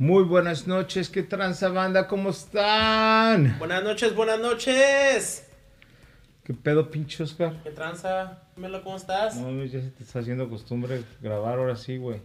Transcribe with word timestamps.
Muy 0.00 0.22
buenas 0.22 0.68
noches, 0.68 1.10
¿qué 1.10 1.24
tranza 1.24 1.70
banda? 1.70 2.06
¿Cómo 2.06 2.30
están? 2.30 3.58
Buenas 3.58 3.82
noches, 3.82 4.14
buenas 4.14 4.38
noches. 4.38 5.50
¿Qué 6.44 6.54
pedo, 6.54 6.88
pinche 6.88 7.24
Oscar? 7.24 7.56
¿Qué 7.64 7.72
tranza? 7.72 8.42
Melo, 8.54 8.80
¿cómo 8.84 8.96
estás? 8.96 9.34
No, 9.34 9.64
ya 9.64 9.80
se 9.80 9.90
te 9.90 10.04
está 10.04 10.20
haciendo 10.20 10.48
costumbre 10.48 11.02
grabar 11.20 11.58
ahora 11.58 11.74
sí, 11.74 11.96
güey. 11.96 12.20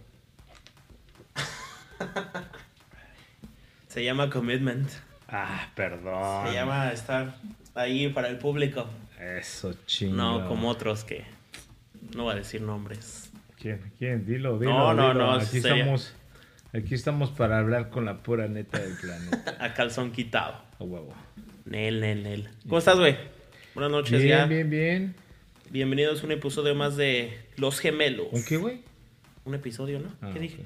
Se 3.88 4.04
llama 4.04 4.30
commitment. 4.30 4.88
Ah, 5.28 5.68
perdón. 5.74 6.48
Se 6.48 6.54
llama 6.54 6.92
estar 6.92 7.38
ahí 7.74 8.08
para 8.10 8.28
el 8.28 8.38
público. 8.38 8.86
Eso, 9.20 9.74
chingo. 9.88 10.16
No 10.16 10.48
como 10.48 10.70
otros 10.70 11.04
que 11.04 11.26
no 12.16 12.26
voy 12.26 12.34
a 12.34 12.36
decir 12.36 12.62
nombres. 12.62 13.32
¿Quién? 13.60 13.92
¿Quién? 13.98 14.28
Dilo, 14.28 14.60
dilo. 14.60 14.72
No, 14.72 14.94
no, 14.94 15.08
dilo. 15.08 15.26
no, 15.26 15.32
Aquí 15.40 15.58
estamos, 15.58 16.14
aquí 16.74 16.96
estamos 16.96 17.30
para 17.32 17.60
hablar 17.60 17.90
con 17.90 18.06
la 18.06 18.22
pura 18.24 18.48
neta 18.48 18.80
del 18.80 18.96
planeta. 18.98 19.58
A 19.64 19.74
calzón 19.74 20.12
quitado. 20.12 20.56
A 20.80 20.84
huevo. 20.84 21.14
Nel, 21.66 22.00
nel, 22.02 22.24
nel. 22.24 22.50
¿Cómo 22.64 22.78
estás, 22.80 22.98
güey? 23.00 23.18
Buenas 23.74 23.92
noches 23.92 24.22
Bien, 24.22 24.38
ya. 24.40 24.46
bien, 24.46 24.70
bien. 24.70 25.16
Bienvenidos 25.72 26.22
a 26.22 26.26
un 26.28 26.32
episodio 26.34 26.76
más 26.76 26.96
de 26.98 27.40
Los 27.58 27.80
Gemelos. 27.80 28.28
¿Con 28.30 28.44
qué, 28.44 28.58
güey? 28.58 28.82
Un 29.46 29.56
episodio, 29.56 30.00
¿no? 30.00 30.10
Ah, 30.22 30.30
¿Qué 30.32 30.40
dije? 30.40 30.66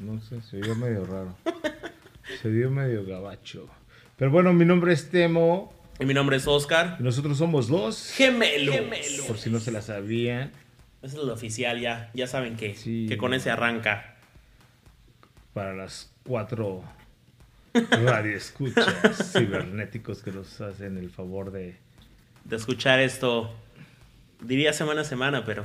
No 0.00 0.20
sé, 0.20 0.42
se 0.42 0.58
vio 0.58 0.74
medio 0.74 1.04
raro. 1.06 1.36
se 2.42 2.48
vio 2.50 2.70
medio 2.70 3.06
gabacho. 3.06 3.68
Pero 4.16 4.30
bueno, 4.30 4.52
mi 4.52 4.64
nombre 4.64 4.92
es 4.92 5.08
Temo. 5.10 5.72
Y 5.98 6.04
mi 6.04 6.12
nombre 6.12 6.36
es 6.36 6.46
Oscar. 6.46 6.96
y 7.00 7.02
Nosotros 7.02 7.38
somos 7.38 7.70
los 7.70 8.10
Gemelos. 8.12 8.76
Por 9.26 9.38
si 9.38 9.48
no 9.48 9.60
se 9.60 9.70
la 9.72 9.80
sabían. 9.80 10.50
Ese 11.02 11.16
es 11.16 11.22
el 11.22 11.30
oficial 11.30 11.80
ya. 11.80 12.10
Ya 12.14 12.26
saben 12.26 12.56
que, 12.56 12.74
Sí. 12.74 13.06
que 13.08 13.16
con 13.16 13.32
ese 13.32 13.50
arranca. 13.50 14.13
Para 15.54 15.72
las 15.72 16.12
cuatro 16.24 16.82
radioescuchas 17.72 19.32
cibernéticos 19.32 20.22
que 20.22 20.32
nos 20.32 20.60
hacen 20.60 20.98
el 20.98 21.10
favor 21.10 21.50
de. 21.52 21.76
de 22.44 22.56
escuchar 22.56 23.00
esto, 23.00 23.54
diría 24.40 24.72
semana 24.72 25.02
a 25.02 25.04
semana, 25.04 25.44
pero 25.44 25.64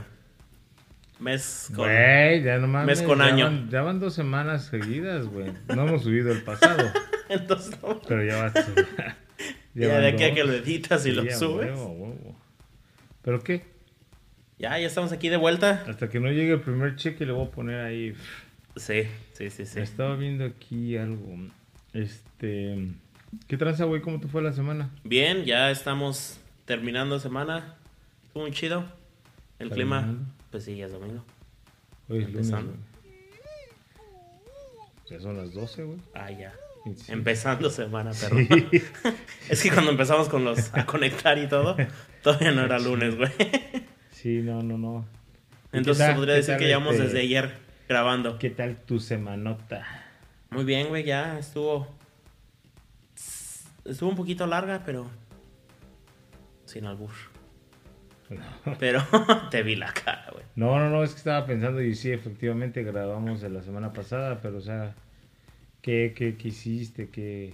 mes 1.20 1.70
con... 1.76 1.86
Güey, 1.88 2.44
ya 2.44 2.58
no 2.60 2.68
mames. 2.68 3.00
mes 3.00 3.08
con 3.08 3.20
ya 3.20 3.26
año. 3.26 3.46
Van, 3.46 3.70
ya 3.70 3.82
van 3.82 4.00
dos 4.00 4.14
semanas 4.14 4.66
seguidas, 4.66 5.26
güey. 5.28 5.52
No 5.68 5.88
hemos 5.88 6.04
subido 6.04 6.32
el 6.32 6.42
pasado. 6.44 6.92
Entonces, 7.30 7.78
no. 7.82 8.00
Pero 8.08 8.24
ya 8.24 8.38
va. 8.38 8.54
ya 9.74 10.00
de 10.00 10.08
aquí 10.08 10.24
a 10.24 10.34
que 10.34 10.44
lo 10.44 10.54
editas 10.54 11.06
y 11.06 11.10
Sí, 11.10 11.16
lo 11.16 11.24
subes. 11.32 11.72
huevo, 11.72 11.82
a 11.84 11.92
huevo. 11.92 12.40
¿Pero 13.22 13.44
qué? 13.44 13.66
Ya, 14.58 14.78
ya 14.78 14.88
estamos 14.88 15.12
aquí 15.12 15.30
de 15.30 15.38
vuelta. 15.38 15.84
Hasta 15.88 16.10
que 16.10 16.20
no 16.20 16.30
llegue 16.32 16.54
el 16.54 16.62
primer 16.62 16.96
cheque 16.96 17.26
le 17.26 17.32
voy 17.32 17.48
a 17.48 17.52
poner 17.52 17.82
ahí. 17.82 18.14
Sí, 18.76 19.04
sí, 19.40 19.50
sí, 19.50 19.66
sí. 19.66 19.80
Estaba 19.80 20.16
viendo 20.16 20.46
aquí 20.46 20.96
algo. 20.98 21.36
Este. 21.94 22.90
¿Qué 23.48 23.58
tranza, 23.58 23.86
güey? 23.86 24.02
¿Cómo 24.02 24.20
te 24.20 24.28
fue 24.28 24.42
la 24.44 24.54
semana? 24.54 24.90
Bien, 25.04 25.46
ya 25.46 25.72
estamos 25.72 26.40
terminando 26.66 27.20
semana. 27.20 27.76
Estuvo 28.26 28.44
muy 28.44 28.52
chido. 28.52 28.86
El 29.58 29.70
clima, 29.72 30.16
pues 30.52 30.64
sí, 30.66 30.76
ya 30.78 30.86
es 30.86 30.92
domingo. 30.92 31.24
Hoy 32.08 32.20
es 32.20 32.28
Empezando. 32.28 32.76
Ya 35.10 35.20
son 35.20 35.38
las 35.38 35.54
12, 35.54 35.84
güey. 35.84 35.98
Ah, 36.14 36.30
ya. 36.32 36.54
Sí. 36.96 37.12
Empezando 37.12 37.70
semana, 37.70 38.12
perro. 38.12 38.38
Sí. 38.38 38.82
Es 39.50 39.64
que 39.64 39.72
cuando 39.72 39.92
empezamos 39.92 40.30
con 40.30 40.46
los 40.46 40.74
a 40.74 40.86
conectar 40.86 41.38
y 41.40 41.48
todo, 41.48 41.76
todavía 42.22 42.52
no 42.52 42.64
era 42.64 42.78
lunes, 42.80 43.18
güey. 43.18 43.32
Sí, 44.12 44.42
no, 44.44 44.62
no, 44.62 44.78
no. 44.78 45.06
¿Y 45.74 45.78
Entonces 45.78 46.14
podría 46.16 46.36
decir 46.36 46.58
que 46.58 46.68
llevamos 46.68 46.94
este- 46.94 47.06
desde 47.06 47.20
ayer 47.22 47.69
grabando. 47.90 48.38
¿Qué 48.38 48.52
tal 48.52 48.78
tu 48.78 49.00
semanota? 49.00 49.84
Muy 50.52 50.64
bien, 50.64 50.88
güey, 50.88 51.04
ya 51.04 51.40
estuvo. 51.40 51.88
Estuvo 53.84 54.12
un 54.12 54.16
poquito 54.16 54.46
larga, 54.46 54.84
pero. 54.86 55.08
Sin 56.66 56.86
albur. 56.86 57.10
Pero 58.80 59.02
te 59.50 59.64
vi 59.64 59.76
la 59.76 59.92
cara, 59.92 60.28
güey. 60.32 60.44
No, 60.56 60.78
no, 60.78 60.92
no, 60.92 61.04
es 61.04 61.14
que 61.14 61.18
estaba 61.18 61.48
pensando 61.48 61.82
y 61.82 61.96
sí, 61.96 62.12
efectivamente 62.12 62.84
grabamos 62.84 63.42
de 63.42 63.50
la 63.50 63.64
semana 63.64 63.92
pasada, 63.92 64.40
pero 64.40 64.60
o 64.60 64.62
sea, 64.62 64.94
¿qué, 65.82 66.14
qué, 66.16 66.38
qué 66.38 66.50
hiciste? 66.50 67.10
¿Qué 67.10 67.54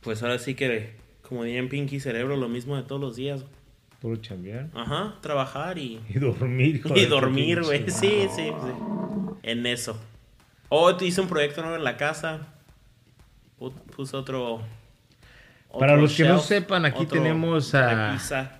Pues 0.00 0.22
ahora 0.22 0.38
sí 0.38 0.54
que, 0.54 0.94
como 1.28 1.44
diría 1.44 1.60
en 1.60 1.68
Pinky 1.68 2.00
Cerebro, 2.00 2.38
lo 2.38 2.48
mismo 2.48 2.74
de 2.74 2.84
todos 2.84 3.02
los 3.02 3.16
días. 3.16 3.42
güey. 3.42 3.52
puro 4.00 4.16
chambear? 4.16 4.70
Ajá, 4.72 5.18
trabajar 5.20 5.76
y. 5.76 6.00
Y 6.08 6.18
dormir. 6.18 6.76
hijo 6.76 6.96
Y 6.96 7.04
dormir, 7.04 7.62
güey. 7.62 7.90
Sí, 7.90 8.26
sí, 8.34 8.48
sí. 8.48 9.03
En 9.44 9.64
eso. 9.66 10.00
Oh, 10.68 10.96
te 10.96 11.04
hice 11.06 11.20
un 11.20 11.28
proyecto 11.28 11.60
nuevo 11.62 11.76
en 11.76 11.84
la 11.84 11.96
casa. 11.96 12.48
Pu- 13.60 13.72
Puse 13.94 14.16
otro. 14.16 14.62
Para 15.78 15.92
otro 15.92 16.02
los 16.02 16.16
que 16.16 16.24
no 16.24 16.38
sepan, 16.40 16.84
aquí 16.84 17.02
otro 17.04 17.18
tenemos 17.22 17.74
a-. 17.74 18.58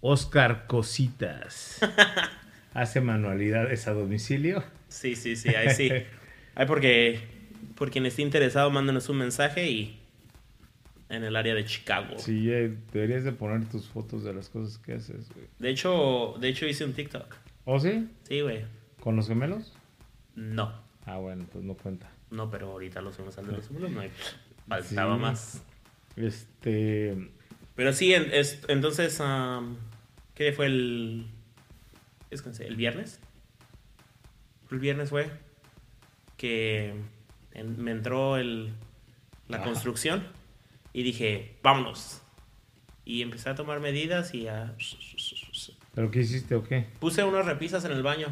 Oscar 0.00 0.66
Cositas. 0.66 1.78
Hace 2.74 3.00
manualidades 3.00 3.86
a 3.86 3.92
domicilio. 3.92 4.64
Sí, 4.88 5.14
sí, 5.14 5.36
sí, 5.36 5.50
ahí 5.54 5.70
sí. 5.74 5.90
Ahí 6.54 6.66
porque, 6.66 7.20
por 7.76 7.90
quien 7.90 8.04
esté 8.04 8.20
interesado, 8.22 8.70
mándenos 8.70 9.08
un 9.08 9.16
mensaje 9.18 9.70
y 9.70 9.98
en 11.08 11.24
el 11.24 11.34
área 11.36 11.54
de 11.54 11.64
Chicago. 11.64 12.18
Sí, 12.18 12.50
eh, 12.50 12.74
deberías 12.92 13.24
de 13.24 13.32
poner 13.32 13.66
tus 13.70 13.86
fotos 13.88 14.22
de 14.24 14.34
las 14.34 14.48
cosas 14.50 14.76
que 14.78 14.92
haces, 14.94 15.28
güey. 15.34 15.46
De 15.58 15.70
hecho, 15.70 16.34
de 16.40 16.48
hecho 16.48 16.66
hice 16.66 16.84
un 16.84 16.92
TikTok. 16.92 17.34
¿O 17.64 17.80
sí? 17.80 18.06
Sí, 18.28 18.40
güey. 18.42 18.64
¿Con 19.00 19.16
los 19.16 19.28
gemelos? 19.28 19.72
No, 20.34 20.72
Ah, 21.04 21.16
bueno, 21.18 21.44
pues 21.52 21.64
no 21.64 21.74
cuenta. 21.74 22.10
no, 22.30 22.50
pero 22.50 22.70
ahorita 22.72 23.00
los 23.02 23.16
vamos 23.18 23.36
a 23.38 23.42
de 23.42 23.52
los 23.52 23.70
números, 23.70 23.90
no 23.90 24.00
hay- 24.00 24.10
faltaba 24.68 25.14
Sí. 25.16 25.20
más. 25.20 25.62
Este. 26.16 27.30
Pero 27.74 27.92
sí, 27.92 28.14
en- 28.14 28.30
es- 28.32 28.60
entonces, 28.68 29.20
am, 29.20 29.76
¿qué 30.34 30.52
fue 30.52 30.66
el, 30.66 31.26
es 32.30 32.42
que 32.42 32.52
sé, 32.52 32.66
el 32.66 32.76
viernes? 32.76 33.18
El 34.70 34.78
viernes 34.78 35.10
fue 35.10 35.30
que 36.36 36.94
en- 37.52 37.82
me 37.82 37.90
entró 37.90 38.36
el, 38.36 38.72
la 39.48 39.58
Ah. 39.58 39.62
construcción 39.64 40.26
y 40.92 41.02
dije, 41.02 41.56
vámonos. 41.62 42.22
Y 43.04 43.22
empecé 43.22 43.50
a 43.50 43.54
tomar 43.54 43.80
medidas 43.80 44.32
y 44.34 44.46
a... 44.48 44.74
¿Pero 45.94 46.10
qué 46.10 46.20
hiciste 46.20 46.54
o 46.54 46.62
qué? 46.62 46.86
Puse 47.00 47.24
unas 47.24 47.44
repisas 47.46 47.84
en 47.84 47.92
el 47.92 48.02
baño 48.02 48.28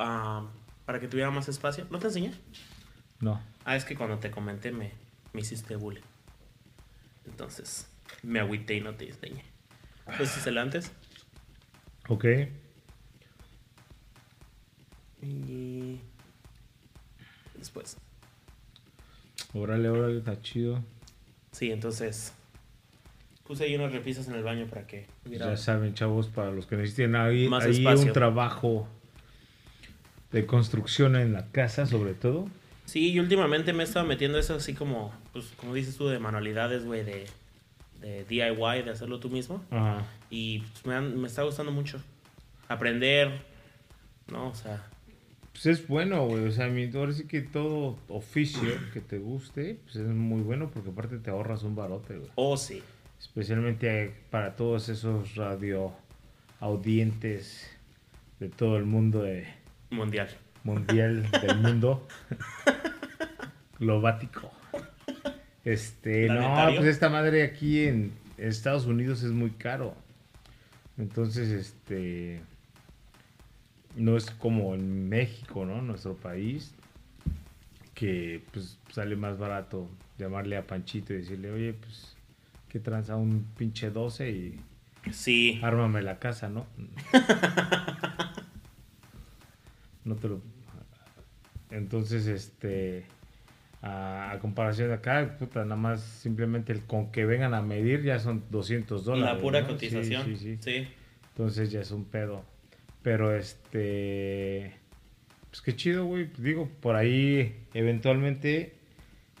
am, 0.00 0.48
para 0.86 1.00
que 1.00 1.08
tuviera 1.08 1.30
más 1.30 1.48
espacio. 1.48 1.86
¿No 1.90 1.98
te 1.98 2.06
enseñé? 2.06 2.32
No. 3.20 3.40
Ah, 3.64 3.76
es 3.76 3.84
que 3.84 3.94
cuando 3.96 4.18
te 4.18 4.30
comenté 4.30 4.72
me, 4.72 4.92
me 5.32 5.40
hiciste 5.40 5.76
bullying. 5.76 6.02
Entonces, 7.26 7.88
me 8.22 8.40
agüité 8.40 8.74
y 8.76 8.80
no 8.80 8.94
te 8.94 9.08
enseñé. 9.08 9.44
Pues 10.16 10.36
hice 10.36 10.48
el 10.50 10.58
antes. 10.58 10.92
Ok. 12.08 12.24
Y 15.22 16.00
después. 17.56 17.96
Órale, 19.52 19.88
órale, 19.88 20.18
está 20.18 20.40
chido. 20.40 20.82
Sí, 21.52 21.70
entonces 21.72 22.32
puse 23.44 23.64
ahí 23.64 23.74
unas 23.74 23.92
repisas 23.92 24.28
en 24.28 24.34
el 24.34 24.42
baño 24.42 24.66
para 24.66 24.86
que 24.86 25.06
Ya 25.24 25.56
saben, 25.56 25.94
chavos, 25.94 26.28
para 26.28 26.50
los 26.50 26.66
que 26.66 26.76
necesiten 26.76 27.16
ahí, 27.16 27.48
Más 27.48 27.64
ahí 27.64 27.78
espacio. 27.78 28.06
un 28.06 28.12
trabajo 28.12 28.86
de 30.32 30.46
construcción 30.46 31.16
en 31.16 31.32
la 31.32 31.46
casa, 31.46 31.86
sobre 31.86 32.14
todo. 32.14 32.48
Sí, 32.86 33.10
y 33.12 33.18
últimamente 33.20 33.72
me 33.72 33.82
he 33.82 33.86
estado 33.86 34.06
metiendo 34.06 34.38
eso 34.38 34.54
así 34.54 34.74
como, 34.74 35.12
pues, 35.32 35.46
como 35.56 35.74
dices 35.74 35.96
tú, 35.96 36.08
de 36.08 36.18
manualidades, 36.18 36.84
güey, 36.84 37.04
de, 37.04 37.26
de 38.00 38.24
DIY, 38.24 38.82
de 38.84 38.90
hacerlo 38.90 39.18
tú 39.20 39.28
mismo. 39.30 39.62
Ajá. 39.70 40.06
Y 40.30 40.60
pues, 40.60 40.86
me, 40.86 40.94
han- 40.94 41.20
me 41.20 41.26
está 41.28 41.42
gustando 41.42 41.70
mucho. 41.72 42.00
Aprender, 42.68 43.30
¿no? 44.30 44.48
O 44.48 44.54
sea, 44.54 44.86
Pues 45.52 45.66
es 45.66 45.86
bueno, 45.88 46.26
güey. 46.26 46.46
O 46.46 46.50
sea, 46.52 46.66
a 46.66 46.68
mí, 46.68 46.90
ahora 46.94 47.12
sí 47.12 47.26
que 47.26 47.40
todo 47.40 47.98
oficio 48.08 48.68
que 48.92 49.00
te 49.00 49.18
guste, 49.18 49.78
pues 49.84 49.96
es 49.96 50.06
muy 50.06 50.42
bueno 50.42 50.70
porque 50.72 50.90
aparte 50.90 51.18
te 51.18 51.30
ahorras 51.30 51.62
un 51.62 51.74
barote, 51.76 52.16
güey. 52.18 52.30
oh 52.36 52.56
sí. 52.56 52.82
Especialmente 53.20 54.14
para 54.30 54.54
todos 54.54 54.88
esos 54.88 55.34
radio 55.34 55.92
audientes 56.60 57.68
de 58.40 58.48
todo 58.48 58.76
el 58.76 58.84
mundo 58.84 59.22
de 59.22 59.46
Mundial. 59.90 60.28
mundial 60.64 61.30
del 61.30 61.56
mundo 61.58 62.06
globático. 63.78 64.50
Este, 65.64 66.28
no, 66.28 66.54
pues 66.74 66.86
esta 66.86 67.08
madre 67.08 67.42
aquí 67.42 67.84
en 67.84 68.12
Estados 68.36 68.86
Unidos 68.86 69.22
es 69.22 69.32
muy 69.32 69.50
caro. 69.50 69.94
Entonces, 70.98 71.48
este 71.50 72.40
no 73.96 74.16
es 74.16 74.30
como 74.30 74.74
en 74.74 75.08
México, 75.08 75.64
¿no? 75.64 75.80
Nuestro 75.82 76.14
país 76.16 76.74
que 77.94 78.42
pues 78.52 78.78
sale 78.92 79.16
más 79.16 79.38
barato 79.38 79.88
llamarle 80.18 80.56
a 80.56 80.66
Panchito 80.66 81.12
y 81.12 81.18
decirle, 81.18 81.50
"Oye, 81.50 81.72
pues 81.72 82.14
que 82.68 82.78
tranza 82.80 83.16
un 83.16 83.44
pinche 83.56 83.90
12 83.90 84.30
y 84.30 84.60
Sí. 85.12 85.58
ármame 85.62 86.02
la 86.02 86.18
casa, 86.18 86.48
¿no? 86.48 86.66
No 90.08 90.16
te 90.16 90.28
lo. 90.28 90.40
Entonces, 91.70 92.26
este. 92.26 93.04
A, 93.80 94.32
a 94.32 94.38
comparación 94.40 94.88
de 94.88 94.94
acá, 94.94 95.36
puta, 95.38 95.62
nada 95.62 95.76
más 95.76 96.00
simplemente 96.02 96.72
el 96.72 96.80
con 96.82 97.12
que 97.12 97.24
vengan 97.24 97.54
a 97.54 97.62
medir 97.62 98.02
ya 98.02 98.18
son 98.18 98.42
200 98.50 99.04
dólares. 99.04 99.36
La 99.36 99.40
pura 99.40 99.64
cotización. 99.66 100.24
Sí, 100.24 100.36
sí, 100.36 100.58
sí. 100.60 100.88
Entonces 101.28 101.70
ya 101.70 101.80
es 101.80 101.90
un 101.92 102.04
pedo. 102.04 102.42
Pero 103.02 103.36
este. 103.36 104.74
Pues 105.50 105.62
qué 105.62 105.76
chido, 105.76 106.06
güey. 106.06 106.28
Digo, 106.38 106.68
por 106.80 106.96
ahí 106.96 107.54
eventualmente, 107.72 108.74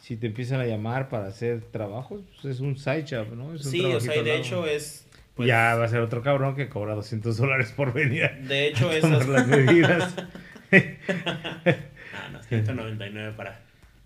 si 0.00 0.16
te 0.16 0.28
empiezan 0.28 0.60
a 0.60 0.66
llamar 0.66 1.08
para 1.08 1.26
hacer 1.26 1.60
trabajos, 1.72 2.22
pues 2.40 2.54
es 2.56 2.60
un 2.60 2.76
side 2.78 3.04
job, 3.10 3.34
¿no? 3.34 3.54
Es 3.54 3.64
un 3.64 3.70
Sí, 3.72 3.84
o 3.84 3.98
sea, 4.00 4.16
y 4.16 4.24
de 4.24 4.36
hecho 4.36 4.66
es. 4.66 5.04
pues, 5.34 5.48
ya 5.48 5.74
va 5.74 5.84
a 5.84 5.88
ser 5.88 6.00
otro 6.00 6.22
cabrón 6.22 6.54
que 6.54 6.68
cobra 6.68 6.94
200 6.94 7.36
dólares 7.36 7.72
por 7.76 7.92
venir 7.92 8.24
a 8.24 8.28
De 8.36 8.68
hecho, 8.68 8.88
tomar 8.88 8.96
esas. 8.98 9.28
las 9.28 9.46
medidas. 9.48 10.14
Ah, 12.14 12.28
no, 12.32 12.42
199 12.42 13.32
para. 13.36 13.60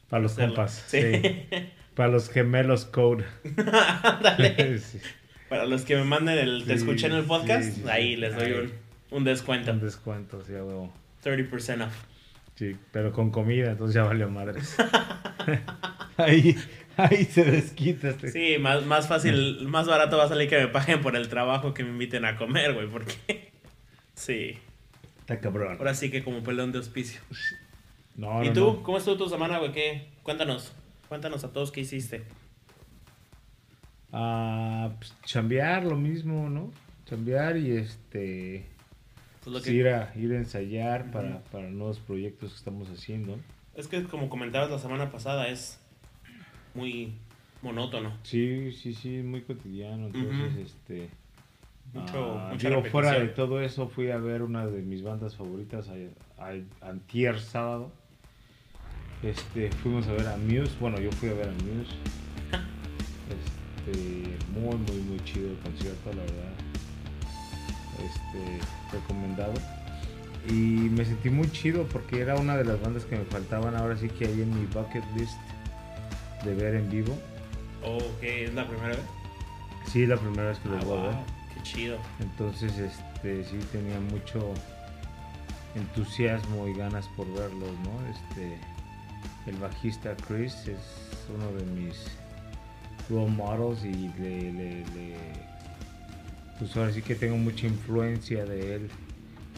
para 0.08 0.22
los 0.22 0.32
hacerlo. 0.32 0.54
compas. 0.54 0.84
Sí. 0.88 1.00
sí. 1.00 1.46
Para 1.94 2.08
los 2.08 2.30
gemelos 2.30 2.84
code. 2.86 3.24
Ándale. 4.02 4.78
Sí, 4.78 4.98
Para 5.48 5.66
los 5.66 5.82
que 5.82 5.94
me 5.96 6.04
manden 6.04 6.38
el. 6.38 6.64
Te 6.64 6.72
Sí, 6.72 6.78
escuché 6.78 7.06
en 7.06 7.12
el 7.12 7.24
podcast, 7.24 7.86
ahí 7.86 8.16
les 8.16 8.34
doy 8.34 8.52
un, 8.52 8.72
un 9.10 9.24
descuento. 9.24 9.72
Un 9.72 9.80
descuento, 9.80 10.42
sí, 10.42 10.54
a 10.54 10.64
huevo. 10.64 10.92
30% 11.22 11.86
off. 11.86 11.94
Sí, 12.54 12.76
pero 12.92 13.12
con 13.12 13.30
comida, 13.30 13.72
entonces 13.72 13.94
ya 13.94 14.04
valió 14.04 14.28
madres. 14.30 14.74
ahí, 16.16 16.56
ahí 16.96 17.24
se 17.24 17.44
desquita 17.44 18.08
este. 18.10 18.30
Sí, 18.30 18.56
más, 18.58 18.86
más 18.86 19.06
fácil, 19.08 19.66
más 19.68 19.86
barato 19.86 20.16
va 20.16 20.24
a 20.24 20.28
salir 20.28 20.48
que 20.48 20.58
me 20.58 20.68
paguen 20.68 21.00
por 21.02 21.14
el 21.16 21.28
trabajo 21.28 21.74
que 21.74 21.84
me 21.84 21.90
inviten 21.90 22.24
a 22.24 22.36
comer, 22.36 22.72
güey, 22.74 22.86
porque... 22.88 23.52
Sí, 24.14 24.58
Está 25.22 25.40
cabrón. 25.40 25.76
ahora 25.78 25.94
sí 25.94 26.10
que 26.10 26.22
como 26.22 26.42
pelón 26.42 26.70
de 26.72 26.78
auspicio. 26.78 27.20
No, 28.16 28.44
¿Y 28.44 28.48
no, 28.48 28.52
tú? 28.52 28.60
no. 28.60 28.82
¿Cómo 28.82 28.98
estuvo 28.98 29.16
tu 29.16 29.28
semana, 29.28 29.58
güey? 29.58 29.72
¿Qué? 29.72 30.08
Cuéntanos, 30.22 30.72
cuéntanos 31.08 31.44
a 31.44 31.52
todos 31.52 31.72
qué 31.72 31.80
hiciste. 31.80 32.22
Ah, 34.12 34.90
pues, 34.98 35.14
chambear 35.24 35.84
lo 35.84 35.96
mismo, 35.96 36.50
¿no? 36.50 36.70
Chambear 37.06 37.56
y 37.56 37.72
este. 37.76 38.66
Pues 39.42 39.46
lo 39.46 39.52
pues, 39.52 39.64
que- 39.64 39.72
ir, 39.72 39.88
a, 39.88 40.12
ir 40.16 40.32
a 40.32 40.36
ensayar 40.36 41.10
para, 41.10 41.40
para 41.44 41.68
nuevos 41.70 41.98
proyectos 41.98 42.50
que 42.50 42.56
estamos 42.56 42.88
haciendo. 42.90 43.38
Es 43.74 43.88
que 43.88 44.04
como 44.04 44.28
comentabas 44.28 44.70
la 44.70 44.78
semana 44.78 45.10
pasada, 45.10 45.48
es 45.48 45.80
muy 46.74 47.14
monótono. 47.62 48.12
Sí, 48.22 48.72
sí, 48.72 48.92
sí, 48.94 49.22
muy 49.22 49.42
cotidiano. 49.42 50.06
Entonces, 50.08 50.56
este. 50.72 51.08
Mucho, 51.94 52.38
ah, 52.38 52.48
mucha 52.52 52.68
digo, 52.68 52.82
fuera 52.84 53.12
de 53.18 53.28
todo 53.28 53.60
eso, 53.60 53.88
fui 53.88 54.10
a 54.10 54.16
ver 54.16 54.42
una 54.42 54.66
de 54.66 54.80
mis 54.82 55.02
bandas 55.02 55.36
favoritas 55.36 55.88
a, 55.88 56.42
a- 56.44 56.88
antier 56.90 57.38
sábado. 57.38 57.90
Este, 59.22 59.70
fuimos 59.70 60.06
a 60.08 60.12
ver 60.12 60.26
a 60.26 60.36
Muse. 60.38 60.72
Bueno, 60.80 60.98
yo 60.98 61.10
fui 61.12 61.28
a 61.28 61.34
ver 61.34 61.48
a 61.48 61.52
Muse. 61.52 61.92
Este, 63.28 64.36
muy, 64.58 64.74
muy, 64.76 65.00
muy 65.08 65.20
chido 65.24 65.50
el 65.50 65.56
concierto, 65.58 66.10
la 66.10 66.22
verdad. 66.22 66.52
Este, 67.98 68.96
recomendado. 68.96 69.52
Y 70.48 70.52
me 70.90 71.04
sentí 71.04 71.30
muy 71.30 71.50
chido 71.52 71.84
porque 71.84 72.20
era 72.20 72.34
una 72.36 72.56
de 72.56 72.64
las 72.64 72.80
bandas 72.80 73.04
que 73.04 73.16
me 73.16 73.24
faltaban 73.24 73.76
ahora 73.76 73.96
sí 73.96 74.08
que 74.08 74.26
hay 74.26 74.42
en 74.42 74.58
mi 74.58 74.66
bucket 74.66 75.04
list 75.16 75.38
de 76.44 76.54
ver 76.54 76.74
en 76.74 76.90
vivo. 76.90 77.16
Oh, 77.84 77.98
ok, 77.98 78.22
¿es 78.22 78.54
la 78.54 78.66
primera 78.66 78.88
vez? 78.88 79.04
Sí, 79.86 80.06
la 80.06 80.16
primera 80.16 80.48
vez 80.48 80.58
que 80.58 80.68
Ah, 80.68 80.72
los 80.76 80.84
voy 80.84 80.98
a 80.98 81.02
ver. 81.02 81.16
Chido. 81.62 81.98
Entonces, 82.20 82.76
este, 82.78 83.44
sí 83.44 83.58
tenía 83.72 83.98
mucho 84.00 84.52
entusiasmo 85.74 86.68
y 86.68 86.74
ganas 86.74 87.06
por 87.16 87.26
verlos, 87.32 87.70
¿no? 87.84 88.06
Este, 88.10 88.58
el 89.46 89.56
bajista 89.56 90.14
Chris 90.28 90.54
es 90.68 90.78
uno 91.34 91.52
de 91.52 91.64
mis 91.80 92.04
role 93.08 93.30
models 93.30 93.84
y 93.84 94.08
le, 94.20 94.52
le- 94.52 94.84
le- 94.94 95.42
pues 96.58 96.76
ahora 96.76 96.92
sí 96.92 97.02
que 97.02 97.14
tengo 97.14 97.36
mucha 97.36 97.66
influencia 97.66 98.44
de 98.44 98.76
él 98.76 98.88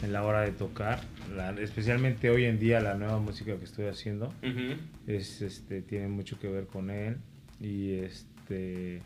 en 0.03 0.13
la 0.13 0.23
hora 0.23 0.41
de 0.41 0.51
tocar, 0.51 1.01
La- 1.35 1.51
especialmente 1.61 2.29
hoy 2.29 2.45
en 2.45 2.59
día 2.59 2.79
la 2.79 2.95
nueva 2.95 3.19
música 3.19 3.57
que 3.57 3.65
estoy 3.65 3.87
haciendo 3.87 4.33
es 5.07 5.41
este 5.41 5.81
tiene 5.81 6.07
mucho 6.07 6.39
que 6.39 6.47
ver 6.47 6.67
con 6.67 6.89
él 6.89 7.17
y 7.59 7.93
este 7.99 9.01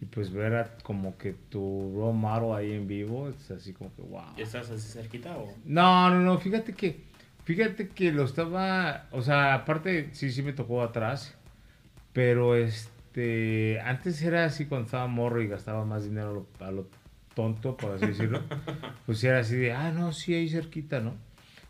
y 0.00 0.06
pues 0.06 0.32
ver 0.32 0.54
a 0.54 0.74
como 0.82 1.18
que 1.18 1.34
tu 1.50 1.92
role 1.94 2.16
model 2.16 2.56
ahí 2.56 2.72
en 2.72 2.86
vivo 2.88 3.28
es 3.28 3.50
así 3.50 3.72
como 3.72 3.94
que 3.94 4.02
wow 4.02 4.34
¿Ya 4.36 4.44
¿Estás 4.44 4.70
así 4.70 4.90
cerquita 4.92 5.36
o...? 5.36 5.52
no 5.64 6.10
no 6.10 6.20
no 6.20 6.38
fíjate 6.38 6.72
que 6.72 7.02
fíjate 7.44 7.88
que 7.88 8.12
lo 8.12 8.24
estaba 8.24 9.08
o 9.10 9.22
sea 9.22 9.54
aparte 9.54 10.08
sí 10.12 10.30
sí 10.32 10.42
me 10.42 10.52
tocó 10.52 10.82
atrás 10.82 11.34
pero 12.12 12.56
este 12.56 13.80
antes 13.80 14.22
era 14.22 14.44
así 14.46 14.66
cuando 14.66 14.86
estaba 14.86 15.06
morro 15.06 15.42
y 15.42 15.48
gastaba 15.48 15.84
más 15.84 16.04
dinero 16.04 16.30
a 16.30 16.32
lo, 16.64 16.66
a 16.66 16.70
lo 16.70 16.86
tonto 17.34 17.76
por 17.76 17.92
así 17.92 18.06
decirlo 18.06 18.42
pues 19.06 19.18
sí 19.18 19.26
era 19.26 19.40
así 19.40 19.56
de 19.56 19.72
ah 19.72 19.90
no 19.92 20.12
sí 20.12 20.34
ahí 20.34 20.48
cerquita 20.48 21.00
no 21.00 21.14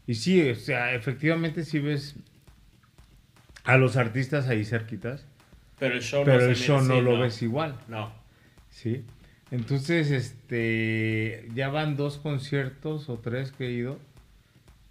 y 0.07 0.15
sí 0.15 0.49
o 0.51 0.55
sea 0.55 0.95
efectivamente 0.95 1.65
si 1.65 1.79
ves 1.81 2.15
a 3.65 3.77
los 3.77 3.97
artistas 3.97 4.49
ahí 4.49 4.65
cerquitas 4.65 5.27
Pero 5.79 5.95
el 5.95 6.01
show 6.03 6.23
pero 6.25 6.41
no 6.45 6.47
el 6.47 6.57
show 6.57 6.81
no 6.81 6.95
sí, 6.95 7.01
lo 7.01 7.19
ves 7.19 7.43
igual 7.43 7.75
No. 7.89 8.20
Sí 8.71 9.05
entonces 9.51 10.11
este 10.11 11.49
ya 11.55 11.69
van 11.69 11.97
dos 11.97 12.19
conciertos 12.19 13.09
o 13.09 13.19
tres 13.19 13.53
que 13.53 13.67
he 13.67 13.73
ido 13.73 13.99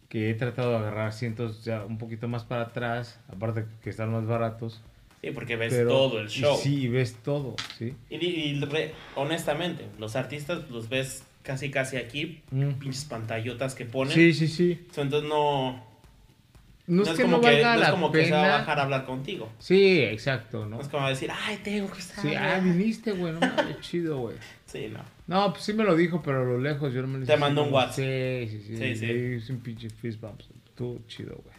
que 0.09 0.29
he 0.29 0.33
tratado 0.33 0.71
de 0.71 0.77
agarrar 0.77 1.13
cientos 1.13 1.63
ya 1.63 1.85
un 1.85 1.97
poquito 1.97 2.27
más 2.27 2.43
para 2.43 2.63
atrás 2.63 3.19
aparte 3.31 3.65
que 3.83 3.89
están 3.89 4.11
más 4.11 4.25
baratos 4.25 4.81
Sí, 5.21 5.31
porque 5.31 5.57
ves 5.57 5.73
pero- 5.73 5.89
todo 5.89 6.19
el 6.21 6.27
y 6.27 6.29
show. 6.29 6.57
sí 6.57 6.83
y 6.83 6.87
ves 6.87 7.15
todo 7.23 7.55
sí 7.77 7.93
Y, 8.09 8.15
y 8.25 8.59
re- 8.61 8.93
honestamente, 9.15 9.85
los 9.99 10.15
artistas 10.15 10.69
los 10.69 10.87
ves 10.87 11.23
casi 11.43 11.69
casi 11.71 11.97
aquí, 11.97 12.41
Mm. 12.51 12.73
pinches 12.79 13.03
pantallotas 13.05 13.75
que 13.75 13.83
ponen. 13.85 14.13
sí 14.13 14.33
sí 14.33 14.47
sí 14.47 14.79
entonces 14.95 15.23
no, 15.29 15.85
no, 16.89 17.03
es 17.03 17.09
que 17.11 17.23
no 17.23 17.29
como, 17.29 17.41
que, 17.41 17.47
valga 17.47 17.67
no 17.67 17.73
es 17.73 17.79
la 17.79 17.85
que 18.11 18.25
se 18.25 18.31
va 18.31 18.39
a 18.39 18.43
pena 18.43 18.57
bajar 18.57 18.79
a 18.79 18.83
hablar 18.83 19.05
contigo. 19.05 19.49
sí 19.59 20.01
exacto 20.01 20.65
no 20.65 20.77
No 20.77 20.81
es 20.81 20.87
como 20.89 21.07
decir, 21.07 21.31
ay, 21.31 21.57
tengo 21.63 21.91
que 21.91 21.99
estar. 21.99 22.21
sí 22.21 22.35
ah 22.35 22.55
allá". 22.55 22.59
viniste 22.59 23.11
güey 23.11 23.33
no 23.33 23.39
mames, 23.39 23.79
chido 23.81 24.17
güey 24.17 24.35
Sí, 24.65 24.91
no. 24.93 24.99
No, 25.25 25.51
pues 25.51 25.63
sí 25.63 25.73
me 25.73 25.83
lo 25.83 25.95
dijo, 25.95 26.21
pero 26.21 26.41
a 26.41 26.45
lo 26.45 26.59
lejos 26.59 26.93
yo 26.93 27.01
no 27.01 27.07
me 27.07 27.19
lo 27.19 27.25
Te 27.25 27.37
mandó 27.37 27.63
un 27.63 27.73
WhatsApp. 27.73 27.95
Sí, 27.95 28.47
sí, 28.49 28.63
sí. 28.67 28.77
Sí, 28.77 29.39
sí. 29.41 29.51
Un 29.51 29.59
pinche 29.61 29.89
fist 29.89 30.21
bump. 30.21 30.41
Estuvo 30.41 30.99
chido, 31.07 31.39
güey. 31.43 31.55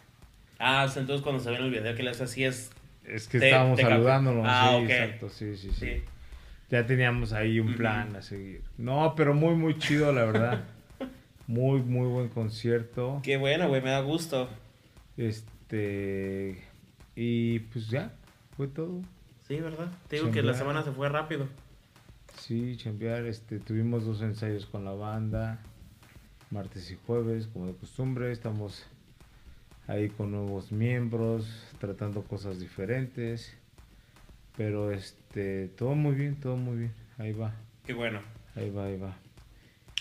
Ah, 0.59 0.85
entonces 0.95 1.21
cuando 1.21 1.43
se 1.43 1.49
ve 1.49 1.57
en 1.57 1.63
el 1.63 1.71
video 1.71 1.93
que 1.93 2.03
le 2.03 2.11
haces 2.11 2.21
así 2.21 2.45
es. 2.45 2.71
Es 3.03 3.27
que 3.27 3.39
Te- 3.39 3.47
estábamos 3.49 3.77
te 3.77 3.83
saludándonos. 3.83 4.45
Ah, 4.47 4.77
sí, 4.77 4.91
exacto. 4.91 5.29
Sí, 5.29 5.57
sí, 5.57 5.71
sí, 5.71 5.75
Sí. 5.79 6.03
Ya 6.69 6.85
teníamos 6.85 7.33
ahí 7.33 7.59
un 7.59 7.75
plan 7.75 8.15
a 8.15 8.21
seguir. 8.21 8.61
No, 8.77 9.13
pero 9.15 9.33
muy, 9.33 9.55
muy 9.55 9.77
chido, 9.77 10.13
la 10.13 10.23
verdad. 10.23 10.61
muy, 11.47 11.81
muy 11.81 12.07
buen 12.07 12.29
concierto. 12.29 13.19
Qué 13.23 13.35
bueno, 13.35 13.67
güey, 13.67 13.81
me 13.81 13.89
da 13.89 13.99
gusto. 13.99 14.49
Este. 15.21 16.57
Y 17.15 17.59
pues 17.59 17.89
ya, 17.89 18.11
fue 18.57 18.67
todo. 18.67 19.01
Sí, 19.47 19.59
¿verdad? 19.59 19.91
Te 20.07 20.15
digo 20.15 20.31
que 20.31 20.41
la 20.41 20.55
semana 20.55 20.81
se 20.81 20.91
fue 20.91 21.09
rápido. 21.09 21.47
Sí, 22.39 22.75
chambear. 22.77 23.25
Este, 23.25 23.59
tuvimos 23.59 24.05
dos 24.05 24.21
ensayos 24.21 24.65
con 24.65 24.83
la 24.83 24.93
banda. 24.93 25.59
Martes 26.49 26.89
y 26.91 26.97
jueves, 27.05 27.47
como 27.47 27.67
de 27.67 27.75
costumbre. 27.75 28.31
Estamos 28.31 28.85
ahí 29.87 30.09
con 30.09 30.31
nuevos 30.31 30.71
miembros, 30.71 31.47
tratando 31.79 32.23
cosas 32.23 32.59
diferentes. 32.59 33.55
Pero 34.57 34.91
este, 34.91 35.67
todo 35.77 35.93
muy 35.93 36.15
bien, 36.15 36.35
todo 36.35 36.57
muy 36.57 36.77
bien. 36.77 36.93
Ahí 37.19 37.33
va, 37.33 37.53
Qué 37.85 37.93
bueno. 37.93 38.21
ahí 38.55 38.71
va, 38.71 38.85
ahí 38.85 38.97
va. 38.97 39.15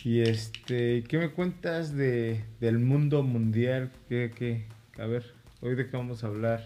Y 0.03 0.23
este, 0.23 1.05
¿qué 1.05 1.19
me 1.19 1.29
cuentas 1.31 1.95
de, 1.95 2.43
del 2.59 2.79
mundo 2.79 3.23
mundial? 3.23 3.91
¿Qué, 4.09 4.33
qué? 4.35 4.65
A 5.01 5.07
ver, 5.07 5.25
hoy 5.61 5.75
de 5.75 5.89
qué 5.89 5.97
vamos 5.97 6.25
a 6.25 6.27
hablar. 6.27 6.63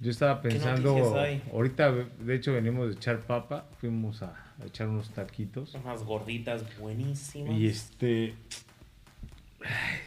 Yo 0.00 0.10
estaba 0.10 0.42
¿Qué 0.42 0.50
pensando, 0.50 0.94
ahorita 1.52 1.90
de 1.92 2.34
hecho 2.34 2.52
venimos 2.52 2.88
de 2.88 2.94
echar 2.96 3.20
papa, 3.20 3.64
fuimos 3.80 4.22
a, 4.22 4.34
a 4.60 4.66
echar 4.66 4.88
unos 4.88 5.08
taquitos. 5.10 5.74
Unas 5.74 6.04
gorditas 6.04 6.62
buenísimas. 6.78 7.54
Y 7.56 7.66
este. 7.66 8.34
ay, 9.64 9.98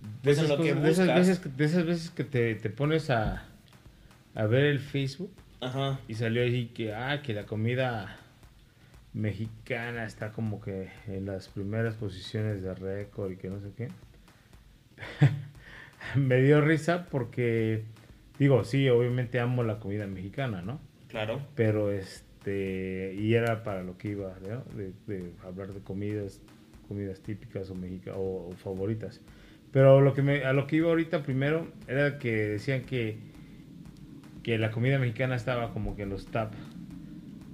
De 0.00 0.08
Pues 0.24 0.38
esas, 0.38 0.50
cosas- 0.56 0.64
de 0.64 0.74
veces, 0.74 1.38
que- 1.38 1.48
de 1.50 1.64
esas 1.64 1.86
veces 1.86 2.10
que 2.10 2.24
te, 2.24 2.54
te 2.56 2.68
pones 2.70 3.10
a, 3.10 3.44
a 4.34 4.46
ver 4.46 4.64
el 4.64 4.80
Facebook 4.80 5.30
Ajá. 5.60 6.00
y 6.08 6.14
salió 6.14 6.42
ahí 6.42 6.66
que, 6.74 6.92
ah, 6.92 7.22
que 7.22 7.32
la 7.32 7.46
comida 7.46 8.16
mexicana 9.12 10.04
está 10.04 10.32
como 10.32 10.60
que 10.60 10.88
en 11.06 11.26
las 11.26 11.46
primeras 11.48 11.94
posiciones 11.94 12.60
de 12.62 12.74
récord 12.74 13.30
y 13.30 13.36
que 13.36 13.48
no 13.50 13.60
sé 13.60 13.70
qué. 13.76 13.88
Me 16.16 16.40
dio 16.42 16.60
risa 16.60 17.06
porque, 17.10 17.82
digo, 18.38 18.64
sí, 18.64 18.88
obviamente 18.88 19.40
amo 19.40 19.62
la 19.62 19.78
comida 19.78 20.06
mexicana, 20.06 20.62
¿no? 20.62 20.80
Claro. 21.08 21.40
pero 21.56 21.90
este 21.90 23.14
y 23.18 23.34
era 23.34 23.64
para 23.64 23.82
lo 23.82 23.98
que 23.98 24.10
iba 24.10 24.32
¿no? 24.40 24.62
de, 24.76 24.92
de 25.08 25.32
hablar 25.44 25.72
de 25.74 25.80
comidas 25.80 26.40
comidas 26.88 27.20
típicas 27.20 27.68
o, 27.70 27.74
mexica- 27.74 28.14
o, 28.16 28.48
o 28.48 28.52
favoritas 28.52 29.20
pero 29.72 30.00
lo 30.00 30.14
que 30.14 30.22
me, 30.22 30.44
a 30.44 30.52
lo 30.52 30.66
que 30.68 30.76
iba 30.76 30.88
ahorita 30.88 31.24
primero 31.24 31.66
era 31.88 32.18
que 32.20 32.30
decían 32.50 32.82
que 32.82 33.18
que 34.44 34.56
la 34.56 34.70
comida 34.70 34.98
mexicana 35.00 35.34
estaba 35.34 35.72
como 35.72 35.96
que 35.96 36.02
en 36.04 36.10
los 36.10 36.26
top 36.26 36.50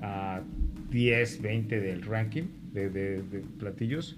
a 0.03 0.43
10, 0.91 1.43
20 1.43 1.81
del 1.81 2.03
ranking 2.03 2.45
de, 2.73 2.91
de- 2.91 3.23
de 3.23 3.41
platillos. 3.59 4.17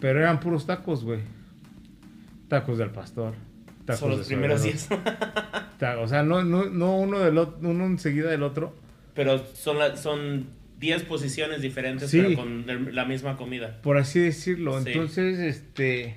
Pero 0.00 0.18
eran 0.20 0.40
puros 0.40 0.66
tacos, 0.66 1.04
güey. 1.04 1.20
Tacos 2.60 2.78
del 2.78 2.90
pastor. 2.90 3.34
Tacos 3.84 4.00
Son 4.00 4.10
los 4.10 4.20
de 4.20 4.24
primeros 4.26 4.60
suadero, 4.62 5.02
10. 5.04 5.76
ta- 5.78 5.98
O 6.00 6.08
sea, 6.08 6.22
no, 6.22 6.42
no, 6.44 6.64
no 6.66 6.96
uno, 6.98 7.18
del 7.20 7.36
otro, 7.38 7.68
uno 7.68 7.84
enseguida 7.84 8.30
del 8.30 8.42
otro. 8.42 8.74
pero 9.14 9.44
son, 9.54 9.78
la- 9.78 9.96
son 9.96 10.46
10 10.80 11.02
posiciones 11.04 11.60
diferentes, 11.62 12.10
Sí. 12.10 12.20
pero 12.22 12.36
con 12.36 12.68
el- 12.68 12.94
la 12.94 13.04
misma 13.04 13.36
comida. 13.36 13.80
por 13.82 13.98
así 13.98 14.20
decirlo. 14.20 14.80
Sí. 14.82 14.88
Entonces, 14.92 15.38
este, 15.38 16.16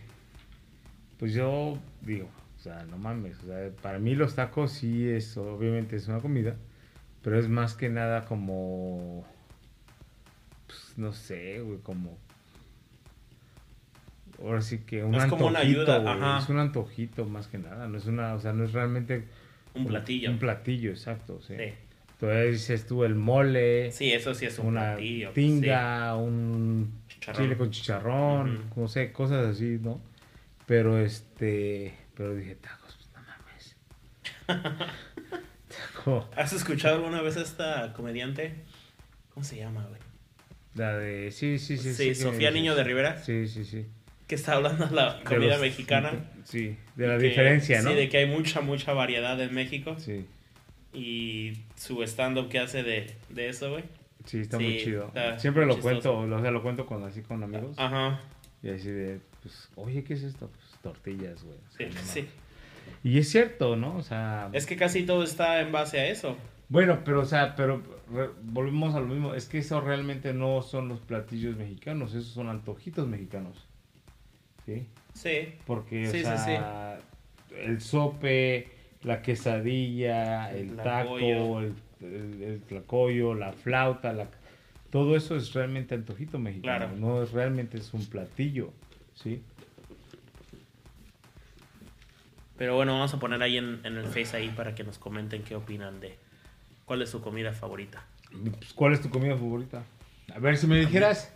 pues 1.19 1.33
yo 1.33 1.77
digo, 2.01 2.29
o 2.57 2.61
sea, 2.61 2.85
no 2.89 2.97
mames, 2.97 3.37
o 3.43 3.47
sea, 3.47 3.69
para 3.81 3.99
mí 3.99 4.15
los 4.15 4.35
tacos 4.35 4.71
sí 4.71 5.07
es, 5.07 5.35
obviamente 5.37 5.95
es 5.95 6.07
una 6.07 6.19
comida, 6.19 6.55
pero 7.21 7.37
es 7.39 7.47
más 7.49 7.73
que 7.75 7.89
nada 7.89 8.25
como, 8.25 9.25
pues, 10.67 10.93
no 10.97 11.13
sé, 11.13 11.59
güey, 11.61 11.79
como, 11.79 12.17
ahora 14.41 14.61
sí 14.61 14.79
que 14.79 15.03
un 15.03 15.15
Es 15.15 15.25
como 15.25 15.47
antojito, 15.47 15.47
una 15.47 15.59
ayuda, 15.95 16.13
ajá. 16.13 16.39
es 16.43 16.49
un 16.49 16.59
antojito 16.59 17.25
más 17.25 17.47
que 17.47 17.57
nada, 17.57 17.87
no 17.87 17.97
es 17.97 18.05
una, 18.05 18.33
o 18.33 18.39
sea, 18.39 18.53
no 18.53 18.63
es 18.65 18.73
realmente 18.73 19.25
Un 19.73 19.85
platillo. 19.87 20.29
un 20.31 20.39
platillo, 20.39 20.91
exacto, 20.91 21.41
sí. 21.41 21.55
Sí. 21.57 21.73
Entonces 22.19 22.51
dices 22.51 22.87
tú 22.87 23.03
el 23.03 23.13
mole, 23.15 23.91
Sí, 23.91 24.11
eso 24.11 24.33
sí 24.33 24.45
es 24.45 24.57
un 24.59 24.67
una 24.67 24.93
platillo. 24.95 25.29
tinga, 25.31 26.15
un 26.15 26.91
Chicharrón. 27.09 27.43
chile 27.43 27.57
con 27.57 27.69
chicharrón, 27.71 28.63
no 28.75 28.87
sé, 28.87 29.11
cosas 29.11 29.45
así, 29.45 29.77
¿no? 29.81 30.01
Pero 30.65 30.99
este, 30.99 31.93
pero 32.15 32.33
dije, 32.35 32.55
tacos, 32.55 32.95
pues 32.95 33.09
no 33.13 33.21
mames. 33.21 33.75
Taco, 35.67 36.27
¿Has 36.35 36.53
escuchado 36.53 36.95
alguna 36.95 37.21
vez 37.21 37.37
a 37.37 37.41
esta 37.41 37.93
comediante? 37.93 38.55
¿Cómo 39.33 39.43
se 39.43 39.57
llama, 39.57 39.85
güey? 39.87 40.01
la 40.75 40.95
de, 40.97 41.31
sí, 41.31 41.57
sí, 41.59 41.77
sí. 41.77 41.93
Sí, 41.93 42.13
Sofía. 42.15 42.51
Niño 42.51 42.75
de 42.75 42.83
Rivera. 42.83 43.17
Sí, 43.23 43.47
sí, 43.47 43.65
sí. 43.65 43.87
Que 44.27 44.35
está 44.35 44.53
hablando 44.55 44.87
de 44.87 44.95
la 44.95 45.21
comida 45.23 45.53
los- 45.53 45.61
mexicana. 45.61 46.11
Sí, 46.43 46.75
de 46.95 47.07
la 47.07 47.17
que- 47.17 47.27
diferencia, 47.27 47.81
¿no? 47.81 47.89
Sí, 47.91 47.95
de 47.95 48.09
que 48.09 48.17
hay 48.17 48.25
mucha, 48.27 48.61
mucha 48.61 48.93
variedad 48.93 49.39
en 49.41 49.53
México. 49.53 49.95
Sí, 49.97 50.25
Y 50.93 51.53
su 51.75 52.01
stand-up 52.03 52.49
que 52.49 52.59
hace 52.59 52.83
de, 52.83 53.13
de 53.29 53.49
eso, 53.49 53.69
güey. 53.71 53.83
sí, 54.25 54.39
está 54.39 54.57
Sí, 54.57 54.63
muy 54.63 54.77
chido. 54.79 55.07
está 55.07 55.37
Siempre 55.39 55.65
lo 55.65 55.75
chistoso. 55.75 56.13
cuento, 56.13 56.35
o 56.35 56.41
sea, 56.41 56.51
lo 56.51 56.61
cuento 56.63 56.85
con, 56.85 57.03
así 57.03 57.21
con 57.21 57.43
amigos. 57.43 57.77
Ajá. 57.77 58.19
Y 58.63 58.69
así 58.69 58.89
de, 58.89 59.19
pues, 59.43 59.69
oye, 59.75 60.03
¿qué 60.03 60.13
es 60.15 60.23
esto? 60.23 60.49
Pues 60.49 60.81
tortillas, 60.81 61.43
güey. 61.43 61.57
O 61.57 61.77
Sí, 61.77 61.85
no 61.95 62.01
sí. 62.01 62.27
Y 63.03 63.17
es 63.19 63.29
cierto, 63.29 63.75
¿no? 63.75 63.95
O 63.97 64.01
sea... 64.03 64.49
Es 64.53 64.65
que 64.65 64.75
casi 64.77 65.03
todo 65.05 65.23
está 65.23 65.59
en 65.61 65.71
base 65.71 65.99
a 65.99 66.07
eso. 66.07 66.37
Bueno, 66.69 67.01
pero, 67.05 67.21
o 67.21 67.25
sea, 67.25 67.55
pero 67.55 67.81
re- 68.11 68.29
volvemos 68.43 68.95
a 68.95 68.99
lo 68.99 69.07
mismo. 69.07 69.35
Es 69.35 69.45
que 69.45 69.59
eso 69.59 69.79
realmente 69.81 70.33
no 70.33 70.61
son 70.61 70.87
los 70.89 70.99
platillos 71.01 71.55
mexicanos, 71.57 72.11
esos 72.13 72.33
son 72.33 72.49
antojitos 72.49 73.07
mexicanos. 73.07 73.66
¿Sí? 74.67 74.85
Sí. 75.13 75.53
Porque, 75.65 76.05
Sí, 76.07 76.19
sí, 76.19 76.25
o 76.25 76.37
sea, 76.37 76.99
el 77.57 77.81
sope, 77.81 78.69
la 79.03 79.21
quesadilla, 79.21 80.51
el 80.51 80.71
El 80.71 80.75
taco, 80.75 81.17
el, 81.17 81.73
el, 82.01 82.43
el 82.43 82.61
tlacoyo, 82.67 83.33
la 83.33 83.53
flauta, 83.53 84.11
la, 84.11 84.27
todo 84.91 85.15
eso 85.15 85.37
es 85.37 85.53
realmente 85.53 85.95
antojito 85.95 86.37
mexicano. 86.37 86.87
Claro. 86.87 86.95
No 86.97 87.23
es 87.23 87.31
realmente 87.31 87.77
es 87.77 87.93
un 87.93 88.05
platillo, 88.05 88.73
¿sí? 89.15 89.41
Pero 92.57 92.75
bueno, 92.75 92.93
vamos 92.93 93.13
a 93.13 93.19
poner 93.19 93.41
ahí 93.41 93.57
en, 93.57 93.79
en 93.83 93.97
el 93.97 94.05
Face 94.05 94.35
ahí 94.35 94.49
para 94.49 94.75
que 94.75 94.83
nos 94.83 94.97
comenten 94.97 95.43
qué 95.43 95.55
opinan 95.55 95.99
de 95.99 96.17
cuál 96.85 97.01
es 97.01 97.09
su 97.09 97.21
comida 97.21 97.53
favorita. 97.53 98.03
Pues, 98.31 98.73
¿Cuál 98.73 98.93
es 98.93 99.01
tu 99.01 99.09
comida 99.09 99.35
favorita? 99.35 99.83
A 100.35 100.39
ver, 100.39 100.57
si 100.57 100.67
me 100.67 100.77
dijeras 100.77 101.33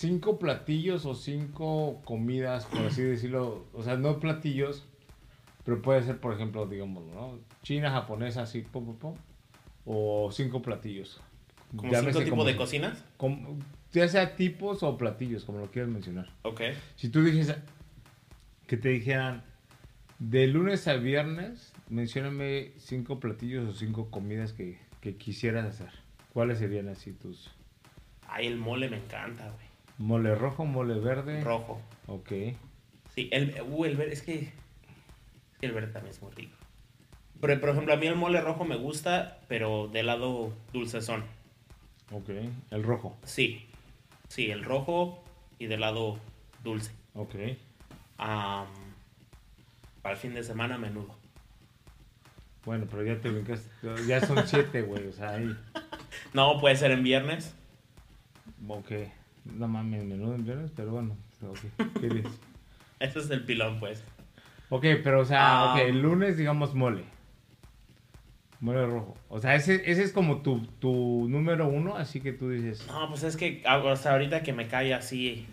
cinco 0.00 0.38
platillos 0.38 1.04
o 1.04 1.14
cinco 1.14 2.00
comidas, 2.06 2.64
por 2.64 2.86
así 2.86 3.02
decirlo, 3.02 3.66
o 3.74 3.82
sea, 3.82 3.96
no 3.96 4.18
platillos, 4.18 4.86
pero 5.62 5.82
puede 5.82 6.02
ser, 6.02 6.18
por 6.18 6.32
ejemplo, 6.32 6.66
digamos, 6.66 7.04
¿no? 7.12 7.38
China, 7.62 7.90
japonesa, 7.90 8.42
así, 8.42 8.62
pum, 8.62 8.86
pum, 8.86 8.96
pum, 8.96 9.14
o 9.84 10.30
cinco 10.32 10.62
platillos. 10.62 11.20
¿Como 11.76 11.92
Llámese 11.92 12.12
cinco 12.20 12.24
tipos 12.30 12.46
de 12.46 12.56
cocinas? 12.56 13.04
como- 13.18 13.58
ya 13.92 14.08
sea 14.08 14.36
tipos 14.36 14.82
o 14.82 14.96
platillos, 14.96 15.44
como 15.44 15.58
lo 15.58 15.70
quieras 15.70 15.90
mencionar. 15.90 16.30
Ok. 16.42 16.62
Si 16.96 17.10
tú 17.10 17.22
dijes 17.22 17.54
que 18.66 18.78
te 18.78 18.88
dijeran 18.88 19.42
de 20.18 20.46
lunes 20.46 20.88
a 20.88 20.94
viernes, 20.94 21.74
mencióname 21.90 22.72
cinco 22.78 23.20
platillos 23.20 23.68
o 23.68 23.74
cinco 23.74 24.10
comidas 24.10 24.54
que, 24.54 24.78
que 25.02 25.16
quisieras 25.16 25.66
hacer. 25.66 25.90
¿Cuáles 26.32 26.58
serían 26.58 26.88
así 26.88 27.12
tus? 27.12 27.50
Ay, 28.26 28.46
el 28.46 28.56
mole 28.56 28.88
me 28.88 28.96
encanta, 28.96 29.44
güey. 29.50 29.69
Mole 30.00 30.34
rojo, 30.34 30.64
mole 30.64 30.98
verde. 30.98 31.44
Rojo. 31.44 31.78
Ok. 32.06 32.32
Sí, 33.14 33.28
el, 33.32 33.60
uh, 33.68 33.84
el 33.84 33.98
verde, 33.98 34.14
es 34.14 34.22
que, 34.22 34.34
es 34.38 35.58
que 35.60 35.66
el 35.66 35.72
verde 35.72 35.92
también 35.92 36.14
es 36.14 36.22
muy 36.22 36.32
rico. 36.32 36.56
Pero, 37.38 37.60
por 37.60 37.68
ejemplo, 37.68 37.92
a 37.92 37.98
mí 37.98 38.06
el 38.06 38.16
mole 38.16 38.40
rojo 38.40 38.64
me 38.64 38.76
gusta, 38.76 39.40
pero 39.46 39.88
de 39.88 40.02
lado 40.02 40.54
dulcezón. 40.72 41.24
Ok. 42.12 42.30
El 42.70 42.82
rojo. 42.82 43.14
Sí, 43.24 43.66
sí, 44.28 44.50
el 44.50 44.64
rojo 44.64 45.22
y 45.58 45.66
de 45.66 45.76
lado 45.76 46.18
dulce. 46.64 46.92
Ok. 47.12 47.34
Am, 48.16 48.68
para 50.00 50.14
el 50.14 50.20
fin 50.20 50.32
de 50.32 50.42
semana, 50.42 50.78
menudo. 50.78 51.14
Bueno, 52.64 52.86
pero 52.90 53.04
ya 53.04 53.20
te 53.20 53.28
brincas. 53.28 53.68
Ya 54.06 54.26
son 54.26 54.48
siete, 54.48 54.80
güey. 54.80 55.08
O 55.08 55.12
sea, 55.12 55.32
ahí. 55.32 55.54
No, 56.32 56.58
puede 56.58 56.76
ser 56.76 56.90
en 56.90 57.02
viernes. 57.02 57.54
Ok. 58.66 58.92
No 59.44 59.68
mames, 59.68 60.04
menudo 60.04 60.34
en 60.34 60.44
viernes, 60.44 60.70
pero 60.74 60.90
bueno. 60.92 61.16
Ok. 61.46 61.58
¿Qué 62.00 62.08
dices? 62.08 62.40
Ese 63.00 63.18
es 63.20 63.30
el 63.30 63.44
pilón, 63.44 63.80
pues. 63.80 64.04
Ok, 64.68 64.84
pero 65.02 65.20
o 65.20 65.24
sea, 65.24 65.62
Ah. 65.62 65.74
ok, 65.74 65.80
el 65.88 66.02
lunes 66.02 66.36
digamos 66.36 66.74
mole. 66.74 67.04
Mole 68.60 68.86
rojo. 68.86 69.16
O 69.30 69.40
sea, 69.40 69.54
ese, 69.54 69.90
ese 69.90 70.02
es 70.02 70.12
como 70.12 70.42
tu, 70.42 70.60
tu 70.80 71.26
número 71.28 71.66
uno, 71.66 71.96
así 71.96 72.20
que 72.20 72.32
tú 72.32 72.50
dices, 72.50 72.86
No, 72.88 73.08
pues 73.08 73.22
es 73.22 73.36
que 73.36 73.62
ah, 73.66 73.82
hasta 73.90 74.12
ahorita 74.12 74.42
que 74.42 74.52
me 74.52 74.68
cae 74.68 74.92
así. 74.92 75.46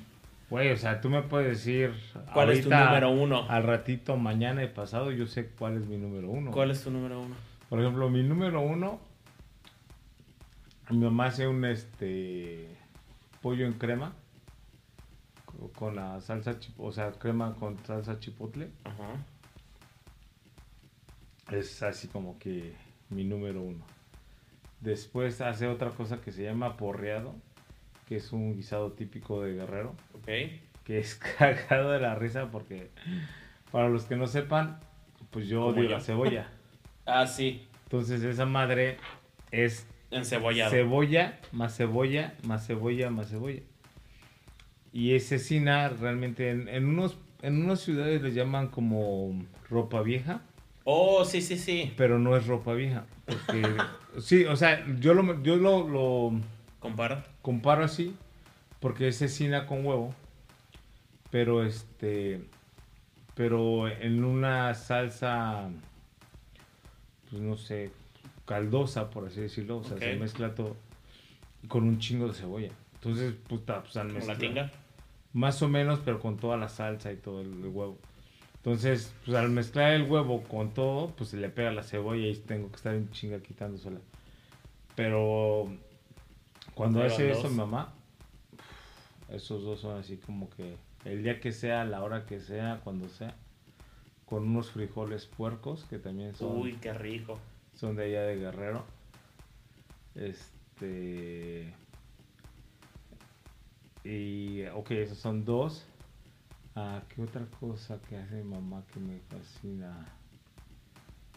güey, 0.50 0.72
o 0.72 0.78
sea, 0.78 1.00
tú 1.00 1.10
me 1.10 1.22
puedes 1.22 1.48
decir 1.58 1.94
¿Cuál 2.34 2.50
es 2.52 2.64
tu 2.64 2.70
número 2.70 3.10
uno? 3.10 3.46
Al 3.50 3.64
ratito, 3.64 4.18
mañana 4.18 4.62
y 4.64 4.68
pasado, 4.68 5.12
yo 5.12 5.26
sé 5.26 5.48
cuál 5.58 5.78
es 5.78 5.88
mi 5.88 5.98
número 5.98 6.30
uno. 6.30 6.52
¿Cuál 6.52 6.72
es 6.72 6.84
tu 6.84 6.92
número 6.92 7.22
uno? 7.22 7.34
Por 7.70 7.80
ejemplo, 7.80 8.10
mi 8.10 8.24
número 8.24 8.60
uno, 8.62 9.00
mi 10.90 10.98
mamá 10.98 11.28
hace 11.28 11.48
un 11.48 11.64
este 11.66 12.68
pollo 13.42 13.66
en 13.66 13.74
crema 13.74 14.14
co- 15.46 15.72
con 15.78 15.96
la 15.96 16.20
salsa, 16.22 16.56
o 16.78 16.92
sea, 16.92 17.12
crema 17.14 17.56
con 17.56 17.78
salsa 17.86 18.20
chipotle. 18.20 18.70
Ajá. 18.84 19.16
Es 21.52 21.82
así 21.84 22.08
como 22.08 22.38
que 22.40 22.74
mi 23.10 23.24
número 23.24 23.62
uno. 23.62 23.84
Después 24.82 25.42
hace 25.42 25.68
otra 25.68 25.90
cosa 25.92 26.22
que 26.22 26.32
se 26.32 26.44
llama 26.44 26.78
porreado, 26.78 27.34
que 28.08 28.18
es 28.18 28.32
un 28.34 28.56
guisado 28.56 28.92
típico 28.92 29.42
de 29.42 29.54
Guerrero, 29.54 29.96
Ok. 30.14 30.26
que 30.84 31.00
es 31.00 31.16
cagado 31.38 31.92
de 31.92 32.00
la 32.00 32.16
risa 32.16 32.52
porque 32.52 32.90
para 33.72 33.90
los 33.90 34.06
que 34.06 34.16
no 34.16 34.28
sepan, 34.28 34.80
pues 35.32 35.48
yo 35.48 35.66
odio 35.66 35.84
yo. 35.84 35.90
la 35.90 36.02
cebolla. 36.02 36.50
Ah, 37.06 37.26
sí. 37.28 37.66
Entonces 37.86 38.22
esa 38.24 38.46
madre 38.46 38.98
es 39.52 39.88
Encebollado. 40.12 40.72
cebolla, 40.72 41.40
más 41.52 41.76
cebolla, 41.76 42.36
más 42.44 42.66
cebolla, 42.66 43.10
más 43.10 43.30
cebolla. 43.30 43.62
Y 44.94 45.14
ese 45.14 45.38
cecina 45.40 45.90
realmente 45.90 46.50
en, 46.50 46.68
en 46.70 46.86
unos 46.88 47.18
en 47.42 47.64
unas 47.64 47.82
ciudades 47.82 48.22
le 48.22 48.34
llaman 48.34 48.68
como 48.70 49.40
ropa 49.70 50.02
vieja. 50.02 50.42
oh, 50.86 51.24
sí, 51.26 51.42
sí, 51.42 51.58
sí. 51.58 51.94
pero 51.98 52.18
no 52.20 52.36
es 52.36 52.48
ropa 52.48 52.74
vieja. 52.74 53.06
Porque, 53.26 53.64
sí, 54.22 54.46
o 54.46 54.56
sea, 54.56 54.84
yo 55.00 55.14
lo, 55.14 55.44
yo 55.44 55.58
lo, 55.58 55.88
lo 55.88 56.42
Compara. 56.80 57.26
comparo 57.42 57.84
así, 57.84 58.16
porque 58.80 59.10
es 59.10 59.18
cecina 59.20 59.68
con 59.68 59.86
huevo, 59.86 60.16
pero 61.30 61.64
este, 61.64 62.42
pero 63.36 63.88
en 63.88 64.24
una 64.24 64.74
salsa, 64.74 65.70
pues 67.30 67.42
no 67.42 67.56
sé, 67.58 67.92
caldosa, 68.48 69.12
por 69.12 69.28
así 69.28 69.42
decirlo, 69.42 69.78
o 69.78 69.84
sea, 69.84 70.00
se 70.00 70.16
mezcla 70.16 70.56
todo 70.56 70.76
con 71.68 71.84
un 71.84 72.00
chingo 72.00 72.28
de 72.28 72.34
cebolla. 72.34 72.72
Entonces, 72.96 73.36
puta, 73.48 73.84
pues 73.84 73.96
al 73.98 74.12
Como 74.12 74.26
la 74.26 74.38
tinga. 74.38 74.72
más 75.34 75.62
o 75.62 75.68
menos, 75.68 76.00
pero 76.04 76.20
con 76.20 76.38
toda 76.38 76.58
la 76.58 76.68
salsa 76.70 77.12
y 77.12 77.18
todo 77.18 77.42
el, 77.42 77.48
el 77.64 77.68
huevo. 77.68 78.00
Entonces, 78.56 79.14
pues 79.24 79.38
al 79.38 79.50
mezclar 79.50 79.92
el 79.94 80.10
huevo 80.10 80.42
con 80.44 80.72
todo, 80.74 81.10
pues 81.16 81.30
se 81.30 81.38
le 81.38 81.50
pega 81.50 81.72
la 81.72 81.84
cebolla 81.84 82.26
y 82.28 82.36
tengo 82.36 82.70
que 82.70 82.78
estar 82.78 82.96
en 82.96 83.10
chinga 83.12 83.40
quitándosela. 83.40 84.00
Pero 84.96 85.70
cuando 86.74 87.00
Pero 87.02 87.14
hace 87.14 87.32
eso 87.32 87.50
mi 87.50 87.56
mamá, 87.58 87.94
esos 89.30 89.64
dos 89.64 89.82
son 89.82 90.00
así 90.00 90.18
como 90.18 90.50
que 90.50 90.76
el 91.06 91.24
día 91.24 91.40
que 91.40 91.52
sea, 91.52 91.86
la 91.86 92.02
hora 92.04 92.26
que 92.26 92.40
sea, 92.40 92.82
cuando 92.84 93.08
sea, 93.10 93.36
con 94.26 94.44
unos 94.48 94.72
frijoles 94.72 95.26
puercos 95.28 95.86
que 95.90 96.00
también 96.00 96.36
son, 96.36 96.58
Uy, 96.58 96.74
qué 96.82 96.94
rico. 96.94 97.40
Son 97.78 97.96
de 97.96 98.04
allá 98.06 98.24
de 98.24 98.36
Guerrero. 98.36 98.84
Este. 100.16 101.74
Y, 104.04 104.66
ok, 104.74 104.92
esos 104.92 105.18
son 105.18 105.46
dos. 105.46 105.86
Ah, 106.76 107.02
¿qué 107.10 107.22
otra 107.24 107.46
cosa 107.60 108.00
que 108.08 108.18
hace 108.18 108.44
mamá 108.44 108.84
que 108.94 109.00
me 109.00 109.20
fascina? 109.30 110.06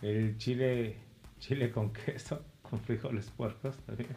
El 0.02 0.36
chile, 0.38 0.96
chile 1.38 1.70
con 1.70 1.92
queso, 1.94 2.42
con 2.62 2.78
frijoles 2.80 3.30
puercos 3.30 3.76
también. 3.86 4.10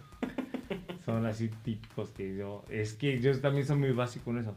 son 1.05 1.25
así 1.25 1.49
típicos 1.63 2.09
que 2.11 2.35
yo, 2.35 2.63
es 2.69 2.93
que 2.93 3.19
yo 3.19 3.37
también 3.41 3.65
soy 3.65 3.77
muy 3.77 3.91
básico 3.91 4.31
en 4.31 4.39
eso. 4.39 4.55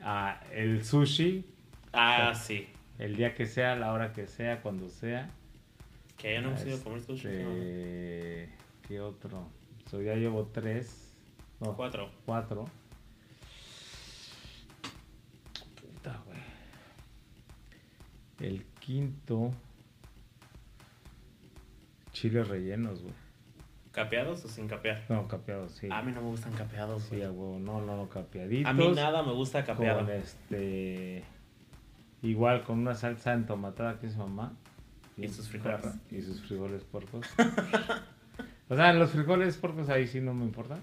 Ah, 0.00 0.40
el 0.52 0.84
sushi, 0.84 1.44
Ah, 1.92 2.34
sí. 2.34 2.68
el 2.98 3.16
día 3.16 3.34
que 3.34 3.46
sea, 3.46 3.76
la 3.76 3.92
hora 3.92 4.12
que 4.12 4.26
sea, 4.26 4.62
cuando 4.62 4.88
sea. 4.88 5.30
Que 6.22 6.34
ya 6.34 6.40
no 6.40 6.50
hemos 6.50 6.64
ido 6.64 6.76
a 6.76 6.80
comer 6.80 7.00
sushi. 7.02 7.26
Este, 7.26 8.48
¿Qué 8.86 9.00
otro? 9.00 9.48
So, 9.90 10.00
ya 10.00 10.14
llevo 10.14 10.46
tres. 10.52 11.12
Cuatro. 11.58 12.10
cuatro. 12.24 12.64
Puta, 15.80 16.22
güey. 16.24 16.38
El 18.38 18.64
quinto. 18.78 19.50
Chiles 22.12 22.46
rellenos, 22.46 23.02
güey. 23.02 23.14
¿Capeados 23.90 24.44
o 24.44 24.48
sin 24.48 24.68
capear? 24.68 25.04
No, 25.08 25.26
capeados, 25.26 25.72
sí. 25.72 25.88
A 25.90 26.02
mí 26.02 26.12
no 26.12 26.22
me 26.22 26.28
gustan 26.28 26.52
capeados, 26.52 27.02
Sí, 27.02 27.16
güey. 27.16 27.22
a 27.24 27.32
huevo. 27.32 27.58
No, 27.58 27.80
no, 27.80 27.96
no, 27.96 28.08
capeaditos. 28.08 28.70
a 28.70 28.72
mí 28.72 28.92
nada 28.92 29.24
me 29.24 29.32
gusta 29.32 29.64
capeado. 29.64 30.00
Con 30.06 30.10
este. 30.10 31.24
Igual 32.22 32.62
con 32.62 32.78
una 32.78 32.94
salsa 32.94 33.32
entomatada 33.34 33.98
que 33.98 34.06
es 34.06 34.16
mamá. 34.16 34.52
Y 35.16 35.28
sus 35.28 35.48
frijoles. 35.48 35.84
Y 36.10 36.22
sus 36.22 36.40
frijoles 36.40 36.84
puercos. 36.84 37.26
o 38.68 38.76
sea, 38.76 38.92
los 38.92 39.10
frijoles 39.10 39.56
puercos 39.56 39.88
ahí 39.88 40.06
sí 40.06 40.20
no 40.20 40.34
me 40.34 40.44
importa. 40.44 40.78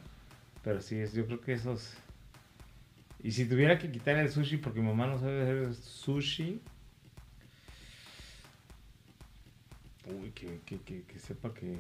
Pero 0.64 0.82
sí, 0.82 0.98
es, 0.98 1.14
yo 1.14 1.26
creo 1.26 1.42
que 1.42 1.54
esos. 1.54 1.94
Y 3.22 3.32
si 3.32 3.46
tuviera 3.46 3.78
que 3.78 3.92
quitar 3.92 4.16
el 4.18 4.30
sushi, 4.30 4.58
porque 4.58 4.80
mi 4.80 4.88
mamá 4.88 5.08
no 5.08 5.18
sabe 5.20 5.42
hacer 5.42 5.74
sushi. 5.74 6.62
Uy, 10.06 10.32
que, 10.32 10.60
que, 10.66 10.80
que, 10.82 11.04
que 11.04 11.20
sepa 11.20 11.54
que. 11.54 11.78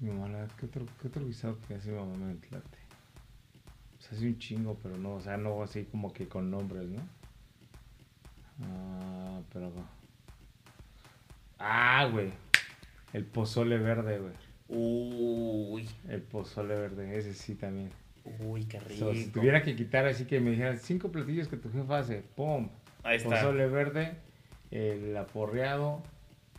Mi 0.00 0.10
mamá, 0.10 0.48
¿qué 0.58 0.66
otro, 0.66 0.86
qué 1.00 1.08
otro 1.08 1.24
guisado 1.24 1.58
que 1.66 1.74
hace 1.74 1.90
mi 1.90 1.98
mamá 1.98 2.16
me 2.16 2.32
entlate? 2.32 2.78
O 3.98 4.02
sea, 4.02 4.16
hace 4.16 4.26
un 4.26 4.38
chingo, 4.38 4.78
pero 4.82 4.96
no, 4.96 5.14
o 5.14 5.20
sea, 5.20 5.36
no 5.36 5.62
así 5.62 5.84
como 5.84 6.12
que 6.12 6.28
con 6.28 6.50
nombres, 6.50 6.88
¿no? 6.88 7.02
Ah, 8.64 9.40
pero. 9.52 9.72
Ah, 11.64 12.08
güey. 12.10 12.32
El 13.12 13.24
pozole 13.24 13.78
verde, 13.78 14.18
güey. 14.18 14.32
Uy, 14.68 15.88
El 16.08 16.22
pozole 16.22 16.74
verde, 16.74 17.16
ese 17.18 17.34
sí 17.34 17.54
también. 17.54 17.90
uy, 18.40 18.64
qué 18.64 18.80
rico. 18.80 19.12
sea, 19.12 19.14
si 19.22 19.30
tuviera 19.30 19.62
que 19.62 19.76
quitar 19.76 20.06
así 20.06 20.24
que 20.24 20.40
me 20.40 20.50
dijeran 20.50 20.78
cinco 20.78 21.12
platillos 21.12 21.46
que 21.48 21.56
tu 21.56 21.70
jefa 21.70 21.98
hace, 21.98 22.22
¡pum! 22.34 22.68
Ahí 23.02 23.16
está. 23.18 23.30
Pozole 23.30 23.66
verde, 23.68 24.14
el 24.70 25.16
aporreado, 25.16 26.02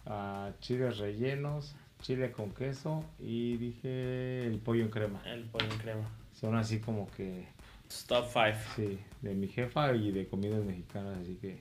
ah, 0.05 0.51
chiles 0.59 0.97
rellenos, 0.99 1.75
chile 2.01 2.31
con 2.31 2.53
queso 2.53 3.03
y 3.19 3.57
dije 3.57 4.45
el 4.45 4.59
pollo 4.59 4.83
en 4.83 4.89
crema. 4.89 5.21
El 5.25 5.45
pollo 5.45 5.65
en 5.71 5.77
crema. 5.79 6.09
Son 6.33 6.55
así 6.55 6.79
como 6.79 7.09
que, 7.11 7.45
Stop 7.89 8.27
five. 8.27 8.57
sí, 8.75 8.99
de 9.21 9.33
mi 9.35 9.47
jefa 9.47 9.93
y 9.95 10.11
de 10.11 10.27
comidas 10.27 10.63
mexicanas, 10.63 11.17
así 11.19 11.35
que 11.41 11.59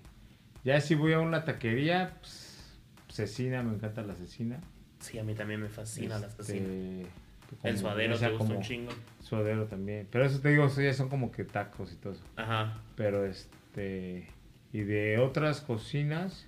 ya 0.64 0.80
si 0.80 0.94
voy 0.94 1.12
a 1.12 1.20
una 1.20 1.44
taquería, 1.44 2.16
pues, 2.20 2.51
cecina, 3.12 3.62
me 3.62 3.74
encanta 3.74 4.02
la 4.02 4.14
cecina. 4.14 4.60
Sí, 5.00 5.18
a 5.18 5.24
mí 5.24 5.34
también 5.34 5.60
me 5.60 5.68
fascina 5.68 6.18
la 6.18 6.26
Este, 6.28 6.36
cocina. 6.38 6.66
como- 6.66 7.60
El 7.64 7.78
suadero 7.78 8.18
te 8.18 8.30
gusta 8.30 8.54
un 8.54 8.62
chingo. 8.62 8.92
Suadero 9.20 9.66
también. 9.66 10.08
Pero 10.10 10.24
eso 10.24 10.40
te 10.40 10.48
digo, 10.50 10.64
eso 10.66 10.80
ya 10.80 10.94
son 10.94 11.08
como 11.08 11.30
que 11.30 11.44
tacos 11.44 11.92
y 11.92 11.96
todo 11.96 12.14
eso. 12.14 12.24
Ajá. 12.36 12.80
Pero 12.96 13.26
este. 13.26 14.28
Y 14.72 14.80
de 14.80 15.18
otras 15.18 15.60
cocinas, 15.60 16.46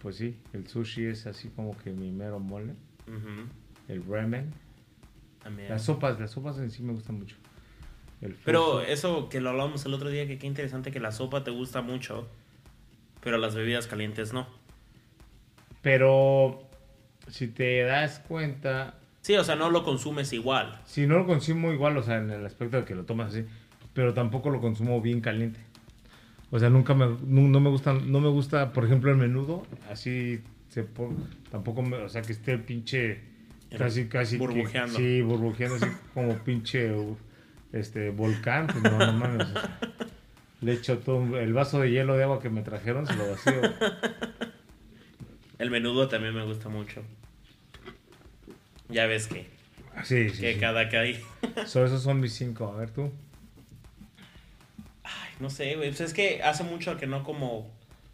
pues 0.00 0.16
sí, 0.16 0.36
el 0.52 0.66
sushi 0.66 1.04
es 1.06 1.26
así 1.26 1.48
como 1.50 1.76
que 1.76 1.90
mi 1.92 2.10
mero 2.10 2.40
mole. 2.40 2.74
ujú, 3.06 3.46
El 3.88 4.04
ramen. 4.04 4.52
también. 5.42 5.68
Las 5.68 5.82
sopas, 5.82 6.18
las 6.20 6.30
sopas 6.32 6.58
en 6.58 6.70
sí 6.70 6.82
me 6.82 6.92
gustan 6.92 7.16
mucho. 7.18 7.36
El 8.20 8.34
Pero 8.44 8.80
eso 8.80 9.28
que 9.28 9.40
lo 9.40 9.50
hablábamos 9.50 9.84
el 9.86 9.92
otro 9.94 10.08
día, 10.08 10.26
que 10.28 10.38
qué 10.38 10.46
interesante 10.46 10.92
que 10.92 11.00
la 11.00 11.10
sopa 11.10 11.42
te 11.42 11.50
gusta 11.50 11.82
mucho, 11.82 12.28
pero 13.20 13.38
las 13.38 13.54
bebidas 13.56 13.88
calientes 13.88 14.32
no. 14.32 14.46
Pero 15.82 16.62
si 17.28 17.48
te 17.48 17.82
das 17.82 18.20
cuenta, 18.20 18.94
Sí, 19.20 19.34
o 19.36 19.44
sea, 19.44 19.54
no 19.54 19.70
lo 19.70 19.84
consumes 19.84 20.32
igual. 20.32 20.80
si 20.84 21.06
no 21.06 21.18
lo 21.18 21.26
consumo 21.26 21.72
igual, 21.72 21.96
o 21.96 22.02
sea, 22.02 22.18
en 22.18 22.30
el 22.30 22.44
aspecto 22.44 22.78
de 22.78 22.84
que 22.84 22.94
lo 22.94 23.04
tomas 23.04 23.28
así, 23.34 23.44
pero 23.94 24.14
tampoco 24.14 24.50
lo 24.50 24.60
consumo 24.60 25.00
bien 25.00 25.20
caliente. 25.20 25.60
O 26.50 26.58
sea, 26.58 26.68
nunca 26.70 26.92
me, 26.94 27.06
no, 27.06 27.42
no 27.48 27.60
me 27.60 27.70
gusta, 27.70 27.92
no 27.94 28.20
me 28.20 28.28
gusta, 28.28 28.72
por 28.72 28.84
ejemplo, 28.84 29.10
el 29.10 29.16
menudo, 29.16 29.64
así 29.90 30.40
se 30.68 30.82
pon- 30.82 31.28
tampoco 31.50 31.82
me, 31.82 31.96
o 31.98 32.08
sea, 32.08 32.22
que 32.22 32.32
esté 32.32 32.58
pinche, 32.58 33.20
casi, 33.78 34.06
casi. 34.08 34.36
que- 34.38 34.44
Burbujeando. 34.44 34.96
sí, 34.98 35.22
burbujeando 35.22 35.76
así 35.76 35.86
como 36.14 36.34
pinche, 36.38 36.92
este, 37.72 38.10
volcán, 38.10 38.66
pues 38.66 38.82
no, 38.82 38.98
no 38.98 39.12
mames. 39.14 39.46
o 39.46 39.52
sea, 39.52 39.78
le 40.62 40.72
echo 40.74 40.98
todo 40.98 41.38
el 41.38 41.52
vaso 41.52 41.80
de 41.80 41.90
hielo 41.90 42.16
de 42.16 42.24
agua 42.24 42.40
que 42.40 42.50
me 42.50 42.62
trajeron, 42.62 43.06
se 43.06 43.14
lo 43.14 43.28
vacío. 43.30 43.60
El 45.58 45.70
menudo 45.70 46.08
también 46.08 46.34
me 46.34 46.44
gusta 46.44 46.68
mucho. 46.68 47.02
Ya 48.88 49.06
ves 49.06 49.26
que, 49.26 49.46
Sí, 50.04 50.30
sí, 50.30 50.40
que 50.40 50.54
sí. 50.54 50.60
cada 50.60 50.88
que 50.88 50.96
hay. 50.98 51.22
So, 51.66 51.84
esos 51.84 52.02
son 52.02 52.20
mis 52.20 52.32
cinco, 52.34 52.66
a 52.72 52.76
ver 52.76 52.90
tú. 52.90 53.10
Ay, 55.04 55.30
no 55.40 55.50
sé, 55.50 55.76
güey. 55.76 55.88
Pues 55.90 56.00
es 56.00 56.12
que 56.14 56.42
hace 56.42 56.64
mucho 56.64 56.96
que 56.96 57.06
no 57.06 57.22
como 57.24 57.70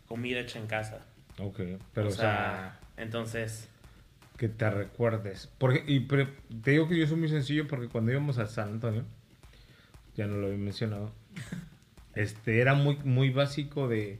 comida 0.06 0.40
hecha 0.40 0.58
en 0.58 0.66
casa. 0.66 1.00
Ok, 1.40 1.60
pero 1.94 2.08
o 2.08 2.10
o 2.10 2.14
sea, 2.14 2.78
entonces. 2.96 3.68
que 4.36 4.48
te 4.48 4.68
recuerdes. 4.70 5.48
Porque, 5.58 5.84
y 5.86 6.00
pre- 6.00 6.28
te 6.62 6.72
digo 6.72 6.88
que 6.88 6.98
yo 6.98 7.06
soy 7.06 7.16
muy 7.16 7.28
sencillo 7.28 7.66
porque 7.68 7.88
cuando 7.88 8.12
íbamos 8.12 8.38
a 8.38 8.46
San 8.46 8.68
Antonio, 8.70 9.04
ya 10.16 10.26
no 10.26 10.36
lo 10.36 10.46
había 10.46 10.58
mencionado, 10.58 11.12
este 12.14 12.60
era 12.60 12.74
muy, 12.74 12.96
muy 13.04 13.30
básico 13.30 13.86
de, 13.88 14.18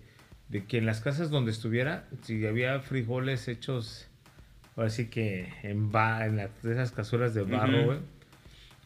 de 0.48 0.64
que 0.64 0.78
en 0.78 0.87
las 0.87 1.00
casas 1.00 1.30
donde 1.30 1.50
estuviera, 1.50 2.04
si 2.22 2.44
había 2.46 2.80
frijoles 2.80 3.48
hechos, 3.48 4.06
ahora 4.76 4.90
sí 4.90 5.06
que 5.08 5.52
en, 5.62 5.90
ba, 5.92 6.24
en 6.26 6.37
de 6.37 6.48
esas 6.72 6.90
cazuelas 6.92 7.34
de 7.34 7.42
barro, 7.42 7.84
güey, 7.84 7.98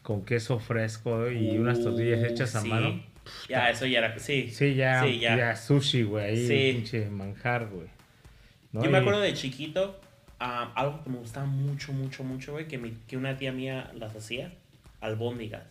con 0.01 0.25
queso 0.25 0.59
fresco 0.59 1.29
y 1.31 1.57
unas 1.57 1.81
tortillas 1.81 2.23
hechas 2.29 2.55
a 2.55 2.61
Uh, 2.63 2.65
mano. 2.67 3.03
Ya, 3.47 3.69
eso 3.69 3.85
ya 3.85 3.99
era. 3.99 4.19
Sí. 4.19 4.49
Sí, 4.49 4.75
ya, 4.75 5.01
Sí, 5.03 5.19
ya. 5.19 5.37
ya. 5.37 5.55
sushi, 5.55 6.03
güey, 6.03 6.25
ahí, 6.25 6.47
Sí. 6.47 6.71
pinche 6.75 7.09
manjar, 7.09 7.67
güey. 7.67 7.87
¿no? 8.73 8.83
Yo 8.83 8.91
me 8.91 8.97
acuerdo 8.97 9.21
de 9.21 9.33
chiquito, 9.33 10.01
ah, 10.41 10.73
algo 10.75 11.01
que 11.05 11.09
me 11.09 11.17
gustaba 11.19 11.45
mucho, 11.45 11.93
mucho, 11.93 12.23
mucho, 12.25 12.51
güey, 12.51 12.67
que, 12.67 12.77
mi- 12.77 12.97
que 13.07 13.15
una 13.15 13.37
tía 13.37 13.53
mía 13.53 13.89
las 13.95 14.13
hacía, 14.15 14.51
albóndigas. 14.99 15.63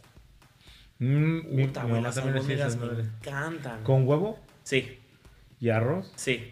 Mm, 0.98 1.40
Puta, 1.66 1.84
güey, 1.84 2.00
las 2.00 2.16
albóndigas 2.16 2.76
me 2.76 2.86
encantan. 3.02 3.82
¿Con 3.82 4.06
huevo 4.08 4.38
Sí, 4.62 4.98
y 5.62 5.70
arroz? 5.70 6.12
sí. 6.16 6.50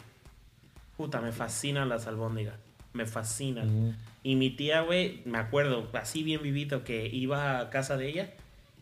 Puta, 0.96 1.20
me 1.22 1.32
fascinan 1.32 1.88
las 1.88 2.06
albóndigas. 2.06 2.56
Me 2.92 3.06
fascinan. 3.06 3.96
Y 4.22 4.36
mi 4.36 4.50
tía, 4.50 4.82
güey, 4.82 5.22
me 5.24 5.38
acuerdo, 5.38 5.88
así 5.94 6.22
bien 6.22 6.42
vivito, 6.42 6.84
que 6.84 7.06
iba 7.06 7.58
a 7.58 7.70
casa 7.70 7.96
de 7.96 8.08
ella 8.08 8.34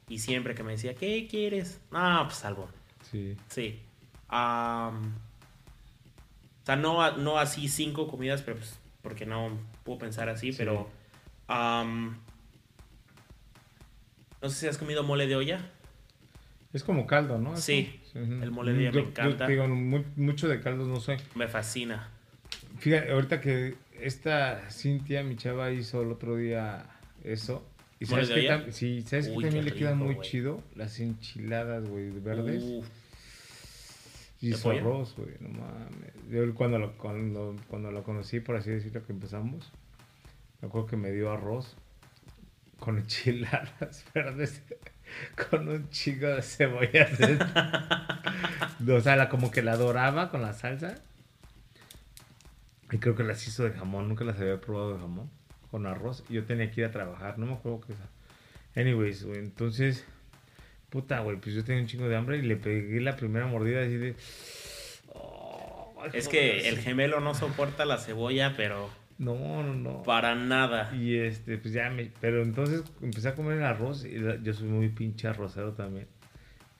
y 0.08 0.18
siempre 0.18 0.56
que 0.56 0.64
me 0.64 0.72
decía, 0.72 0.94
¿qué 0.94 1.28
quieres? 1.30 1.80
No, 1.92 2.22
pues 2.24 2.44
albón. 2.44 2.70
Sí. 3.10 3.36
Sí. 3.48 3.80
Am, 4.28 5.14
o 6.62 6.66
sea, 6.66 6.74
no, 6.74 7.16
no 7.18 7.38
así 7.38 7.68
cinco 7.68 8.08
comidas, 8.08 8.42
pero 8.42 8.56
pues, 8.56 8.80
porque 9.00 9.24
no 9.24 9.56
puedo 9.84 9.98
pensar 10.00 10.28
así, 10.28 10.50
Sí. 10.52 10.58
pero... 10.58 10.90
am, 11.46 12.18
no 14.42 14.48
sé 14.48 14.56
si 14.56 14.66
has 14.66 14.76
comido 14.78 15.04
mole 15.04 15.26
de 15.28 15.36
olla. 15.36 15.70
Es 16.72 16.82
como 16.82 17.06
caldo, 17.06 17.38
¿no? 17.38 17.56
Sí, 17.56 17.97
El 18.42 18.50
mole 18.50 18.72
de 18.72 18.78
me 18.86 18.92
Yo- 18.92 19.00
encanta. 19.00 19.46
digo, 19.46 19.66
mu- 19.68 20.04
mucho 20.16 20.48
de 20.48 20.60
caldos 20.60 20.88
no 20.88 21.00
sé. 21.00 21.16
Me 21.34 21.48
fascina. 21.48 22.10
Fíjate, 22.78 23.10
ahorita 23.12 23.40
que 23.40 23.74
esta 24.00 24.70
Cintia, 24.70 25.22
mi 25.22 25.36
chava, 25.36 25.70
hizo 25.72 26.02
el 26.02 26.12
otro 26.12 26.36
día 26.36 26.84
eso. 27.24 27.66
¿Y 28.00 28.06
¿Mole 28.06 28.26
sabes 28.26 28.44
tam- 28.48 28.70
sí, 28.70 29.02
¿sabes 29.02 29.26
qué 29.28 29.34
Uy, 29.34 29.44
también 29.44 29.64
le 29.64 29.72
quedan 29.74 29.98
muy 29.98 30.20
chido? 30.20 30.62
Las 30.76 31.00
enchiladas, 31.00 31.88
güey, 31.88 32.10
verdes. 32.10 32.62
Uf, 32.62 32.86
y 34.40 34.50
¿de 34.50 34.56
su 34.56 34.70
arroz, 34.70 35.14
güey, 35.16 35.30
no 35.40 35.48
mames. 35.48 36.12
Yo 36.30 36.54
cuando 36.54 36.78
lo, 36.78 36.96
cuando, 36.96 37.56
cuando 37.68 37.90
lo 37.90 38.04
conocí, 38.04 38.38
por 38.38 38.54
así 38.54 38.70
decirlo, 38.70 39.04
que 39.04 39.12
empezamos, 39.12 39.72
me 40.62 40.68
acuerdo 40.68 40.86
que 40.86 40.96
me 40.96 41.10
dio 41.10 41.32
arroz 41.32 41.76
con 42.78 42.98
enchiladas 43.00 44.04
verdes. 44.14 44.62
con 45.50 45.68
un 45.68 45.90
chico 45.90 46.26
de 46.26 46.42
cebollas. 46.42 47.10
o 48.88 49.00
sea, 49.00 49.16
la, 49.16 49.28
como 49.28 49.50
que 49.50 49.62
la 49.62 49.76
doraba 49.76 50.30
con 50.30 50.42
la 50.42 50.52
salsa. 50.52 50.96
Y 52.90 52.98
creo 52.98 53.14
que 53.14 53.24
las 53.24 53.46
hizo 53.46 53.64
de 53.64 53.70
jamón. 53.70 54.08
Nunca 54.08 54.24
las 54.24 54.38
había 54.40 54.60
probado 54.60 54.94
de 54.94 55.00
jamón. 55.00 55.30
Con 55.70 55.86
arroz. 55.86 56.24
Y 56.28 56.34
yo 56.34 56.44
tenía 56.44 56.70
que 56.70 56.80
ir 56.80 56.86
a 56.86 56.90
trabajar. 56.90 57.38
No 57.38 57.46
me 57.46 57.54
acuerdo 57.54 57.82
qué 57.86 57.92
es. 57.92 57.98
Anyways, 58.76 59.24
güey. 59.24 59.38
Entonces, 59.38 60.04
puta, 60.90 61.20
güey. 61.20 61.36
Pues 61.36 61.54
yo 61.54 61.64
tenía 61.64 61.82
un 61.82 61.88
chingo 61.88 62.08
de 62.08 62.16
hambre 62.16 62.38
y 62.38 62.42
le 62.42 62.56
pegué 62.56 63.00
la 63.00 63.16
primera 63.16 63.46
mordida 63.46 63.82
así 63.82 63.96
de. 63.96 64.14
Oh, 65.12 66.04
es 66.12 66.28
que 66.28 66.68
el 66.68 66.78
gemelo 66.78 67.20
no 67.20 67.34
soporta 67.34 67.84
la 67.84 67.98
cebolla, 67.98 68.54
pero. 68.56 68.88
No, 69.18 69.62
no, 69.62 69.74
no. 69.74 70.02
Para 70.04 70.34
nada. 70.36 70.94
Y 70.94 71.16
este, 71.16 71.58
pues 71.58 71.74
ya 71.74 71.90
me. 71.90 72.10
Pero 72.20 72.42
entonces 72.42 72.84
empecé 73.02 73.28
a 73.28 73.34
comer 73.34 73.58
el 73.58 73.64
arroz. 73.64 74.04
Y 74.04 74.20
yo 74.42 74.54
soy 74.54 74.68
muy 74.68 74.88
pinche 74.88 75.26
arrocero 75.28 75.72
también. 75.72 76.06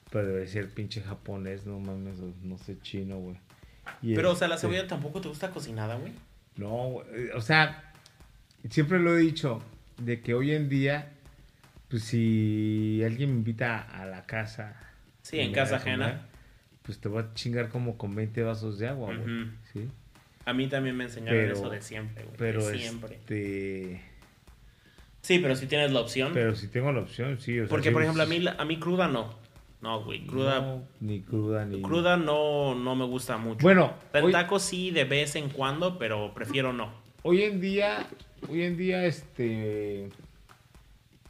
Pero 0.09 0.27
debe 0.27 0.47
ser 0.47 0.69
pinche 0.73 1.01
japonés, 1.01 1.65
no 1.65 1.79
mames, 1.79 2.19
no 2.41 2.57
sé 2.57 2.79
chino, 2.81 3.17
güey. 3.17 3.37
Pero, 4.01 4.31
o 4.31 4.35
sea, 4.35 4.47
la 4.47 4.55
este 4.55 4.67
cebolla 4.67 4.87
tampoco 4.87 5.21
te 5.21 5.27
gusta 5.27 5.51
cocinada, 5.51 5.95
güey. 5.95 6.13
No, 6.55 7.03
o 7.35 7.41
sea, 7.41 7.93
siempre 8.69 8.99
lo 8.99 9.15
he 9.15 9.19
dicho, 9.19 9.61
de 9.97 10.21
que 10.21 10.33
hoy 10.33 10.53
en 10.53 10.69
día, 10.69 11.11
pues 11.89 12.03
si 12.03 13.01
alguien 13.05 13.29
me 13.31 13.35
invita 13.37 13.79
a 13.79 14.05
la 14.05 14.25
casa. 14.25 14.75
Sí, 15.21 15.39
en 15.39 15.53
casa 15.53 15.77
ajena. 15.77 16.25
Pues 16.81 16.99
te 16.99 17.07
voy 17.07 17.23
a 17.23 17.33
chingar 17.33 17.69
como 17.69 17.97
con 17.97 18.15
20 18.15 18.41
vasos 18.43 18.79
de 18.79 18.87
agua, 18.87 19.15
güey. 19.15 19.47
¿sí? 19.73 19.87
A 20.49 20.53
mí 20.53 20.65
también 20.67 20.97
me 20.97 21.03
enseñaron 21.03 21.51
eso 21.51 21.69
de 21.69 21.79
siempre, 21.79 22.23
güey. 22.23 22.35
Pero 22.37 22.65
de 22.65 22.79
siempre. 22.79 23.15
Este... 23.17 24.01
Sí, 25.21 25.37
pero 25.37 25.55
si 25.55 25.67
tienes 25.67 25.91
la 25.91 25.99
opción. 25.99 26.31
Pero 26.33 26.55
si 26.55 26.67
tengo 26.69 26.91
la 26.91 27.01
opción, 27.01 27.39
sí. 27.39 27.59
Porque, 27.69 27.91
por 27.91 28.01
ejemplo, 28.01 28.23
a 28.23 28.25
mí, 28.25 28.43
a 28.57 28.65
mí 28.65 28.79
cruda 28.79 29.07
no. 29.07 29.37
No, 29.81 30.03
güey, 30.03 30.25
cruda. 30.25 30.81
ni 30.99 31.21
cruda 31.21 31.65
ni. 31.65 31.83
Cruda 31.83 32.17
no, 32.17 32.73
no 32.73 32.95
me 32.95 33.05
gusta 33.05 33.37
mucho. 33.37 33.61
Bueno. 33.61 33.93
El 34.11 34.31
taco 34.31 34.57
sí 34.57 34.89
de 34.89 35.03
vez 35.05 35.35
en 35.35 35.49
cuando, 35.49 35.99
pero 35.99 36.33
prefiero 36.33 36.73
no. 36.73 36.91
Hoy 37.21 37.43
en 37.43 37.61
día, 37.61 38.07
hoy 38.49 38.63
en 38.63 38.75
día, 38.75 39.05
este. 39.05 40.09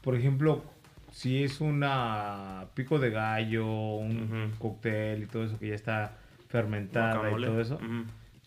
Por 0.01 0.15
ejemplo, 0.15 0.63
si 1.11 1.43
es 1.43 1.59
una 1.59 2.67
pico 2.73 2.99
de 2.99 3.09
gallo, 3.09 3.67
un 3.67 4.53
cóctel 4.59 5.23
y 5.23 5.25
todo 5.25 5.43
eso 5.43 5.59
que 5.59 5.67
ya 5.67 5.75
está 5.75 6.17
fermentada 6.47 7.29
y 7.31 7.43
todo 7.43 7.59
eso. 7.59 7.79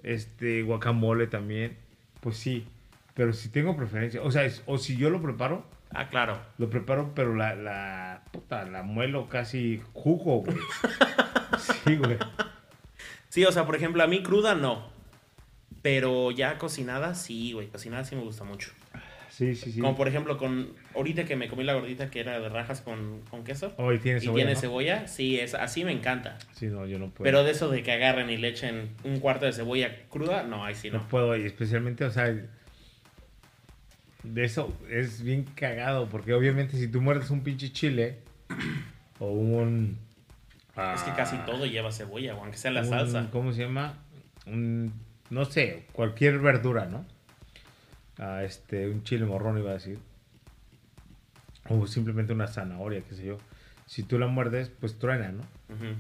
Este, 0.03 0.63
guacamole 0.63 1.27
también. 1.27 1.77
Pues 2.21 2.37
sí. 2.37 2.67
Pero 3.15 3.33
si 3.33 3.49
tengo 3.51 3.77
preferencia, 3.77 4.23
o 4.23 4.31
sea, 4.31 4.49
o 4.67 4.79
si 4.79 4.97
yo 4.97 5.11
lo 5.11 5.21
preparo, 5.21 5.65
Ah, 5.95 6.09
claro. 6.09 6.41
Lo 6.59 6.71
preparo, 6.71 7.13
pero 7.15 7.35
la, 7.35 7.55
la 7.55 8.23
puta, 8.33 8.65
la 8.65 8.83
muelo 8.83 9.29
casi 9.29 9.83
jugo, 9.93 10.41
güey. 10.41 10.57
sí, 11.85 11.97
güey. 11.97 12.17
Sí, 13.29 13.45
o 13.45 13.53
sea, 13.53 13.67
por 13.67 13.77
ejemplo, 13.77 14.03
a 14.03 14.07
mí 14.07 14.23
cruda 14.23 14.55
no. 14.55 14.91
Pero 15.83 16.31
ya 16.31 16.57
cocinada, 16.59 17.15
sí, 17.15 17.53
güey. 17.53 17.69
Cocinada 17.69 18.05
sí 18.05 18.17
me 18.17 18.23
gusta 18.23 18.45
mucho. 18.45 18.71
Sí, 19.43 19.57
sí, 19.57 19.73
sí. 19.73 19.81
Como 19.81 19.97
por 19.97 20.07
ejemplo, 20.07 20.39
con 20.39 20.69
ahorita 20.95 21.25
que 21.25 21.35
me 21.35 21.49
comí 21.49 21.65
la 21.65 21.75
gordita 21.75 22.11
que 22.11 22.21
era 22.21 22.39
de 22.39 22.49
rajas 22.49 22.81
con, 22.81 23.23
con 23.29 23.43
queso. 23.43 23.75
Oh, 23.77 23.93
y 23.93 23.99
tiene 23.99 24.21
cebolla. 24.21 24.41
Y 24.41 24.45
tiene 24.45 24.61
cebolla, 24.61 25.09
sí, 25.09 25.41
es, 25.41 25.55
así 25.55 25.85
me 25.85 25.91
encanta. 25.91 26.39
Sí, 26.53 26.67
no, 26.67 26.87
yo 26.87 26.99
no 26.99 27.11
puedo. 27.11 27.25
Pero 27.25 27.43
de 27.43 27.51
eso 27.51 27.69
de 27.69 27.83
que 27.83 27.91
agarren 27.91 28.31
y 28.31 28.37
le 28.37 28.49
echen 28.49 28.91
un 29.03 29.19
cuarto 29.19 29.47
de 29.47 29.53
cebolla 29.53 30.07
cruda, 30.09 30.45
no, 30.45 30.65
ahí 30.65 30.77
sí 30.77 30.91
no. 30.91 30.99
No 30.99 31.09
puedo, 31.09 31.37
y 31.37 31.45
especialmente, 31.45 32.05
o 32.05 32.11
sea, 32.11 32.33
de 34.23 34.45
eso 34.45 34.73
es 34.89 35.23
bien 35.23 35.45
cagado, 35.57 36.09
porque 36.09 36.35
obviamente 36.35 36.77
si 36.77 36.87
tú 36.87 37.01
muerdes 37.01 37.31
un 37.31 37.43
pinche 37.43 37.73
chile 37.73 38.19
o 39.19 39.31
un... 39.33 39.99
es 40.95 41.03
que 41.03 41.13
casi 41.13 41.37
ah, 41.37 41.45
todo 41.45 41.67
lleva 41.67 41.91
cebolla, 41.91 42.35
aunque 42.35 42.57
sea 42.57 42.71
la 42.71 42.85
salsa. 42.85 43.29
¿Cómo 43.33 43.53
se 43.53 43.63
llama? 43.63 43.99
Un, 44.47 44.93
no 45.31 45.45
sé, 45.45 45.87
cualquier 45.93 46.39
verdura, 46.39 46.87
¿no? 46.87 47.05
Este, 48.45 48.89
un 48.89 49.03
chile 49.03 49.25
morrón 49.25 49.59
iba 49.59 49.71
a 49.71 49.75
decir. 49.75 49.99
O 51.69 51.87
simplemente 51.87 52.33
una 52.33 52.47
zanahoria, 52.47 53.03
qué 53.03 53.15
sé 53.15 53.25
yo. 53.25 53.39
Si 53.87 54.03
tú 54.03 54.19
la 54.19 54.27
muerdes, 54.27 54.69
pues 54.69 54.99
truena, 54.99 55.33
¿no? 55.33 55.43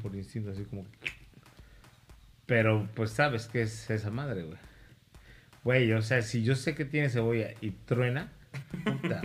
Por 0.02 0.14
instinto, 0.14 0.50
así 0.50 0.64
como... 0.64 0.86
Pero 2.46 2.88
pues 2.94 3.10
sabes 3.10 3.46
que 3.46 3.62
es 3.62 3.90
esa 3.90 4.10
madre, 4.10 4.42
güey. 4.42 4.58
Güey, 5.64 5.92
o 5.92 6.02
sea, 6.02 6.22
si 6.22 6.42
yo 6.42 6.54
sé 6.56 6.74
que 6.74 6.84
tiene 6.84 7.08
cebolla 7.08 7.54
y 7.60 7.70
truena, 7.70 8.32
puta, 8.84 9.22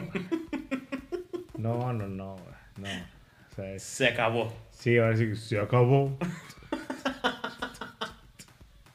No, 1.57 1.93
no, 1.93 2.07
no, 2.07 2.36
no. 2.77 2.95
O 3.51 3.55
sea, 3.55 3.79
Se 3.79 4.07
acabó. 4.07 4.53
Sí, 4.71 4.97
ahora 4.97 5.17
sí 5.17 5.36
se 5.36 5.60
acabó. 5.60 6.17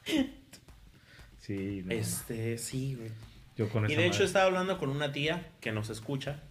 sí, 1.39 1.83
no. 1.85 1.93
Este, 1.93 2.57
sí, 2.57 2.95
güey. 2.95 3.11
Yo 3.57 3.69
con 3.69 3.89
Y 3.89 3.95
de 3.95 4.05
hecho 4.05 4.23
estaba 4.23 4.45
hablando 4.45 4.77
con 4.77 4.89
una 4.89 5.11
tía 5.11 5.49
que 5.61 5.71
nos 5.71 5.89
escucha 5.89 6.41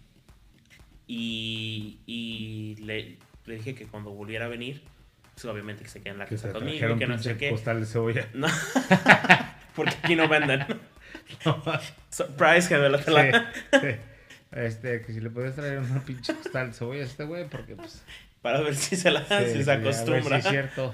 y, 1.07 1.99
y 2.05 2.75
le, 2.79 3.17
le 3.45 3.55
dije 3.55 3.75
que 3.75 3.85
cuando 3.85 4.11
volviera 4.11 4.45
a 4.45 4.47
venir, 4.47 4.81
pues 5.33 5.45
obviamente 5.45 5.83
que 5.83 5.89
se 5.89 6.01
quede 6.01 6.13
en 6.13 6.19
la 6.19 6.25
casa 6.25 6.51
conmigo, 6.51 6.97
que 6.97 7.07
no 7.07 7.17
sé 7.17 7.37
qué. 7.37 7.49
postal 7.49 7.79
de 7.81 7.85
cebolla. 7.85 8.27
No. 8.33 8.47
porque 9.75 9.95
aquí 10.01 10.15
no 10.15 10.27
venden. 10.27 10.65
Surprise, 12.09 12.69
que 12.69 12.77
me 12.77 12.89
lo 12.89 12.97
la... 12.97 13.51
Este, 14.51 15.01
que 15.01 15.13
si 15.13 15.19
le 15.19 15.31
puedes 15.31 15.55
traer 15.55 15.79
una 15.79 16.05
pinche 16.05 16.33
postal 16.33 16.67
de 16.67 16.73
cebolla 16.73 17.01
a 17.01 17.05
este 17.05 17.23
güey, 17.23 17.49
porque 17.49 17.75
pues. 17.75 18.03
Para 18.41 18.61
ver 18.61 18.75
si 18.75 18.95
se 18.95 19.09
la 19.09 19.25
si 19.25 19.63
se 19.63 19.71
acostumbra. 19.71 20.41
Si 20.41 20.47
es 20.47 20.51
cierto. 20.51 20.93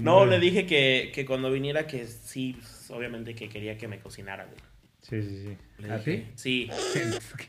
no, 0.00 0.24
le 0.24 0.38
dije 0.38 0.66
que, 0.66 1.10
que, 1.12 1.26
cuando 1.26 1.50
viniera 1.50 1.86
que 1.86 2.06
sí, 2.06 2.54
pues, 2.58 2.90
obviamente 2.90 3.34
que 3.34 3.48
quería 3.48 3.76
que 3.76 3.88
me 3.88 3.98
cocinara, 3.98 4.44
güey. 4.44 4.58
Sí, 5.02 5.22
sí, 5.22 5.56
sí. 5.78 5.88
¿A 5.90 5.98
ti? 5.98 6.26
Sí. 6.34 6.70
sí. 6.92 7.00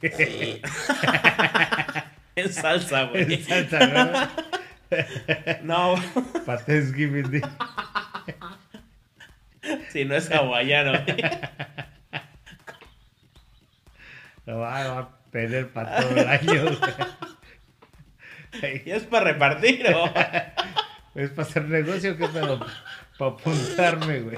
en 2.36 2.54
salsa, 2.54 3.04
güey. 3.06 3.34
En 3.34 3.44
salsa, 3.44 3.88
¿no? 3.88 4.12
no. 5.96 5.96
Para 6.46 6.64
Thanksgiving. 6.64 7.42
Si 9.90 10.06
no 10.06 10.16
es 10.16 10.32
hawaiano. 10.32 10.94
Lo 14.46 14.60
va, 14.60 15.00
a 15.00 15.10
perder 15.32 15.72
para 15.72 16.02
todo 16.02 16.18
el 16.18 16.28
año. 16.28 16.64
¿Y 18.86 18.90
es 18.90 19.04
para 19.04 19.34
repartir 19.34 19.86
o...? 19.94 20.12
¿Es 21.16 21.30
para 21.32 21.48
hacer 21.48 21.66
negocio 21.66 22.18
que 22.18 22.28
Para 22.28 22.56
apuntarme, 23.20 24.22
güey. 24.22 24.38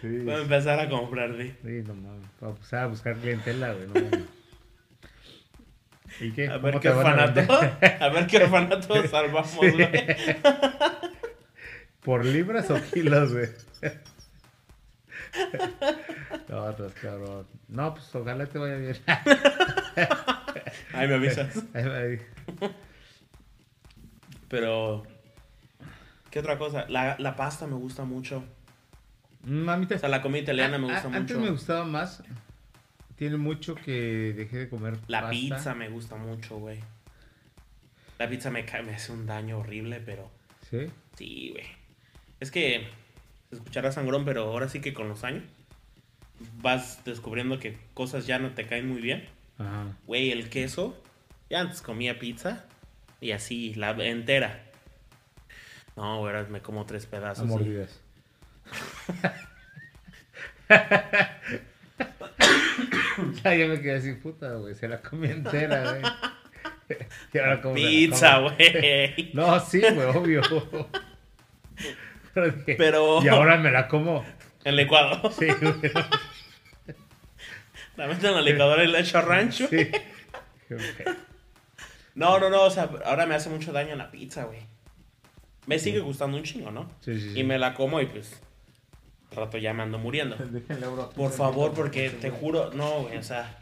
Sí. 0.00 0.18
Voy 0.18 0.34
a 0.34 0.38
empezar 0.38 0.80
a 0.80 0.88
comprarte. 0.88 1.56
Sí, 1.62 1.82
no 1.86 1.94
mames. 1.94 2.28
Para 2.40 2.52
empezar 2.52 2.84
a 2.84 2.86
buscar 2.86 3.16
clientela, 3.16 3.72
güey. 3.72 3.86
No 3.86 3.94
mames. 4.10 4.36
¿Y 6.20 6.32
qué? 6.32 6.48
A 6.48 6.58
ver 6.58 6.80
qué 6.80 6.88
orfanato. 6.88 7.40
A, 8.00 8.08
ver 8.08 8.26
qué 8.26 8.38
orfanato 8.38 9.06
salvamos, 9.08 9.54
güey. 9.56 9.76
¿Por 12.02 12.24
libras 12.24 12.70
o 12.70 12.80
kilos, 12.92 13.32
güey? 13.32 13.48
No, 16.48 16.70
estás 16.70 16.92
cabrón. 16.94 17.46
No, 17.68 17.92
pues 17.94 18.14
ojalá 18.14 18.46
te 18.46 18.58
vaya 18.58 18.76
bien. 18.76 18.96
Ahí 20.94 21.08
me 21.08 21.14
avisas. 21.14 21.64
Pero, 24.48 25.02
¿qué 26.30 26.38
otra 26.38 26.56
cosa? 26.56 26.86
La, 26.88 27.16
la 27.18 27.34
pasta 27.34 27.66
me 27.66 27.74
gusta 27.74 28.04
mucho. 28.04 28.44
Mamita. 29.46 29.94
O 29.94 29.98
sea, 29.98 30.08
la 30.08 30.22
comida 30.22 30.42
italiana 30.42 30.76
me 30.76 30.92
gusta 30.92 31.08
mucho. 31.08 31.18
Antes 31.18 31.36
me 31.38 31.50
gustaba 31.50 31.84
más. 31.84 32.22
Tiene 33.14 33.36
mucho 33.36 33.76
que 33.76 34.34
dejé 34.36 34.58
de 34.58 34.68
comer 34.68 34.98
La 35.06 35.30
pizza 35.30 35.74
me 35.74 35.88
gusta 35.88 36.16
mucho, 36.16 36.58
güey. 36.58 36.80
La 38.18 38.28
pizza 38.28 38.50
me, 38.50 38.64
me 38.64 38.94
hace 38.94 39.12
un 39.12 39.26
daño 39.26 39.58
horrible, 39.58 40.00
pero... 40.04 40.30
¿Sí? 40.68 40.86
Sí, 41.16 41.50
güey. 41.52 41.64
Es 42.40 42.50
que 42.50 42.88
se 43.50 43.56
escuchará 43.56 43.92
sangrón, 43.92 44.24
pero 44.24 44.44
ahora 44.44 44.68
sí 44.68 44.80
que 44.80 44.92
con 44.92 45.08
los 45.08 45.22
años 45.22 45.44
vas 46.60 47.04
descubriendo 47.04 47.58
que 47.58 47.78
cosas 47.94 48.26
ya 48.26 48.38
no 48.38 48.50
te 48.50 48.66
caen 48.66 48.88
muy 48.88 49.00
bien. 49.00 49.28
Ajá. 49.58 49.96
Güey, 50.06 50.32
el 50.32 50.50
queso. 50.50 51.00
Ya 51.48 51.60
antes 51.60 51.82
comía 51.82 52.18
pizza 52.18 52.64
y 53.20 53.30
así, 53.30 53.74
la 53.74 53.90
entera. 53.92 54.64
No, 55.94 56.18
güey, 56.18 56.34
me 56.48 56.60
como 56.60 56.84
tres 56.84 57.06
pedazos. 57.06 57.46
Mordidas. 57.46 58.00
ya 63.44 63.54
yo 63.54 63.68
me 63.68 63.80
quedé 63.80 63.96
así, 63.96 64.12
puta, 64.14 64.54
güey. 64.54 64.74
Se 64.74 64.88
la 64.88 65.00
comí 65.00 65.28
entera, 65.28 65.92
güey. 65.92 66.02
Pizza, 67.74 68.38
güey. 68.38 69.30
No, 69.34 69.60
sí, 69.60 69.80
güey, 69.80 70.08
obvio. 70.08 70.42
Pero. 72.64 73.22
Y 73.22 73.28
ahora 73.28 73.56
me 73.56 73.70
la 73.70 73.88
como. 73.88 74.24
En 74.64 74.76
licuado. 74.76 75.30
Sí, 75.30 75.46
La 77.96 78.08
meto 78.08 78.28
en 78.28 78.34
la 78.34 78.42
licuadora 78.42 78.84
y 78.84 78.88
la 78.88 79.00
echo 79.00 79.20
rancho. 79.22 79.68
Sí. 79.68 79.90
No, 82.14 82.38
no, 82.38 82.50
no, 82.50 82.62
o 82.62 82.70
sea, 82.70 82.90
ahora 83.04 83.26
me 83.26 83.34
hace 83.34 83.48
mucho 83.48 83.72
daño 83.72 83.94
la 83.94 84.10
pizza, 84.10 84.44
güey. 84.44 84.60
Me 85.66 85.78
sigue 85.78 86.00
gustando 86.00 86.36
un 86.36 86.42
chingo, 86.42 86.70
¿no? 86.70 86.90
Sí, 87.00 87.18
sí, 87.20 87.32
sí. 87.32 87.40
Y 87.40 87.44
me 87.44 87.58
la 87.58 87.74
como 87.74 88.00
y 88.00 88.06
pues. 88.06 88.40
Rato 89.30 89.58
ya 89.58 89.74
me 89.74 89.82
ando 89.82 89.98
muriendo. 89.98 90.36
Por 91.16 91.32
favor, 91.32 91.74
porque 91.74 92.10
te 92.10 92.30
juro, 92.30 92.72
no, 92.72 93.02
güey, 93.02 93.18
o 93.18 93.22
sea. 93.22 93.58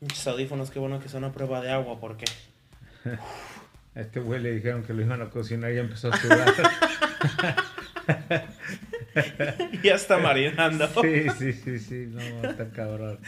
Muchos 0.00 0.26
audífonos, 0.26 0.72
qué 0.72 0.80
bueno 0.80 0.98
que 0.98 1.08
son 1.08 1.22
a 1.22 1.32
prueba 1.32 1.60
de 1.60 1.70
agua, 1.70 2.00
porque. 2.00 2.24
A 3.94 3.94
este 4.00 4.20
güey 4.20 4.40
le 4.40 4.52
dijeron 4.52 4.82
que 4.82 4.92
lo 4.92 5.02
iban 5.02 5.22
a 5.22 5.30
cocinar 5.30 5.70
y 5.70 5.76
ya 5.76 5.82
empezó 5.82 6.12
a 6.12 6.16
sudar. 6.16 6.52
ya 9.84 9.94
está 9.94 10.18
marinando. 10.18 10.88
sí, 11.02 11.28
sí, 11.38 11.52
sí, 11.52 11.78
sí. 11.78 12.08
No, 12.10 12.48
está 12.48 12.68
cabrón. 12.70 13.20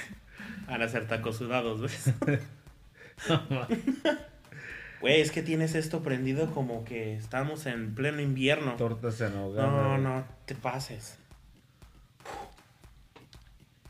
Van 0.67 0.83
a 0.83 0.89
ser 0.89 1.07
tacos 1.07 1.37
sudados, 1.37 1.81
¿ves? 1.81 2.13
No, 3.29 3.69
Güey, 5.01 5.21
es 5.21 5.31
que 5.31 5.43
tienes 5.43 5.75
esto 5.75 6.03
prendido 6.03 6.51
como 6.53 6.85
que 6.85 7.15
estamos 7.15 7.67
en 7.67 7.95
pleno 7.95 8.23
invierno. 8.23 8.75
Tortas 8.77 9.21
en 9.21 9.37
hogar. 9.37 9.69
No, 9.69 9.99
no, 9.99 10.25
te 10.47 10.55
pases. 10.55 11.19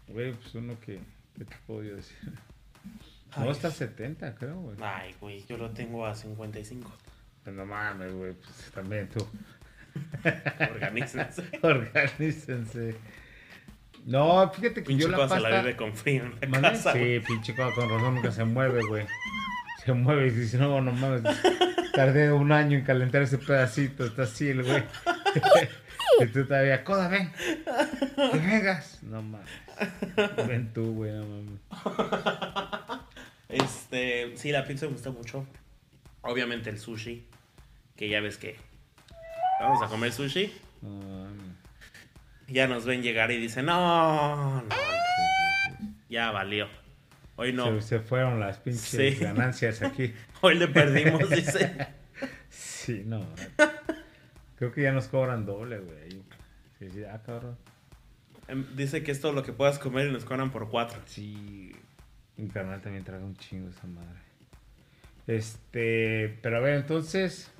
Güey, 0.08 0.32
pues 0.32 0.54
uno 0.54 0.78
que. 0.80 1.00
¿Qué 1.36 1.44
te 1.44 1.56
puedo 1.66 1.82
yo 1.82 1.96
decir? 1.96 2.18
No, 3.36 3.50
está 3.50 3.66
a 3.66 3.72
70, 3.72 4.36
creo, 4.36 4.60
güey. 4.60 4.76
Ay, 4.80 5.12
güey, 5.20 5.44
yo 5.48 5.56
lo 5.56 5.70
tengo 5.70 6.06
a 6.06 6.14
55. 6.14 6.88
Pues 7.42 7.56
No 7.56 7.66
mames, 7.66 8.14
güey. 8.14 8.32
Pues 8.32 8.70
también 8.72 9.08
tú. 9.08 9.26
Organícense. 10.70 11.42
Organícense. 11.62 12.94
No, 14.06 14.48
fíjate 14.50 14.74
que 14.74 14.82
Pinche 14.82 15.04
yo 15.04 15.08
la 15.08 15.16
pasta... 15.16 15.40
la 15.40 15.62
vive 15.62 15.76
con 15.76 15.94
frío 15.94 16.30
en 16.40 16.62
la. 16.62 16.76
Sí, 16.76 17.20
pinche 17.26 17.56
cosa 17.56 17.74
con 17.74 17.88
razón 17.88 18.14
nunca 18.14 18.30
se 18.30 18.44
mueve, 18.44 18.86
güey. 18.86 19.04
Se 19.84 19.92
mueve 19.92 20.28
y 20.28 20.30
dice, 20.30 20.58
no, 20.58 20.80
no 20.80 20.92
mames. 20.92 21.22
Tardé 21.92 22.32
un 22.32 22.52
año 22.52 22.78
en 22.78 22.84
calentar 22.84 23.22
ese 23.22 23.38
pedacito. 23.38 24.04
Está 24.04 24.22
así 24.22 24.48
el 24.48 24.62
güey. 24.62 24.84
Y 26.20 26.26
tú 26.26 26.46
todavía, 26.46 26.84
coda, 26.84 27.08
ven. 27.08 27.30
Que 28.32 28.38
vengas. 28.38 29.02
No 29.02 29.22
mames. 29.22 29.48
Ven 30.46 30.72
tú, 30.72 30.94
güey, 30.94 31.12
no 31.12 31.24
mames. 31.26 31.60
Este, 33.48 34.36
sí, 34.36 34.50
la 34.52 34.64
pizza 34.64 34.86
me 34.86 34.92
gusta 34.92 35.10
mucho. 35.10 35.46
Obviamente 36.22 36.70
el 36.70 36.78
sushi, 36.78 37.24
que 37.96 38.08
ya 38.08 38.20
ves 38.20 38.38
que 38.38 38.56
vamos 39.60 39.82
a 39.82 39.86
comer 39.88 40.12
sushi. 40.12 40.52
No. 40.82 41.26
Ya 42.48 42.66
nos 42.66 42.84
ven 42.84 43.02
llegar 43.02 43.30
y 43.30 43.38
dicen, 43.38 43.66
no, 43.66 44.62
no, 44.62 44.64
ya 46.08 46.30
valió. 46.30 46.68
Hoy 47.36 47.52
no, 47.52 47.80
Se, 47.80 47.88
se 47.88 48.00
fueron 48.00 48.38
las 48.38 48.58
pinches 48.58 48.82
Sí. 48.82 49.10
ganancias 49.16 49.82
aquí. 49.82 50.14
hoy 50.40 50.56
le 50.56 50.68
perdimos, 50.68 51.28
dice. 51.30 51.88
Sí, 52.50 53.02
no. 53.06 53.26
Creo 54.64 54.72
que 54.72 54.82
ya 54.82 54.92
nos 54.92 55.08
cobran 55.08 55.44
doble, 55.44 55.78
güey. 55.78 56.22
Sí, 56.78 56.88
sí, 56.90 57.04
ah, 57.04 57.20
cabrón. 57.22 57.58
Em, 58.48 58.64
Dice 58.74 59.02
que 59.02 59.12
es 59.12 59.20
todo 59.20 59.32
lo 59.32 59.42
que 59.42 59.52
puedas 59.52 59.78
comer 59.78 60.08
y 60.08 60.10
nos 60.10 60.24
cobran 60.24 60.50
por 60.50 60.70
cuatro. 60.70 60.98
Sí, 61.04 61.76
mi 62.38 62.48
canal 62.48 62.80
también 62.80 63.04
traga 63.04 63.22
un 63.26 63.36
chingo 63.36 63.68
esa 63.68 63.86
madre. 63.86 64.20
Este, 65.26 66.38
pero 66.40 66.56
a 66.56 66.60
ver, 66.60 66.76
entonces, 66.76 67.50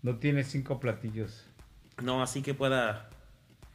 no 0.00 0.16
tiene 0.16 0.44
cinco 0.44 0.80
platillos. 0.80 1.44
No, 2.02 2.22
así 2.22 2.40
que 2.40 2.54
pueda. 2.54 3.10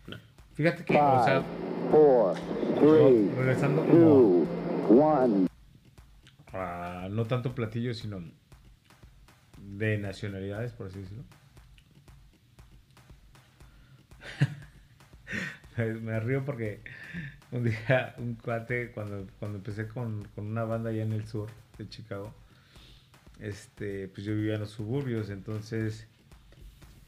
No. 0.07 0.17
Fíjate 0.55 0.85
que, 0.85 0.97
o 0.97 1.23
sea, 1.23 1.43
Five, 1.43 1.91
four, 1.91 2.35
three, 2.79 3.29
regresando 3.37 3.85
como 3.85 3.99
two, 3.99 4.47
one. 4.89 5.47
a 6.51 7.09
no 7.11 7.25
tanto 7.25 7.53
platillos, 7.53 7.99
sino 7.99 8.23
de 9.59 9.99
nacionalidades, 9.99 10.71
por 10.71 10.87
así 10.87 11.01
decirlo. 11.01 11.25
Me- 16.01 16.19
río 16.19 16.43
porque 16.45 16.81
un 17.51 17.63
día 17.63 18.15
un 18.17 18.35
cuate, 18.35 18.91
cuando, 18.91 19.27
cuando 19.39 19.57
empecé 19.57 19.87
con, 19.87 20.25
con 20.35 20.47
una 20.47 20.63
banda 20.63 20.89
allá 20.89 21.03
en 21.03 21.13
el 21.13 21.25
sur 21.27 21.49
de 21.77 21.87
Chicago, 21.89 22.33
este, 23.39 24.07
pues 24.09 24.25
yo 24.25 24.33
vivía 24.35 24.55
en 24.55 24.61
los 24.61 24.71
suburbios, 24.71 25.29
entonces, 25.29 26.07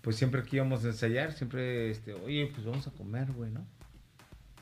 pues 0.01 0.15
siempre 0.17 0.43
que 0.43 0.58
íbamos 0.58 0.84
a 0.84 0.88
ensayar, 0.88 1.32
siempre, 1.34 1.89
este, 1.89 2.13
oye, 2.13 2.51
pues 2.53 2.65
vamos 2.65 2.88
a 2.88 2.91
comer, 2.91 3.32
güey, 3.32 3.51
¿no? 3.51 3.65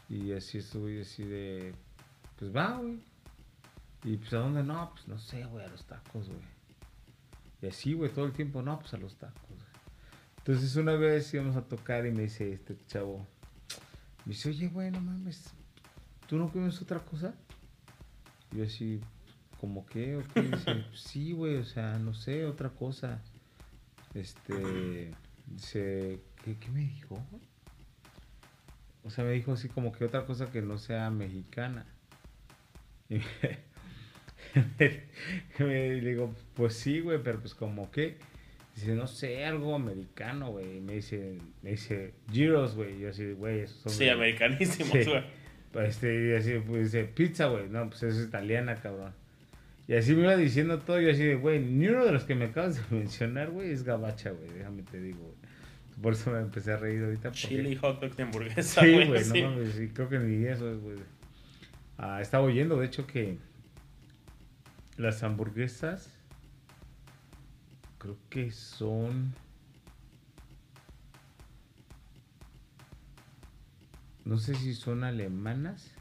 Y 0.10 0.32
así 0.34 0.60
estuve, 0.60 1.02
así 1.02 1.24
de, 1.24 1.74
pues 2.38 2.56
va, 2.56 2.78
güey. 2.78 3.00
Y 4.04 4.18
pues 4.18 4.32
a 4.34 4.38
dónde, 4.38 4.64
no, 4.64 4.92
pues 4.92 5.08
no 5.08 5.18
sé, 5.18 5.44
güey, 5.46 5.66
a 5.66 5.68
los 5.68 5.84
tacos, 5.86 6.28
güey. 6.28 6.40
Y 7.62 7.68
así, 7.68 7.94
güey, 7.94 8.12
todo 8.12 8.26
el 8.26 8.34
tiempo, 8.34 8.62
no, 8.62 8.80
pues 8.80 8.94
a 8.94 8.98
los 8.98 9.16
tacos. 9.16 9.42
Entonces 10.38 10.76
una 10.76 10.94
vez 10.94 11.34
íbamos 11.34 11.56
a 11.56 11.64
tocar 11.64 12.06
y 12.06 12.12
me 12.12 12.22
dice 12.24 12.54
este 12.54 12.78
chavo, 12.86 13.26
me 14.26 14.34
dice, 14.34 14.50
oye, 14.50 14.68
güey, 14.68 14.92
no 14.92 15.02
mames, 15.02 15.54
¿tú 16.28 16.38
no 16.38 16.50
comes 16.52 16.82
otra 16.82 17.00
cosa? 17.00 17.34
Yo 18.52 18.64
así, 18.64 19.00
¿como 19.60 19.86
qué? 19.86 20.16
¿O 20.18 20.24
qué? 20.34 20.42
Dice, 20.42 20.84
sí, 20.96 21.32
güey, 21.34 21.58
o 21.58 21.66
sea, 21.66 21.98
no 22.00 22.14
sé, 22.14 22.46
otra 22.46 22.70
cosa. 22.70 23.22
Este, 24.14 25.12
dice, 25.48 26.22
¿qué, 26.44 26.58
qué 26.58 26.70
me 26.70 26.80
dijo? 26.82 27.22
O 29.04 29.10
sea, 29.10 29.24
me 29.26 29.32
dijo 29.32 29.52
así 29.54 29.68
como 29.70 29.92
que 29.92 30.06
otra 30.06 30.26
cosa 30.26 30.52
que 30.52 30.62
no 30.62 30.78
sea 30.78 31.10
mexicana. 31.10 31.86
Y 33.10 33.20
me, 34.80 35.66
me- 35.68 35.92
digo, 36.02 36.34
pues 36.54 36.76
sí, 36.76 37.02
güey, 37.02 37.22
pero 37.22 37.40
pues 37.42 37.54
como 37.54 37.92
que. 37.92 38.18
Dice, 38.76 38.94
no 38.94 39.08
sé, 39.08 39.46
algo 39.46 39.74
americano, 39.76 40.52
güey. 40.52 40.78
Y 40.78 40.82
Me 40.82 40.94
dice, 40.96 41.38
me 41.62 41.72
dice, 41.72 42.14
gyros, 42.32 42.76
güey. 42.76 43.00
Yo 43.00 43.10
así, 43.10 43.32
güey, 43.32 43.62
esos 43.62 43.78
son. 43.84 43.92
Sí, 43.94 44.10
americanísimos, 44.10 44.92
güey. 44.92 45.24
Pues, 45.72 45.90
Este, 45.90 46.30
y 46.30 46.34
así, 46.34 46.54
pues 46.66 46.92
dice, 46.92 47.06
pizza, 47.06 47.48
güey. 47.48 47.70
No, 47.70 47.90
pues 47.90 48.04
es 48.04 48.28
italiana, 48.28 48.76
cabrón. 48.76 49.14
Y 49.88 49.94
así 49.94 50.14
me 50.14 50.24
iba 50.24 50.36
diciendo 50.36 50.80
todo. 50.80 51.00
Yo 51.00 51.12
así 51.12 51.24
de, 51.24 51.36
güey, 51.36 51.60
ni 51.60 51.88
uno 51.88 52.06
de 52.06 52.12
los 52.12 52.24
que 52.26 52.36
me 52.36 52.46
acabas 52.46 52.76
de 52.78 52.82
mencionar, 52.98 53.50
güey, 53.52 53.72
es 53.72 53.84
gabacha, 53.84 54.32
güey. 54.32 54.50
Déjame 54.52 54.84
te 54.84 55.00
digo, 55.00 55.20
güey. 55.20 55.36
Por 56.02 56.12
eso 56.14 56.32
me 56.32 56.40
empecé 56.40 56.74
a 56.74 56.78
reír 56.78 57.02
ahorita. 57.04 57.30
Porque... 57.30 57.48
Chili, 57.48 57.76
hot 57.78 58.02
dog 58.02 58.14
de 58.16 58.24
hamburguesa, 58.24 58.82
Sí, 58.82 58.92
güey. 58.94 59.08
güey, 59.08 59.24
sí. 59.24 59.42
no 59.42 59.52
mames, 59.52 59.74
sí, 59.74 59.88
creo 59.94 60.10
que 60.10 60.20
ni 60.20 60.46
eso 60.46 60.70
es, 60.70 60.78
güey. 60.82 60.98
Ah, 61.98 62.20
estaba 62.22 62.44
oyendo, 62.44 62.78
de 62.78 62.86
hecho, 62.88 63.08
que 63.08 63.38
las 64.98 65.24
hamburguesas 65.24 66.10
creo 68.06 68.18
que 68.30 68.52
son 68.52 69.34
no 74.26 74.38
sé 74.38 74.54
si 74.56 74.74
son 74.76 75.04
alemanas. 75.04 75.92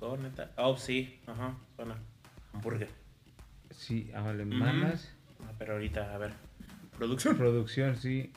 Oh, 0.00 0.16
neta. 0.16 0.52
Oh, 0.56 0.76
sí, 0.76 1.20
ajá, 1.26 1.56
suena. 1.76 1.96
Hamburger. 2.52 2.88
Sí, 3.70 4.10
alemanas. 4.14 5.14
Ah, 5.46 5.52
pero 5.58 5.74
ahorita, 5.74 6.14
a 6.14 6.18
ver. 6.18 6.32
Producción. 6.96 7.36
Producción, 7.36 7.96
sí. 7.96 8.32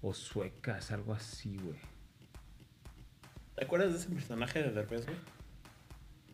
O 0.00 0.12
suecas, 0.14 0.90
algo 0.92 1.14
así, 1.14 1.56
güey. 1.56 1.78
¿Te 3.56 3.64
acuerdas 3.64 3.92
de 3.92 3.98
ese 3.98 4.08
personaje 4.10 4.62
de 4.62 4.70
Derbez, 4.70 5.06
güey? 5.06 5.16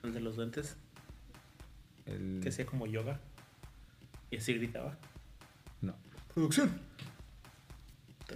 El 0.02 0.14
de 0.14 0.20
los 0.20 0.38
lentes, 0.38 0.76
El- 2.06 2.40
que 2.42 2.48
hacía 2.48 2.64
como 2.66 2.86
yoga. 2.86 3.20
Y 4.30 4.36
así 4.38 4.54
gritaba. 4.54 4.96
Producción. 6.38 6.70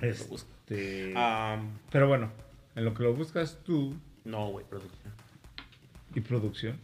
Este... 0.00 1.14
Ah, 1.14 1.62
Pero 1.92 2.08
bueno, 2.08 2.32
en 2.74 2.84
lo 2.84 2.94
que 2.94 3.04
lo 3.04 3.14
buscas 3.14 3.60
tú 3.64 3.94
no, 4.24 4.48
güey, 4.48 4.66
producción. 4.66 5.12
y 6.12 6.20
producción. 6.20 6.78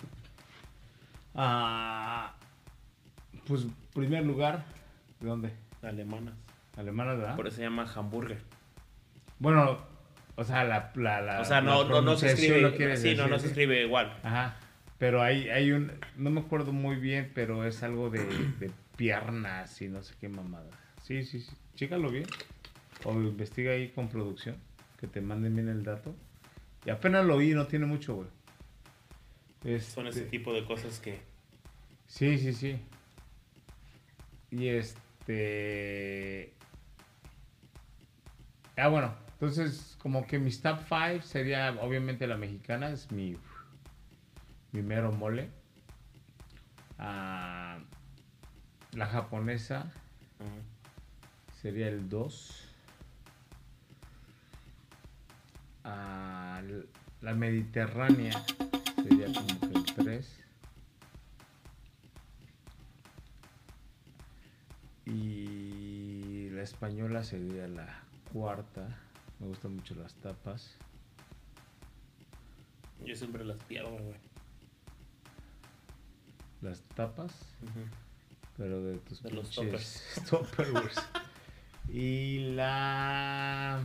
Ah, 1.34 2.34
pues, 3.48 3.66
primer 3.94 4.24
lugar, 4.24 4.64
¿de 5.18 5.26
dónde? 5.28 5.52
Alemanas. 5.82 6.34
Alemana, 6.76 7.14
¿verdad? 7.14 7.34
Por 7.34 7.48
eso 7.48 7.56
se 7.56 7.62
llama 7.62 7.90
hamburger. 7.92 8.38
Bueno, 9.40 9.80
o 10.36 10.44
sea, 10.44 10.62
la, 10.62 10.92
la, 10.94 11.20
la 11.20 11.40
o 11.40 11.44
sea, 11.44 11.60
la 11.60 11.72
no, 11.72 11.84
no, 11.84 12.00
no 12.00 12.16
se 12.16 12.30
escribe. 12.30 12.96
sí, 12.96 13.16
no, 13.16 13.26
no 13.26 13.40
se 13.40 13.48
escribe 13.48 13.82
igual. 13.82 14.16
Ajá. 14.22 14.56
Pero 14.98 15.20
hay, 15.20 15.48
hay 15.48 15.72
un, 15.72 15.90
no 16.16 16.30
me 16.30 16.38
acuerdo 16.38 16.72
muy 16.72 16.94
bien, 16.94 17.32
pero 17.34 17.64
es 17.66 17.82
algo 17.82 18.08
de, 18.08 18.24
de 18.60 18.70
piernas 18.96 19.82
y 19.82 19.88
no 19.88 20.04
sé 20.04 20.14
qué 20.20 20.28
mamada. 20.28 20.70
Sí, 21.08 21.24
sí, 21.24 21.40
sí. 21.40 21.50
Chécalo 21.74 22.10
bien. 22.10 22.26
O 23.04 23.12
investiga 23.14 23.72
ahí 23.72 23.88
con 23.88 24.10
producción, 24.10 24.56
que 25.00 25.06
te 25.06 25.22
manden 25.22 25.54
bien 25.54 25.68
el 25.68 25.82
dato. 25.82 26.14
Y 26.84 26.90
apenas 26.90 27.24
lo 27.24 27.38
vi, 27.38 27.54
no 27.54 27.66
tiene 27.66 27.86
mucho, 27.86 28.14
güey. 28.16 28.28
Son 29.80 30.06
Este- 30.06 30.20
ese 30.20 30.28
tipo 30.30 30.52
de 30.52 30.66
cosas 30.66 31.00
que. 31.00 31.20
Sí, 32.06 32.36
sí, 32.36 32.52
sí. 32.52 32.78
Y 34.50 34.68
este. 34.68 36.52
Ah, 38.76 38.88
bueno. 38.88 39.14
Entonces, 39.32 39.96
como 40.02 40.26
que 40.26 40.38
mis 40.38 40.60
top 40.60 40.80
5 40.88 41.22
sería, 41.22 41.70
obviamente, 41.80 42.26
la 42.26 42.36
mexicana, 42.36 42.90
es 42.90 43.10
mi, 43.12 43.34
mi 44.72 44.82
mero 44.82 45.10
mole. 45.12 45.48
Ah, 46.98 47.78
La 48.92 49.06
japonesa 49.06 49.90
Ujú. 50.40 50.77
Sería 51.60 51.88
el 51.88 52.08
2. 52.08 52.64
Ah, 55.84 56.60
l- 56.62 56.86
la 57.22 57.34
mediterránea 57.34 58.32
sería 59.02 59.26
como 59.32 59.60
que 59.60 59.78
el 59.78 59.84
3. 59.84 60.40
Y 65.06 66.50
la 66.50 66.62
española 66.62 67.24
sería 67.24 67.66
la 67.68 68.02
cuarta. 68.32 68.98
Me 69.38 69.46
gustan 69.46 69.76
mucho 69.76 69.94
las 69.94 70.14
tapas. 70.14 70.74
Yo 73.04 73.14
siempre 73.14 73.44
las 73.44 73.58
pierdo, 73.64 73.90
güey. 73.92 74.16
Las 76.60 76.80
tapas, 76.96 77.32
pero 78.56 78.82
de 78.82 78.98
tus 78.98 79.22
De 79.22 79.30
los 79.30 79.48
Tupperwares. 80.28 80.98
Y 81.90 82.50
la. 82.54 83.78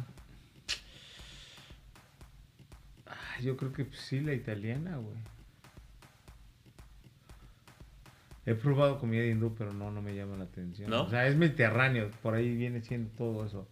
Ah, 3.08 3.40
Yo 3.42 3.56
creo 3.58 3.72
que 3.72 3.86
pues, 3.86 4.00
sí, 4.00 4.20
la 4.22 4.34
italiana, 4.34 4.98
güey. 4.98 5.16
He 8.46 8.56
probado 8.56 9.00
comida 9.00 9.26
hindú, 9.26 9.56
pero 9.56 9.72
no, 9.72 9.90
no 9.90 10.02
me 10.02 10.14
llama 10.16 10.36
la 10.36 10.44
atención. 10.44 10.90
¿No? 10.90 11.04
O 11.04 11.10
sea, 11.10 11.28
es 11.28 11.38
mediterráneo, 11.38 12.12
por 12.22 12.34
ahí 12.34 12.54
viene 12.56 12.82
siendo 12.82 13.10
todo 13.12 13.46
eso. 13.46 13.68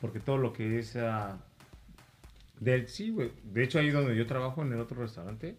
Porque 0.00 0.20
todo 0.20 0.38
lo 0.38 0.52
que 0.52 0.78
es. 0.78 0.94
ah, 0.96 1.38
del 2.60 2.86
sí, 2.88 3.10
güey. 3.10 3.32
De 3.42 3.64
hecho, 3.64 3.80
ahí 3.80 3.90
donde 3.90 4.16
yo 4.16 4.26
trabajo, 4.26 4.62
en 4.62 4.72
el 4.72 4.78
otro 4.80 5.02
restaurante, 5.02 5.56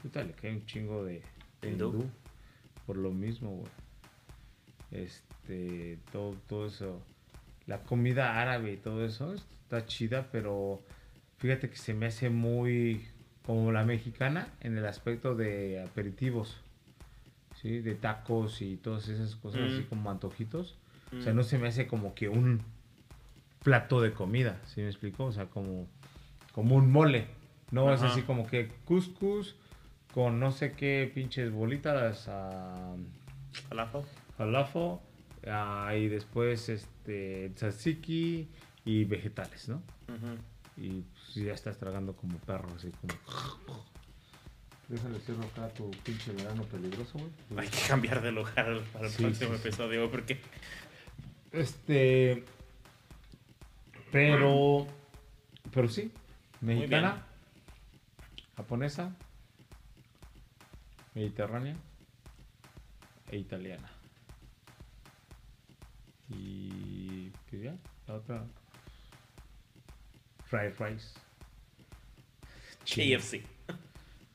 puta, 0.00 0.22
le 0.22 0.32
cae 0.32 0.52
un 0.52 0.64
chingo 0.66 1.04
de, 1.04 1.22
de 1.60 1.70
¿Hindú? 1.70 1.92
hindú. 1.92 2.10
Por 2.86 2.96
lo 2.98 3.10
mismo, 3.10 3.50
güey. 3.56 3.70
Este, 4.92 5.98
todo, 6.12 6.36
todo 6.46 6.66
eso. 6.66 7.02
La 7.66 7.78
comida 7.82 8.40
árabe 8.40 8.72
y 8.72 8.76
todo 8.76 9.04
eso 9.04 9.32
está 9.34 9.86
chida, 9.86 10.28
pero 10.30 10.82
fíjate 11.38 11.70
que 11.70 11.76
se 11.76 11.94
me 11.94 12.06
hace 12.06 12.28
muy 12.30 13.06
como 13.46 13.72
la 13.72 13.84
mexicana 13.84 14.48
en 14.60 14.76
el 14.78 14.86
aspecto 14.86 15.34
de 15.34 15.82
aperitivos. 15.82 16.60
¿Sí? 17.60 17.80
De 17.80 17.94
tacos 17.94 18.60
y 18.60 18.76
todas 18.76 19.08
esas 19.08 19.36
cosas 19.36 19.60
Mm. 19.62 19.64
así 19.72 19.82
como 19.84 20.10
antojitos. 20.10 20.76
O 21.16 21.22
sea, 21.22 21.32
Mm. 21.32 21.36
no 21.36 21.42
se 21.44 21.58
me 21.58 21.68
hace 21.68 21.86
como 21.86 22.14
que 22.14 22.28
un 22.28 22.60
plato 23.62 24.00
de 24.02 24.12
comida, 24.12 24.60
¿sí 24.66 24.82
me 24.82 24.88
explico? 24.88 25.24
O 25.24 25.32
sea, 25.32 25.46
como, 25.46 25.86
como 26.52 26.74
un 26.76 26.90
mole. 26.92 27.26
No 27.70 27.92
es 27.94 28.02
así 28.02 28.22
como 28.22 28.46
que 28.46 28.70
couscous 28.84 29.56
con 30.12 30.38
no 30.38 30.52
sé 30.52 30.72
qué 30.72 31.10
pinches 31.14 31.50
bolitas 31.50 32.28
Falafel. 33.68 34.02
falafel 34.36 34.98
ah, 35.46 35.94
y 35.96 36.08
después 36.08 36.68
este 36.68 37.50
tzatziki 37.54 38.48
y 38.84 39.04
vegetales, 39.04 39.68
¿no? 39.68 39.82
Y 40.76 41.02
pues, 41.02 41.34
ya 41.34 41.52
estás 41.52 41.78
tragando 41.78 42.14
como 42.16 42.38
perro, 42.38 42.68
así 42.76 42.90
como... 43.00 43.14
Déjale 44.88 45.18
cierro 45.20 45.44
acá 45.44 45.68
tu 45.70 45.90
pinche 46.02 46.30
verano 46.32 46.62
peligroso, 46.64 47.18
güey. 47.18 47.64
Hay 47.64 47.68
que 47.68 47.88
cambiar 47.88 48.20
de 48.20 48.32
lugar 48.32 48.82
para 48.92 49.06
el 49.06 49.12
Sí, 49.12 49.22
próximo 49.22 49.54
sí, 49.54 49.58
sí. 49.62 49.68
episodio 49.68 50.10
porque 50.10 50.38
Este. 51.52 52.44
Pero. 54.12 54.86
Pero 55.72 55.88
sí. 55.88 56.12
Mexicana. 56.60 57.24
Japonesa. 58.58 59.16
Mediterránea. 61.14 61.76
E 63.30 63.38
italiana. 63.38 63.88
Y. 66.30 67.30
¿Qué 67.50 67.60
ya? 67.60 67.76
La 68.06 68.14
otra. 68.14 68.44
Fried 70.44 70.72
rice. 70.78 71.08
KFC. 72.84 73.42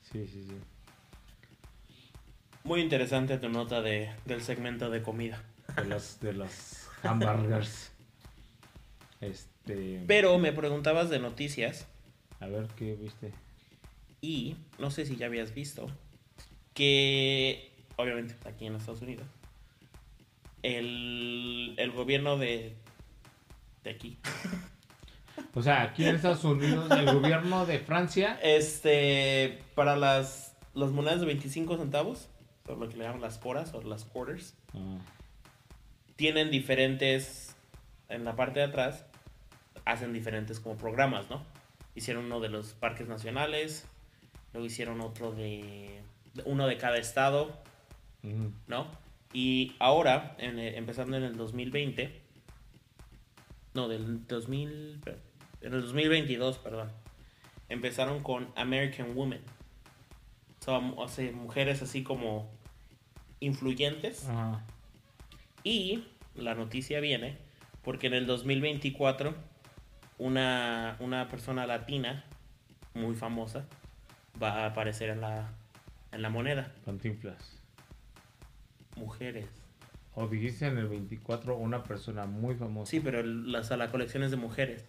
Sí, 0.02 0.28
sí, 0.28 0.44
sí. 0.44 0.58
Muy 2.64 2.82
interesante 2.82 3.38
tu 3.38 3.50
nota 3.50 3.82
de, 3.82 4.12
del 4.26 4.42
segmento 4.42 4.90
de 4.90 5.02
comida. 5.02 5.44
De 5.76 5.86
los, 5.86 6.20
de 6.20 6.34
los 6.34 6.88
hamburgers. 7.04 7.92
Este. 9.22 10.04
Pero 10.08 10.38
me 10.40 10.52
preguntabas 10.52 11.10
de 11.10 11.20
noticias 11.20 11.86
A 12.40 12.48
ver 12.48 12.68
qué 12.78 12.96
viste. 12.96 13.32
y 14.22 14.56
no 14.80 14.90
sé 14.92 15.06
si 15.06 15.16
ya 15.16 15.28
habías 15.28 15.54
visto 15.54 15.88
que, 16.74 17.72
obviamente 17.98 18.36
aquí 18.48 18.66
en 18.66 18.76
Estados 18.76 19.02
Unidos, 19.02 19.28
el, 20.64 21.74
el 21.78 21.92
gobierno 21.92 22.38
de, 22.38 22.76
de 23.84 23.90
aquí, 23.90 24.18
O 25.54 25.62
sea, 25.62 25.84
aquí 25.84 26.06
en 26.06 26.16
Estados 26.16 26.44
Unidos, 26.44 26.90
el 26.92 27.06
gobierno 27.14 27.66
de 27.66 27.80
Francia. 27.80 28.40
este, 28.44 29.60
para 29.76 29.96
las, 29.96 30.56
las 30.74 30.92
monedas 30.92 31.22
de 31.22 31.26
25 31.28 31.78
centavos, 31.78 32.30
son 32.66 32.80
lo 32.80 32.90
que 32.90 32.98
le 32.98 33.04
llaman 33.06 33.22
las 33.22 33.38
coras 33.38 33.74
o 33.74 33.82
las 33.82 34.06
quarters, 34.06 34.56
Ah, 34.74 34.98
tienen 36.16 36.52
diferentes, 36.52 37.56
en 38.10 38.26
la 38.26 38.36
parte 38.36 38.60
de 38.60 38.66
atrás, 38.66 39.06
hacen 39.86 40.14
diferentes 40.14 40.60
como 40.60 40.76
programas, 40.78 41.30
¿no? 41.30 41.42
Hicieron 41.96 42.26
uno 42.26 42.40
de 42.40 42.50
los 42.50 42.74
parques 42.74 43.08
nacionales, 43.08 43.86
luego 44.54 44.68
hicieron 44.68 45.02
otro 45.02 45.32
de, 45.32 46.02
uno 46.46 46.68
de 46.68 46.78
cada 46.78 46.98
estado. 46.98 47.58
¿no? 48.68 48.88
Y 49.34 49.74
ahora, 49.80 50.36
en 50.40 50.58
el- 50.60 50.76
empezando 50.76 51.18
en 51.18 51.24
el 51.24 51.38
2020, 51.38 52.22
no, 53.74 53.88
del 53.88 54.26
2000, 54.28 55.00
per- 55.04 55.20
en 55.62 55.74
el 55.74 55.82
2022, 55.82 56.58
perdón, 56.58 56.90
empezaron 57.70 58.24
con 58.24 58.52
American 58.56 59.16
Women. 59.16 59.42
Son 60.60 60.94
o 60.98 61.08
sea, 61.08 61.32
mujeres 61.32 61.82
así 61.82 62.04
como 62.04 62.50
influyentes. 63.40 64.28
Y 65.64 66.06
la 66.36 66.56
noticia 66.56 67.00
viene 67.00 67.38
porque 67.84 68.08
en 68.08 68.14
el 68.14 68.26
2024 68.26 69.36
una, 70.18 70.98
una 71.00 71.30
persona 71.30 71.66
latina 71.68 72.26
muy 72.94 73.16
famosa 73.16 73.66
va 74.42 74.64
a 74.64 74.66
aparecer 74.68 75.10
en 75.10 75.22
la, 75.22 75.50
en 76.12 76.22
la 76.22 76.30
moneda. 76.30 76.74
Cantinflas. 76.86 77.59
Mujeres. 79.00 79.46
O 80.16 80.28
dijiste 80.28 80.68
en 80.68 80.78
el 80.78 80.88
24 80.88 81.56
una 81.56 81.84
persona 81.84 82.26
muy 82.26 82.56
famosa. 82.56 82.90
Sí, 82.92 83.00
pero 83.00 83.24
las, 83.24 83.72
a 83.72 83.78
la 83.78 83.90
colección 83.90 84.24
es 84.24 84.32
de 84.32 84.38
mujeres. 84.38 84.84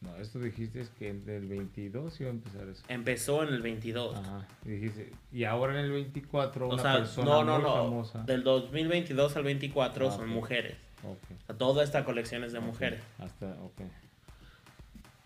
No, 0.00 0.16
esto 0.16 0.38
dijiste 0.38 0.80
es 0.80 0.88
que 0.90 1.08
en 1.08 1.28
el 1.28 1.46
22 1.46 2.20
iba 2.20 2.30
a 2.30 2.32
empezar 2.32 2.68
eso. 2.68 2.82
Empezó 2.88 3.42
en 3.42 3.50
el 3.50 3.60
22. 3.60 4.16
Ajá. 4.16 4.46
Y 4.64 4.68
dijiste, 4.70 5.12
y 5.32 5.44
ahora 5.44 5.78
en 5.78 5.84
el 5.86 5.90
24 5.92 6.68
o 6.68 6.72
una 6.72 6.82
sea, 6.82 6.94
persona 6.94 7.30
no, 7.30 7.44
no, 7.44 7.54
muy 7.56 7.62
no. 7.64 7.74
famosa. 7.74 8.22
Del 8.22 8.42
2022 8.44 9.36
al 9.36 9.42
24 9.42 10.08
Ah, 10.08 10.10
son 10.12 10.22
ok. 10.22 10.28
mujeres. 10.28 10.76
Ok. 11.02 11.18
O 11.42 11.46
sea, 11.46 11.58
toda 11.58 11.84
esta 11.84 12.04
colección 12.04 12.44
es 12.44 12.52
de 12.52 12.58
ok. 12.60 12.64
mujeres. 12.64 13.02
Hasta, 13.18 13.46
ok. 13.62 13.80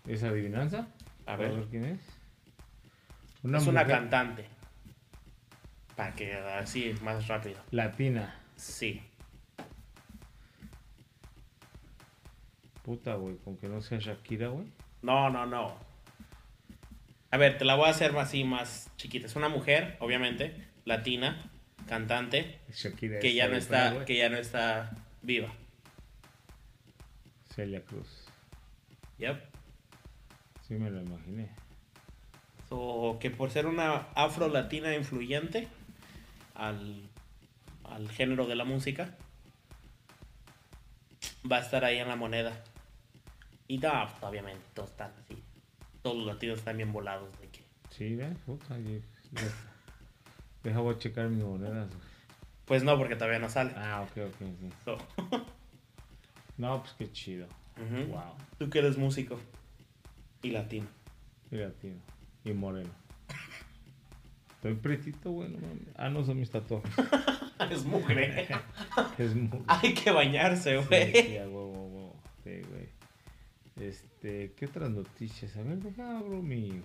¿Es 0.07 0.23
adivinanza? 0.23 0.87
A 1.25 1.35
ver. 1.37 1.53
quién 1.69 1.85
es. 1.85 1.99
es 2.01 2.09
una 3.43 3.59
mujer 3.59 3.87
cantante. 3.87 4.45
Para 5.95 6.13
que 6.13 6.33
así, 6.33 6.95
más 7.01 7.27
rápido. 7.27 7.59
Latina. 7.71 8.39
Sí. 8.55 9.01
Puta, 12.83 13.15
güey, 13.15 13.37
con 13.37 13.57
que 13.57 13.67
no 13.67 13.81
sea 13.81 13.97
Shakira, 13.99 14.49
güey. 14.49 14.67
No, 15.01 15.29
no, 15.29 15.45
no. 15.45 15.75
A 17.31 17.37
ver, 17.37 17.57
te 17.57 17.65
la 17.65 17.75
voy 17.75 17.87
a 17.87 17.91
hacer 17.91 18.15
así 18.17 18.43
más 18.43 18.91
chiquita. 18.97 19.25
Es 19.25 19.35
una 19.35 19.49
mujer, 19.49 19.97
obviamente, 19.99 20.67
latina, 20.85 21.49
cantante, 21.87 22.59
Shakira 22.71 23.19
que 23.19 23.33
ya 23.33 23.47
no 23.47 23.55
está, 23.55 24.05
que 24.05 24.17
ya 24.17 24.29
no 24.29 24.37
está 24.37 24.91
viva. 25.21 25.51
Celia 27.55 27.81
Cruz. 27.83 28.27
Yep. 29.17 29.41
Sí 30.67 30.73
me 30.75 30.89
lo 30.89 31.01
imaginé. 31.01 31.49
So, 32.69 33.17
que 33.19 33.31
por 33.31 33.51
ser 33.51 33.65
una 33.65 34.07
afro-latina 34.15 34.93
influyente 34.95 35.67
al, 36.55 37.09
al 37.83 38.09
género 38.09 38.47
de 38.47 38.55
la 38.55 38.65
música, 38.65 39.15
va 41.49 41.57
a 41.57 41.61
estar 41.61 41.83
ahí 41.85 41.97
en 41.97 42.07
la 42.07 42.15
moneda. 42.15 42.53
Y 43.67 43.77
no, 43.77 43.91
pues, 44.09 44.23
obviamente, 44.23 44.63
todos 44.73 44.89
están 44.91 45.11
así. 45.23 45.41
Todos 46.01 46.17
los 46.17 46.27
latinos 46.27 46.59
están 46.59 46.77
bien 46.77 46.91
volados 46.93 47.29
de 47.39 47.47
que. 47.49 47.63
Sí, 47.89 48.05
y- 48.77 49.01
deja- 49.31 49.55
Deja 50.63 50.79
voy 50.79 50.95
a 50.95 50.97
checar 50.97 51.29
mis 51.29 51.43
monedas. 51.43 51.89
Pues 52.65 52.83
no, 52.83 52.97
porque 52.97 53.15
todavía 53.15 53.39
no 53.39 53.49
sale. 53.49 53.73
Ah, 53.75 54.01
ok, 54.01 54.17
ok, 54.27 54.41
ok. 54.41 54.73
So, 54.83 54.97
No, 56.57 56.81
pues 56.81 56.93
qué 56.97 57.11
chido. 57.11 57.47
Wow. 58.07 58.33
Tú 58.57 58.69
que 58.69 58.79
eres 58.79 58.97
músico 58.97 59.39
y 60.41 60.51
latino. 60.51 60.87
Y 61.51 61.57
latino. 61.57 61.97
Y 62.43 62.53
moreno. 62.53 62.89
Estoy 64.65 64.81
pretito, 64.81 65.29
güey. 65.29 65.49
no 65.49 65.59
mames. 65.59 65.83
Ah, 65.95 66.09
no 66.09 66.23
son 66.23 66.39
mis 66.39 66.49
tatuajes. 66.49 66.91
es 67.71 67.85
mugre. 67.85 68.47
Es 69.19 69.35
muy... 69.35 69.61
Hay 69.67 69.93
que 69.93 70.09
bañarse, 70.09 70.77
güey. 70.77 71.13
sí, 71.13 72.49
güey. 72.49 72.89
Este, 73.79 74.53
¿qué 74.57 74.65
otras 74.65 74.89
noticias? 74.89 75.55
A 75.55 75.61
ver, 75.61 75.77
deja 75.77 76.17
abro 76.17 76.41
mi... 76.41 76.81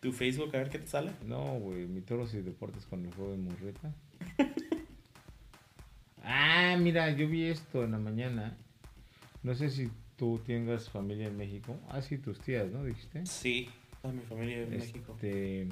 Tu 0.00 0.12
Facebook, 0.12 0.54
a 0.54 0.58
ver 0.58 0.68
qué 0.68 0.78
te 0.78 0.86
sale. 0.88 1.12
No, 1.24 1.58
güey, 1.58 1.86
mi 1.86 2.02
toros 2.02 2.34
y 2.34 2.42
deportes 2.42 2.84
con 2.84 3.06
el 3.06 3.14
juego 3.14 3.32
de 3.32 3.38
Murrieta. 3.38 3.94
ah, 6.22 6.76
mira, 6.78 7.10
yo 7.12 7.28
vi 7.28 7.44
esto 7.44 7.82
en 7.82 7.92
la 7.92 7.98
mañana. 7.98 8.58
No 9.42 9.54
sé 9.54 9.70
si 9.70 9.90
tú 10.16 10.38
tengas 10.46 10.90
familia 10.90 11.28
en 11.28 11.38
México. 11.38 11.80
Ah, 11.88 12.02
sí, 12.02 12.18
tus 12.18 12.38
tías, 12.40 12.70
¿no? 12.70 12.84
Dijiste. 12.84 13.24
Sí, 13.24 13.70
toda 14.02 14.12
mi 14.12 14.20
familia 14.20 14.60
de 14.60 14.66
México. 14.66 15.14
Este, 15.14 15.66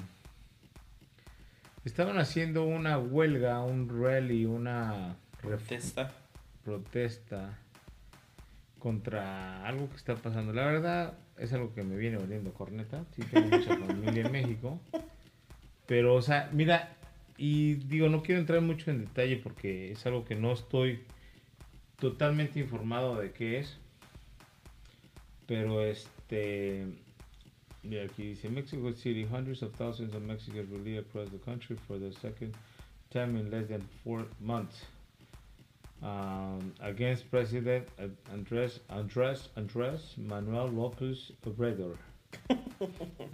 estaban 1.85 2.17
haciendo 2.19 2.65
una 2.65 2.97
huelga, 2.97 3.61
un 3.63 3.89
rally, 3.89 4.45
una 4.45 5.15
Protesta. 5.41 6.11
protesta 6.63 7.57
contra 8.79 9.65
algo 9.65 9.89
que 9.89 9.95
está 9.95 10.15
pasando. 10.15 10.53
La 10.53 10.65
verdad 10.65 11.13
es 11.37 11.53
algo 11.53 11.73
que 11.73 11.83
me 11.83 11.95
viene 11.97 12.17
oliendo 12.17 12.53
corneta. 12.53 13.03
Sí, 13.15 13.21
tengo 13.23 13.47
mucha 13.57 13.75
familia 13.77 14.25
en 14.25 14.31
México. 14.31 14.79
Pero, 15.85 16.15
o 16.15 16.21
sea, 16.21 16.49
mira, 16.53 16.95
y 17.37 17.75
digo, 17.75 18.09
no 18.09 18.21
quiero 18.21 18.39
entrar 18.41 18.61
mucho 18.61 18.91
en 18.91 18.99
detalle 18.99 19.37
porque 19.37 19.91
es 19.91 20.05
algo 20.05 20.25
que 20.25 20.35
no 20.35 20.51
estoy 20.51 21.03
totalmente 21.99 22.59
informado 22.59 23.15
de 23.19 23.31
qué 23.31 23.59
es. 23.59 23.77
Pero 25.47 25.83
este. 25.83 26.85
Mira, 27.83 28.03
aquí 28.03 28.23
dice 28.35 28.49
Mexico 28.49 28.91
City, 28.91 29.25
hundreds 29.25 29.61
of 29.61 29.73
thousands 29.75 30.13
of 30.13 30.21
Mexicans 30.23 30.69
will 30.69 30.79
leave 30.81 30.99
across 30.99 31.29
the 31.29 31.37
country 31.39 31.77
for 31.87 31.97
the 31.97 32.11
second 32.13 32.53
time 33.11 33.37
in 33.37 33.49
less 33.49 33.67
than 33.67 33.81
four 34.03 34.25
months. 34.41 34.85
Um, 36.01 36.73
against 36.81 37.29
President 37.29 37.85
Andrés 38.33 38.79
Andrés 38.89 39.49
Andrés 39.57 40.17
Manuel 40.17 40.69
López 40.69 41.31
Obrador. 41.45 41.97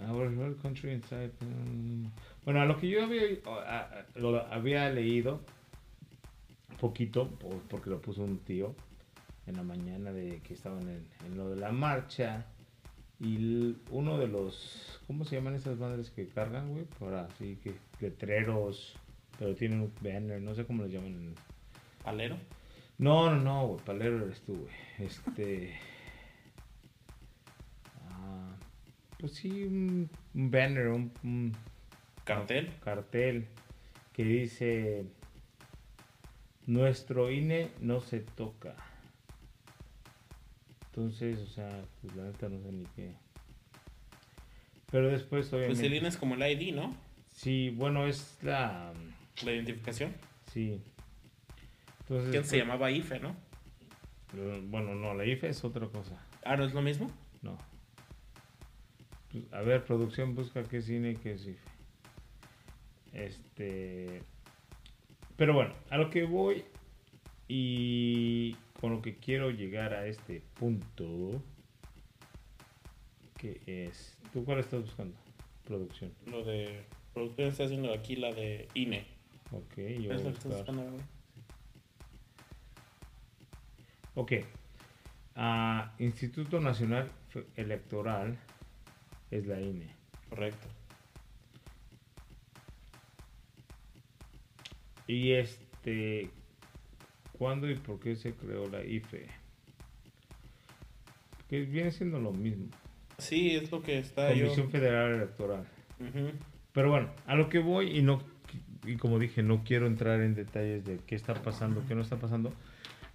Our 0.08 0.28
whole 0.30 0.54
country 0.62 0.92
inside. 0.94 1.30
um, 1.42 2.10
bueno, 2.44 2.62
a 2.62 2.64
lo 2.66 2.74
que 2.78 2.88
yo 2.88 3.02
había, 3.04 3.38
a- 3.46 4.00
a- 4.14 4.18
lo 4.18 4.40
había 4.50 4.90
leído 4.92 5.40
poquito, 6.80 7.28
por- 7.38 7.60
porque 7.68 7.90
lo 7.90 8.00
puso 8.00 8.22
un 8.22 8.38
tío 8.38 8.74
en 9.46 9.56
la 9.56 9.62
mañana 9.62 10.12
de 10.12 10.40
que 10.42 10.54
estaban 10.54 10.82
en, 10.88 11.06
en 11.26 11.36
lo 11.36 11.50
de 11.50 11.56
la 11.56 11.70
marcha 11.70 12.46
y 13.18 13.76
uno 13.90 14.18
de 14.18 14.28
los, 14.28 15.00
¿cómo 15.06 15.24
se 15.24 15.36
llaman 15.36 15.54
esas 15.54 15.78
madres 15.78 16.10
que 16.10 16.28
cargan, 16.28 16.70
güey? 16.72 16.84
Para 16.98 17.24
así 17.24 17.56
que 17.62 17.74
letreros, 18.00 18.96
pero 19.38 19.54
tienen 19.54 19.80
un 19.80 19.92
banner, 20.02 20.40
no 20.40 20.54
sé 20.54 20.66
cómo 20.66 20.82
les 20.84 20.92
llaman. 20.92 21.34
¿Palero? 22.04 22.36
no, 22.98 23.30
no, 23.30 23.36
no, 23.42 23.66
güey, 23.68 23.84
palero 23.84 24.24
eres 24.24 24.40
tú, 24.42 24.54
güey. 24.56 24.74
Este. 24.98 25.78
ah, 28.10 28.54
pues 29.18 29.32
sí, 29.32 29.64
un, 29.64 30.10
un 30.34 30.50
banner, 30.50 30.88
un, 30.88 31.12
un 31.22 31.52
¿Cartel? 32.24 32.70
cartel 32.84 33.46
que 34.12 34.24
dice: 34.24 35.04
Nuestro 36.66 37.30
INE 37.30 37.70
no 37.80 38.00
se 38.00 38.20
toca. 38.20 38.74
Entonces, 40.96 41.40
o 41.40 41.46
sea, 41.46 41.84
pues 42.00 42.16
la 42.16 42.24
neta 42.24 42.48
no 42.48 42.58
sé 42.62 42.72
ni 42.72 42.86
qué. 42.96 43.12
Pero 44.90 45.08
después, 45.08 45.46
Pues 45.48 45.52
obviamente. 45.52 45.86
el 45.86 45.94
INE 45.94 46.08
es 46.08 46.16
como 46.16 46.36
el 46.36 46.42
ID, 46.42 46.74
¿no? 46.74 46.96
Sí, 47.34 47.68
bueno, 47.68 48.06
es 48.06 48.38
la. 48.42 48.94
La 49.44 49.52
identificación. 49.52 50.14
Sí. 50.50 50.80
Entonces, 52.00 52.30
¿Quién 52.30 52.44
se 52.44 52.50
pues, 52.50 52.62
llamaba 52.62 52.90
IFE, 52.90 53.20
no? 53.20 53.36
Bueno, 54.68 54.94
no, 54.94 55.12
la 55.12 55.26
IFE 55.26 55.50
es 55.50 55.64
otra 55.64 55.86
cosa. 55.88 56.18
Ah, 56.44 56.56
¿no 56.56 56.64
es 56.64 56.72
lo 56.72 56.80
mismo? 56.80 57.10
No. 57.42 57.58
Pues, 59.32 59.52
a 59.52 59.60
ver, 59.60 59.84
producción 59.84 60.34
busca 60.34 60.62
qué 60.62 60.80
cine 60.80 61.10
y 61.10 61.16
qué 61.16 61.32
es 61.34 61.46
IFE. 61.46 61.70
Este. 63.12 64.22
Pero 65.36 65.52
bueno, 65.52 65.74
a 65.90 65.98
lo 65.98 66.08
que 66.08 66.24
voy 66.24 66.64
y 67.48 68.56
con 68.80 68.92
lo 68.92 69.02
que 69.02 69.16
quiero 69.16 69.50
llegar 69.50 69.94
a 69.94 70.06
este 70.06 70.42
punto. 70.54 71.42
Que 73.36 73.60
es. 73.66 74.16
¿Tú 74.32 74.44
cuál 74.44 74.60
estás 74.60 74.82
buscando? 74.82 75.16
Producción. 75.64 76.12
Lo 76.26 76.44
de... 76.44 76.84
Producción 77.12 77.48
está 77.48 77.64
haciendo 77.64 77.92
aquí 77.92 78.16
la 78.16 78.32
de 78.32 78.68
INE. 78.74 79.06
Ok, 79.52 79.76
yo 79.76 80.12
¿Es 80.12 80.16
voy 80.16 80.16
lo 80.16 80.22
que 80.22 80.28
estás 80.28 80.52
buscando? 80.52 80.82
Ok. 84.14 84.32
Ah, 85.34 85.94
Instituto 85.98 86.60
Nacional 86.60 87.10
Electoral 87.56 88.38
es 89.30 89.46
la 89.46 89.60
INE. 89.60 89.94
Correcto. 90.30 90.68
Y 95.06 95.32
este, 95.32 96.30
¿cuándo 97.38 97.70
y 97.70 97.74
por 97.76 98.00
qué 98.00 98.16
se 98.16 98.32
creó 98.34 98.68
la 98.68 98.84
IFE? 98.84 99.26
Que 101.48 101.60
viene 101.62 101.92
siendo 101.92 102.18
lo 102.18 102.32
mismo. 102.32 102.66
Sí, 103.18 103.56
es 103.56 103.70
lo 103.70 103.82
que 103.82 103.98
está 103.98 104.32
yo... 104.32 104.44
Comisión 104.44 104.70
Federal 104.70 105.14
Electoral. 105.14 105.66
Pero 106.72 106.90
bueno, 106.90 107.10
a 107.26 107.34
lo 107.34 107.48
que 107.48 107.58
voy 107.58 107.96
y 107.96 108.02
no 108.02 108.20
y 108.86 108.96
como 108.96 109.18
dije, 109.18 109.42
no 109.42 109.64
quiero 109.64 109.86
entrar 109.86 110.20
en 110.20 110.34
detalles 110.34 110.84
de 110.84 110.98
qué 111.06 111.16
está 111.16 111.34
pasando, 111.34 111.84
qué 111.88 111.94
no 111.94 112.02
está 112.02 112.16
pasando. 112.18 112.52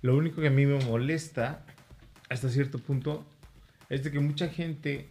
Lo 0.02 0.18
único 0.18 0.42
que 0.42 0.48
a 0.48 0.52
mí 0.52 0.66
me 0.66 0.84
molesta 0.84 1.64
hasta 2.30 2.50
cierto 2.50 2.78
punto 2.80 3.24
es 3.90 4.04
de 4.04 4.12
que 4.12 4.20
mucha 4.20 4.50
gente 4.50 5.08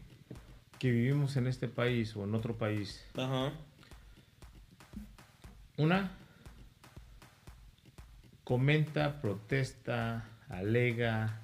que 0.78 0.90
vivimos 0.90 1.36
en 1.36 1.46
este 1.46 1.68
país 1.68 2.14
o 2.16 2.24
en 2.24 2.34
otro 2.34 2.56
país, 2.56 3.04
Ajá. 3.14 3.52
una 5.76 6.10
comenta, 8.50 9.20
protesta, 9.20 10.24
alega 10.48 11.38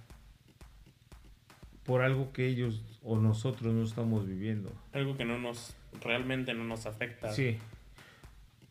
por 1.85 2.03
algo 2.03 2.33
que 2.33 2.49
ellos 2.49 2.83
o 3.05 3.17
nosotros 3.21 3.73
no 3.73 3.85
estamos 3.85 4.27
viviendo. 4.27 4.73
Algo 4.93 5.17
que 5.17 5.25
no 5.25 5.39
nos... 5.39 5.77
Realmente 6.03 6.53
no 6.53 6.65
nos 6.65 6.85
afecta. 6.85 7.33
Sí. 7.33 7.59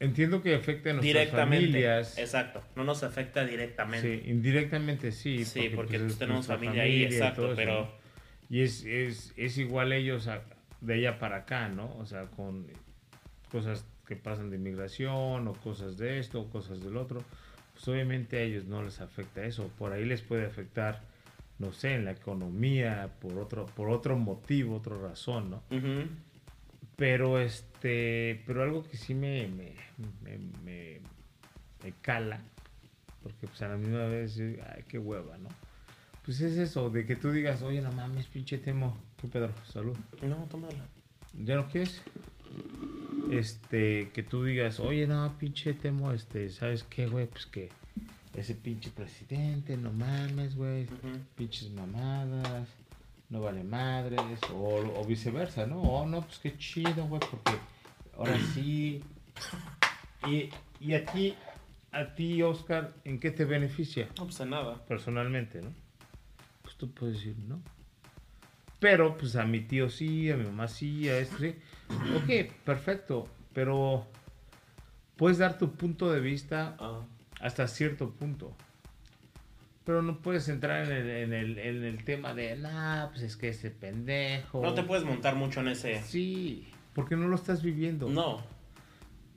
Entiendo 0.02 0.44
que 0.44 0.54
afecta 0.54 0.90
a 0.90 0.94
nuestras 0.96 1.14
directamente. 1.14 1.66
familias. 1.68 2.18
Exacto. 2.18 2.62
No 2.76 2.84
nos 2.84 3.04
afecta 3.04 3.46
directamente. 3.46 4.20
Sí, 4.22 4.30
indirectamente 4.30 5.14
sí. 5.14 5.46
Sí, 5.46 5.70
porque, 5.74 5.92
pues, 5.92 6.02
pues, 6.02 6.12
es 6.12 6.20
tenemos 6.20 6.48
familia 6.48 6.84
ahí, 6.84 7.06
exacto, 7.06 7.54
pero... 7.56 7.90
Y 8.50 8.64
es, 8.64 8.84
es, 8.84 9.34
es 9.38 9.58
igual 9.58 9.94
ellos 9.94 10.28
a- 10.28 10.44
de 10.82 10.96
allá 10.96 11.20
para 11.20 11.38
acá, 11.38 11.70
¿no? 11.70 11.96
O 12.00 12.06
sea, 12.06 12.26
con 12.26 12.68
cosas 13.50 13.86
que 14.06 14.18
pasan 14.18 14.50
de 14.50 14.58
inmigración 14.58 15.48
o 15.48 15.54
cosas 15.54 15.96
de 15.96 16.20
esto 16.20 16.42
o 16.42 16.50
cosas 16.50 16.84
del 16.84 16.98
otro. 16.98 17.24
Pues 17.76 17.88
obviamente 17.88 18.38
a 18.38 18.42
ellos 18.42 18.66
no 18.66 18.82
les 18.82 19.00
afecta 19.02 19.46
eso. 19.46 19.70
Por 19.78 19.92
ahí 19.94 20.04
les 20.06 20.22
puede 20.24 20.46
afectar, 20.48 21.02
no 21.60 21.72
sé, 21.72 21.94
en 21.94 22.06
la 22.06 22.12
economía, 22.12 23.12
por 23.22 23.38
otro, 23.38 23.68
por 23.68 23.90
otro 23.90 24.18
motivo, 24.18 24.78
otra 24.78 24.98
razón, 24.98 25.52
¿no? 25.52 25.62
Pero 26.96 27.40
este, 27.40 28.42
pero 28.48 28.64
algo 28.64 28.84
que 28.84 28.96
sí 28.98 29.14
me, 29.14 29.48
me, 29.50 29.76
me, 30.24 30.38
me- 30.64 31.00
me 31.84 31.92
cala, 32.02 32.40
porque 33.22 33.46
pues 33.48 33.62
a 33.62 33.68
la 33.68 33.76
misma 33.78 34.06
vez, 34.06 34.40
ay, 34.40 34.84
qué 34.88 34.98
hueva, 34.98 35.38
¿no? 35.38 35.50
Pues 36.24 36.40
es 36.42 36.58
eso, 36.58 36.90
de 36.90 37.06
que 37.06 37.16
tú 37.16 37.32
digas, 37.32 37.62
oye, 37.62 37.82
no 37.82 37.92
mames, 37.92 38.26
pinche 38.28 38.58
Temo, 38.58 38.98
¿qué 39.22 39.28
pedo? 39.28 39.50
Salud. 39.72 39.96
No, 40.24 40.48
tómala. 40.50 40.86
¿Ya 41.34 41.56
no 41.58 41.68
quieres? 41.68 42.02
Este, 43.32 44.10
que 44.14 44.24
tú 44.24 44.44
digas, 44.44 44.80
oye, 44.80 45.08
no, 45.08 45.34
pinche 45.38 45.74
Temo, 45.74 46.12
este, 46.12 46.50
¿sabes 46.50 46.84
qué, 46.84 47.08
güey? 47.08 47.28
Pues 47.28 47.46
que 47.46 47.70
ese 48.36 48.56
pinche 48.56 48.92
presidente, 48.92 49.78
no 49.78 49.92
mames, 49.92 50.56
güey, 50.56 50.88
pinches 51.36 51.72
mamadas, 51.72 52.68
no 53.30 53.42
vale 53.42 53.64
madres, 53.64 54.40
o, 54.54 55.00
o 55.00 55.06
viceversa, 55.06 55.66
¿no? 55.66 55.82
Oh, 55.82 56.06
no, 56.06 56.22
pues 56.22 56.40
qué 56.40 56.58
chido, 56.58 57.06
güey, 57.08 57.22
porque 57.30 57.58
ahora 58.18 58.38
sí. 58.54 59.02
Y, 60.28 60.50
y 60.80 60.94
a 60.94 61.06
ti, 61.06 61.36
a 61.92 62.14
ti, 62.16 62.42
Oscar, 62.44 62.94
¿en 63.06 63.20
qué 63.20 63.32
te 63.32 63.46
beneficia? 63.46 64.10
No 64.18 64.26
pasa 64.26 64.46
nada. 64.46 64.84
Personalmente, 64.86 65.62
¿no? 65.62 65.72
Pues 66.62 66.76
tú 66.76 66.92
puedes 66.92 67.18
decir, 67.18 67.36
¿no? 67.48 67.62
Pero, 68.80 69.18
pues 69.18 69.36
a 69.36 69.46
mi 69.46 69.62
tío 69.62 69.90
sí, 69.90 70.30
a 70.30 70.36
mi 70.38 70.46
mamá 70.46 70.68
sí, 70.68 71.08
a 71.10 71.20
esto 71.20 71.38
sí. 71.40 71.56
Ok, 71.90 72.52
perfecto, 72.64 73.28
pero 73.54 74.06
puedes 75.16 75.38
dar 75.38 75.58
tu 75.58 75.72
punto 75.74 76.12
de 76.12 76.20
vista 76.20 76.76
Ah. 76.80 77.02
hasta 77.42 77.68
cierto 77.68 78.12
punto. 78.12 78.56
Pero 79.86 80.02
no 80.02 80.18
puedes 80.20 80.50
entrar 80.50 80.84
en 80.86 80.92
el, 80.92 81.10
en 81.10 81.34
el, 81.34 81.60
en 81.60 81.84
el 81.84 82.04
tema 82.04 82.34
de, 82.34 82.56
nah, 82.58 83.08
pues 83.10 83.22
es 83.22 83.38
que 83.38 83.50
ese 83.50 83.70
pendejo. 83.70 84.62
No 84.64 84.74
te 84.74 84.82
puedes 84.84 85.06
montar 85.06 85.36
mucho 85.36 85.60
en 85.60 85.68
ese... 85.68 86.02
Sí, 86.02 86.68
porque 86.96 87.16
no 87.16 87.28
lo 87.28 87.36
estás 87.36 87.62
viviendo. 87.62 88.10
No. 88.10 88.42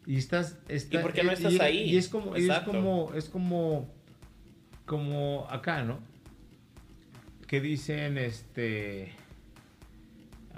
Y 0.07 0.17
estás, 0.17 0.57
está- 0.69 0.99
¿Y 0.99 1.03
por 1.03 1.13
qué 1.13 1.23
no 1.23 1.33
estás 1.33 1.53
y- 1.53 1.61
ahí? 1.61 1.79
Y 1.91 1.99
es 1.99 2.09
como, 2.09 2.35
y 2.35 2.49
es 2.49 2.59
como, 2.61 3.13
es 3.15 3.29
como, 3.29 3.93
como 4.87 5.47
acá, 5.51 5.83
¿no? 5.83 5.99
Que 7.47 7.61
dicen, 7.61 8.17
este, 8.17 9.13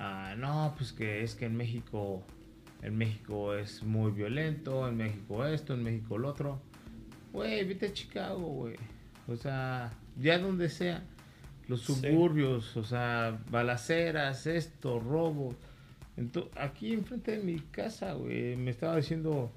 ah, 0.00 0.34
no, 0.36 0.74
pues 0.76 0.92
que 0.92 1.22
es 1.22 1.34
que 1.36 1.44
en 1.46 1.56
México, 1.56 2.22
en 2.82 2.96
México 2.96 3.54
es 3.54 3.82
muy 3.84 4.10
violento, 4.10 4.88
en 4.88 4.96
México 4.96 5.44
esto, 5.46 5.74
en 5.74 5.82
México 5.84 6.18
lo 6.18 6.28
otro. 6.30 6.60
Güey, 7.32 7.64
vete 7.64 7.86
a 7.86 7.92
Chicago, 7.92 8.40
güey. 8.40 8.76
O 9.28 9.36
sea, 9.36 9.92
ya 10.18 10.38
donde 10.38 10.68
sea, 10.68 11.04
los 11.68 11.82
Sí. 11.84 11.94
suburbios, 11.94 12.76
o 12.76 12.82
sea, 12.82 13.38
balaceras, 13.50 14.46
esto, 14.48 14.98
robo. 14.98 15.54
Ento- 16.16 16.48
aquí 16.56 16.92
enfrente 16.92 17.38
de 17.38 17.44
mi 17.44 17.60
casa, 17.60 18.14
güey, 18.14 18.56
me 18.56 18.70
estaba 18.72 18.96
diciendo, 18.96 19.52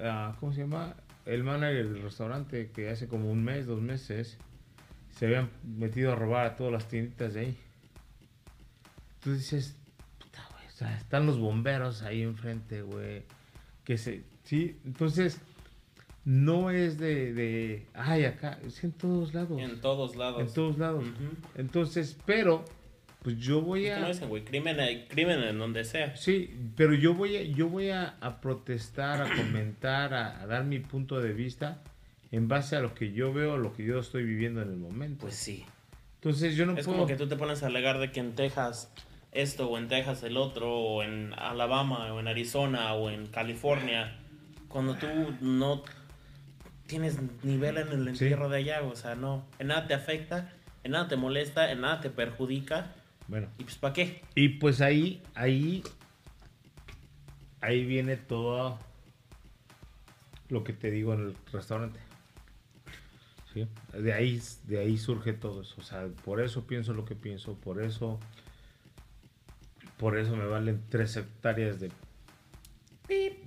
ah, 0.00 0.34
¿cómo 0.40 0.52
se 0.54 0.62
llama? 0.62 0.94
El 1.26 1.44
manager 1.44 1.90
del 1.90 2.02
restaurante 2.02 2.70
que 2.74 2.88
hace 2.88 3.06
como 3.08 3.30
un 3.30 3.44
mes, 3.44 3.66
dos 3.66 3.80
meses, 3.82 4.38
se 5.10 5.26
habían 5.26 5.50
metido 5.78 6.12
a 6.12 6.16
robar 6.16 6.46
a 6.46 6.56
todas 6.56 6.72
las 6.72 6.88
tienditas 6.88 7.34
de 7.34 7.40
ahí. 7.40 7.58
Tú 9.24 9.32
dices, 9.32 9.76
puta, 10.18 10.46
güey, 10.52 10.66
o 10.66 10.70
sea, 10.70 10.94
están 10.96 11.26
los 11.26 11.38
bomberos 11.38 12.02
ahí 12.02 12.22
enfrente, 12.22 12.82
güey. 12.82 13.22
Que 13.84 13.98
se, 13.98 14.22
sí, 14.44 14.78
entonces, 14.84 15.40
no 16.24 16.70
es 16.70 16.98
de, 16.98 17.32
de, 17.34 17.86
ay, 17.94 18.24
acá, 18.24 18.58
es 18.64 18.82
en 18.84 18.92
todos 18.92 19.34
lados. 19.34 19.60
En 19.60 19.80
todos 19.80 20.14
lados. 20.16 20.40
En 20.40 20.52
todos 20.54 20.78
lados. 20.78 21.04
Entonces, 21.54 22.16
pero, 22.24 22.64
pues 23.22 23.38
yo 23.38 23.60
voy 23.62 23.88
¿Cómo 23.90 24.04
a... 24.06 24.08
dicen, 24.08 24.28
güey? 24.28 24.44
Crimen, 24.44 24.80
hay- 24.80 25.06
crimen 25.08 25.40
en 25.40 25.58
donde 25.58 25.84
sea. 25.84 26.16
Sí, 26.16 26.54
pero 26.76 26.94
yo 26.94 27.14
voy 27.14 27.36
a, 27.36 27.42
yo 27.42 27.68
voy 27.68 27.90
a, 27.90 28.16
a 28.20 28.40
protestar, 28.40 29.20
a 29.22 29.34
comentar, 29.36 30.14
a, 30.14 30.40
a 30.42 30.46
dar 30.46 30.64
mi 30.64 30.78
punto 30.80 31.20
de 31.20 31.32
vista 31.32 31.82
en 32.30 32.48
base 32.48 32.76
a 32.76 32.80
lo 32.80 32.94
que 32.94 33.12
yo 33.12 33.32
veo, 33.32 33.56
lo 33.58 33.74
que 33.74 33.84
yo 33.84 33.98
estoy 33.98 34.24
viviendo 34.24 34.60
en 34.62 34.68
el 34.70 34.76
momento. 34.76 35.22
Pues 35.22 35.34
sí. 35.36 35.64
Entonces 36.16 36.56
yo 36.56 36.64
no 36.64 36.72
Es 36.76 36.86
puedo... 36.86 36.96
como 37.00 37.06
que 37.06 37.16
tú 37.16 37.28
te 37.28 37.36
pones 37.36 37.62
a 37.62 37.66
alegar 37.66 37.98
de 37.98 38.10
que 38.10 38.20
en 38.20 38.34
Texas 38.34 38.90
esto, 39.34 39.68
o 39.68 39.78
en 39.78 39.88
Texas 39.88 40.22
el 40.22 40.36
otro, 40.36 40.72
o 40.74 41.02
en 41.02 41.32
Alabama, 41.34 42.12
o 42.12 42.20
en 42.20 42.28
Arizona, 42.28 42.94
o 42.94 43.10
en 43.10 43.26
California, 43.26 44.16
cuando 44.68 44.94
tú 44.94 45.06
no 45.40 45.82
tienes 46.86 47.18
nivel 47.42 47.78
en 47.78 47.88
el 47.88 48.04
Sí. 48.16 48.24
entierro 48.24 48.48
de 48.48 48.58
allá, 48.58 48.82
o 48.82 48.94
sea, 48.96 49.14
no, 49.14 49.44
en 49.58 49.68
nada 49.68 49.86
te 49.86 49.94
afecta, 49.94 50.52
en 50.82 50.92
nada 50.92 51.08
te 51.08 51.16
molesta, 51.16 51.70
en 51.72 51.80
nada 51.80 52.00
te 52.00 52.10
perjudica, 52.10 52.92
Bueno, 53.26 53.48
y 53.58 53.64
pues 53.64 53.76
¿para 53.78 53.94
qué? 53.94 54.22
y 54.34 54.48
pues 54.50 54.80
ahí, 54.82 55.22
ahí, 55.34 55.82
ahí 57.60 57.84
viene 57.84 58.16
todo 58.16 58.78
lo 60.50 60.62
que 60.62 60.72
te 60.74 60.90
digo 60.90 61.14
en 61.14 61.20
el 61.28 61.36
restaurante. 61.52 61.98
¿Sí? 63.54 63.66
De 63.92 64.12
ahí, 64.12 64.40
de 64.64 64.80
ahí 64.80 64.98
surge 64.98 65.32
todo 65.32 65.62
eso. 65.62 65.74
O 65.78 65.82
sea, 65.82 66.06
por 66.24 66.40
eso 66.40 66.66
pienso 66.66 66.92
lo 66.92 67.04
que 67.04 67.14
pienso, 67.14 67.54
por 67.54 67.82
eso, 67.82 68.18
por 69.98 70.18
eso 70.18 70.36
me 70.36 70.46
valen 70.46 70.82
tres 70.88 71.16
hectáreas 71.16 71.80
de 71.80 71.90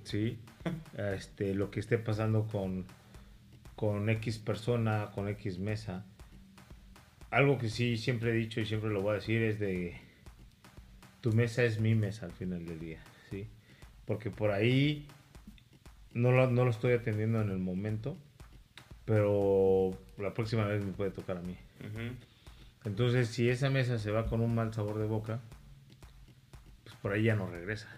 sí, 0.04 0.38
este, 0.96 1.54
lo 1.54 1.70
que 1.70 1.80
esté 1.80 1.98
pasando 1.98 2.46
con, 2.46 2.86
con 3.76 4.08
X 4.08 4.38
persona, 4.38 5.10
con 5.14 5.28
X 5.28 5.58
mesa. 5.58 6.04
Algo 7.30 7.58
que 7.58 7.68
sí 7.68 7.96
siempre 7.96 8.30
he 8.30 8.34
dicho 8.34 8.60
y 8.60 8.66
siempre 8.66 8.90
lo 8.90 9.02
voy 9.02 9.12
a 9.12 9.14
decir 9.14 9.42
es 9.42 9.58
de 9.58 10.00
tu 11.20 11.32
mesa 11.32 11.64
es 11.64 11.80
mi 11.80 11.94
mesa 11.94 12.26
al 12.26 12.32
final 12.32 12.64
del 12.64 12.78
día, 12.78 13.02
¿sí? 13.30 13.46
Porque 14.06 14.30
por 14.30 14.50
ahí 14.50 15.06
no 16.14 16.32
lo, 16.32 16.50
no 16.50 16.64
lo 16.64 16.70
estoy 16.70 16.92
atendiendo 16.92 17.42
en 17.42 17.50
el 17.50 17.58
momento, 17.58 18.16
pero 19.04 19.98
la 20.16 20.32
próxima 20.32 20.64
vez 20.64 20.84
me 20.84 20.92
puede 20.92 21.10
tocar 21.10 21.36
a 21.36 21.42
mí. 21.42 21.56
Entonces, 22.84 23.28
si 23.28 23.50
esa 23.50 23.68
mesa 23.68 23.98
se 23.98 24.10
va 24.10 24.26
con 24.26 24.40
un 24.40 24.54
mal 24.54 24.72
sabor 24.72 24.98
de 24.98 25.06
boca, 25.06 25.40
por 27.02 27.12
ahí 27.12 27.24
ya 27.24 27.34
no 27.36 27.48
regresa. 27.50 27.88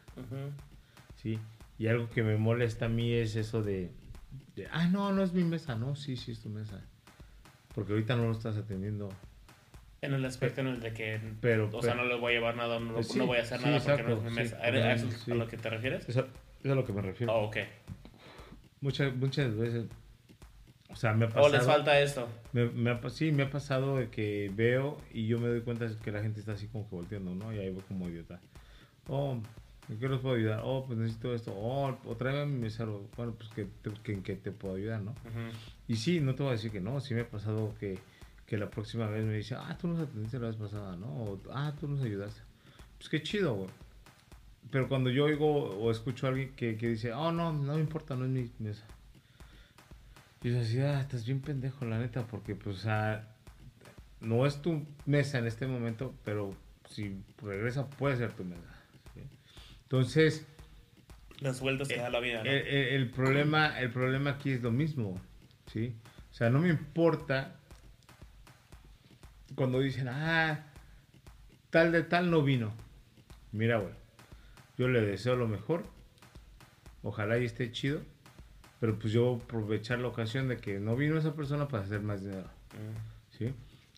¿sí? 1.16 1.38
Y 1.78 1.86
algo 1.86 2.10
que 2.10 2.22
me 2.22 2.36
molesta 2.36 2.86
a 2.86 2.88
mí 2.88 3.12
es 3.14 3.36
eso 3.36 3.62
de, 3.62 3.90
de, 4.56 4.66
ah, 4.70 4.86
no, 4.88 5.12
no 5.12 5.22
es 5.22 5.32
mi 5.32 5.44
mesa, 5.44 5.74
no, 5.74 5.96
sí, 5.96 6.16
sí 6.16 6.32
es 6.32 6.40
tu 6.40 6.48
mesa. 6.48 6.80
Porque 7.74 7.92
ahorita 7.92 8.16
no 8.16 8.24
lo 8.24 8.32
estás 8.32 8.56
atendiendo. 8.56 9.08
En 10.02 10.14
el 10.14 10.24
aspecto 10.24 10.60
en 10.62 10.66
el 10.68 10.80
de 10.80 10.92
que, 10.92 11.20
Pero- 11.40 11.68
o 11.72 11.82
sea, 11.82 11.92
pero- 11.92 12.04
no 12.04 12.08
les 12.10 12.20
voy 12.20 12.32
a 12.32 12.36
llevar 12.36 12.56
nada, 12.56 12.80
no, 12.80 12.94
Pues 12.94 13.08
sí, 13.08 13.18
no 13.18 13.26
voy 13.26 13.38
a 13.38 13.42
hacer 13.42 13.58
sí, 13.60 13.64
nada 13.66 13.80
porque 13.80 14.02
no 14.02 14.16
es 14.16 14.22
mi 14.22 14.30
mesa. 14.30 14.56
¿A 14.58 14.92
eso 14.92 15.32
a 15.32 15.34
lo 15.34 15.46
que 15.46 15.56
te 15.56 15.70
refieres? 15.70 16.08
Eso, 16.08 16.20
eso 16.20 16.28
es 16.64 16.70
a 16.70 16.74
lo 16.74 16.84
que 16.84 16.92
me 16.92 17.02
refiero. 17.02 17.34
Oh, 17.34 17.44
ok. 17.46 17.56
Muchas, 18.80 19.14
muchas 19.14 19.54
veces, 19.56 19.84
o 20.88 20.96
sea, 20.96 21.12
me 21.12 21.26
ha 21.26 21.28
O 21.28 21.32
pasado. 21.32 21.52
les 21.52 21.66
falta 21.66 22.00
esto. 22.00 22.28
me- 22.52 22.70
me 22.70 22.90
ha 22.90 23.10
sí, 23.10 23.30
me 23.30 23.42
ha 23.44 23.50
pasado 23.50 23.98
de 23.98 24.08
que 24.08 24.50
veo 24.54 24.98
y 25.12 25.26
yo 25.26 25.38
me 25.38 25.48
doy 25.48 25.60
cuenta 25.60 25.86
de 25.86 25.96
que 25.96 26.10
la 26.10 26.22
gente 26.22 26.40
está 26.40 26.52
así 26.52 26.66
como 26.66 26.88
que 26.88 26.96
volteando, 26.96 27.34
¿no? 27.34 27.52
Y 27.52 27.58
ahí 27.58 27.70
voy 27.70 27.82
como 27.86 28.08
idiota. 28.08 28.40
Oh, 29.12 29.36
¿en 29.88 29.98
qué 29.98 30.08
los 30.08 30.20
puedo 30.20 30.36
ayudar? 30.36 30.60
Oh, 30.64 30.84
pues 30.86 30.96
necesito 30.98 31.34
esto. 31.34 31.52
Oh, 31.52 31.98
o 32.04 32.16
tráeme 32.16 32.42
a 32.42 32.46
mi 32.46 32.58
mesero. 32.58 33.08
Bueno, 33.16 33.34
pues 33.36 33.50
que, 33.50 33.66
que, 34.04 34.12
en 34.12 34.22
qué 34.22 34.36
te 34.36 34.52
puedo 34.52 34.76
ayudar, 34.76 35.02
¿no? 35.02 35.14
Y 35.88 35.96
sí, 35.96 36.20
no 36.20 36.36
te 36.36 36.44
voy 36.44 36.50
a 36.50 36.52
decir 36.54 36.70
que 36.70 36.80
no, 36.80 37.00
sí 37.00 37.12
me 37.14 37.22
ha 37.22 37.28
pasado 37.28 37.74
que, 37.80 37.98
que 38.46 38.56
la 38.56 38.70
próxima 38.70 39.06
vez 39.08 39.24
me 39.24 39.34
dice, 39.34 39.56
ah, 39.56 39.76
tú 39.80 39.88
nos 39.88 39.98
atendiste 39.98 40.38
la 40.38 40.46
vez 40.46 40.56
pasada, 40.56 40.94
¿no? 40.96 41.08
O, 41.08 41.40
ah, 41.52 41.72
tú 41.78 41.88
nos 41.88 42.00
ayudaste. 42.02 42.40
Pues 42.98 43.08
qué 43.08 43.20
chido, 43.20 43.54
güey. 43.54 43.70
Pero 44.70 44.88
cuando 44.88 45.10
yo 45.10 45.24
oigo 45.24 45.48
o 45.48 45.90
escucho 45.90 46.26
a 46.26 46.30
alguien 46.30 46.52
que, 46.54 46.76
que 46.76 46.88
dice, 46.88 47.12
oh, 47.12 47.32
no, 47.32 47.52
no 47.52 47.74
me 47.74 47.80
importa, 47.80 48.14
no 48.14 48.24
es 48.24 48.30
mi 48.30 48.48
mesa. 48.60 48.84
Y 50.42 50.52
yo 50.52 50.60
así, 50.60 50.78
ah, 50.78 51.00
estás 51.00 51.26
bien 51.26 51.40
pendejo, 51.40 51.84
la 51.84 51.98
neta, 51.98 52.26
porque, 52.28 52.54
pues, 52.54 52.76
o 52.76 52.80
sea, 52.80 53.28
no 54.20 54.46
es 54.46 54.62
tu 54.62 54.86
mesa 55.04 55.38
en 55.38 55.46
este 55.46 55.66
momento, 55.66 56.14
pero 56.24 56.54
si 56.88 57.16
regresa 57.42 57.88
puede 57.88 58.16
ser 58.16 58.32
tu 58.32 58.44
mesa. 58.44 58.79
Entonces, 59.90 60.46
Las 61.40 61.60
vueltas 61.60 61.88
que 61.88 61.96
da 61.96 62.10
la 62.10 62.20
vida, 62.20 62.44
¿no? 62.44 62.48
el, 62.50 62.58
el- 62.64 62.88
el 62.94 63.10
problema, 63.10 63.80
el 63.80 63.90
problema 63.90 64.30
aquí 64.30 64.52
es 64.52 64.62
lo 64.62 64.70
mismo, 64.70 65.20
¿sí? 65.72 65.96
O 66.30 66.32
sea, 66.34 66.48
no 66.48 66.60
me 66.60 66.68
importa 66.68 67.56
cuando 69.56 69.80
dicen, 69.80 70.06
ah, 70.08 70.64
tal 71.70 71.90
de 71.90 72.04
tal 72.04 72.30
no 72.30 72.42
vino. 72.42 72.72
Mira, 73.50 73.78
güey, 73.78 73.92
yo 74.78 74.86
le 74.86 75.00
deseo 75.00 75.34
lo 75.34 75.48
mejor, 75.48 75.82
ojalá 77.02 77.38
y 77.38 77.44
esté 77.46 77.72
chido, 77.72 78.00
pero 78.78 78.96
pues 78.96 79.12
yo 79.12 79.40
aprovechar 79.42 79.98
la 79.98 80.06
ocasión 80.06 80.46
de 80.46 80.56
que 80.58 80.78
no 80.78 80.94
vino 80.94 81.18
esa 81.18 81.34
persona 81.34 81.66
para 81.66 81.82
hacer 81.82 82.00
más 82.00 82.20
dinero, 82.22 82.48
Mm. 82.70 83.36
¿sí? 83.36 83.52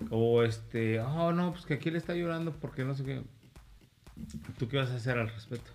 O 0.09 0.43
este, 0.43 1.01
oh, 1.01 1.33
no, 1.33 1.53
pues 1.53 1.67
que 1.67 1.75
aquí 1.75 1.91
le 1.91 1.99
está 1.99 2.15
llorando 2.15 2.53
porque 2.53 2.83
no 2.83 2.95
sé 2.95 3.05
qué. 3.05 3.23
¿Tú 4.59 4.67
qué 4.69 4.79
vas 4.79 4.89
a 4.91 4.97
hacer 4.97 5.19
al 5.19 5.29
respecto? 5.29 5.71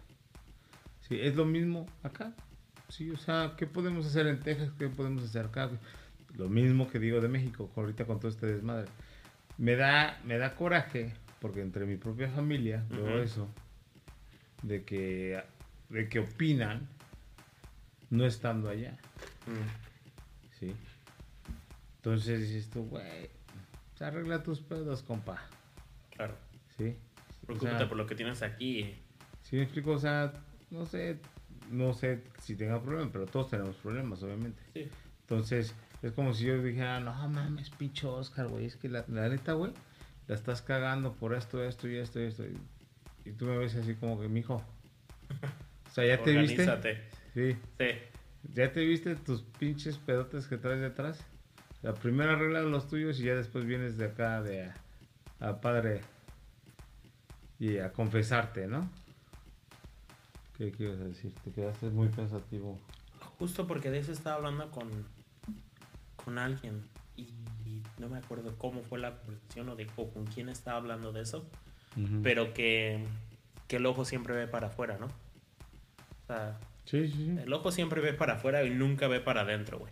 Sí, 1.07 1.19
es 1.19 1.35
lo 1.35 1.45
mismo 1.45 1.87
acá. 2.03 2.33
Sí, 2.89 3.09
o 3.11 3.17
sea, 3.17 3.53
¿qué 3.57 3.67
podemos 3.67 4.05
hacer 4.05 4.27
en 4.27 4.39
Texas? 4.39 4.71
¿Qué 4.77 4.87
podemos 4.89 5.23
hacer 5.23 5.45
acá? 5.45 5.69
Lo 6.37 6.49
mismo 6.49 6.89
que 6.89 6.99
digo 6.99 7.19
de 7.21 7.27
México, 7.27 7.69
ahorita 7.75 8.05
con 8.05 8.19
todo 8.19 8.29
este 8.29 8.47
desmadre. 8.47 8.87
Me 9.57 9.75
da, 9.75 10.19
me 10.23 10.37
da 10.37 10.55
coraje, 10.55 11.13
porque 11.39 11.61
entre 11.61 11.85
mi 11.85 11.97
propia 11.97 12.29
familia 12.29 12.85
veo 12.89 13.21
eso, 13.21 13.47
de 14.63 14.83
que, 14.83 15.41
de 15.89 16.09
que 16.09 16.19
opinan 16.19 16.87
no 18.09 18.25
estando 18.25 18.69
allá. 18.69 18.91
Mm. 19.47 20.59
¿sí? 20.59 20.75
Entonces 21.97 22.41
dices 22.41 22.69
tú, 22.69 22.83
güey, 22.85 23.29
arregla 23.99 24.43
tus 24.43 24.61
pedos, 24.61 25.01
compa, 25.03 25.41
Claro. 26.15 26.35
¿sí? 26.77 26.95
O 27.43 27.45
Preocúpate 27.47 27.77
sea, 27.77 27.87
por 27.89 27.97
lo 27.97 28.05
que 28.05 28.15
tienes 28.15 28.41
aquí. 28.43 28.95
¿sí 29.43 29.55
me 29.55 29.63
explico? 29.63 29.91
O 29.91 29.99
sea, 29.99 30.33
no 30.70 30.86
sé, 30.86 31.20
no 31.72 31.93
sé 31.93 32.24
si 32.41 32.55
tenga 32.55 32.82
problemas, 32.82 33.09
pero 33.11 33.26
todos 33.26 33.49
tenemos 33.49 33.76
problemas, 33.78 34.22
obviamente. 34.24 34.61
Sí. 34.74 34.89
Entonces, 35.22 35.74
es 36.01 36.11
como 36.13 36.34
si 36.34 36.45
yo 36.45 36.61
dijera, 36.61 36.99
no 36.99 37.13
mames, 37.28 37.70
pinche 37.72 38.07
Oscar, 38.07 38.47
güey, 38.47 38.65
es 38.65 38.76
que 38.76 38.89
la, 38.89 39.05
la 39.07 39.30
neta, 39.30 39.53
güey, 39.53 39.74
la 40.28 40.36
estás 40.36 40.61
cagando 40.61 41.13
por 41.13 41.34
esto, 41.34 41.63
esto 41.63 41.88
y 41.88 41.97
esto 41.97 42.22
y 42.22 42.26
esto. 42.26 42.43
Y, 42.45 42.57
y 43.30 43.32
tú 43.34 43.45
me 43.45 43.57
ves 43.57 43.76
así 43.76 43.95
como 43.95 44.20
que, 44.20 44.28
mijo, 44.28 44.55
o 44.55 45.91
sea, 45.91 46.05
¿ya 46.05 46.22
te 46.22 46.32
viste? 46.32 46.61
Organízate. 46.61 47.03
Sí. 47.34 47.57
Sí. 47.80 47.86
¿Ya 48.53 48.72
te 48.72 48.86
viste 48.86 49.15
tus 49.15 49.41
pinches 49.41 49.97
pedotes 49.97 50.47
que 50.47 50.57
traes 50.57 50.80
detrás? 50.80 51.20
La 51.82 51.93
primera 51.93 52.34
arregla 52.34 52.61
los 52.61 52.88
tuyos 52.88 53.20
y 53.20 53.24
ya 53.24 53.36
después 53.36 53.65
vienes 53.65 53.97
de 53.97 54.05
acá 54.05 54.41
de 54.41 54.63
a, 54.63 54.76
a 55.39 55.59
padre 55.59 56.01
y 57.59 57.78
a 57.78 57.91
confesarte, 57.91 58.68
¿no? 58.68 58.89
¿Qué, 60.57 60.71
qué 60.71 60.83
ibas 60.83 60.99
a 60.99 61.05
decir? 61.05 61.31
Te 61.43 61.51
quedaste 61.51 61.89
muy 61.89 62.07
pensativo. 62.09 62.79
Justo 63.39 63.67
porque 63.67 63.91
de 63.91 63.99
eso 63.99 64.11
estaba 64.11 64.37
hablando 64.37 64.71
con, 64.71 64.89
con 66.15 66.37
alguien 66.37 66.81
y 67.15 67.27
no 67.97 68.09
me 68.09 68.17
acuerdo 68.17 68.55
cómo 68.57 68.83
fue 68.83 68.99
la 68.99 69.17
conversación 69.17 69.69
o, 69.69 69.75
de, 69.75 69.87
o 69.95 70.09
con 70.09 70.25
quién 70.25 70.49
estaba 70.49 70.77
hablando 70.77 71.11
de 71.11 71.21
eso, 71.21 71.45
pero 72.21 72.53
que, 72.53 73.03
que 73.67 73.77
el 73.77 73.85
ojo 73.85 74.05
siempre 74.05 74.35
ve 74.35 74.47
para 74.47 74.67
afuera, 74.67 74.97
¿no? 74.99 75.07
O 75.07 76.27
sea, 76.27 76.59
Sí, 76.85 77.05
sí, 77.09 77.13
sí. 77.13 77.37
El 77.43 77.51
ojo 77.51 77.71
siempre 77.71 77.99
ve 77.99 78.13
para 78.13 78.35
afuera 78.35 78.63
y 78.63 78.69
nunca 78.69 79.07
ve 79.09 79.19
para 79.19 79.41
adentro, 79.41 79.79
güey. 79.79 79.91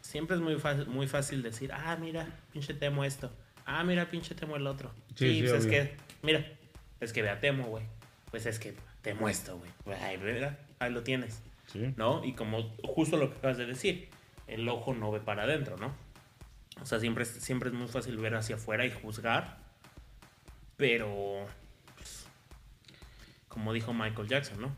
Siempre 0.00 0.36
es 0.36 0.42
muy 0.42 0.56
fácil, 0.56 0.86
muy 0.86 1.06
fácil 1.06 1.42
decir, 1.42 1.70
ah, 1.74 1.96
mira, 2.00 2.26
pinche 2.52 2.72
Temo 2.72 3.04
esto. 3.04 3.30
Ah, 3.66 3.84
mira, 3.84 4.08
pinche 4.08 4.34
Temo 4.34 4.56
el 4.56 4.66
otro. 4.66 4.90
Sí, 5.14 5.26
Sí, 5.26 5.34
sí, 5.34 5.40
pues 5.48 5.52
es 5.52 5.66
que, 5.66 5.96
mira, 6.22 6.46
es 7.00 7.12
que 7.12 7.20
ve 7.20 7.28
a 7.28 7.38
Temo, 7.38 7.64
güey. 7.64 7.84
Pues 8.30 8.46
es 8.46 8.58
que 8.58 8.74
Temo 9.02 9.28
esto, 9.28 9.58
güey. 9.58 9.70
Pues, 9.84 10.00
Ay, 10.00 10.18
mira, 10.18 10.58
ahí 10.78 10.92
lo 10.92 11.02
tienes. 11.02 11.42
Sí. 11.66 11.92
¿no? 11.96 12.24
Y 12.24 12.34
como 12.34 12.70
justo 12.82 13.16
lo 13.16 13.30
que 13.30 13.38
acabas 13.38 13.56
de 13.58 13.66
decir, 13.66 14.08
el 14.46 14.68
ojo 14.68 14.94
no 14.94 15.10
ve 15.10 15.20
para 15.20 15.44
adentro, 15.44 15.76
¿no? 15.76 15.92
O 16.80 16.86
sea, 16.86 16.98
siempre, 17.00 17.22
es- 17.24 17.30
siempre 17.30 17.68
es 17.70 17.74
muy 17.74 17.88
fácil 17.88 18.16
ver 18.18 18.34
hacia 18.34 18.56
afuera 18.56 18.84
y 18.86 18.90
juzgar, 18.90 19.58
pero, 20.76 21.46
pues, 21.96 22.26
como 23.48 23.72
dijo 23.72 23.92
Michael 23.92 24.28
Jackson, 24.28 24.60
¿no? 24.60 24.76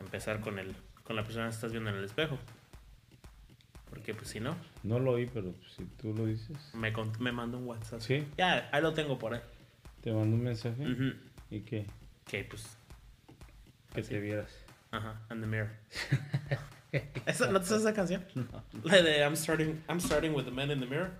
Empezar 0.00 0.40
con, 0.40 0.58
el, 0.58 0.74
con 1.02 1.16
la 1.16 1.24
persona 1.24 1.46
que 1.48 1.54
estás 1.54 1.72
viendo 1.72 1.90
en 1.90 1.96
el 1.96 2.04
espejo. 2.04 2.38
Porque, 3.90 4.14
pues, 4.14 4.28
si 4.28 4.40
no, 4.40 4.56
No 4.82 4.98
lo 4.98 5.12
oí, 5.12 5.26
pero 5.26 5.54
si 5.76 5.84
tú 5.84 6.12
lo 6.14 6.26
dices. 6.26 6.56
me, 6.74 6.92
me 7.20 7.32
mandó 7.32 7.58
un 7.58 7.66
WhatsApp. 7.66 8.00
Sí. 8.00 8.26
Ya, 8.36 8.68
ahí 8.72 8.82
lo 8.82 8.92
tengo 8.92 9.18
por 9.18 9.34
ahí. 9.34 9.40
Te 10.02 10.12
mandó 10.12 10.36
un 10.36 10.42
mensaje. 10.44 10.84
¿Y 11.50 11.60
qué? 11.60 11.86
Que, 12.26 12.44
pues, 12.44 12.76
Que 13.94 14.00
Así. 14.00 14.10
te 14.10 14.20
vieras. 14.20 14.50
Ajá, 14.90 15.20
and 15.30 15.40
the 15.40 15.46
mirror. 15.46 15.70
¿Esa, 17.26 17.50
¿No 17.50 17.60
te 17.60 17.66
sabes 17.66 17.82
esa 17.82 17.94
canción? 17.94 18.24
La 18.84 19.02
de 19.02 19.18
I'm 19.20 19.34
starting, 19.36 19.80
I'm 19.88 20.00
starting 20.00 20.32
with 20.34 20.44
the 20.44 20.50
man 20.52 20.70
in 20.70 20.78
the 20.80 20.86
mirror. 20.86 21.10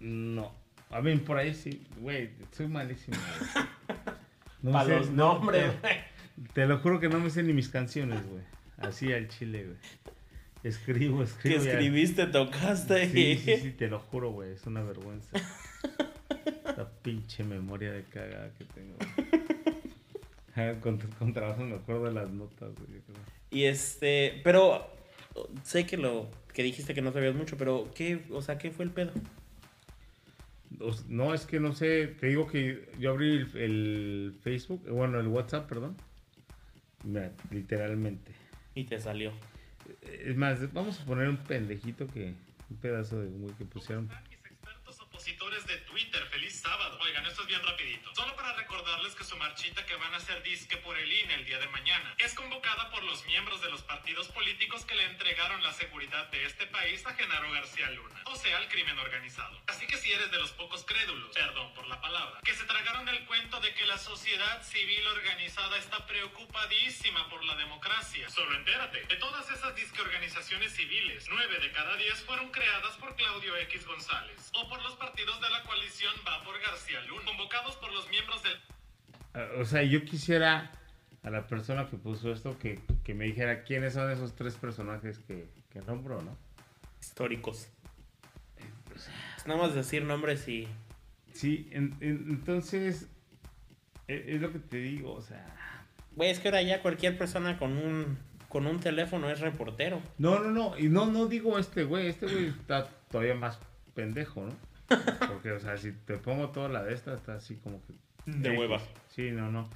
No. 0.00 0.54
A 0.90 1.00
mí 1.02 1.14
por 1.16 1.36
ahí 1.36 1.54
sí. 1.54 1.86
Güey, 2.00 2.30
soy 2.52 2.68
malísimo. 2.68 3.16
No 4.60 4.72
Para 4.72 4.88
los 4.98 5.10
no, 5.10 5.34
nombres, 5.34 5.72
te- 5.72 5.78
güey. 5.80 5.94
Te 6.52 6.66
lo 6.66 6.78
juro 6.78 6.98
que 6.98 7.08
no 7.08 7.20
me 7.20 7.30
sé 7.30 7.44
ni 7.44 7.52
mis 7.52 7.68
canciones, 7.68 8.20
güey. 8.28 8.42
Así 8.78 9.12
al 9.12 9.28
chile, 9.28 9.66
güey. 9.66 9.76
Escribo, 10.64 11.18
Que 11.18 11.24
escribo. 11.24 11.62
ya. 11.64 11.70
escribiste, 11.72 12.26
tocaste 12.26 13.08
Sí, 13.08 13.20
y... 13.20 13.38
sí, 13.38 13.56
sí, 13.58 13.70
te 13.70 13.86
lo 13.86 14.00
juro, 14.00 14.32
güey. 14.32 14.52
Es 14.54 14.66
una 14.66 14.82
vergüenza. 14.82 15.36
Esta 16.66 16.88
pinche 17.02 17.44
memoria 17.44 17.92
de 17.92 18.02
cagada 18.02 18.50
que 18.58 18.64
tengo. 18.64 18.96
Ah, 19.00 19.37
Con, 20.80 20.98
con 20.98 21.32
trabajo 21.32 21.62
me 21.62 21.76
acuerdo 21.76 22.04
de 22.04 22.12
las 22.12 22.30
notas, 22.30 22.70
güey. 22.74 23.00
Y 23.50 23.64
este, 23.64 24.40
pero 24.44 24.90
sé 25.62 25.86
que 25.86 25.96
lo 25.96 26.28
que 26.52 26.62
dijiste 26.62 26.94
que 26.94 27.02
no 27.02 27.12
sabías 27.12 27.34
mucho, 27.34 27.56
pero 27.56 27.90
¿qué, 27.94 28.24
o 28.30 28.42
sea, 28.42 28.58
qué 28.58 28.70
fue 28.70 28.84
el 28.84 28.90
pedo? 28.90 29.12
No, 31.08 31.34
es 31.34 31.46
que 31.46 31.60
no 31.60 31.74
sé. 31.74 32.08
Te 32.08 32.28
digo 32.28 32.46
que 32.46 32.90
yo 32.98 33.10
abrí 33.10 33.36
el, 33.36 33.56
el 33.56 34.38
Facebook, 34.42 34.88
bueno, 34.88 35.18
el 35.18 35.28
WhatsApp, 35.28 35.68
perdón. 35.68 35.96
Mira, 37.04 37.32
literalmente. 37.50 38.32
Y 38.74 38.84
te 38.84 39.00
salió. 39.00 39.32
Es 40.02 40.36
más, 40.36 40.72
vamos 40.72 41.00
a 41.00 41.04
poner 41.04 41.28
un 41.28 41.38
pendejito 41.38 42.06
que. 42.08 42.34
Un 42.70 42.76
pedazo 42.76 43.20
de 43.20 43.28
güey 43.28 43.54
que 43.54 43.64
pusieron. 43.64 44.08
Mis 44.08 44.38
expertos 44.44 45.00
opositores 45.00 45.66
de 45.66 45.77
esto 47.38 47.52
es 47.52 47.56
bien 47.56 47.70
rapidito. 47.70 48.12
Solo 48.16 48.34
para 48.34 48.52
recordarles 48.54 49.14
que 49.14 49.22
su 49.22 49.36
marchita 49.36 49.86
que 49.86 49.94
van 49.94 50.12
a 50.12 50.16
hacer 50.16 50.42
disque 50.42 50.76
por 50.78 50.98
el 50.98 51.12
INE 51.12 51.34
el 51.34 51.44
día 51.44 51.60
de 51.60 51.68
mañana 51.68 52.16
es 52.18 52.34
convocada 52.34 52.90
por 52.90 53.04
los 53.04 53.24
miembros 53.26 53.60
de 53.60 53.70
los 53.70 53.82
partidos 53.82 54.26
políticos 54.28 54.84
que 54.84 54.96
le 54.96 55.04
entregaron 55.04 55.62
la 55.62 55.72
seguridad 55.72 56.26
de 56.32 56.44
este 56.46 56.66
país 56.66 57.06
a 57.06 57.14
Genaro 57.14 57.52
García 57.52 57.90
Luna, 57.90 58.22
o 58.24 58.34
sea, 58.34 58.56
al 58.56 58.68
crimen 58.68 58.98
organizado. 58.98 59.56
Así 59.68 59.86
que 59.86 59.96
si 59.98 60.10
eres 60.10 60.32
de 60.32 60.38
los 60.38 60.50
pocos 60.50 60.84
crédulos, 60.84 61.32
perdón 61.32 61.72
por 61.74 61.86
la 61.86 62.00
palabra, 62.00 62.40
que 62.42 62.54
se 62.54 62.64
tragaron 62.64 63.08
el 63.08 63.24
cuento 63.26 63.60
de 63.60 63.72
que 63.72 63.86
la 63.86 63.98
sociedad 63.98 64.60
civil 64.64 65.06
organizada 65.06 65.78
está 65.78 66.04
preocupadísima 66.06 67.28
por 67.28 67.44
la 67.44 67.54
democracia, 67.54 68.28
solo 68.30 68.56
entérate, 68.56 69.04
de 69.04 69.16
todas 69.16 69.48
esas 69.52 69.76
disque 69.76 70.00
organizaciones 70.00 70.74
civiles, 70.74 71.26
nueve 71.28 71.60
de 71.60 71.70
cada 71.70 71.94
diez 71.96 72.20
fueron 72.24 72.50
creadas 72.50 72.96
por 72.96 73.14
Claudio 73.14 73.56
X 73.58 73.86
González, 73.86 74.50
o 74.54 74.68
por 74.68 74.82
los 74.82 74.96
partidos 74.96 75.40
de 75.40 75.50
la 75.50 75.62
coalición 75.62 76.14
Va 76.26 76.42
por 76.42 76.58
García 76.60 77.00
Luna, 77.02 77.27
convocados 77.28 77.76
por 77.76 77.92
los 77.92 78.08
miembros 78.10 78.42
del 78.42 78.52
Ah, 79.34 79.46
O 79.60 79.64
sea, 79.64 79.82
yo 79.82 80.04
quisiera 80.04 80.70
a 81.22 81.30
la 81.30 81.46
persona 81.46 81.86
que 81.88 81.96
puso 81.96 82.32
esto 82.32 82.58
que, 82.58 82.80
que 83.04 83.12
me 83.14 83.24
dijera 83.26 83.62
quiénes 83.64 83.94
son 83.94 84.10
esos 84.10 84.34
tres 84.34 84.54
personajes 84.54 85.18
que, 85.18 85.46
que 85.72 85.80
nombro, 85.82 86.22
¿no? 86.22 86.36
Históricos. 87.00 87.68
Es 89.36 89.46
nada 89.46 89.60
más 89.62 89.74
decir 89.74 90.02
nombres 90.04 90.48
y... 90.48 90.66
Sí, 91.32 91.68
en- 91.72 91.94
en- 92.00 92.26
entonces. 92.30 93.06
e- 94.08 94.24
Es, 94.34 94.40
lo 94.40 94.50
que 94.52 94.58
te 94.58 94.78
digo, 94.78 95.12
o 95.14 95.22
sea. 95.22 95.44
Güey, 96.16 96.30
es 96.30 96.40
que 96.40 96.48
ahora 96.48 96.62
ya 96.62 96.82
cualquier 96.82 97.16
persona 97.16 97.58
con 97.58 97.76
un, 97.78 98.18
con 98.48 98.66
un 98.66 98.80
teléfono 98.80 99.30
es 99.30 99.38
reportero. 99.40 100.02
No, 100.18 100.40
no, 100.40 100.50
no. 100.50 100.76
Y 100.78 100.88
no, 100.88 101.06
no 101.06 101.26
digo 101.26 101.58
este 101.58 101.84
güey. 101.84 102.08
Este 102.08 102.26
güey 102.26 102.46
está 102.48 102.88
todavía 103.10 103.34
más 103.36 103.58
pendejo, 103.94 104.46
¿no? 104.46 104.52
Porque, 104.88 105.52
o 105.52 105.60
sea, 105.60 105.76
si 105.76 105.92
te 105.92 106.16
pongo 106.16 106.48
toda 106.50 106.68
la 106.68 106.82
de 106.84 106.94
esta, 106.94 107.14
está 107.14 107.34
así 107.34 107.56
como 107.56 107.82
que. 107.86 107.92
De 108.26 108.48
X. 108.50 108.58
hueva. 108.58 108.80
Sí, 109.08 109.30
no, 109.30 109.50
no. 109.50 109.68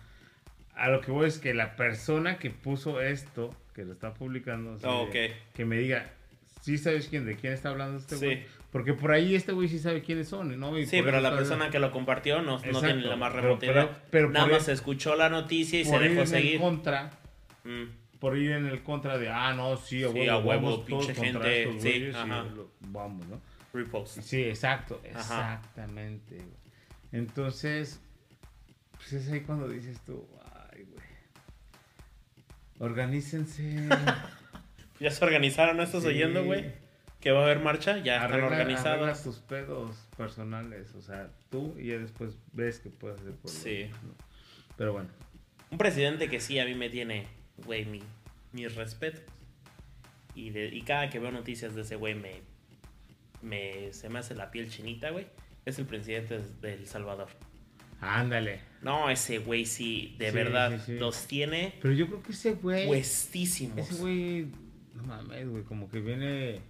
A 0.75 0.89
lo 0.89 1.01
que 1.01 1.11
voy 1.11 1.27
es 1.29 1.39
que 1.39 1.55
la 1.55 1.77
persona 1.77 2.39
que 2.39 2.51
puso 2.51 3.01
esto, 3.01 3.55
que 3.75 3.85
lo 3.85 3.93
está 3.93 4.15
publicando, 4.15 4.73
o 4.73 4.79
sea, 4.79 4.91
Oh, 4.91 5.03
ok. 5.05 5.15
que 5.55 5.65
me 5.65 5.77
diga, 5.77 6.11
¿sí 6.63 6.79
sabes 6.79 7.09
quién, 7.09 7.27
de 7.27 7.37
quién 7.37 7.53
está 7.53 7.71
hablando 7.71 7.99
este 7.99 8.17
Sí. 8.17 8.25
güey? 8.25 8.45
Porque 8.71 8.95
por 8.95 9.13
ahí 9.13 9.35
este 9.35 9.53
güey 9.53 9.69
sí 9.69 9.79
sabe 9.79 10.03
quiénes 10.03 10.29
son, 10.29 10.59
¿no? 10.59 10.79
Y 10.79 10.87
Sí, 10.87 11.03
pero 11.05 11.21
la 11.21 11.31
persona 11.37 11.69
que 11.69 11.79
lo 11.79 11.91
compartió 11.93 12.41
no, 12.41 12.59
no 12.59 12.81
tiene 12.81 13.03
la 13.03 13.17
más 13.17 13.31
pero- 13.33 13.43
remota 13.43 13.61
pero- 13.67 13.83
idea. 13.83 14.03
pero 14.11 14.31
Nada 14.31 14.47
más 14.47 14.67
el- 14.69 14.75
escuchó 14.75 15.15
la 15.15 15.29
noticia 15.29 15.79
y 15.81 15.85
se 15.85 15.99
dejó 15.99 16.21
en 16.23 16.27
seguir. 16.27 16.59
contra, 16.61 17.11
Mm. 17.65 17.85
por 18.19 18.39
ir 18.39 18.53
en 18.53 18.67
el 18.67 18.83
contra 18.83 19.19
de, 19.19 19.29
ah, 19.29 19.53
no, 19.53 19.77
sí, 19.77 20.03
a 20.05 20.09
Sí, 20.09 20.15
huevo, 20.21 20.31
a 20.33 20.39
huevo, 20.39 20.85
pinche 20.87 21.15
gente, 21.15 21.63
estos 21.65 21.83
sí, 21.83 21.89
güeyes 21.91 22.15
y 22.15 22.19
ajá. 22.19 22.45
lo- 22.45 22.71
vamos, 22.81 23.27
¿no? 23.29 23.41
Repost. 23.73 24.21
Sí, 24.21 24.43
exacto, 24.45 25.01
Ajá. 25.15 25.55
exactamente. 25.55 26.37
güey. 26.37 26.49
Entonces, 27.13 28.01
pues 28.95 29.13
es 29.15 29.31
ahí 29.31 29.41
cuando 29.43 29.69
dices 29.69 30.01
tú, 30.07 30.27
ay, 30.73 30.85
güey. 30.85 31.05
Organícense. 32.79 33.89
¿Ya 35.01 35.11
se 35.11 35.25
organizaron? 35.25 35.77
¿No 35.77 35.83
estás 35.83 36.03
Sí. 36.03 36.09
oyendo, 36.09 36.45
güey? 36.45 36.73
Que 37.21 37.31
va 37.31 37.41
a 37.41 37.45
haber 37.45 37.61
marcha, 37.61 37.99
ya 37.99 38.17
están 38.17 38.31
arregla, 38.33 38.47
arregla 38.49 38.63
organizados. 38.65 39.23
tus 39.23 39.39
pedos 39.39 39.97
personales, 40.17 40.93
o 40.95 41.01
sea, 41.03 41.31
tú 41.51 41.75
y 41.79 41.89
ya 41.89 41.99
después 41.99 42.37
ves 42.53 42.81
que 42.81 42.91
puedes 42.91 43.21
hacer 43.21 43.33
por 43.35 43.51
Sí. 43.51 43.89
¿no? 44.03 44.15
Pero 44.77 44.93
bueno, 44.93 45.09
Un 45.71 45.79
presidente 45.79 46.29
que 46.29 46.41
sí 46.41 46.59
a 46.59 46.65
mí 46.67 46.75
me 46.75 46.91
tiene, 46.91 47.27
güey, 47.65 47.85
mi, 47.87 48.03
mis 48.53 48.75
respetos. 48.75 49.23
Y, 50.35 50.51
de, 50.51 50.67
y 50.67 50.83
cada 50.83 51.09
que 51.11 51.19
veo 51.19 51.31
noticias 51.31 51.75
de 51.75 51.83
ese 51.83 51.95
güey 51.97 52.15
me, 52.15 52.43
me, 53.43 53.93
se 53.93 54.09
me 54.09 54.19
hace 54.21 54.35
la 54.35 54.51
piel 54.51 54.71
chinita, 54.71 55.11
güey. 55.11 55.27
Es 55.65 55.79
el 55.79 55.87
presidente 55.87 56.41
de 56.61 56.75
El 56.75 56.87
Salvador. 56.87 57.29
ándale. 58.01 58.61
No, 58.83 59.11
ese 59.11 59.39
güey 59.39 59.65
sí, 59.65 60.17
de 60.19 60.31
Sí, 60.31 60.35
verdad, 60.35 60.73
sí, 60.79 60.83
sí. 60.95 60.99
los 60.99 61.27
tiene 61.29 61.75
Pero 61.81 61.95
yo 61.95 62.07
creo 62.09 62.23
que 62.23 62.33
ese 62.33 62.55
güey... 62.55 62.87
puestísimos. 62.89 63.79
Ese 63.79 64.01
güey, 64.01 64.47
no 64.95 65.05
mames, 65.05 65.49
güey, 65.49 65.63
como 65.63 65.89
que 65.89 66.01
viene 66.01 66.61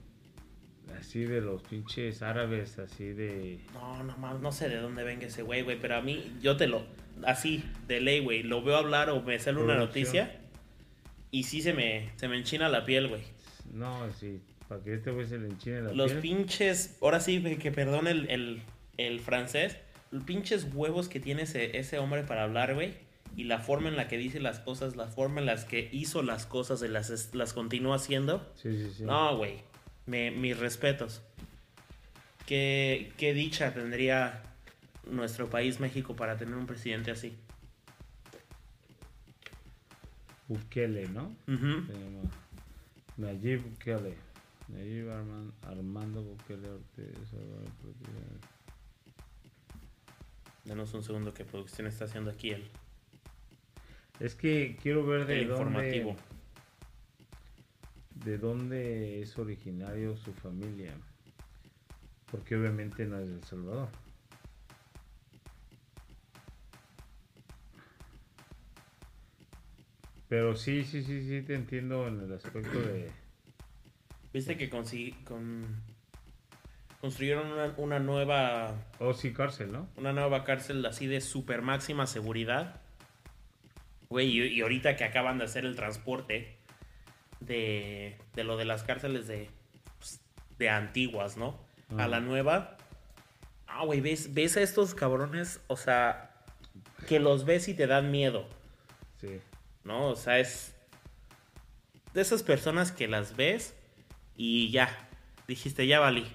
así 1.01 1.20
de 1.20 1.41
los 1.41 1.62
pinches 1.62 2.20
árabes, 2.20 2.79
así 2.79 3.05
de... 3.12 3.61
No, 3.73 4.03
no 4.05 4.16
mames, 4.18 4.43
no 4.43 4.53
sé 4.53 4.68
de 4.68 4.77
dónde 4.77 5.05
venga 5.05 5.27
ese 5.27 5.41
güey, 5.43 5.62
güey, 5.62 5.79
pero 5.81 5.97
a 5.97 6.03
mí, 6.03 6.37
yo 6.43 6.59
te 6.59 6.66
lo, 6.66 6.85
así, 7.25 7.64
de 7.89 8.01
ley, 8.03 8.20
güey, 8.20 8.43
lo 8.43 8.62
veo 8.62 8.77
hablar 8.77 9.09
o 9.09 9.23
me 9.23 9.39
sale 9.39 9.59
una 9.59 9.77
noticia 9.77 10.39
y 11.31 11.45
sí 11.45 11.62
se 11.62 11.73
me, 11.73 12.11
se 12.16 12.29
me 12.29 12.37
enchina 12.37 12.68
la 12.68 12.85
piel, 12.85 13.09
güey. 13.09 13.23
No, 13.73 14.12
sí, 14.12 14.43
para 14.73 14.85
que 14.85 14.95
este 14.95 15.11
güey 15.11 15.27
se 15.27 15.39
le 15.39 15.49
enchine 15.49 15.83
la 15.83 15.93
Los 15.93 16.12
piel. 16.12 16.23
pinches, 16.23 16.97
ahora 17.03 17.20
sí, 17.20 17.43
que 17.57 17.70
perdone 17.73 18.11
el, 18.11 18.31
el, 18.31 18.62
el 18.97 19.20
francés, 19.20 19.77
los 20.11 20.25
pinches 20.25 20.66
huevos 20.73 21.09
que 21.09 21.20
tiene 21.20 21.43
ese, 21.43 21.77
ese 21.79 21.99
hombre 21.99 22.23
para 22.23 22.45
hablar, 22.45 22.73
güey, 22.75 22.95
y 23.37 23.45
la 23.45 23.59
forma 23.59 23.89
en 23.89 23.97
la 23.97 24.09
que 24.09 24.16
dice 24.16 24.41
las 24.41 24.61
cosas, 24.61 24.97
la 24.97 25.09
forma 25.09 25.41
en 25.41 25.47
las 25.47 25.64
que 25.66 25.91
hizo 25.93 26.23
las 26.23 26.47
cosas 26.47 26.83
y 26.83 26.89
las, 26.89 27.35
las 27.35 27.53
continúa 27.53 27.97
haciendo. 27.97 28.51
Sí, 28.57 28.77
sí, 28.77 28.93
sí. 28.97 29.03
No, 29.05 29.37
güey. 29.37 29.62
Mis 30.07 30.59
respetos. 30.59 31.23
¿Qué, 32.47 33.12
qué 33.18 33.33
dicha 33.35 33.73
tendría 33.73 34.43
nuestro 35.11 35.49
país, 35.49 35.81
México, 35.81 36.16
para 36.16 36.37
tener 36.37 36.55
un 36.55 36.66
presidente 36.66 37.11
así. 37.11 37.35
Bukele, 40.49 41.09
¿no? 41.09 41.35
Se 41.47 41.53
llama 41.53 42.31
Nayib 43.16 43.62
Bukele. 43.62 44.14
Nayib 44.69 45.09
Arman- 45.11 45.53
Armando 45.63 46.23
Bukele 46.23 46.69
Ortiz. 46.71 47.31
Denos 50.65 50.95
un 50.95 51.03
segundo 51.03 51.35
que 51.35 51.45
producción 51.45 51.87
está 51.89 52.05
haciendo 52.05 52.31
aquí 52.31 52.51
el, 52.51 52.71
Es 54.21 54.35
que 54.35 54.77
quiero 54.81 55.05
ver 55.05 55.27
de 55.27 55.41
el 55.43 55.49
dónde, 55.49 55.63
informativo. 55.65 56.17
de 58.25 58.39
dónde 58.39 59.21
es 59.23 59.37
originario 59.39 60.17
su 60.17 60.33
familia. 60.33 60.95
Porque 62.31 62.57
obviamente 62.57 63.05
no 63.07 63.19
es 63.19 63.29
de 63.29 63.35
El 63.35 63.45
Salvador. 63.45 63.89
Pero 70.29 70.57
sí, 70.57 70.85
sí, 70.85 71.03
sí, 71.03 71.23
sí, 71.29 71.43
te 71.43 71.55
entiendo 71.55 72.09
en 72.09 72.21
el 72.21 72.33
aspecto 72.33 72.81
de... 72.81 73.11
Viste 74.33 74.57
que 74.57 74.70
consi- 74.70 75.22
con... 75.24 75.83
construyeron 77.01 77.51
una, 77.53 77.74
una 77.76 77.99
nueva 77.99 78.74
Oh, 78.99 79.12
sí, 79.14 79.33
cárcel, 79.33 79.72
¿no? 79.72 79.89
una 79.97 80.12
nueva 80.12 80.45
cárcel 80.45 80.85
así 80.87 81.07
de 81.07 81.20
super 81.20 81.62
máxima 81.62 82.07
seguridad. 82.07 82.80
Güey, 84.09 84.28
y, 84.28 84.43
y 84.47 84.61
ahorita 84.62 84.97
que 84.97 85.05
acaban 85.05 85.39
de 85.39 85.45
hacer 85.45 85.64
el 85.64 85.74
transporte 85.76 86.57
de, 87.41 88.16
de 88.35 88.45
lo 88.45 88.57
de 88.57 88.64
las 88.64 88.83
cárceles 88.85 89.26
de, 89.26 89.51
pues, 89.99 90.20
de 90.59 90.68
antiguas, 90.68 91.37
¿no? 91.37 91.59
A 91.99 92.09
la 92.09 92.20
nueva. 92.20 92.76
Ah, 93.66 93.85
güey, 93.85 94.01
¿ves, 94.01 94.33
ves 94.35 94.57
a 94.57 94.62
estos 94.62 94.95
cabrones, 94.95 95.61
o 95.66 95.76
sea, 95.76 96.30
que 97.09 97.20
los 97.20 97.45
ves 97.45 97.68
y 97.68 97.74
te 97.74 97.87
dan 97.87 98.11
miedo, 98.11 98.47
Sí. 99.20 99.41
¿no? 99.85 100.09
O 100.09 100.16
sea, 100.16 100.39
es 100.39 100.74
de 102.14 102.20
esas 102.20 102.43
personas 102.43 102.93
que 102.93 103.09
las 103.09 103.35
ves 103.37 103.74
y 104.37 104.70
ya, 104.70 105.09
dijiste, 105.49 105.87
ya 105.87 106.01
valí. 106.01 106.26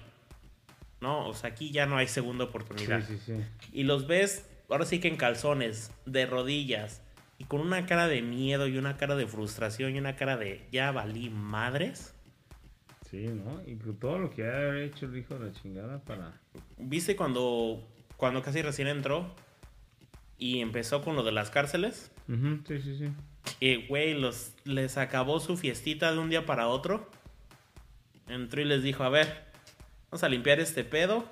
No, 1.00 1.28
o 1.28 1.34
sea, 1.34 1.50
aquí 1.50 1.70
ya 1.70 1.86
no 1.86 1.96
hay 1.96 2.08
segunda 2.08 2.44
oportunidad. 2.44 3.06
Sí, 3.06 3.18
sí, 3.24 3.34
sí. 3.36 3.44
Y 3.72 3.84
los 3.84 4.06
ves, 4.06 4.48
ahora 4.68 4.84
sí 4.84 5.00
que 5.00 5.08
en 5.08 5.16
calzones, 5.16 5.92
de 6.06 6.26
rodillas, 6.26 7.02
y 7.38 7.44
con 7.44 7.60
una 7.60 7.86
cara 7.86 8.08
de 8.08 8.20
miedo 8.20 8.66
y 8.66 8.78
una 8.78 8.96
cara 8.96 9.14
de 9.14 9.26
frustración 9.26 9.94
y 9.94 9.98
una 9.98 10.16
cara 10.16 10.36
de 10.36 10.66
ya 10.72 10.90
valí 10.90 11.30
madres. 11.30 12.14
Sí, 13.08 13.26
¿no? 13.28 13.62
Y 13.64 13.76
con 13.76 13.96
todo 13.96 14.18
lo 14.18 14.30
que 14.30 14.44
ha 14.44 14.78
hecho 14.80 15.06
el 15.06 15.16
hijo 15.16 15.38
de 15.38 15.46
la 15.46 15.52
chingada 15.52 16.00
para... 16.00 16.40
¿Viste 16.76 17.16
cuando, 17.16 17.86
cuando 18.16 18.42
casi 18.42 18.60
recién 18.60 18.88
entró 18.88 19.34
y 20.36 20.60
empezó 20.60 21.02
con 21.02 21.14
lo 21.14 21.22
de 21.22 21.32
las 21.32 21.50
cárceles? 21.50 22.10
Sí, 22.26 22.82
sí, 22.82 22.98
sí. 22.98 23.12
Que, 23.60 23.86
güey, 23.88 24.14
los, 24.14 24.52
les 24.64 24.98
acabó 24.98 25.40
su 25.40 25.56
fiestita 25.56 26.12
de 26.12 26.18
un 26.18 26.28
día 26.28 26.44
para 26.44 26.68
otro. 26.68 27.08
Entró 28.28 28.60
y 28.60 28.64
les 28.64 28.82
dijo, 28.82 29.04
a 29.04 29.08
ver, 29.08 29.44
vamos 30.10 30.22
a 30.22 30.28
limpiar 30.28 30.60
este 30.60 30.84
pedo. 30.84 31.28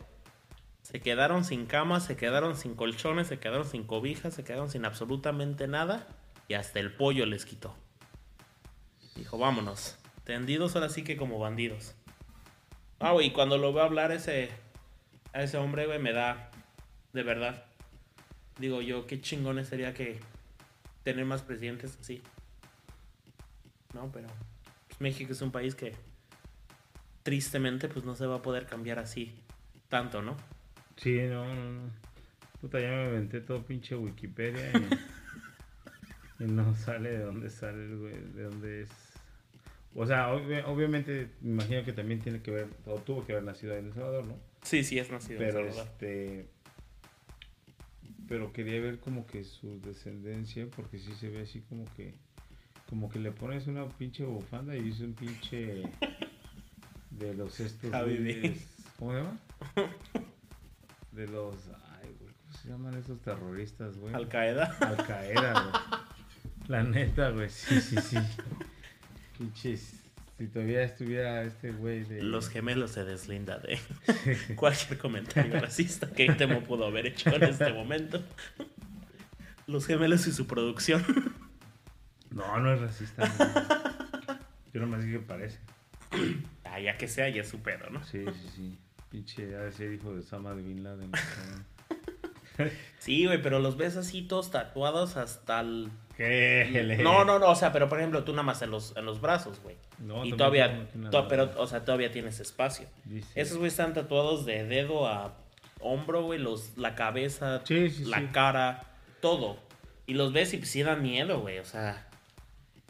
Se 0.83 1.01
quedaron 1.01 1.45
sin 1.45 1.67
camas, 1.67 2.05
se 2.05 2.17
quedaron 2.17 2.57
sin 2.57 2.75
colchones, 2.75 3.27
se 3.27 3.39
quedaron 3.39 3.67
sin 3.67 3.85
cobijas, 3.85 4.35
se 4.35 4.45
quedaron 4.45 4.71
sin 4.71 4.85
absolutamente 4.85 5.67
nada. 5.67 6.07
Y 6.49 6.55
hasta 6.55 6.79
el 6.79 6.93
pollo 6.93 7.27
les 7.27 7.45
quitó. 7.45 7.75
Dijo, 9.17 9.37
vámonos. 9.37 9.99
Tendidos 10.25 10.75
ahora 10.75 10.89
sí 10.89 11.03
que 11.03 11.17
como 11.17 11.39
bandidos. 11.39 11.95
Ah, 12.99 13.13
güey, 13.13 13.33
cuando 13.33 13.59
lo 13.59 13.73
veo 13.73 13.85
hablar 13.85 14.13
ese, 14.13 14.51
a 15.33 15.43
ese 15.43 15.59
hombre, 15.59 15.87
güey, 15.87 15.99
me 15.99 16.13
da, 16.13 16.51
de 17.13 17.23
verdad. 17.23 17.65
Digo 18.59 18.81
yo, 18.81 19.07
qué 19.07 19.21
chingones 19.21 19.69
sería 19.69 19.93
que 19.93 20.21
tener 21.03 21.25
más 21.25 21.43
presidentes 21.43 21.99
así. 22.01 22.23
No, 23.93 24.11
pero 24.13 24.29
pues, 24.89 25.01
México 25.01 25.33
es 25.33 25.43
un 25.43 25.53
país 25.53 25.75
que 25.75 25.95
tristemente 27.27 27.89
pues 27.89 28.05
no 28.05 28.15
se 28.15 28.25
va 28.25 28.37
a 28.37 28.43
poder 28.43 28.67
cambiar 28.67 29.01
así 29.01 29.35
tanto, 29.89 30.23
¿no? 30.23 30.37
Sí, 30.97 31.19
no, 31.29 31.45
no, 31.53 31.73
no. 31.73 31.91
Puta, 32.61 32.79
ya 32.81 32.89
me 32.89 33.07
inventé 33.07 33.41
todo 33.41 33.65
pinche 33.67 33.97
Wikipedia 33.97 34.71
y, 36.39 36.45
y 36.45 36.47
no 36.47 36.73
sale 36.77 37.11
de 37.11 37.19
dónde 37.19 37.51
sale 37.51 37.85
el 37.85 37.99
güey, 37.99 38.15
de 38.35 38.43
dónde 38.45 38.83
es. 38.83 38.91
O 39.97 40.07
sea, 40.07 40.33
obvi- 40.33 40.63
obviamente, 40.67 41.31
me 41.41 41.51
imagino 41.55 41.85
que 41.85 41.93
también 41.93 42.21
tiene 42.21 42.41
que 42.43 42.53
ver, 42.53 42.69
o 42.87 42.95
tuvo 43.01 43.27
que 43.27 43.33
haber 43.33 43.45
nacido 43.45 43.75
en 43.77 43.87
El 43.87 43.93
Salvador, 43.93 44.25
¿no? 44.25 44.37
Sí, 44.63 44.85
sí, 44.85 44.99
es 45.01 45.11
nacido 45.11 45.41
en 45.41 45.47
Pero 45.49 45.59
Salvador. 45.65 45.87
este. 45.89 46.47
Pero 48.29 48.53
quería 48.53 48.81
ver 48.81 49.01
como 49.01 49.27
que 49.27 49.43
su 49.43 49.81
descendencia, 49.81 50.67
porque 50.77 50.99
sí 51.01 51.13
se 51.19 51.29
ve 51.29 51.43
así 51.43 51.61
como 51.69 51.85
que. 51.97 52.15
Como 52.89 53.09
que 53.11 53.19
le 53.19 53.33
pones 53.33 53.67
una 53.67 53.85
pinche 53.89 54.25
bufanda 54.25 54.77
y 54.77 54.81
dice 54.83 55.05
un 55.05 55.15
pinche. 55.15 55.83
De 57.19 57.35
los 57.35 57.59
estos. 57.61 57.91
Güeyes-. 57.91 58.67
¿Cómo 58.99 59.13
se 59.13 59.19
llama? 59.19 59.39
De 61.13 61.27
los. 61.29 61.55
Ay, 62.03 62.15
güey, 62.21 62.33
¿cómo 62.35 62.59
se 62.63 62.69
llaman 62.69 62.95
esos 62.95 63.21
terroristas, 63.21 63.97
güey? 63.97 64.15
Al 64.15 64.29
Qaeda. 64.29 64.77
Al 64.81 64.97
Qaeda, 65.07 65.53
güey. 65.53 66.01
La 66.69 66.83
neta, 66.83 67.31
güey, 67.31 67.49
sí, 67.49 67.81
sí, 67.81 67.97
sí. 68.01 68.19
Pinches. 69.39 70.03
Si 70.37 70.49
todavía 70.49 70.83
estuviera 70.83 71.43
este 71.45 71.71
güey 71.73 72.05
de. 72.05 72.23
Los 72.23 72.51
gemelos 72.51 72.91
se 72.91 73.05
deslinda 73.05 73.59
de 73.59 73.79
cualquier 74.57 74.99
comentario 74.99 75.59
racista 75.59 76.11
que 76.11 76.31
Temo 76.35 76.61
pudo 76.63 76.87
haber 76.87 77.07
hecho 77.07 77.35
en 77.35 77.45
este 77.45 77.73
momento. 77.73 78.23
Los 79.67 79.87
gemelos 79.87 80.27
y 80.27 80.33
su 80.33 80.47
producción. 80.47 81.05
No, 82.31 82.59
no 82.59 82.75
es 82.75 82.81
racista. 82.81 83.27
no. 83.39 84.39
Yo 84.75 84.81
nomás 84.83 85.03
dije 85.03 85.15
que 85.15 85.25
parece. 85.25 85.59
Ya 86.81 86.97
que 86.99 87.09
sea, 87.09 87.29
ya 87.29 87.43
es 87.43 87.49
su 87.49 87.61
pedo, 87.61 87.89
¿no? 87.91 88.03
Sí, 88.05 88.25
sí, 88.25 88.49
sí. 88.55 88.79
Pinche, 89.11 89.55
ha 89.57 89.61
de 89.61 89.73
ser 89.73 89.93
hijo 89.93 90.13
de 90.13 90.21
Osama 90.21 90.55
de 90.55 90.63
Bin 90.63 90.83
Laden. 90.83 91.11
Sí, 92.99 93.27
güey, 93.27 93.41
pero 93.43 93.59
los 93.59 93.77
ves 93.77 93.97
así 93.99 94.23
todos 94.23 94.51
tatuados 94.51 95.17
hasta 95.19 95.61
el... 95.61 95.91
¿Qué? 96.17 96.99
No, 97.03 97.23
no, 97.27 97.39
no, 97.39 97.51
o 97.51 97.55
sea, 97.55 97.71
pero 97.71 97.87
por 97.89 97.99
ejemplo, 97.99 98.25
tú 98.25 98.33
nada 98.33 98.43
más 98.45 98.63
en 98.63 98.71
los, 98.71 98.97
en 98.97 99.05
los 99.05 99.21
brazos, 99.21 99.61
güey. 99.63 99.77
No, 99.99 100.25
y 100.25 100.33
todavía, 100.33 100.89
to- 101.11 101.29
pero, 101.29 101.51
o 101.59 101.67
sea, 101.67 101.85
todavía 101.85 102.11
tienes 102.11 102.41
espacio. 102.41 102.87
Dice- 103.05 103.29
Esos 103.39 103.59
güey 103.59 103.69
están 103.69 103.93
tatuados 103.93 104.47
de 104.47 104.65
dedo 104.65 105.07
a 105.07 105.35
hombro, 105.81 106.23
güey, 106.23 106.39
los, 106.39 106.79
la 106.79 106.95
cabeza, 106.95 107.61
Sí, 107.65 107.91
sí, 107.91 108.07
la 108.07 108.21
sí. 108.21 108.29
cara, 108.33 108.85
todo. 109.21 109.59
Y 110.07 110.15
los 110.15 110.33
ves 110.33 110.55
y 110.55 110.57
pues, 110.57 110.71
sí 110.71 110.83
dan 110.83 111.03
miedo, 111.03 111.41
güey, 111.41 111.59
o 111.59 111.65
sea, 111.67 112.06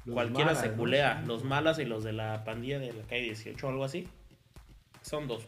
Los 0.07 0.15
cualquiera 0.15 0.53
malas, 0.53 0.63
se 0.63 0.73
culea. 0.73 1.23
Los 1.27 1.45
malas 1.45 1.79
y 1.79 1.85
los 1.85 2.05
de 2.05 2.13
la 2.13 2.45
pandilla 2.45 2.79
de 2.79 2.93
la 2.93 3.03
calle 3.03 3.23
18 3.23 3.67
o 3.67 3.71
algo 3.71 3.85
así. 3.85 4.09
Son 5.03 5.27
dos. 5.29 5.45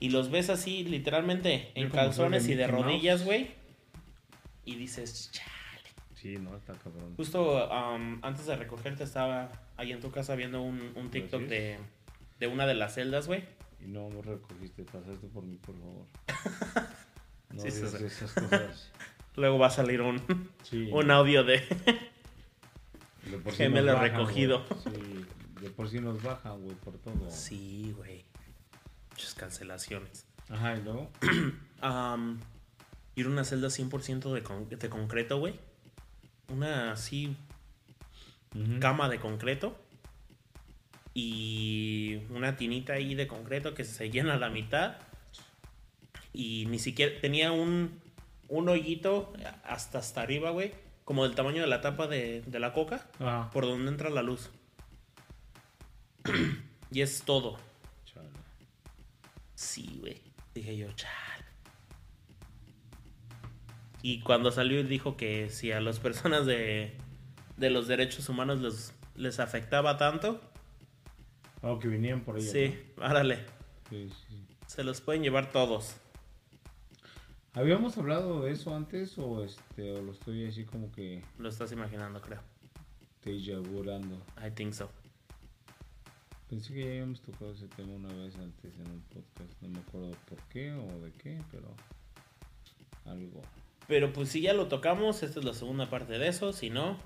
Y 0.00 0.10
los 0.10 0.30
ves 0.30 0.50
así, 0.50 0.84
literalmente, 0.84 1.70
en 1.74 1.90
calzones 1.90 2.46
de 2.46 2.52
y 2.52 2.56
de 2.56 2.66
rodillas, 2.66 3.24
güey. 3.24 3.50
Y 4.64 4.76
dices, 4.76 5.30
chale. 5.32 5.50
Sí, 6.14 6.36
no, 6.38 6.56
está 6.56 6.72
cabrón. 6.74 7.14
Justo 7.16 7.68
um, 7.68 8.18
antes 8.22 8.46
de 8.46 8.56
recogerte 8.56 9.04
estaba 9.04 9.52
ahí 9.76 9.92
en 9.92 10.00
tu 10.00 10.10
casa 10.10 10.34
viendo 10.36 10.62
un, 10.62 10.92
un 10.96 11.10
TikTok 11.10 11.42
de, 11.42 11.78
de 12.40 12.46
una 12.46 12.66
de 12.66 12.74
las 12.74 12.94
celdas, 12.94 13.26
güey. 13.26 13.44
Y 13.80 13.86
no 13.88 14.08
me 14.08 14.22
recogiste, 14.22 14.84
pasaste 14.84 15.26
por 15.28 15.44
mí, 15.44 15.56
por 15.56 15.74
favor. 15.78 16.06
No 17.50 17.60
Sí, 17.60 17.68
esas 17.68 18.32
cosas. 18.32 18.90
Luego 19.36 19.58
va 19.58 19.68
a 19.68 19.70
salir 19.70 20.00
un, 20.00 20.20
Sí. 20.62 20.88
un 20.92 21.10
audio 21.10 21.44
de... 21.44 21.62
De 23.30 23.38
por 23.38 23.52
gemelo 23.54 23.92
nos 23.92 24.00
bajan, 24.00 24.10
recogido. 24.18 24.64
Sí, 24.84 25.24
de 25.60 25.70
por 25.70 25.88
sí 25.88 26.00
nos 26.00 26.22
bajan, 26.22 26.60
güey, 26.62 26.76
por 26.76 26.98
todo. 26.98 27.30
Sí, 27.30 27.92
güey. 27.96 28.24
Muchas 29.10 29.34
cancelaciones. 29.34 30.26
Ajá, 30.48 30.76
y 30.76 30.82
luego. 30.82 31.10
Um, 31.84 32.40
ir 33.14 33.26
a 33.26 33.28
una 33.28 33.44
celda 33.44 33.68
100% 33.68 34.32
de, 34.32 34.42
con- 34.42 34.70
de 34.70 34.88
concreto, 34.88 35.38
güey. 35.38 35.60
Una 36.48 36.92
así 36.92 37.36
cama 38.80 39.10
de 39.10 39.20
concreto. 39.20 39.76
Y 41.12 42.20
una 42.30 42.56
tinita 42.56 42.94
ahí 42.94 43.14
de 43.14 43.26
concreto 43.28 43.74
que 43.74 43.84
se 43.84 44.08
llena 44.10 44.34
a 44.34 44.38
la 44.38 44.48
mitad. 44.48 44.96
Y 46.32 46.64
ni 46.70 46.78
siquiera 46.78 47.20
tenía 47.20 47.52
un, 47.52 48.00
un 48.48 48.68
hoyito 48.68 49.32
hasta 49.64 49.98
hasta 49.98 50.22
arriba, 50.22 50.50
güey. 50.50 50.72
Como 51.04 51.24
del 51.24 51.34
tamaño 51.34 51.60
de 51.60 51.68
la 51.68 51.80
tapa 51.80 52.06
de, 52.06 52.42
de 52.46 52.58
la 52.58 52.72
coca. 52.72 53.06
Ajá. 53.18 53.50
Por 53.50 53.64
donde 53.66 53.90
entra 53.90 54.08
la 54.10 54.22
luz. 54.22 54.50
y 56.90 57.00
es 57.02 57.22
todo. 57.22 57.58
Chale. 58.06 58.28
Sí, 59.54 59.98
güey. 60.00 60.20
Dije 60.54 60.76
yo, 60.76 60.90
chal. 60.92 61.10
Y 64.02 64.20
cuando 64.20 64.50
salió 64.50 64.80
y 64.80 64.82
dijo 64.84 65.16
que 65.16 65.48
si 65.50 65.72
a 65.72 65.80
las 65.80 65.98
personas 65.98 66.46
de, 66.46 66.96
de 67.56 67.70
los 67.70 67.88
derechos 67.88 68.28
humanos 68.28 68.60
les, 68.60 68.92
les 69.16 69.40
afectaba 69.40 69.96
tanto, 69.96 70.40
Oh, 71.66 71.78
que 71.78 71.88
venían 71.88 72.20
por 72.20 72.36
ahí. 72.36 72.42
sí, 72.42 72.78
árale, 73.00 73.38
Sí, 73.88 74.10
sí. 74.28 74.46
se 74.66 74.84
los 74.84 75.00
pueden 75.00 75.22
llevar 75.22 75.50
todos. 75.50 75.96
¿Habíamos 77.54 77.96
hablado 77.98 78.42
de 78.42 78.52
eso 78.52 78.74
antes 78.74 79.16
o 79.18 79.44
este 79.44 79.92
o 79.92 80.02
lo 80.02 80.12
estoy 80.12 80.46
así 80.46 80.64
como 80.64 80.90
que 80.90 81.22
Lo 81.38 81.48
estás 81.48 81.70
imaginando, 81.72 82.20
creo. 82.20 82.40
déjà 83.24 83.58
vuando? 83.60 84.16
I 84.44 84.50
think 84.50 84.72
so. 84.72 84.90
Pensé 86.50 86.74
que 86.74 86.80
ya 86.84 86.90
habíamos 86.90 87.20
tocado 87.22 87.52
ese 87.52 87.68
tema 87.68 87.94
una 87.94 88.12
vez 88.12 88.36
antes 88.36 88.74
en 88.78 88.90
un 88.90 89.00
podcast, 89.02 89.62
no 89.62 89.68
me 89.68 89.78
acuerdo 89.78 90.10
por 90.28 90.38
qué 90.48 90.72
o 90.72 91.00
de 91.00 91.12
qué, 91.12 91.40
pero 91.50 91.68
algo. 93.06 93.40
Pero 93.86 94.12
pues 94.12 94.28
si 94.30 94.40
ya 94.40 94.52
lo 94.52 94.66
tocamos, 94.68 95.22
esta 95.22 95.38
es 95.40 95.44
la 95.44 95.54
segunda 95.54 95.88
parte 95.88 96.18
de 96.18 96.28
eso. 96.28 96.52
Si 96.52 96.70
no, 96.70 96.98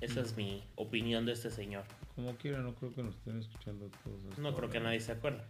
esa 0.00 0.20
es 0.20 0.36
mi 0.36 0.62
opinión 0.76 1.26
de 1.26 1.32
este 1.32 1.50
señor. 1.50 1.84
Como 2.16 2.34
quiera, 2.36 2.58
no 2.60 2.74
creo 2.74 2.92
que 2.94 3.02
nos 3.02 3.14
estén 3.16 3.38
escuchando 3.38 3.90
todos. 4.02 4.38
No 4.38 4.54
creo 4.54 4.70
que 4.70 4.80
nadie 4.80 5.00
se 5.00 5.12
acuerde. 5.12 5.42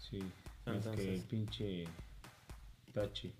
Sí, 0.00 0.18
que 0.64 0.70
Entonces- 0.70 1.06
el 1.06 1.22
pinche 1.22 1.84
Tachi. 2.98 3.32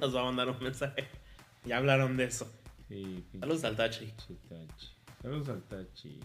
Nos 0.00 0.14
va 0.14 0.20
a 0.20 0.24
mandar 0.24 0.48
un 0.48 0.62
mensaje. 0.62 1.08
Ya 1.64 1.78
hablaron 1.78 2.16
de 2.16 2.24
eso. 2.24 2.50
Sí, 2.88 3.24
Saludos 3.40 3.64
al 3.64 3.76
Tachi. 3.76 4.12
Tachi. 4.48 4.88
Saludos 5.22 5.48
al 5.48 5.62
Tachi. 5.62 6.20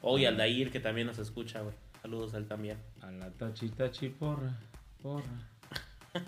Oh, 0.00 0.18
y 0.18 0.24
al 0.24 0.36
Dair, 0.36 0.70
que 0.70 0.80
también 0.80 1.06
nos 1.06 1.18
escucha, 1.18 1.60
güey. 1.60 1.74
Saludos 2.00 2.32
a 2.34 2.38
él 2.38 2.46
también. 2.46 2.78
A 3.02 3.10
la 3.10 3.30
Tachi 3.30 3.68
Tachi, 3.68 4.08
porra. 4.08 4.58
Porra. 5.02 5.48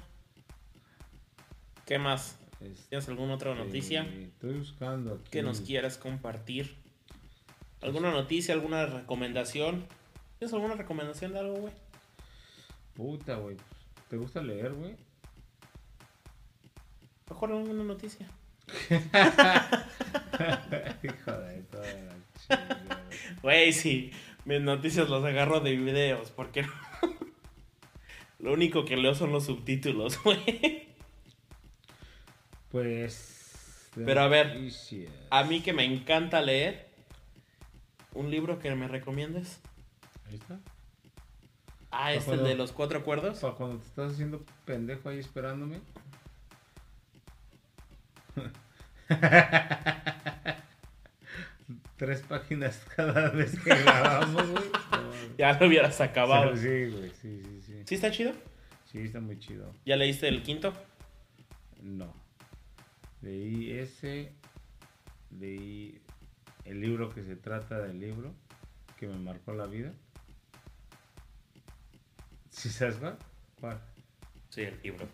¿Qué 1.87 1.99
más? 1.99 2.39
Este, 2.61 2.89
¿Tienes 2.91 3.09
alguna 3.09 3.35
otra 3.35 3.55
noticia 3.55 4.03
Estoy 4.03 4.59
buscando 4.59 5.15
aquí. 5.15 5.31
que 5.31 5.43
nos 5.43 5.63
quieras 5.63 5.97
compartir? 5.97 6.77
¿Alguna 7.81 8.11
noticia, 8.11 8.53
alguna 8.53 8.85
recomendación? 8.85 9.87
¿Tienes 10.39 10.53
alguna 10.53 10.75
recomendación 10.75 11.33
de 11.33 11.39
algo, 11.39 11.55
güey? 11.55 11.73
Puta, 12.95 13.37
güey. 13.37 13.57
¿Te 14.11 14.17
gusta 14.17 14.43
leer, 14.43 14.73
güey? 14.73 14.97
Mejor 17.29 17.53
alguna 17.53 17.85
noticia. 17.85 18.29
Hijo 21.05 21.33
de 21.33 21.63
toda 21.71 21.87
la 21.87 22.17
chingada. 22.37 23.05
Güey, 23.41 23.73
sí. 23.73 24.11
Mis 24.45 24.61
noticias 24.61 25.09
las 25.09 25.23
agarro 25.23 25.61
de 25.61 25.77
videos, 25.77 26.33
porque 26.33 26.63
no? 26.63 26.73
Lo 28.41 28.53
único 28.53 28.85
que 28.85 28.97
leo 28.97 29.15
son 29.15 29.31
los 29.31 29.45
subtítulos, 29.45 30.21
güey. 30.25 30.89
Pues. 32.73 33.91
Pero 33.95 34.23
a 34.23 34.29
ver, 34.29 34.57
noticias. 34.57 35.07
A 35.31 35.45
mí 35.45 35.61
que 35.61 35.73
me 35.73 35.85
encanta 35.85 36.41
leer. 36.41 36.91
¿Un 38.13 38.29
libro 38.29 38.59
que 38.59 38.75
me 38.75 38.89
recomiendes? 38.89 39.61
Ahí 40.27 40.35
está. 40.35 40.59
Ah, 41.91 42.13
es 42.13 42.19
el 42.29 42.35
Acuerdo. 42.35 42.45
de 42.45 42.55
los 42.55 42.73
cuatro 42.73 42.99
acuerdos. 43.01 43.41
Para 43.41 43.55
cuando 43.55 43.79
te 43.79 43.87
estás 43.87 44.13
haciendo 44.13 44.45
pendejo 44.65 45.09
ahí 45.09 45.19
esperándome. 45.19 45.81
Tres 51.97 52.23
páginas 52.23 52.85
cada 52.97 53.29
vez 53.31 53.59
que 53.61 53.71
grabamos, 53.71 54.49
güey. 54.51 54.65
Ya 55.39 55.59
lo 55.59 55.67
hubieras 55.69 55.99
acabado. 56.03 56.55
Sí, 56.55 56.91
güey, 56.91 57.09
sí, 57.11 57.43
sí, 57.43 57.63
sí. 57.63 57.83
¿Sí 57.87 57.95
está 57.95 58.11
chido? 58.11 58.33
Sí, 58.85 58.99
está 58.99 59.21
muy 59.21 59.39
chido. 59.39 59.73
¿Ya 59.87 59.97
leíste 59.97 60.29
el 60.29 60.43
quinto? 60.43 60.75
No. 61.83 62.13
Leí 63.23 63.71
ese. 63.71 64.33
Leí 65.39 65.99
el 66.67 66.81
libro 66.81 67.09
que 67.09 67.23
se 67.23 67.37
trata 67.37 67.79
del 67.79 68.01
libro 68.01 68.35
que 68.99 69.07
me 69.07 69.17
marcó 69.19 69.55
la 69.55 69.67
vida. 69.67 69.93
¿Sí 72.51 72.69
sabes 72.69 72.97
cuál? 72.97 73.17
¿Cuál? 73.61 73.81
Sí, 74.51 74.63
el 74.63 74.79
libro. 74.83 75.09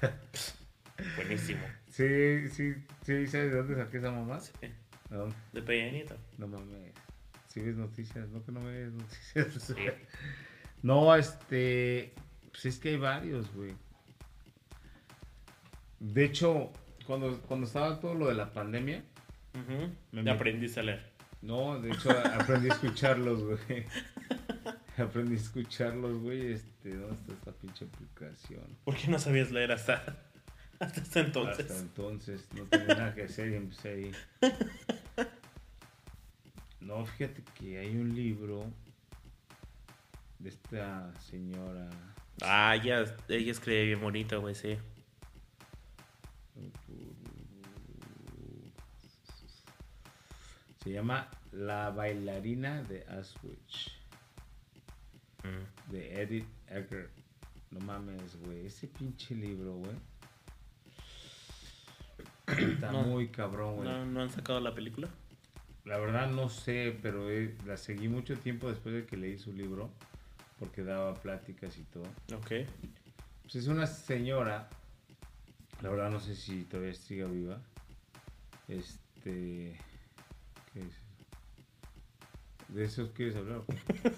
Buenísimo. 1.16 1.60
Sí, 1.90 2.48
sí, 2.48 2.74
sí, 3.04 3.26
¿sabes 3.26 3.52
de 3.52 3.56
dónde 3.56 3.76
saqué 3.76 3.98
esa 3.98 4.10
mamá? 4.10 4.40
Sí, 4.40 4.52
¿De 5.10 5.16
dónde? 5.16 5.34
de 5.52 5.62
Peña 5.62 5.90
Nieto. 5.92 6.16
No 6.38 6.48
mames. 6.48 6.92
Si 7.48 7.60
ves 7.60 7.76
noticias, 7.76 8.28
no 8.30 8.42
que 8.44 8.52
no 8.52 8.60
me 8.60 8.72
ves 8.72 8.92
noticias. 8.92 9.46
Sí. 9.62 9.74
No, 10.82 11.14
este. 11.14 12.14
Pues 12.50 12.66
es 12.66 12.78
que 12.78 12.90
hay 12.90 12.96
varios, 12.96 13.52
güey. 13.54 13.74
De 16.00 16.24
hecho, 16.24 16.72
cuando, 17.06 17.40
cuando 17.42 17.66
estaba 17.66 18.00
todo 18.00 18.14
lo 18.14 18.28
de 18.28 18.34
la 18.34 18.52
pandemia, 18.52 19.04
Ujú. 19.54 19.90
Me 20.12 20.24
Ya 20.24 20.32
met- 20.32 20.36
aprendiste 20.36 20.80
a 20.80 20.82
leer. 20.82 21.12
no, 21.42 21.78
de 21.80 21.90
hecho 21.92 22.10
aprendí 22.10 22.70
a 22.70 22.72
escucharlos, 22.72 23.42
güey. 23.44 23.84
Aprendí 24.98 25.34
a 25.34 25.38
escucharlos, 25.38 26.18
güey. 26.18 26.52
Este, 26.52 26.96
¿dónde 26.96 27.16
está 27.16 27.32
esta 27.32 27.52
pinche 27.52 27.84
aplicación? 27.84 28.64
¿Por 28.84 28.96
qué 28.96 29.08
no 29.08 29.18
sabías 29.18 29.50
leer 29.50 29.72
hasta, 29.72 30.16
hasta 30.78 31.20
entonces? 31.20 31.70
Hasta 31.70 31.78
entonces 31.80 32.46
no 32.54 32.64
tenía 32.64 32.94
nada 32.94 33.14
que 33.14 33.22
hacer 33.24 33.50
y 33.50 33.54
empecé 33.54 33.88
ahí. 33.88 34.12
No, 36.80 37.06
fíjate 37.06 37.42
que 37.54 37.78
hay 37.78 37.96
un 37.96 38.12
libro 38.14 38.64
de 40.40 40.48
esta 40.48 41.12
señora. 41.20 41.88
Ah, 42.42 42.74
ya, 42.76 43.04
ella 43.28 43.52
escribe 43.52 43.84
bien 43.84 44.00
bonito, 44.00 44.40
güey, 44.40 44.54
sí. 44.54 44.76
Se 50.82 50.90
llama 50.90 51.28
La 51.52 51.90
bailarina 51.90 52.82
de 52.82 53.06
Auschwitz, 53.08 53.92
Mm. 55.44 55.92
de 55.92 56.22
Edith 56.22 56.46
Eger. 56.68 57.10
No 57.70 57.80
mames, 57.80 58.36
güey. 58.44 58.66
Ese 58.66 58.86
pinche 58.86 59.34
libro, 59.34 59.74
güey. 59.74 59.96
Está 62.46 62.92
No. 62.92 63.02
muy 63.02 63.28
cabrón, 63.28 63.76
güey. 63.76 63.88
¿No, 63.88 64.04
¿No 64.06 64.22
han 64.22 64.30
sacado 64.30 64.60
la 64.60 64.74
película? 64.74 65.08
La 65.84 65.98
verdad 65.98 66.30
no 66.30 66.48
sé, 66.48 66.96
pero 67.02 67.30
eh, 67.30 67.56
la 67.66 67.76
seguí 67.76 68.08
mucho 68.08 68.36
tiempo 68.38 68.68
después 68.68 68.94
de 68.94 69.04
que 69.06 69.16
leí 69.16 69.38
su 69.38 69.52
libro, 69.52 69.90
porque 70.58 70.84
daba 70.84 71.14
pláticas 71.14 71.76
y 71.78 71.82
todo. 71.84 72.04
Ok. 72.36 72.68
Pues 73.42 73.54
es 73.56 73.66
una 73.66 73.86
señora, 73.86 74.68
la 75.80 75.88
verdad 75.88 76.10
no 76.10 76.20
sé 76.20 76.36
si 76.36 76.62
todavía 76.64 76.94
siga 76.94 77.26
viva. 77.26 77.58
Este, 78.68 79.76
¿qué 80.72 80.80
es? 80.80 80.94
¿De 82.68 82.84
esos 82.84 83.10
quieres 83.10 83.34
hablar? 83.36 83.62
qué? 83.66 84.10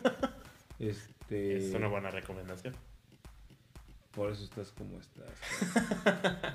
Este, 1.25 1.57
Es 1.57 1.75
una 1.75 1.89
buena 1.89 2.11
recomendación. 2.11 2.75
por 4.13 4.31
eso 4.31 4.45
estás 4.45 4.71
como 4.73 4.99
estás. 4.99 5.29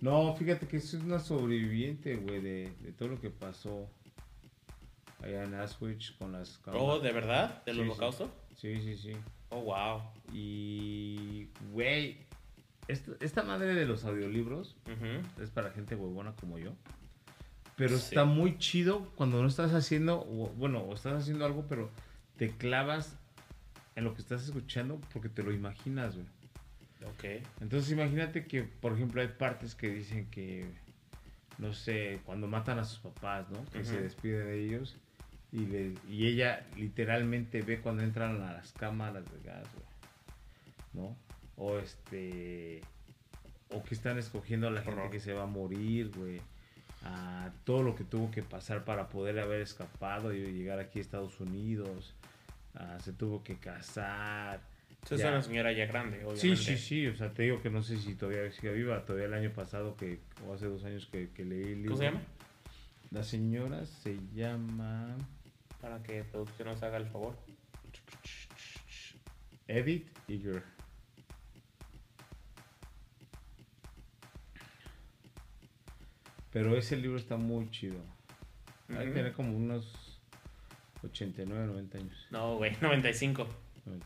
No, 0.00 0.34
fíjate 0.36 0.66
que 0.68 0.76
es 0.76 0.92
una 0.94 1.18
sobreviviente, 1.18 2.16
güey, 2.16 2.40
de, 2.42 2.72
de 2.80 2.92
todo 2.92 3.08
lo 3.08 3.20
que 3.20 3.30
pasó 3.30 3.88
allá 5.22 5.44
en 5.44 5.54
Auschwitz 5.54 6.10
con 6.18 6.32
las 6.32 6.60
Oh, 6.66 6.98
¿de 6.98 7.10
verdad? 7.10 7.64
¿Del 7.64 7.76
Sí, 7.76 7.80
holocausto? 7.80 8.30
Sí, 8.56 8.82
sí, 8.82 8.98
sí. 8.98 9.12
Oh, 9.48 9.62
wow. 9.62 10.02
Y, 10.32 11.48
güey, 11.72 12.18
esta, 12.86 13.12
esta 13.20 13.42
madre 13.44 13.74
de 13.74 13.86
los 13.86 14.04
audiolibros 14.04 14.76
es 15.40 15.48
para 15.50 15.70
gente 15.70 15.94
huevona 15.94 16.34
como 16.36 16.58
yo. 16.58 16.72
Pero 17.76 17.96
Sí. 17.96 18.04
está 18.08 18.24
muy 18.26 18.58
chido 18.58 19.10
cuando 19.14 19.40
no 19.40 19.48
estás 19.48 19.72
haciendo, 19.72 20.18
bueno, 20.24 20.80
o 20.80 20.94
estás 20.94 21.14
haciendo 21.22 21.46
algo, 21.46 21.64
pero 21.66 21.88
te 22.36 22.50
clavas 22.50 23.16
en 23.96 24.04
lo 24.04 24.14
que 24.14 24.22
estás 24.22 24.44
escuchando 24.44 25.00
porque 25.12 25.28
te 25.28 25.42
lo 25.42 25.52
imaginas, 25.52 26.14
güey. 26.14 26.26
Ok. 27.06 27.44
Entonces 27.60 27.90
imagínate 27.92 28.46
que, 28.46 28.62
por 28.62 28.92
ejemplo, 28.94 29.20
hay 29.20 29.28
partes 29.28 29.74
que 29.74 29.88
dicen 29.90 30.26
que, 30.30 30.66
no 31.58 31.72
sé, 31.72 32.20
cuando 32.24 32.46
matan 32.46 32.78
a 32.78 32.84
sus 32.84 32.98
papás, 32.98 33.48
¿no? 33.50 33.64
Que 33.66 33.84
se 33.84 34.00
despide 34.00 34.42
de 34.44 34.64
ellos 34.64 34.96
y, 35.52 35.66
le- 35.66 35.94
y 36.08 36.26
ella 36.26 36.66
literalmente 36.76 37.62
ve 37.62 37.80
cuando 37.80 38.02
entran 38.02 38.42
a 38.42 38.52
las 38.54 38.72
cámaras 38.72 39.24
de 39.30 39.40
gas, 39.48 39.66
güey. 39.74 41.06
¿No? 41.06 41.16
O 41.56 41.78
este... 41.78 42.80
O 43.70 43.82
que 43.82 43.94
están 43.94 44.18
escogiendo 44.18 44.68
a 44.68 44.70
la 44.70 44.82
gente 44.82 45.00
Horror. 45.00 45.10
que 45.10 45.20
se 45.20 45.32
va 45.32 45.42
a 45.44 45.46
morir, 45.46 46.10
güey. 46.16 46.40
A 47.04 47.50
todo 47.64 47.82
lo 47.82 47.94
que 47.96 48.04
tuvo 48.04 48.30
que 48.30 48.42
pasar 48.42 48.84
para 48.84 49.08
poder 49.08 49.38
haber 49.40 49.60
escapado 49.60 50.32
y 50.32 50.40
llegar 50.52 50.78
aquí 50.78 51.00
a 51.00 51.02
Estados 51.02 51.38
Unidos. 51.40 52.14
Ah, 52.74 52.98
se 53.00 53.12
tuvo 53.12 53.42
que 53.42 53.56
casar. 53.56 54.60
Esa 55.04 55.14
es 55.16 55.20
una 55.24 55.42
señora 55.42 55.70
ya 55.72 55.84
grande, 55.86 56.18
Sí, 56.20 56.24
obviamente. 56.24 56.56
sí, 56.56 56.78
sí, 56.78 57.06
o 57.06 57.14
sea, 57.14 57.30
te 57.32 57.42
digo 57.42 57.60
que 57.60 57.68
no 57.68 57.82
sé 57.82 57.98
si 57.98 58.14
todavía 58.14 58.50
sigue 58.50 58.72
viva, 58.72 59.04
todavía 59.04 59.26
el 59.26 59.34
año 59.34 59.52
pasado 59.52 59.96
que, 59.96 60.18
o 60.48 60.54
hace 60.54 60.66
dos 60.66 60.82
años 60.84 61.06
que, 61.12 61.28
que 61.30 61.44
leí 61.44 61.62
el 61.62 61.82
libro. 61.82 61.90
¿Cómo 61.90 61.98
se 61.98 62.04
llama? 62.04 62.22
La 63.10 63.22
señora 63.22 63.84
se 63.84 64.18
llama 64.34 65.14
Para 65.80 66.02
que 66.02 66.24
producción 66.24 66.68
nos 66.68 66.82
haga 66.82 66.96
el 66.96 67.06
favor. 67.06 67.36
Edith 69.68 70.08
Eager. 70.26 70.62
Pero 76.52 76.76
ese 76.76 76.96
libro 76.96 77.18
está 77.18 77.36
muy 77.36 77.70
chido. 77.70 77.96
Hay 78.88 79.06
que 79.06 79.12
tener 79.12 79.32
como 79.32 79.56
unos 79.56 80.03
89, 81.04 81.66
90 81.66 81.98
años. 81.98 82.26
No, 82.30 82.56
güey, 82.56 82.76
95. 82.80 83.46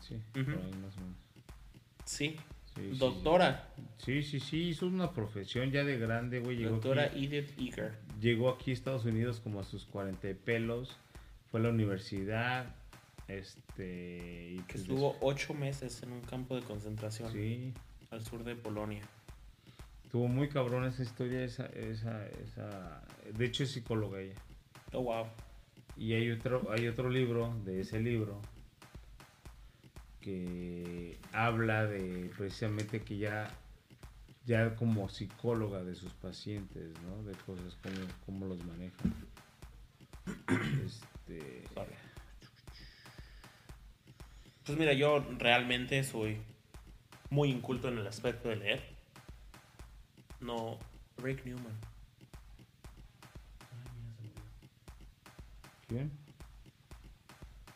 Sí, 0.01 0.15
Ujú. 0.39 0.43
por 0.51 0.63
ahí 0.65 0.73
más 0.81 0.97
o 0.97 1.01
menos. 1.01 1.17
Sí. 2.05 2.35
Doctora. 2.97 3.67
Sí, 3.97 4.23
sí, 4.23 4.39
sí, 4.39 4.69
hizo 4.69 4.87
una 4.87 5.11
profesión 5.11 5.69
ya 5.71 5.83
de 5.83 5.97
grande, 5.97 6.39
güey. 6.39 6.55
Llegó 6.57 6.71
Doctora 6.75 7.03
aquí- 7.05 7.25
Edith 7.25 7.49
Eager. 7.59 7.93
llegó 8.21 8.49
aquí 8.49 8.71
a 8.71 8.73
Estados 8.73 9.03
Unidos 9.05 9.39
como 9.41 9.59
a 9.59 9.63
sus 9.65 9.85
40 9.85 10.29
y 10.29 10.33
pelos, 10.33 10.95
fue 11.51 11.59
a 11.59 11.63
la 11.63 11.69
universidad, 11.69 12.73
este... 13.27 14.51
Y 14.53 14.57
Que 14.59 14.63
pues 14.73 14.81
estuvo 14.83 15.17
ocho 15.21 15.53
meses 15.53 16.01
en 16.03 16.11
un 16.13 16.21
campo 16.21 16.55
de 16.55 16.61
concentración 16.61 17.31
Sí, 17.33 17.73
al 18.11 18.23
sur 18.25 18.43
de 18.43 18.55
Polonia. 18.55 19.01
estuvo 20.05 20.27
muy 20.27 20.47
cabrón 20.49 20.85
esa 20.85 21.03
historia, 21.03 21.43
esa, 21.43 21.65
esa, 21.67 22.25
esa... 22.27 23.03
De 23.35 23.45
hecho 23.45 23.63
es 23.63 23.71
psicóloga 23.71 24.21
ella. 24.21 24.35
Oh, 24.93 25.01
wow. 25.03 25.25
Y 25.99 26.13
hay 26.13 26.31
otro, 26.31 26.71
hay 26.71 26.87
otro 26.87 27.09
libro 27.09 27.53
de 27.65 27.81
ese 27.81 27.99
libro 27.99 28.41
que 30.21 31.17
habla 31.33 31.85
de 31.85 32.31
precisamente 32.37 33.01
que 33.01 33.17
ya 33.17 33.51
ya 34.45 34.75
como 34.75 35.09
psicóloga 35.09 35.83
de 35.83 35.93
sus 35.93 36.13
pacientes, 36.13 36.89
¿no? 37.03 37.21
De 37.23 37.33
cosas 37.45 37.77
como 37.83 38.07
cómo 38.25 38.45
los 38.47 38.63
manejan. 38.65 39.13
Este. 40.85 41.63
Pues 44.65 44.77
mira, 44.77 44.93
yo 44.93 45.25
realmente 45.37 46.03
soy 46.03 46.37
muy 47.29 47.49
inculto 47.49 47.89
en 47.89 47.97
el 47.97 48.07
aspecto 48.07 48.49
de 48.49 48.55
leer. 48.55 48.83
No, 50.39 50.79
Rick 51.17 51.45
Newman. 51.45 51.88
¿Quién? 55.89 56.11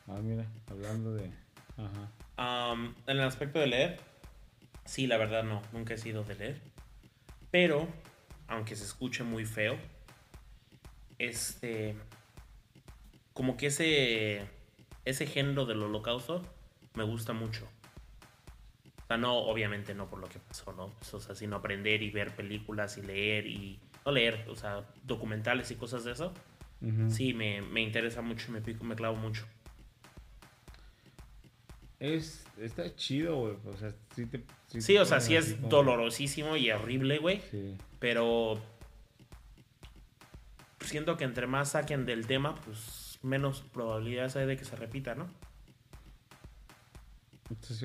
Ah, 0.07 0.19
mira, 0.21 0.45
hablando 0.69 1.13
de, 1.15 1.31
ajá. 1.77 2.73
En 3.07 3.17
el 3.17 3.21
aspecto 3.21 3.59
de 3.59 3.67
leer, 3.67 3.99
sí, 4.85 5.07
la 5.07 5.17
verdad 5.17 5.43
no, 5.43 5.61
nunca 5.73 5.95
he 5.95 5.97
sido 5.97 6.23
de 6.23 6.35
leer. 6.35 6.61
Pero, 7.51 7.87
aunque 8.47 8.75
se 8.75 8.85
escuche 8.85 9.23
muy 9.23 9.45
feo, 9.45 9.77
este, 11.17 11.95
como 13.33 13.57
que 13.57 13.67
ese, 13.67 14.47
ese 15.05 15.25
género 15.25 15.65
del 15.65 15.81
holocausto 15.81 16.43
me 16.93 17.03
gusta 17.03 17.33
mucho. 17.33 17.67
O 19.03 19.07
sea, 19.07 19.17
no, 19.17 19.37
obviamente 19.37 19.93
no 19.93 20.07
por 20.07 20.19
lo 20.19 20.29
que 20.29 20.39
pasó, 20.39 20.71
¿no? 20.73 20.89
Pues, 20.89 21.13
o 21.13 21.19
sea, 21.19 21.35
sino 21.35 21.57
aprender 21.57 22.03
y 22.03 22.11
ver 22.11 22.35
películas 22.35 22.97
y 22.97 23.01
leer 23.01 23.47
y, 23.47 23.79
no 24.05 24.11
leer, 24.11 24.45
o 24.49 24.55
sea, 24.55 24.85
documentales 25.03 25.71
y 25.71 25.75
cosas 25.75 26.03
de 26.03 26.11
eso. 26.11 26.33
Sí, 27.09 27.33
me, 27.33 27.61
me 27.61 27.81
interesa 27.81 28.21
mucho, 28.21 28.51
me 28.51 28.61
pico, 28.61 28.83
me 28.83 28.95
clavo 28.95 29.15
mucho. 29.15 29.45
Es, 31.99 32.45
está 32.59 32.93
chido, 32.95 33.37
güey. 33.37 33.55
O 33.65 33.77
sea, 33.77 33.93
sí 34.15 34.25
te. 34.25 34.43
Sí, 34.81 34.97
o 34.97 35.05
sea, 35.05 35.21
sí 35.21 35.35
es 35.35 35.53
como- 35.53 35.69
dolorosísimo 35.69 36.57
y 36.57 36.69
horrible, 36.71 37.19
güey. 37.19 37.41
Sí. 37.49 37.77
Pero 37.99 38.61
siento 40.81 41.15
que 41.15 41.23
entre 41.23 41.47
más 41.47 41.71
saquen 41.71 42.05
del 42.05 42.27
tema, 42.27 42.55
pues 42.55 43.19
menos 43.21 43.61
probabilidades 43.61 44.35
hay 44.35 44.45
de 44.45 44.57
que 44.57 44.65
se 44.65 44.75
repita, 44.75 45.15
¿no? 45.15 45.29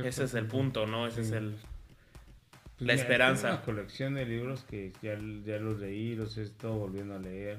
Ese 0.04 0.24
es 0.24 0.34
el 0.34 0.46
punto, 0.46 0.86
¿no? 0.86 1.06
Ese 1.06 1.20
es 1.20 1.30
el... 1.30 1.50
Pues 1.52 2.86
La 2.86 2.92
mira, 2.94 3.02
esperanza. 3.02 3.42
Tengo 3.42 3.54
una 3.56 3.64
colección 3.64 4.14
de 4.14 4.24
libros 4.24 4.64
que 4.64 4.92
ya, 5.02 5.14
ya 5.44 5.58
los 5.58 5.78
leí, 5.78 6.14
los 6.16 6.36
he 6.38 6.42
estado 6.42 6.74
volviendo 6.74 7.14
a 7.14 7.18
leer. 7.18 7.58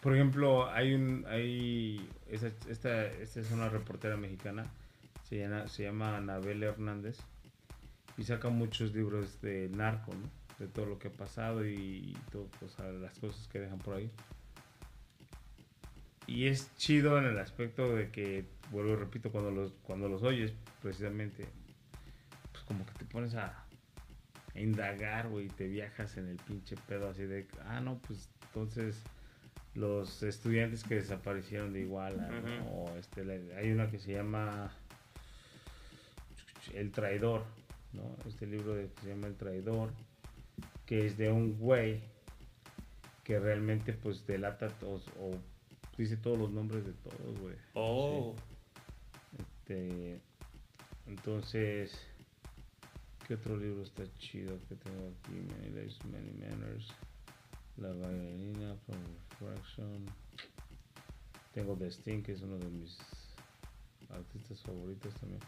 Por 0.00 0.14
ejemplo, 0.14 0.70
hay 0.70 0.94
un. 0.94 1.24
Hay, 1.28 2.08
esta, 2.28 2.48
esta, 2.68 3.06
es 3.06 3.50
una 3.50 3.68
reportera 3.68 4.16
mexicana, 4.16 4.64
se 5.28 5.38
llama, 5.38 5.68
se 5.68 5.84
llama 5.84 6.16
Anabel 6.16 6.62
Hernández, 6.62 7.18
y 8.16 8.24
saca 8.24 8.48
muchos 8.48 8.94
libros 8.94 9.40
de 9.40 9.68
narco, 9.68 10.12
¿no? 10.14 10.30
De 10.58 10.68
todo 10.68 10.86
lo 10.86 10.98
que 10.98 11.08
ha 11.08 11.12
pasado 11.12 11.66
y 11.66 12.16
todo, 12.30 12.48
las 13.00 13.18
cosas 13.18 13.48
que 13.48 13.58
dejan 13.60 13.78
por 13.78 13.96
ahí. 13.96 14.10
Y 16.26 16.46
es 16.48 16.74
chido 16.76 17.18
en 17.18 17.24
el 17.24 17.38
aspecto 17.38 17.94
de 17.94 18.10
que, 18.10 18.44
vuelvo 18.70 18.92
y 18.92 18.96
repito, 18.96 19.30
cuando 19.30 19.50
los, 19.50 19.72
cuando 19.82 20.08
los 20.08 20.22
oyes, 20.22 20.52
precisamente, 20.82 21.46
pues 22.52 22.64
como 22.64 22.84
que 22.84 22.92
te 22.94 23.04
pones 23.04 23.34
a 23.34 23.65
indagar, 24.60 25.28
güey, 25.28 25.48
te 25.48 25.66
viajas 25.66 26.16
en 26.16 26.28
el 26.28 26.36
pinche 26.36 26.76
pedo 26.88 27.10
así 27.10 27.24
de, 27.24 27.46
ah, 27.66 27.80
no, 27.80 27.98
pues 28.06 28.28
entonces 28.46 29.02
los 29.74 30.22
estudiantes 30.22 30.84
que 30.84 30.96
desaparecieron 30.96 31.72
de 31.72 31.80
Iguala, 31.80 32.30
o 32.72 32.88
este, 32.96 33.20
hay 33.56 33.70
una 33.70 33.90
que 33.90 33.98
se 33.98 34.12
llama 34.12 34.72
El 36.74 36.90
Traidor, 36.90 37.44
¿no? 37.92 38.16
Este 38.26 38.46
libro 38.46 38.74
de, 38.74 38.88
que 38.88 39.02
se 39.02 39.08
llama 39.08 39.26
El 39.26 39.36
Traidor, 39.36 39.90
que 40.86 41.06
es 41.06 41.18
de 41.18 41.30
un 41.30 41.58
güey 41.58 42.00
que 43.24 43.38
realmente 43.38 43.92
pues 43.92 44.26
delata 44.26 44.68
todos 44.68 45.06
o 45.20 45.32
dice 45.98 46.16
todos 46.16 46.38
los 46.38 46.50
nombres 46.50 46.86
de 46.86 46.92
todos, 46.92 47.40
güey. 47.40 47.54
Oh, 47.74 48.34
Este, 49.38 50.20
entonces, 51.06 52.06
¿qué 53.26 53.34
otro 53.34 53.56
libro 53.56 53.82
está 53.82 54.04
chido 54.18 54.56
que 54.68 54.76
tengo 54.76 55.08
aquí? 55.08 55.32
Many 55.32 55.70
Lives, 55.70 55.98
Many 56.04 56.32
Manners. 56.32 56.86
La 57.76 57.88
bailarina, 57.88 58.76
From 58.86 59.00
Refraction. 59.40 60.06
Tengo 61.52 61.74
The 61.76 61.90
Sting, 61.90 62.22
que 62.22 62.32
es 62.32 62.42
uno 62.42 62.56
de 62.58 62.68
mis 62.68 62.96
artistas 64.10 64.62
favoritos 64.62 65.12
también. 65.14 65.40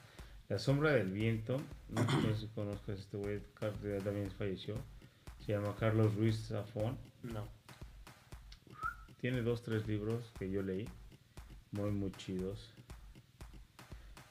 La 0.48 0.58
sombra 0.58 0.92
del 0.92 1.12
viento, 1.12 1.60
no 1.90 2.02
sé 2.22 2.36
si 2.36 2.46
conozcas 2.48 2.98
este 2.98 3.16
güey, 3.16 3.40
también 4.02 4.30
falleció. 4.32 4.74
Se 5.46 5.52
llama 5.52 5.76
Carlos 5.78 6.14
Ruiz 6.16 6.48
Zafón. 6.48 6.98
no. 7.22 7.46
Tiene 9.20 9.42
dos, 9.42 9.62
tres 9.62 9.86
libros 9.86 10.32
que 10.38 10.50
yo 10.50 10.62
leí. 10.62 10.88
Muy, 11.72 11.90
muy 11.90 12.10
chidos. 12.12 12.70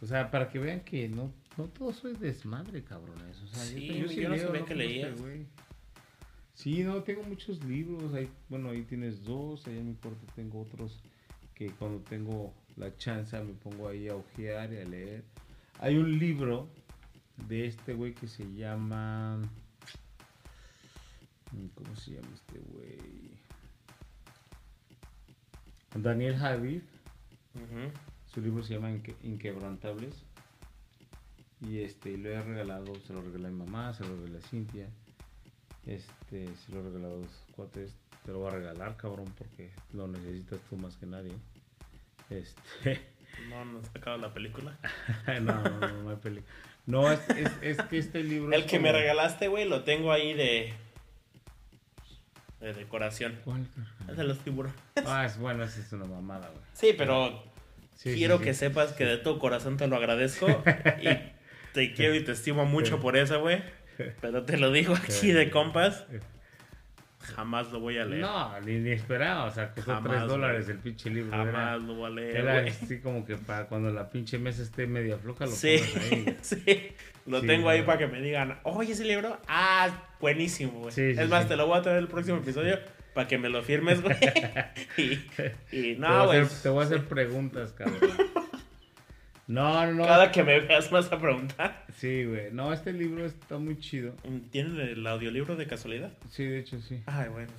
O 0.02 0.06
sea, 0.06 0.32
para 0.32 0.50
que 0.50 0.60
vean 0.60 0.82
que 0.82 1.08
no, 1.10 1.32
no 1.58 1.66
todo 1.66 1.92
soy 1.94 2.14
desmadre, 2.16 2.84
cabrones. 2.84 3.42
O 3.42 3.48
sea, 3.48 3.64
Sí, 3.64 3.88
yo, 3.88 4.06
yo 4.12 4.30
no 4.30 4.38
sabía 4.38 4.38
que 4.38 4.48
conozco 4.60 4.74
a 4.74 4.76
leías. 4.76 5.20
Sí, 6.54 6.84
no, 6.84 7.04
tengo 7.04 7.24
muchos 7.24 7.64
libros. 7.64 8.14
Ahí, 8.14 8.30
bueno, 8.50 8.70
ahí 8.70 8.84
tienes 8.84 9.24
dos. 9.24 9.66
Ahí 9.68 9.78
en 9.78 9.90
mi 9.90 9.96
cuarto 9.96 10.26
tengo 10.36 10.62
otros 10.62 11.00
que 11.54 11.70
cuando 11.72 12.00
tengo 12.02 12.54
la 12.76 12.96
chance 12.98 13.40
me 13.42 13.54
pongo 13.54 13.88
ahí 13.88 14.08
a 14.08 14.16
ojear 14.16 14.72
y 14.74 14.78
a 14.78 14.86
leer. 14.86 15.24
Hay 15.80 15.98
un 15.98 16.18
libro 16.18 16.68
de 17.48 17.68
este 17.68 17.94
güey 17.94 18.14
que 18.14 18.28
se 18.28 18.44
llama... 18.54 19.40
¿Cómo 21.76 21.96
se 21.96 22.12
llama 22.12 22.28
este 22.34 22.60
güey? 22.60 22.98
Daniel 25.96 26.36
Javid. 26.38 26.82
Su 28.34 28.42
libro 28.42 28.62
se 28.64 28.76
llama 28.76 28.92
Inque- 28.92 29.16
Inquebrantables. 29.24 30.24
Y 31.68 31.80
este, 31.82 32.18
lo 32.18 32.30
he 32.30 32.42
regalado, 32.42 32.96
se 33.06 33.14
lo 33.14 33.22
regalé 33.22 33.48
a 33.48 33.52
mi 33.52 33.58
mamá, 33.58 33.94
se 33.94 34.04
lo 34.04 34.16
regalé 34.16 34.38
a 34.38 34.42
Cintia. 34.42 34.88
Este, 35.86 36.48
se 36.56 36.72
lo 36.72 36.80
he 36.80 36.84
regalado 36.84 37.16
a 37.16 37.18
dos 37.18 37.44
cuates. 37.56 37.94
Te 38.26 38.32
lo 38.32 38.40
voy 38.40 38.50
a 38.50 38.56
regalar, 38.56 38.98
cabrón, 38.98 39.34
porque 39.38 39.72
lo 39.94 40.08
necesitas 40.08 40.60
tú 40.70 40.78
más 40.78 40.96
que 40.98 41.06
nadie. 41.06 41.32
Este, 42.30 43.02
No, 43.50 43.64
no 43.66 43.80
he 43.82 43.86
sacado 43.86 44.18
la 44.18 44.34
película. 44.34 44.78
no, 45.42 45.62
no, 45.62 45.80
no, 45.80 46.04
no 46.04 46.10
hay 46.10 46.16
peli. 46.16 46.42
No, 46.86 47.12
es, 47.12 47.20
es, 47.30 47.52
es 47.62 47.82
que 47.84 47.98
este 47.98 48.24
libro. 48.24 48.52
El 48.54 48.62
es 48.62 48.72
que 48.72 48.80
me 48.80 48.92
regalaste, 48.92 49.48
güey, 49.48 49.68
lo 49.68 49.84
tengo 49.84 50.12
ahí 50.12 50.34
de... 50.34 50.74
De 52.60 52.74
decoración. 52.74 53.40
¿Cuál? 53.44 53.68
Es 54.10 54.18
de 54.18 54.24
los 54.24 54.40
tiburones. 54.40 54.76
Ah, 55.06 55.26
es 55.26 55.38
bueno, 55.38 55.64
esa 55.64 55.80
es 55.80 55.92
una 55.94 56.06
mamada, 56.06 56.50
güey. 56.50 56.64
Sí, 56.74 56.96
pero 56.98 57.44
Sí, 57.96 58.12
sí, 58.12 58.16
quiero 58.18 58.38
sí. 58.38 58.46
que 58.46 58.54
sepas 58.54 58.94
que 58.94 59.06
de 59.06 59.18
todo 59.18 59.38
corazón 59.40 59.78
te 59.78 59.88
lo 59.88 59.96
agradezco 59.96 60.48
y 61.02 61.08
te 61.78 61.94
quiero 61.94 62.16
y 62.16 62.22
te 62.24 62.32
estimo 62.32 62.66
mucho 62.66 63.00
por 63.00 63.16
eso, 63.16 63.40
güey. 63.40 63.62
Pero 64.22 64.44
te 64.44 64.58
lo 64.58 64.72
digo 64.72 64.96
aquí 64.96 65.32
de 65.32 65.50
compas. 65.52 66.06
Jamás 67.36 67.72
lo 67.74 67.80
voy 67.82 67.98
a 67.98 68.06
leer. 68.06 68.22
No, 68.22 68.60
ni, 68.62 68.80
ni 68.80 68.92
esperaba, 68.92 69.46
o 69.46 69.52
sea, 69.52 69.74
costó 69.74 69.92
Jamás, 69.96 70.18
3 70.20 70.28
dólares 70.30 70.70
el 70.70 70.78
pinche 70.78 71.10
libro. 71.10 71.32
Jamás 71.32 71.50
era- 71.50 71.78
lo 71.78 71.96
voy 71.96 72.06
a 72.12 72.16
leer, 72.16 72.36
Era 72.38 72.60
así 72.62 73.00
como 73.00 73.26
que 73.26 73.36
para 73.36 73.66
cuando 73.66 73.92
la 73.92 74.10
pinche 74.10 74.38
mesa 74.40 74.64
esté 74.64 74.88
media 74.88 75.18
floja 75.18 75.46
lo 75.46 75.52
Sí, 75.52 75.82
ahí. 76.12 76.38
sí. 76.42 76.94
Lo 77.26 77.42
Sí, 77.42 77.48
tengo 77.48 77.70
ahí 77.70 77.82
para 77.82 77.98
que 77.98 78.08
me 78.08 78.22
digan, 78.22 78.58
oye, 78.64 78.94
ese 78.94 79.04
libro, 79.04 79.38
ah, 79.50 79.90
buenísimo, 80.22 80.80
güey. 80.80 80.92
Sí, 80.94 81.16
sí, 81.16 81.20
es 81.22 81.28
más, 81.28 81.48
te 81.50 81.58
lo 81.58 81.68
voy 81.68 81.78
a 81.78 81.82
traer 81.82 81.98
el 81.98 82.08
próximo 82.08 82.38
episodio 82.38 82.80
para 83.14 83.28
que 83.28 83.38
me 83.38 83.50
lo 83.50 83.62
firmes, 83.62 84.02
güey. 84.02 84.16
y, 84.96 85.20
y 85.76 85.96
no, 85.98 86.28
güey. 86.28 86.44
te 86.64 86.70
voy 86.70 86.84
a 86.84 86.86
hacer 86.86 87.04
preguntas, 87.06 87.74
cabrón. 87.74 88.00
No, 89.48 89.86
no, 89.86 89.94
no. 89.94 90.06
Cada 90.06 90.32
que 90.32 90.44
me 90.44 90.60
veas 90.60 90.90
vas 90.92 91.12
a 91.12 91.20
preguntar. 91.20 91.86
Sí, 91.98 92.26
güey. 92.26 92.52
No, 92.52 92.74
este 92.74 92.92
libro 92.92 93.26
está 93.26 93.58
muy 93.58 93.80
chido. 93.80 94.14
¿Tienen 94.52 94.78
el 94.80 95.08
audiolibro 95.08 95.56
de 95.56 95.66
casualidad? 95.68 96.12
Sí, 96.30 96.44
de 96.44 96.60
hecho, 96.60 96.82
sí. 96.82 97.02
Ay, 97.06 97.30
bueno. 97.30 97.52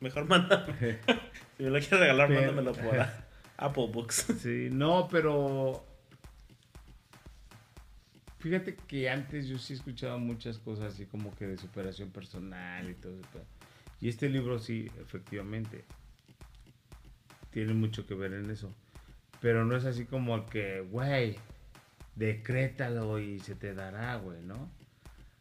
Mejor 0.00 0.24
mándame. 0.26 0.72
si 1.56 1.62
me 1.62 1.70
lo 1.70 1.78
quieres 1.78 2.00
regalar, 2.00 2.28
Pero- 2.28 2.40
mándamelo 2.40 2.72
por 2.72 3.06
Apple 3.58 3.86
Books. 3.92 4.26
Sí, 4.42 4.68
no, 4.72 5.08
pero. 5.10 5.84
Fíjate 8.38 8.76
que 8.76 9.10
antes 9.10 9.48
yo 9.48 9.58
sí 9.58 9.74
escuchaba 9.74 10.18
muchas 10.18 10.58
cosas 10.58 10.94
así 10.94 11.06
como 11.06 11.34
que 11.34 11.46
de 11.46 11.56
superación 11.56 12.10
personal 12.10 12.88
y 12.88 12.94
todo 12.94 13.18
eso. 13.18 13.44
Y 14.00 14.08
este 14.08 14.28
libro 14.28 14.58
sí, 14.58 14.88
efectivamente, 15.00 15.84
tiene 17.50 17.72
mucho 17.72 18.06
que 18.06 18.14
ver 18.14 18.34
en 18.34 18.50
eso. 18.50 18.72
Pero 19.40 19.64
no 19.64 19.76
es 19.76 19.84
así 19.84 20.04
como 20.06 20.46
que, 20.46 20.80
güey, 20.80 21.36
decrétalo 22.14 23.18
y 23.18 23.38
se 23.40 23.54
te 23.54 23.74
dará, 23.74 24.16
güey, 24.16 24.40
¿no? 24.42 24.70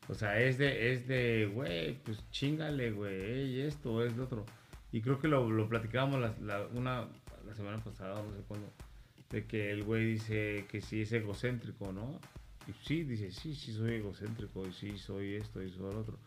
O 0.08 0.14
sea, 0.14 0.40
es 0.40 0.58
de, 0.58 0.94
es 0.94 1.08
de, 1.08 1.50
güey, 1.52 1.96
pues 2.04 2.20
chingale, 2.32 2.92
güey, 2.92 3.62
esto, 3.62 4.06
es 4.06 4.16
lo 4.16 4.26
otro. 4.26 4.46
Y 4.92 5.02
creo 5.02 5.20
que 5.20 5.28
lo, 5.28 5.50
lo 5.50 5.68
platicábamos 5.68 6.20
la, 6.22 6.36
la- 6.42 6.68
una, 6.68 7.08
la 7.48 7.56
semana 7.56 7.84
pasada, 7.84 8.22
no 8.22 8.32
sé 8.36 8.42
cuándo, 8.48 8.72
de 9.32 9.46
que 9.46 9.72
el 9.72 9.84
güey 9.84 10.06
dice 10.06 10.66
que 10.70 10.82
sí 10.82 11.02
es 11.02 11.12
egocéntrico, 11.12 11.92
¿no? 11.92 12.20
Y 12.68 12.74
sí, 12.86 13.04
dice, 13.04 13.32
sí, 13.32 13.56
sí 13.56 13.74
soy 13.74 13.96
egocéntrico, 13.96 14.66
y 14.68 14.74
sí 14.74 14.98
soy 14.98 15.36
esto 15.36 15.62
y 15.64 15.70
soy 15.72 15.80
lo 15.92 16.00
otro. 16.00 16.18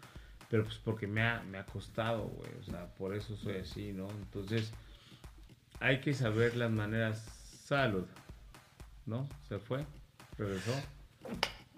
Pero 0.50 0.64
pues 0.64 0.78
porque 0.78 1.06
me 1.06 1.22
ha, 1.22 1.42
me 1.42 1.58
ha 1.58 1.66
costado, 1.66 2.24
güey. 2.28 2.50
O 2.60 2.62
sea, 2.64 2.86
por 2.94 3.14
eso 3.14 3.36
soy 3.36 3.56
así, 3.56 3.92
¿no? 3.92 4.08
Entonces, 4.10 4.72
hay 5.80 6.00
que 6.00 6.14
saber 6.14 6.56
las 6.56 6.70
maneras. 6.70 7.38
Salud. 7.68 8.06
¿No? 9.04 9.28
Se 9.46 9.58
fue. 9.58 9.84
Regresó. 10.38 10.72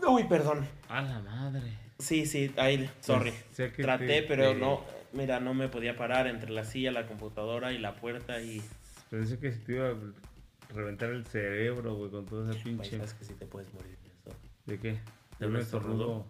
Uy, 0.07 0.23
perdón. 0.29 0.65
A 0.89 1.03
la 1.03 1.19
madre. 1.19 1.77
Sí, 1.99 2.27
sí, 2.27 2.53
ahí, 2.57 2.89
sorry. 3.01 3.33
Pues, 3.57 3.73
Traté, 3.73 4.07
te- 4.07 4.23
pero 4.23 4.53
te- 4.53 4.55
no, 4.61 4.85
mira, 5.13 5.41
no 5.41 5.53
me 5.53 5.69
podía 5.69 5.97
parar 5.97 6.29
entre 6.29 6.51
la 6.51 6.65
silla, 6.65 6.93
la 6.93 7.09
computadora 7.09 7.73
y 7.73 7.79
la 7.79 7.97
puerta 7.97 8.41
y... 8.41 8.63
Pensé 9.11 9.41
que 9.41 9.51
se 9.51 9.59
te 9.59 9.73
iba 9.73 9.89
a 9.89 9.95
reventar 10.73 11.11
el 11.11 11.27
cerebro, 11.27 11.97
güey, 11.97 12.09
con 12.13 12.25
toda 12.25 12.53
esa 12.55 12.63
pinche. 12.63 12.91
sabes 12.97 13.15
que 13.15 13.25
sí 13.25 13.35
te 13.35 13.47
puedes 13.47 13.75
morir 13.75 13.99
de 13.99 14.09
eso. 14.31 14.39
¿De 14.67 14.79
qué? 14.79 14.93
De 14.93 15.01
De 15.41 15.47
un 15.49 15.57
estornudo. 15.57 16.25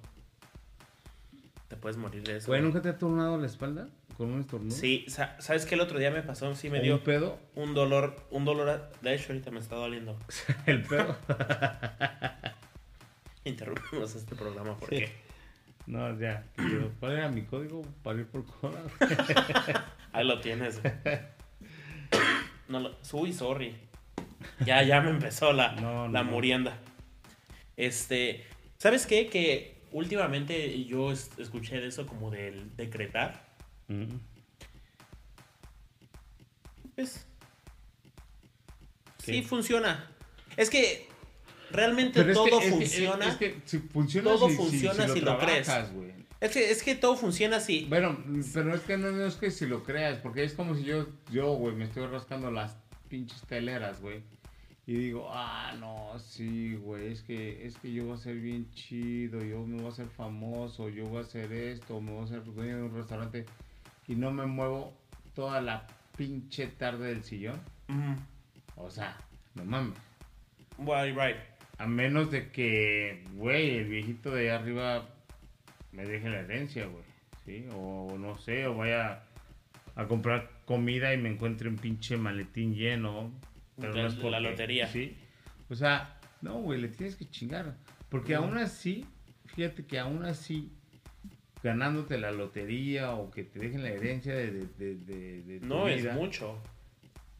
Te 1.68 1.76
puedes 1.76 1.98
morir 1.98 2.22
de 2.24 2.38
eso. 2.38 2.46
Güey, 2.46 2.62
¿nunca 2.62 2.80
te 2.80 2.88
ha 2.88 2.96
tornado 2.96 3.36
la 3.36 3.46
espalda 3.46 3.88
con 4.20 4.32
un 4.32 4.40
estornudo? 4.40 4.76
Sí, 4.76 5.06
sa- 5.08 5.34
¿sabes 5.40 5.64
qué 5.64 5.76
el 5.76 5.80
otro 5.80 5.98
día 5.98 6.10
me 6.10 6.22
pasó? 6.22 6.54
Sí 6.54 6.68
me 6.68 6.80
¿O 6.80 6.82
dio 6.82 6.94
un 6.96 7.00
pedo? 7.00 7.38
un 7.54 7.72
dolor, 7.72 8.26
un 8.30 8.44
dolor, 8.44 8.92
de 9.00 9.14
hecho 9.14 9.32
ahorita 9.32 9.50
me 9.50 9.60
está 9.60 9.76
doliendo. 9.76 10.18
el 10.66 10.82
pedo. 10.82 11.16
Interrumpimos 13.44 14.14
este 14.14 14.34
programa 14.36 14.76
porque 14.76 15.10
no, 15.86 16.18
ya. 16.20 16.44
¿Cuál 17.00 17.12
era 17.12 17.28
mi 17.30 17.42
código 17.42 17.80
para 18.02 18.18
ir 18.20 18.26
por 18.26 18.44
cola? 18.44 18.78
ahí 20.12 20.26
lo 20.26 20.38
tienes. 20.40 20.80
No 22.68 22.80
lo, 22.80 22.98
uy, 23.12 23.32
sorry. 23.32 23.74
Ya, 24.66 24.82
ya 24.82 25.00
me 25.00 25.10
empezó 25.10 25.54
la, 25.54 25.72
No, 25.72 26.06
no, 26.06 26.12
la 26.12 26.22
murienda. 26.22 26.76
Este, 27.78 28.44
¿sabes 28.76 29.06
qué? 29.06 29.28
Que 29.28 29.80
últimamente 29.92 30.84
yo 30.84 31.10
es- 31.10 31.30
escuché 31.38 31.80
de 31.80 31.86
eso 31.88 32.06
como 32.06 32.30
del 32.30 32.76
decretar. 32.76 33.48
Mm. 33.90 34.18
Pues, 36.94 37.26
¿Qué? 39.24 39.32
sí 39.34 39.42
funciona. 39.42 40.10
Es 40.56 40.70
que 40.70 41.08
realmente 41.70 42.20
Pero 42.20 42.32
es 42.32 42.38
que- 42.38 42.50
todo 42.50 42.60
es 42.60 42.64
que- 42.66 42.70
funciona. 42.72 43.28
Es 43.28 43.36
que, 43.36 43.60
si 43.64 43.78
funciona 43.78 44.30
Todo 44.30 44.48
si- 44.48 44.52
si- 44.52 44.62
funciona 44.62 45.08
si 45.08 45.20
lo 45.20 45.38
crees. 45.38 45.66
trabajas, 45.66 45.92
güey. 45.92 46.10
Es 46.40 46.52
que, 46.52 46.70
es 46.70 46.82
que 46.82 46.94
todo 46.94 47.16
funciona 47.16 47.56
así. 47.58 47.86
Bueno, 47.88 48.18
pero 48.54 48.74
es 48.74 48.80
que 48.82 48.96
no, 48.96 49.10
no 49.12 49.26
es 49.26 49.34
que 49.36 49.50
si 49.50 49.66
lo 49.66 49.82
creas, 49.84 50.18
porque 50.18 50.42
es 50.42 50.54
como 50.54 50.74
si 50.74 50.84
yo, 50.84 51.06
yo, 51.30 51.52
güey, 51.54 51.74
me 51.74 51.84
estoy 51.84 52.06
rascando 52.06 52.50
las 52.50 52.76
pinches 53.08 53.42
teleras, 53.42 54.00
güey. 54.00 54.22
Y 54.86 54.94
digo, 54.94 55.28
ah, 55.30 55.74
no, 55.78 56.18
sí, 56.18 56.74
güey, 56.76 57.12
es 57.12 57.22
que, 57.22 57.66
es 57.66 57.76
que 57.76 57.92
yo 57.92 58.06
voy 58.06 58.14
a 58.14 58.16
ser 58.16 58.36
bien 58.36 58.70
chido, 58.72 59.44
yo 59.44 59.64
me 59.66 59.76
voy 59.76 59.86
a 59.86 59.88
hacer 59.90 60.08
famoso, 60.08 60.88
yo 60.88 61.04
voy 61.06 61.18
a 61.18 61.20
hacer 61.20 61.52
esto, 61.52 62.00
me 62.00 62.10
voy 62.12 62.22
a 62.22 62.24
hacer 62.24 62.42
dueño 62.42 62.76
de 62.78 62.82
un 62.84 62.94
restaurante 62.94 63.44
y 64.10 64.16
no 64.16 64.32
me 64.32 64.44
muevo 64.44 64.92
toda 65.36 65.60
la 65.60 65.86
pinche 66.16 66.66
tarde 66.66 67.14
del 67.14 67.22
sillón. 67.22 67.60
O 68.74 68.90
sea, 68.90 69.16
no 69.54 69.64
mames. 69.64 69.96
Right, 70.78 71.16
right. 71.16 71.36
A 71.78 71.86
menos 71.86 72.32
de 72.32 72.50
que, 72.50 73.22
güey, 73.36 73.78
el 73.78 73.88
viejito 73.88 74.32
de 74.32 74.50
allá 74.50 74.60
arriba 74.60 75.08
me 75.92 76.04
deje 76.04 76.28
la 76.28 76.40
herencia, 76.40 76.86
güey. 76.86 77.04
¿Sí? 77.44 77.66
O 77.72 78.16
no 78.18 78.36
sé, 78.36 78.66
o 78.66 78.74
vaya 78.74 79.22
a 79.94 80.06
comprar 80.06 80.50
comida 80.64 81.14
y 81.14 81.16
me 81.16 81.30
encuentre 81.30 81.68
un 81.68 81.76
pinche 81.76 82.16
maletín 82.16 82.74
lleno. 82.74 83.30
Pero 83.76 83.94
De 83.94 84.02
no 84.02 84.08
es 84.08 84.16
la 84.18 84.40
lotería. 84.40 84.88
Sí. 84.88 85.16
O 85.68 85.76
sea, 85.76 86.18
no, 86.42 86.54
güey, 86.54 86.80
le 86.80 86.88
tienes 86.88 87.14
que 87.14 87.30
chingar. 87.30 87.76
Porque 88.08 88.34
aún 88.34 88.58
así, 88.58 89.06
fíjate 89.46 89.86
que 89.86 90.00
aún 90.00 90.24
así, 90.24 90.72
ganándote 91.62 92.18
la 92.18 92.30
lotería 92.32 93.12
o 93.12 93.30
que 93.30 93.44
te 93.44 93.58
dejen 93.58 93.82
la 93.82 93.90
herencia 93.90 94.34
de, 94.34 94.50
de, 94.50 94.66
de, 94.78 94.94
de- 94.96 95.42
de 95.42 95.60
tu 95.60 95.66
No 95.66 95.88
es 95.88 96.12
mucho. 96.14 96.58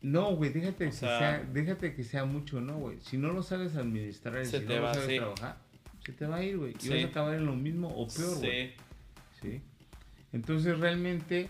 no, 0.02 0.34
güey, 0.36 0.50
déjate, 0.50 0.86
O 0.86 0.90
que 0.90 0.96
sea- 0.96 1.18
sea, 1.18 1.38
déjate 1.52 1.94
que 1.94 2.04
sea 2.04 2.24
mucho, 2.24 2.60
¿no, 2.60 2.76
güey? 2.78 2.98
Si 3.00 3.16
no 3.18 3.32
lo 3.32 3.42
sabes 3.42 3.76
administrar 3.76 4.44
si 4.44 4.60
te 4.60 4.76
no 4.76 4.82
va, 4.82 4.88
lo 4.88 4.94
sabes 4.94 5.08
sí. 5.10 5.16
trabajar, 5.16 5.56
se 6.04 6.12
te 6.12 6.26
va 6.26 6.36
a 6.36 6.42
ir, 6.42 6.58
güey. 6.58 6.72
Y 6.78 6.80
Sí. 6.80 6.88
vas 6.90 7.04
a 7.04 7.06
acabar 7.08 7.34
en 7.34 7.46
lo 7.46 7.54
mismo 7.54 7.88
o 7.88 8.06
peor, 8.08 8.36
güey. 8.38 8.68
Sí. 8.68 8.74
Sí. 9.42 9.60
Entonces, 10.32 10.78
realmente, 10.78 11.48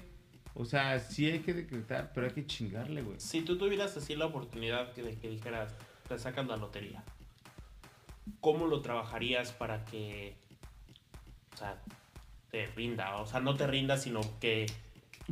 o 0.54 0.64
sea, 0.64 0.98
sí 1.00 1.26
hay 1.30 1.40
que 1.40 1.52
decretar, 1.54 2.12
pero 2.14 2.26
hay 2.28 2.32
que 2.32 2.46
chingarle, 2.46 3.02
güey. 3.02 3.18
Si 3.20 3.42
tú 3.42 3.58
tuvieras 3.58 3.96
así 3.96 4.14
la 4.16 4.26
oportunidad 4.26 4.92
que- 4.92 5.02
de 5.02 5.16
que 5.16 5.28
dijeras, 5.28 5.74
te 6.08 6.18
sacas 6.18 6.46
la 6.46 6.56
lotería, 6.56 7.02
¿cómo 8.40 8.66
lo 8.66 8.80
trabajarías 8.80 9.52
para 9.52 9.84
que, 9.84 10.34
o 11.54 11.56
sea, 11.56 11.80
te 12.50 12.66
rinda? 12.68 13.16
O 13.16 13.26
sea, 13.26 13.40
no 13.40 13.56
te 13.56 13.66
rinda, 13.66 13.96
sino 13.96 14.20
que, 14.40 14.66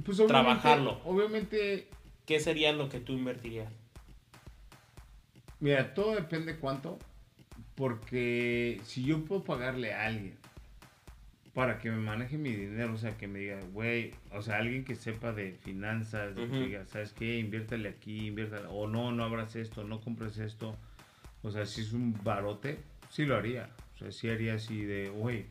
Pues 0.04 0.18
obviamente, 0.20 0.28
Trabajarlo. 0.28 1.00
Obviamente, 1.04 1.88
¿qué 2.26 2.40
sería 2.40 2.72
lo 2.72 2.88
que 2.88 3.00
tú 3.00 3.12
invertirías? 3.12 3.72
mira, 5.60 5.92
todo 5.94 6.14
depende 6.14 6.56
cuánto, 6.56 6.98
porque 7.74 8.80
si 8.84 9.04
yo 9.04 9.24
puedo 9.24 9.42
pagarle 9.42 9.92
a 9.92 10.06
alguien 10.06 10.36
para 11.54 11.78
que 11.80 11.90
me 11.90 11.96
maneje 11.96 12.38
mi 12.38 12.52
dinero, 12.52 12.94
o 12.94 12.96
sea, 12.98 13.16
que 13.16 13.26
me 13.26 13.40
diga, 13.40 13.58
güey, 13.72 14.12
o 14.30 14.42
sea, 14.42 14.58
alguien 14.58 14.84
que 14.84 14.94
sepa 14.94 15.32
de 15.32 15.52
finanzas, 15.52 16.36
de 16.36 16.42
que 16.46 16.52
Ujú. 16.52 16.64
diga, 16.64 16.86
¿sabes 16.86 17.12
qué? 17.12 17.38
Inviértale 17.38 17.88
aquí, 17.88 18.28
inviértale, 18.28 18.66
o 18.70 18.86
no, 18.86 19.10
no 19.10 19.24
abras 19.24 19.56
esto, 19.56 19.82
no 19.82 20.00
compres 20.00 20.38
esto. 20.38 20.76
O 21.42 21.50
sea, 21.50 21.66
si 21.66 21.80
es 21.80 21.92
un 21.92 22.16
barote, 22.22 22.78
sí 23.10 23.24
lo 23.24 23.36
haría. 23.36 23.70
O 23.94 23.98
sea, 23.98 24.12
sí 24.12 24.28
haría 24.28 24.54
así 24.54 24.82
de, 24.84 25.08
güey, 25.08 25.46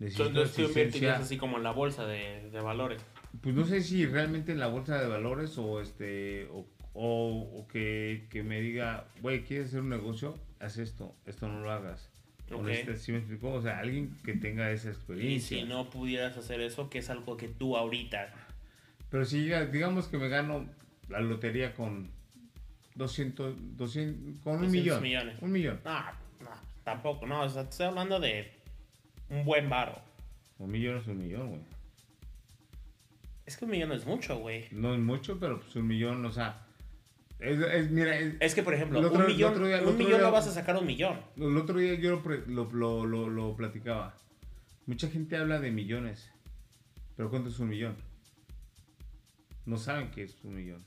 Entonces 0.00 0.52
tú 0.54 0.62
invertirías 0.62 1.20
así 1.20 1.36
como 1.36 1.56
en 1.58 1.62
la 1.62 1.70
bolsa 1.72 2.06
de, 2.06 2.50
de 2.50 2.60
valores. 2.60 3.02
Pues 3.40 3.54
no 3.54 3.64
sé 3.64 3.82
si 3.82 4.06
realmente 4.06 4.52
en 4.52 4.58
la 4.58 4.66
bolsa 4.68 5.00
de 5.00 5.06
valores 5.08 5.56
o 5.58 5.80
este 5.80 6.46
o, 6.52 6.66
o- 6.94 7.58
o 7.60 7.66
que, 7.68 8.26
que 8.30 8.42
me 8.42 8.60
diga, 8.60 9.06
güey, 9.22 9.42
¿quieres 9.44 9.68
hacer 9.68 9.80
un 9.80 9.88
negocio? 9.90 10.38
Haz 10.60 10.78
esto, 10.78 11.14
esto 11.26 11.48
no 11.48 11.60
lo 11.60 11.70
hagas. 11.72 12.10
O 12.50 12.56
Ok. 12.56 12.66
necesitas- 12.66 12.98
¿sí 13.00 13.12
me 13.12 13.18
explicó? 13.18 13.52
O 13.52 13.62
sea, 13.62 13.78
alguien 13.78 14.14
que 14.24 14.34
tenga 14.34 14.70
esa 14.70 14.88
Y 14.88 14.92
experiencia. 14.92 15.58
si 15.58 15.64
no 15.64 15.90
pudieras 15.90 16.36
hacer 16.36 16.60
eso, 16.60 16.90
que 16.90 16.98
es 16.98 17.10
algo 17.10 17.36
que 17.36 17.48
tú 17.48 17.76
ahorita... 17.76 18.32
Pero 19.10 19.24
si 19.24 19.40
digamos 19.72 20.08
que 20.08 20.18
me 20.18 20.28
gano 20.28 20.68
la 21.08 21.20
lotería 21.20 21.74
con 21.74 22.10
200, 22.96 23.54
200 23.76 24.40
con 24.42 24.54
un 24.56 24.60
200 24.62 24.70
millón. 24.72 25.02
millones. 25.02 25.36
Un 25.40 25.52
millón. 25.52 25.80
No, 25.84 26.00
no, 26.40 26.50
tampoco, 26.84 27.26
no, 27.26 27.42
o 27.42 27.48
sea, 27.48 27.62
estoy 27.62 27.86
hablando 27.86 28.20
de 28.20 28.52
un 29.30 29.44
buen 29.44 29.68
varo. 29.68 30.00
Un 30.58 30.70
millón 30.70 30.98
es 30.98 31.06
un 31.06 31.18
millón, 31.18 31.48
güey. 31.50 31.62
Es 33.46 33.56
que 33.56 33.64
un 33.64 33.70
millón 33.72 33.92
es 33.92 34.06
mucho, 34.06 34.38
güey. 34.38 34.66
No 34.70 34.94
es 34.94 35.00
mucho, 35.00 35.38
pero 35.38 35.60
pues 35.60 35.74
un 35.76 35.86
millón, 35.86 36.24
o 36.24 36.32
sea, 36.32 36.66
es, 37.38 37.58
es- 37.60 37.90
mira, 37.90 38.16
es- 38.18 38.34
Es 38.40 38.54
que, 38.54 38.62
por 38.62 38.72
ejemplo, 38.74 39.00
otro- 39.00 39.12
un 39.20 39.26
millón, 39.26 39.52
día- 39.62 39.82
un 39.82 39.96
millón 39.98 40.12
día- 40.12 40.18
no 40.22 40.30
vas 40.32 40.46
a 40.46 40.52
sacar 40.52 40.76
un 40.76 40.86
millón. 40.86 41.20
El 41.36 41.56
otro 41.56 41.78
día 41.78 41.94
yo 41.94 42.22
lo, 42.46 42.64
lo, 42.72 43.04
lo- 43.06 43.28
lo- 43.28 43.56
platicaba. 43.56 44.14
Mucha 44.86 45.08
gente 45.08 45.36
habla 45.36 45.60
de 45.60 45.70
millones. 45.70 46.30
Pero 47.16 47.30
¿cuánto 47.30 47.48
es 47.48 47.58
un 47.58 47.68
millón? 47.68 47.96
No 49.66 49.76
saben 49.76 50.10
qué 50.10 50.24
es 50.24 50.36
un 50.44 50.54
millón. 50.56 50.84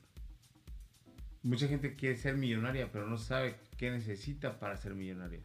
Mucha 1.43 1.67
gente 1.67 1.95
quiere 1.95 2.17
ser 2.17 2.35
millonaria, 2.35 2.91
pero 2.91 3.07
no 3.07 3.17
sabe 3.17 3.55
qué 3.77 3.89
necesita 3.91 4.59
para 4.59 4.75
ser 4.77 4.93
millonaria. 4.95 5.39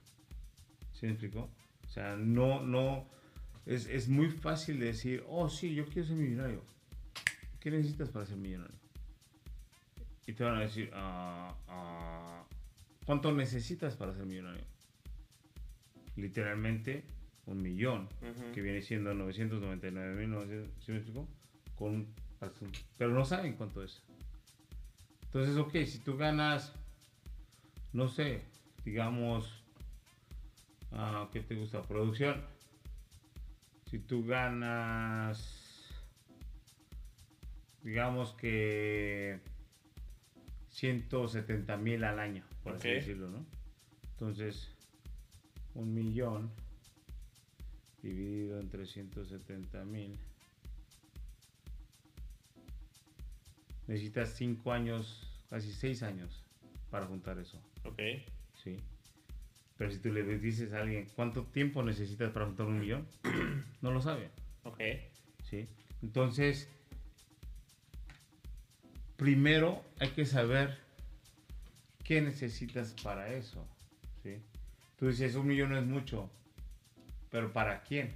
¿Sí 0.93 1.07
me 1.07 1.13
explicó? 1.13 1.49
O 1.93 1.95
sea, 1.95 2.17
no, 2.17 2.63
no. 2.63 3.07
Es, 3.67 3.87
es 3.87 4.09
muy 4.09 4.31
fácil 4.31 4.81
de 4.81 4.87
decir, 4.87 5.23
oh, 5.29 5.51
sí, 5.51 5.75
yo 5.75 5.85
quiero 5.85 6.09
ser 6.09 6.17
millonario. 6.17 6.63
¿Qué 7.61 7.71
necesitas 7.71 8.09
para 8.09 8.25
ser 8.25 8.39
millonario? 8.39 8.75
Y 10.27 10.33
te 10.33 10.43
van 10.43 10.57
a 10.57 10.61
decir, 10.61 10.91
ah, 10.95 11.55
ah, 11.69 12.45
¿cuánto 13.05 13.31
necesitas 13.33 13.95
para 13.95 14.15
ser 14.15 14.25
millonario? 14.25 14.65
Literalmente 16.17 17.05
un 17.45 17.61
millón, 17.61 18.09
que 18.55 18.63
viene 18.63 18.81
siendo 18.81 19.13
999.900, 19.13 20.69
¿sí 20.81 20.93
me 20.93 20.97
explicó? 20.97 21.29
Con, 21.77 22.07
pero 22.97 23.13
no 23.13 23.27
saben 23.27 23.53
cuánto 23.53 23.83
es. 23.83 24.03
Entonces, 25.25 25.59
ok, 25.59 25.73
si 25.85 25.99
tú 25.99 26.17
ganas, 26.17 26.73
no 27.93 28.09
sé, 28.09 28.45
digamos, 28.83 29.62
ah, 30.93 31.29
¿qué 31.33 31.41
te 31.41 31.55
gusta? 31.55 31.83
Producción. 31.83 32.43
Si 33.87 33.99
tú 33.99 34.25
ganas, 34.25 35.87
digamos 37.83 38.33
que 38.33 39.41
170 40.71 41.77
mil 41.77 42.05
al 42.05 42.19
año, 42.19 42.45
por 42.63 42.75
así 42.77 42.89
decirlo, 42.89 43.29
¿no? 43.29 43.45
Entonces, 44.13 44.71
un 45.75 45.93
millón 45.93 46.51
dividido 48.03 48.59
entre 48.61 48.87
170 48.87 49.85
mil. 49.85 50.19
Necesitas 53.87 54.31
5 54.37 54.73
años, 54.73 55.29
casi 55.51 55.73
6 55.73 56.03
años 56.03 56.43
para 56.91 57.07
juntar 57.07 57.39
eso, 57.39 57.59
Ok. 57.85 58.01
¿sí? 58.63 58.77
Pero 59.83 59.91
si 59.93 59.99
tú 59.99 60.13
le 60.13 60.23
dices 60.39 60.73
a 60.75 60.79
alguien, 60.83 61.09
¿cuánto 61.17 61.43
tiempo 61.43 61.83
necesitas 61.83 62.31
para 62.31 62.47
juntar 62.47 62.67
un 62.67 62.79
millón? 62.79 63.05
No 63.83 63.91
lo 63.91 64.01
sabe. 64.01 64.31
Ok. 64.63 64.79
¿sí? 65.51 65.67
Entonces, 66.03 66.69
primero 69.17 69.83
hay 69.99 70.11
que 70.11 70.25
saber 70.25 70.79
qué 72.05 72.21
necesitas 72.21 72.95
para 73.03 73.33
eso, 73.35 73.67
¿sí? 74.23 74.37
Tú 75.01 75.09
dices, 75.09 75.35
un 75.35 75.49
millón 75.49 75.71
no 75.71 75.79
es 75.79 75.85
mucho, 75.85 76.31
pero 77.29 77.53
¿para 77.53 77.83
quién? 77.83 78.13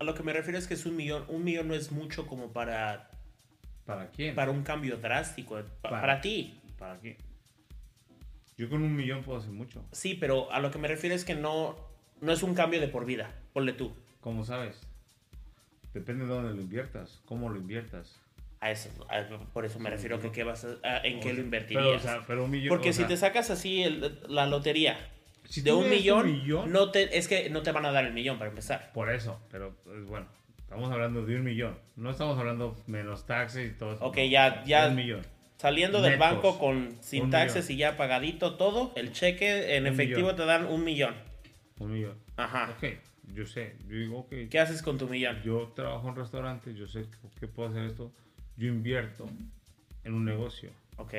A 0.00 0.02
lo 0.02 0.16
que 0.16 0.24
me 0.24 0.32
refiero 0.32 0.58
es 0.58 0.66
que 0.66 0.74
es 0.74 0.84
un 0.84 0.96
millón. 0.96 1.24
Un 1.28 1.44
millón 1.44 1.68
no 1.68 1.74
es 1.74 1.92
mucho 1.92 2.26
como 2.26 2.52
para, 2.52 3.08
¿Para 3.86 4.10
quién? 4.10 4.34
para 4.34 4.50
un 4.50 4.64
cambio 4.64 4.96
drástico. 4.96 5.54
pa- 5.54 5.90
Para- 5.90 6.00
para 6.00 6.20
ti. 6.20 6.58
¿Para 6.76 6.98
quién? 6.98 7.16
Yo 8.56 8.68
con 8.68 8.82
un 8.82 8.94
millón 8.94 9.22
puedo 9.22 9.38
hacer 9.38 9.50
mucho. 9.50 9.84
Sí, 9.92 10.14
pero 10.14 10.50
a 10.52 10.60
lo 10.60 10.70
que 10.70 10.78
me 10.78 10.88
refiero 10.88 11.14
es 11.16 11.24
que 11.24 11.34
no, 11.34 11.76
no 12.20 12.32
es 12.32 12.42
un 12.42 12.54
cambio 12.54 12.80
de 12.80 12.88
por 12.88 13.04
vida. 13.04 13.30
Ponle 13.52 13.72
tú. 13.72 13.92
¿Cómo 14.20 14.44
sabes? 14.44 14.80
Depende 15.92 16.24
de 16.24 16.30
dónde 16.32 16.54
lo 16.54 16.60
inviertas, 16.60 17.20
cómo 17.24 17.48
lo 17.48 17.56
inviertas. 17.58 18.20
A 18.60 18.70
eso, 18.70 18.88
a- 19.10 19.28
por 19.52 19.64
eso 19.64 19.78
me 19.78 19.90
refiero 19.90 20.18
que 20.20 20.32
qué 20.32 20.42
vas 20.42 20.64
a- 20.64 20.78
a- 20.88 20.98
en 21.04 21.20
qué 21.20 21.28
lo 21.28 21.34
Pero, 21.34 21.42
invertirías. 21.44 21.96
o 21.96 21.98
sea, 22.00 22.24
pero 22.26 22.44
un 22.44 22.50
millón. 22.50 22.68
Porque 22.70 22.90
o 22.90 22.92
si 22.92 22.98
sea, 23.00 23.08
te 23.08 23.16
sacas 23.16 23.50
así 23.50 23.82
el- 23.82 24.18
la 24.28 24.46
lotería 24.46 24.96
si 25.44 25.60
de 25.60 25.72
un 25.72 25.90
millón, 25.90 26.26
millón, 26.26 26.72
no 26.72 26.90
te, 26.90 27.18
es 27.18 27.28
que 27.28 27.50
no 27.50 27.62
te 27.62 27.72
van 27.72 27.84
a 27.84 27.92
dar 27.92 28.06
el 28.06 28.14
millón 28.14 28.38
para 28.38 28.48
empezar. 28.50 28.90
Por 28.94 29.10
eso, 29.10 29.38
pero 29.50 29.76
bueno, 30.08 30.26
estamos 30.58 30.90
hablando 30.90 31.26
de 31.26 31.36
un 31.36 31.44
millón. 31.44 31.78
No 31.96 32.10
estamos 32.10 32.38
hablando 32.38 32.74
menos 32.86 33.26
taxes 33.26 33.70
y 33.72 33.74
todo 33.78 33.92
eso. 33.94 34.04
Ok, 34.04 34.16
no. 34.16 34.24
ya- 34.24 34.64
ya- 34.64 34.88
Un 34.88 34.96
millón. 34.96 35.20
Saliendo 35.64 36.02
del 36.02 36.18
banco 36.18 36.58
con 36.58 36.94
sin 37.00 37.30
taxes 37.30 37.64
millón. 37.70 37.74
y 37.76 37.80
ya 37.80 37.96
pagadito 37.96 38.56
todo, 38.56 38.92
el 38.96 39.12
cheque 39.12 39.76
en 39.76 39.84
Un 39.84 39.92
efectivo 39.94 40.18
millón. 40.28 40.36
te 40.36 40.44
dan 40.44 40.66
un 40.66 40.84
millón. 40.84 41.14
Un 41.78 41.90
millón. 41.94 42.18
Ajá. 42.36 42.74
Ok, 42.76 42.84
yo 43.32 43.46
sé. 43.46 43.76
Yo 43.88 43.96
digo, 43.96 44.18
ok. 44.18 44.34
¿Qué 44.50 44.60
haces 44.60 44.82
con 44.82 44.98
tu 44.98 45.08
millón? 45.08 45.40
Yo 45.42 45.72
trabajo 45.74 46.06
en 46.10 46.16
restaurantes, 46.16 46.76
yo 46.76 46.86
sé 46.86 47.06
que 47.40 47.48
puedo 47.48 47.70
hacer 47.70 47.84
esto. 47.84 48.12
Yo 48.58 48.68
invierto 48.68 49.26
en 50.04 50.12
un 50.12 50.26
negocio 50.26 50.68
Ok, 50.98 51.14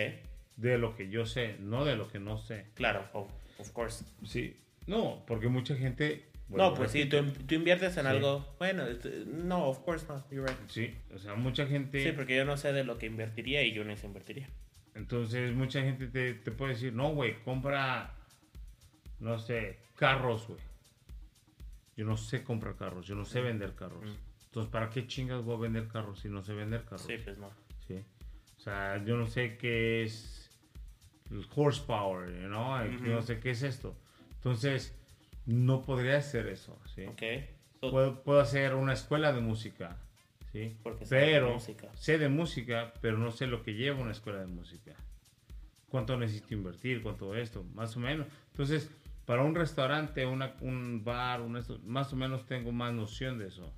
de 0.57 0.77
lo 0.77 0.95
que 0.95 1.09
yo 1.09 1.25
sé, 1.25 1.55
no 1.59 1.83
de 1.83 1.95
lo 1.95 2.07
que 2.07 2.19
no 2.19 2.37
sé. 2.37 2.67
claro, 2.75 3.09
of 3.13 3.71
course. 3.73 4.05
Sí. 4.25 4.55
No, 4.85 5.23
porque 5.25 5.47
mucha 5.47 5.75
gente. 5.75 6.23
No, 6.49 6.73
pues 6.73 6.91
sí, 6.91 7.05
tú, 7.05 7.23
tú 7.47 7.55
inviertes 7.55 7.97
en 7.97 8.03
Sí. 8.03 8.09
algo. 8.09 8.55
Bueno, 8.59 8.85
este, 8.85 9.25
no, 9.25 9.65
of 9.67 9.79
course 9.79 10.05
not, 10.07 10.29
you're 10.31 10.47
right. 10.47 10.69
Sí, 10.69 10.93
o 11.13 11.17
sea, 11.17 11.35
mucha 11.35 11.65
gente. 11.65 12.03
Sí, 12.03 12.11
porque 12.11 12.35
yo 12.35 12.45
no 12.45 12.55
sé 12.57 12.71
de 12.73 12.83
lo 12.83 12.97
que 12.97 13.07
invertiría 13.07 13.63
y 13.63 13.73
yo 13.73 13.83
no 13.83 13.95
sé 13.95 14.05
invertiría. 14.07 14.49
Entonces, 14.93 15.53
mucha 15.53 15.81
gente 15.81 16.07
te, 16.07 16.33
te 16.35 16.51
puede 16.51 16.73
decir, 16.73 16.93
no, 16.93 17.09
güey, 17.13 17.41
compra, 17.43 18.13
no 19.19 19.37
sé, 19.39 19.79
carros, 19.95 20.47
güey. 20.47 20.59
Yo 21.97 22.05
no 22.05 22.17
sé 22.17 22.43
comprar 22.43 22.75
carros, 22.75 23.07
yo 23.07 23.15
no 23.15 23.25
sé 23.25 23.41
vender 23.41 23.73
carros. 23.73 24.03
Entonces, 24.45 24.71
¿para 24.71 24.89
qué 24.89 25.07
chingas 25.07 25.43
voy 25.43 25.55
a 25.55 25.59
vender 25.59 25.87
carros 25.87 26.19
si 26.19 26.29
no 26.29 26.43
sé 26.43 26.53
vender 26.53 26.83
carros? 26.83 27.05
Sí, 27.07 27.15
pues 27.23 27.37
no. 27.37 27.49
¿sí? 27.87 28.03
O 28.57 28.59
sea, 28.61 29.03
yo 29.03 29.17
no 29.17 29.27
sé 29.27 29.57
qué 29.57 30.03
es 30.03 30.49
el 31.31 31.45
horsepower, 31.55 32.29
you 32.41 32.47
know? 32.47 32.83
Yo 32.85 33.15
no 33.15 33.21
sé 33.21 33.39
qué 33.39 33.51
es 33.51 33.63
esto. 33.63 33.97
Entonces, 34.35 34.93
no 35.45 35.81
podría 35.81 36.17
hacer 36.17 36.47
eso, 36.47 36.77
¿sí? 36.95 37.05
Ok. 37.05 37.21
So, 37.81 37.91
Puedo, 37.91 38.23
puedo 38.23 38.39
hacer 38.39 38.73
una 38.75 38.93
escuela 38.93 39.31
de 39.33 39.41
música, 39.41 39.97
¿sí? 40.51 40.75
Porque 40.83 41.05
sabes 41.05 41.25
de 41.25 41.31
pero 41.33 41.53
música. 41.53 41.89
sé 41.95 42.17
de 42.17 42.29
música, 42.29 42.93
pero 43.01 43.17
no 43.17 43.31
sé 43.31 43.47
lo 43.47 43.61
que 43.63 43.73
lleva 43.73 43.99
una 44.01 44.11
escuela 44.11 44.39
de 44.39 44.47
música. 44.47 44.93
¿Cuánto 45.89 46.17
necesito 46.17 46.53
invertir? 46.53 47.01
¿Cuánto 47.03 47.35
esto? 47.35 47.63
Más 47.75 47.95
o 47.95 47.99
menos. 47.99 48.27
Entonces, 48.51 48.89
para 49.25 49.43
un 49.43 49.55
restaurante, 49.55 50.25
una- 50.25 50.55
un 50.61 51.03
bar, 51.03 51.41
un 51.41 51.57
esto, 51.57 51.79
más 51.85 52.11
o 52.13 52.15
menos 52.15 52.45
tengo 52.47 52.71
más 52.71 52.93
noción 52.93 53.37
de 53.37 53.47
eso. 53.47 53.71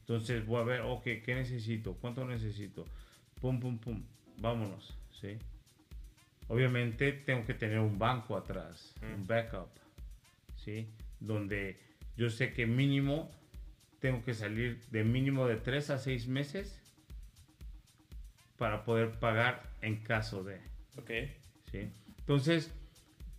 Entonces 0.00 0.44
voy 0.46 0.60
a 0.60 0.64
ver, 0.64 0.80
ok, 0.82 1.02
¿qué 1.24 1.34
necesito? 1.34 1.94
¿Cuánto 1.94 2.24
necesito? 2.24 2.84
Pum, 3.40 3.60
pum, 3.60 3.78
pum. 3.78 4.02
Vámonos, 4.38 4.96
¿sí? 5.20 5.36
Obviamente 6.48 7.12
tengo 7.12 7.44
que 7.46 7.54
tener 7.54 7.78
un 7.78 7.98
banco 7.98 8.36
atrás, 8.36 8.94
un 9.02 9.26
backup, 9.26 9.68
¿sí? 10.56 10.88
Donde 11.26 11.78
yo 12.16 12.30
sé 12.30 12.52
que 12.52 12.66
mínimo 12.66 13.30
tengo 14.00 14.24
que 14.24 14.34
salir 14.34 14.80
de 14.90 15.04
mínimo 15.04 15.46
de 15.46 15.56
3 15.56 15.90
a 15.90 15.98
6 15.98 16.26
meses 16.26 16.80
para 18.58 18.84
poder 18.84 19.12
pagar 19.18 19.62
en 19.80 19.96
caso 20.02 20.42
de, 20.44 20.56
Ok. 20.98 21.10
¿sí? 21.70 21.88
Entonces, 22.18 22.72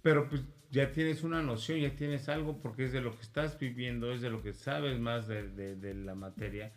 pero 0.02 0.28
pues 0.30 0.42
ya 0.72 0.92
tienes 0.92 1.24
una 1.24 1.42
noción, 1.42 1.80
ya 1.80 1.92
tienes 1.96 2.28
algo 2.30 2.58
porque 2.62 2.86
es 2.86 2.92
de 2.94 3.02
lo 3.02 3.12
que 3.16 3.22
estás 3.22 3.60
viviendo, 3.60 4.12
es 4.12 4.22
de 4.22 4.30
lo 4.30 4.42
que 4.42 4.54
sabes 4.54 5.00
más 5.00 5.28
de, 5.28 5.48
de- 5.50 5.76
de 5.76 5.94
la 5.94 6.16
materia, 6.16 6.72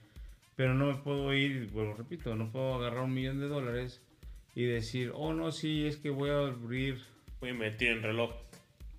pero 0.54 0.74
no 0.74 0.86
me 0.86 0.96
puedo 1.02 1.32
ir, 1.34 1.70
bueno, 1.70 1.94
repito, 1.94 2.34
no 2.36 2.50
puedo 2.52 2.74
agarrar 2.74 3.04
un 3.04 3.14
millón 3.14 3.40
de 3.40 3.48
dólares 3.48 4.02
y 4.54 4.64
decir, 4.64 5.12
oh 5.14 5.32
no, 5.34 5.50
sí, 5.52 5.86
es 5.86 5.96
que 5.96 6.10
voy 6.10 6.30
a 6.30 6.38
abrir, 6.38 7.00
Voy 7.40 7.50
a 7.50 7.52
invertir 7.52 7.88
en 7.90 8.02
reloj. 8.02 8.32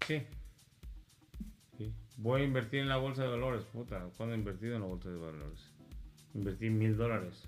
sí, 0.05 0.19
Sí. 0.19 0.23
Voy 2.17 2.41
a 2.41 2.43
invertir 2.45 2.81
en 2.81 2.89
la 2.89 2.97
bolsa 2.97 3.23
de 3.23 3.29
valores, 3.29 3.63
puta, 3.65 4.09
¿cuándo 4.17 4.35
he 4.35 4.37
invertido 4.37 4.75
en 4.75 4.81
la 4.81 4.87
bolsa 4.87 5.09
de 5.09 5.17
valores? 5.17 5.71
Invertí 6.33 6.69
mil 6.69 6.97
dólares, 6.97 7.47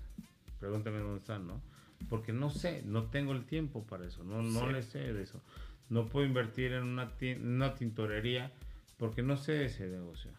pregúntame 0.58 0.98
dónde 0.98 1.18
están, 1.20 1.46
¿no? 1.46 1.60
Porque 2.08 2.32
no 2.32 2.50
sé, 2.50 2.82
no 2.86 3.04
tengo 3.04 3.32
el 3.32 3.44
tiempo 3.44 3.84
para 3.84 4.06
eso, 4.06 4.24
no, 4.24 4.42
no 4.42 4.66
Sí. 4.66 4.72
le 4.72 4.82
sé 4.82 5.12
de 5.12 5.22
eso. 5.22 5.42
No 5.90 6.06
puedo 6.06 6.24
invertir 6.24 6.72
en 6.72 6.84
una, 6.84 7.74
tintorería 7.74 8.52
porque 8.96 9.22
no 9.22 9.36
sé 9.36 9.52
de 9.52 9.64
ese 9.66 9.88
negocio. 9.88 10.30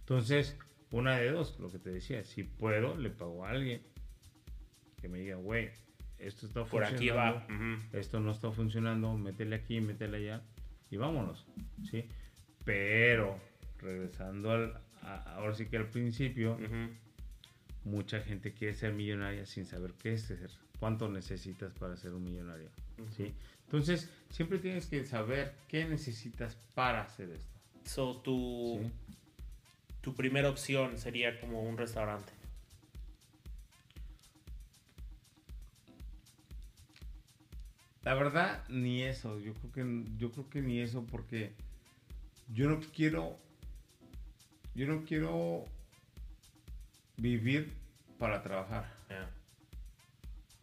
Entonces, 0.00 0.56
una 0.90 1.16
de 1.18 1.30
dos, 1.30 1.58
lo 1.60 1.70
que 1.70 1.78
te 1.78 1.90
decía, 1.90 2.24
si 2.24 2.44
puedo, 2.44 2.96
le 2.96 3.10
pago 3.10 3.44
a 3.44 3.50
alguien 3.50 3.82
que 5.00 5.08
me 5.08 5.18
diga, 5.18 5.36
güey, 5.36 5.70
esto 6.18 6.46
está 6.46 6.64
Por 6.64 6.82
aquí 6.82 6.94
funcionando, 6.94 7.40
va. 7.40 7.54
ujú. 7.54 7.82
esto 7.92 8.20
no 8.20 8.30
está 8.30 8.50
funcionando, 8.52 9.14
métele 9.16 9.56
aquí, 9.56 9.80
métele 9.80 10.16
allá 10.16 10.42
y 10.90 10.96
vámonos, 10.96 11.46
¿sí? 11.90 12.08
Pero, 12.64 13.38
regresando 13.78 14.50
al, 14.50 14.80
a- 15.02 15.34
ahora 15.36 15.54
sí 15.54 15.66
que 15.66 15.76
al 15.76 15.88
principio, 15.88 16.58
mucha 17.84 18.20
gente 18.20 18.52
quiere 18.52 18.74
ser 18.74 18.92
millonaria 18.94 19.44
sin 19.46 19.66
saber 19.66 19.92
qué 20.00 20.14
es 20.14 20.22
ser, 20.22 20.50
cuánto 20.80 21.08
necesitas 21.08 21.72
para 21.74 21.96
ser 21.96 22.12
un 22.12 22.24
millonario, 22.24 22.68
¿sí? 23.16 23.34
Entonces, 23.66 24.08
siempre 24.30 24.58
tienes 24.58 24.86
que 24.86 25.04
saber 25.04 25.54
qué 25.68 25.84
necesitas 25.84 26.56
para 26.74 27.02
hacer 27.02 27.30
esto, 27.30 27.50
So, 27.84 28.16
tu, 28.22 28.80
¿sí? 28.82 28.90
tu 30.00 30.14
primera 30.14 30.48
opción 30.48 30.96
sería 30.98 31.38
como 31.40 31.62
un 31.62 31.76
restaurante. 31.76 32.32
La 38.04 38.14
verdad, 38.14 38.64
ni 38.68 39.02
eso. 39.02 39.38
Yo 39.40 39.54
creo 39.54 39.72
que 39.72 40.04
yo 40.18 40.30
creo 40.30 40.50
que 40.50 40.60
ni 40.62 40.80
eso 40.80 41.04
porque 41.10 41.52
yo 42.48 42.68
no 42.68 42.80
quiero 42.94 43.38
yo 44.74 44.86
no 44.86 45.04
quiero 45.04 45.64
vivir 47.16 47.72
para 48.18 48.42
trabajar, 48.42 48.92
Yeah. 49.08 49.30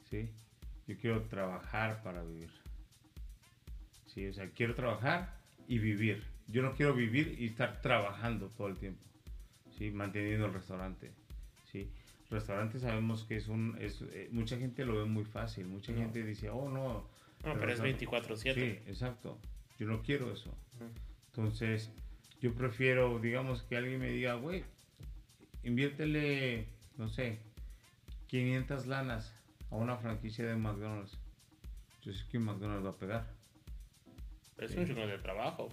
¿sí? 0.09 0.29
Yo 0.87 0.97
quiero 0.97 1.21
trabajar 1.23 2.01
para 2.03 2.21
vivir. 2.23 2.49
Sí, 4.07 4.27
o 4.27 4.33
sea, 4.33 4.49
quiero 4.49 4.75
trabajar 4.75 5.39
y 5.67 5.79
vivir. 5.79 6.23
Yo 6.47 6.61
no 6.61 6.73
quiero 6.75 6.93
vivir 6.93 7.37
y 7.39 7.47
estar 7.47 7.81
trabajando 7.81 8.47
todo 8.49 8.67
el 8.67 8.75
tiempo. 8.77 9.01
Sí, 9.77 9.91
manteniendo 9.91 10.47
el 10.47 10.53
restaurante. 10.53 11.11
Sí. 11.71 11.89
Restaurante 12.29 12.79
sabemos 12.79 13.23
que 13.23 13.37
es 13.37 13.47
un 13.47 13.77
es, 13.79 14.01
eh, 14.01 14.27
mucha 14.31 14.57
gente 14.57 14.83
lo 14.85 14.97
ve 14.97 15.05
muy 15.05 15.23
fácil, 15.23 15.67
mucha 15.67 15.93
No. 15.93 15.99
gente 15.99 16.23
dice, 16.23 16.49
"Oh, 16.49 16.67
no, 16.69 16.81
No, 16.83 17.53
pero 17.53 17.53
es 17.53 17.79
restaurante- 17.79 18.05
24-7. 18.05 18.53
Sí, 18.83 18.89
exacto. 18.91 19.39
Yo 19.79 19.87
no 19.87 20.01
quiero 20.01 20.31
eso. 20.33 20.53
Entonces, 21.35 21.91
yo 22.41 22.53
prefiero, 22.53 23.19
digamos, 23.19 23.63
que 23.63 23.77
alguien 23.77 23.99
me 23.99 24.09
diga, 24.09 24.33
güey, 24.35 24.63
inviértele, 25.63 26.67
no 26.97 27.07
sé, 27.09 27.39
500 28.27 28.87
lanas 28.87 29.33
a 29.69 29.75
una 29.75 29.97
franquicia 29.97 30.45
de 30.45 30.55
McDonald's. 30.55 31.17
Yo 32.01 32.11
sé 32.13 32.25
que 32.31 32.39
McDonald's 32.39 32.85
va 32.85 32.89
a 32.89 32.97
pegar, 32.97 33.27
Es 34.57 34.71
Sí. 34.71 34.77
un 34.79 34.85
chingo 34.87 35.07
de 35.07 35.17
trabajo. 35.17 35.69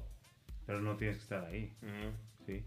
pero 0.66 0.80
no 0.82 0.97
tienes 0.97 1.16
que 1.16 1.22
estar 1.22 1.44
ahí. 1.47 1.72
¿sí? 2.47 2.62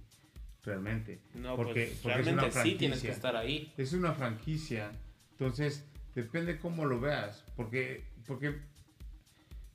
Realmente. 0.64 1.22
No, 1.36 1.56
porque, 1.56 1.86
pues 1.86 2.00
porque 2.02 2.20
es 2.20 2.26
realmente 2.26 2.56
una 2.56 2.64
sí 2.64 2.76
tienes 2.76 3.02
que 3.02 3.10
estar 3.12 3.36
ahí. 3.36 3.72
Es 3.78 3.94
una 3.94 4.14
franquicia, 4.14 4.92
entonces 5.34 5.86
depende 6.16 6.58
cómo 6.60 6.86
lo 6.86 7.00
veas, 7.00 7.44
porque, 7.56 8.04
porque 8.28 8.60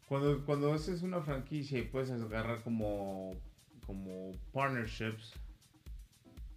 cuando, 0.07 0.45
cuando 0.45 0.73
haces 0.73 1.03
una 1.03 1.21
franquicia 1.21 1.79
y 1.79 1.83
puedes 1.83 2.11
agarrar 2.11 2.63
como, 2.63 3.33
como 3.87 4.33
partnerships, 4.53 5.33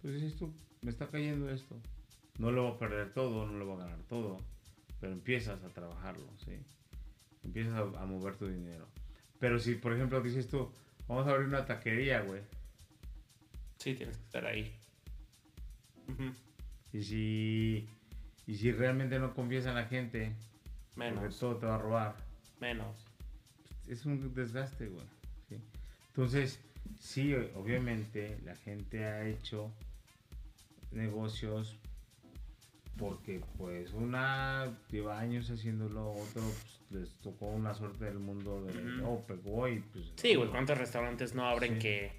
pues 0.02 0.14
dices 0.14 0.36
tú, 0.36 0.52
me 0.82 0.90
está 0.90 1.08
cayendo 1.08 1.50
esto, 1.50 1.80
no 2.38 2.50
lo 2.50 2.64
voy 2.64 2.72
a 2.74 2.78
perder 2.78 3.12
todo, 3.12 3.46
no 3.46 3.58
lo 3.58 3.66
voy 3.66 3.76
a 3.82 3.84
ganar 3.84 4.02
todo, 4.04 4.38
pero 5.00 5.12
empiezas 5.12 5.62
a 5.62 5.68
trabajarlo, 5.70 6.26
¿sí? 6.38 6.52
Empiezas 7.42 7.74
a, 7.74 7.80
a 8.02 8.06
mover 8.06 8.36
tu 8.36 8.46
dinero. 8.48 8.86
Pero 9.38 9.58
si, 9.58 9.74
por 9.74 9.92
ejemplo, 9.94 10.20
dices 10.20 10.48
tú, 10.48 10.72
vamos 11.08 11.26
a 11.26 11.30
abrir 11.30 11.48
una 11.48 11.66
taquería, 11.66 12.20
güey. 12.22 12.42
Sí, 13.78 13.94
tienes 13.94 14.16
que 14.16 14.24
estar 14.24 14.46
ahí. 14.46 14.72
Y 16.92 17.02
si, 17.02 17.88
y 18.46 18.54
si 18.56 18.72
realmente 18.72 19.18
no 19.18 19.34
confías 19.34 19.66
en 19.66 19.74
la 19.74 19.86
gente, 19.86 20.36
porque 21.06 21.30
Menos, 21.30 21.38
todo 21.38 21.56
te 21.58 21.66
va 21.66 21.76
a 21.76 21.78
robar. 21.78 22.16
menos. 22.60 23.09
Es 23.90 24.06
un 24.06 24.32
desgaste, 24.32 24.86
güey. 24.86 25.04
¿sí? 25.48 25.56
Entonces, 26.08 26.60
sí, 27.00 27.34
obviamente 27.56 28.38
la 28.44 28.54
gente 28.54 29.04
ha 29.04 29.26
hecho 29.26 29.72
negocios 30.92 31.76
porque 32.96 33.42
pues 33.56 33.92
una 33.92 34.78
lleva 34.90 35.18
años 35.18 35.50
haciéndolo, 35.50 36.12
otro 36.12 36.42
pues, 36.42 36.80
les 36.90 37.10
tocó 37.20 37.46
una 37.46 37.74
suerte 37.74 38.04
del 38.04 38.18
mundo 38.18 38.62
de, 38.62 39.02
oh, 39.02 39.24
pegó 39.26 39.66
y 39.68 39.80
pues... 39.80 40.12
Sí, 40.16 40.34
güey, 40.34 40.50
¿cuántos 40.50 40.78
restaurantes 40.78 41.34
no 41.34 41.48
abren 41.48 41.74
Sí. 41.74 41.78
que, 41.80 42.12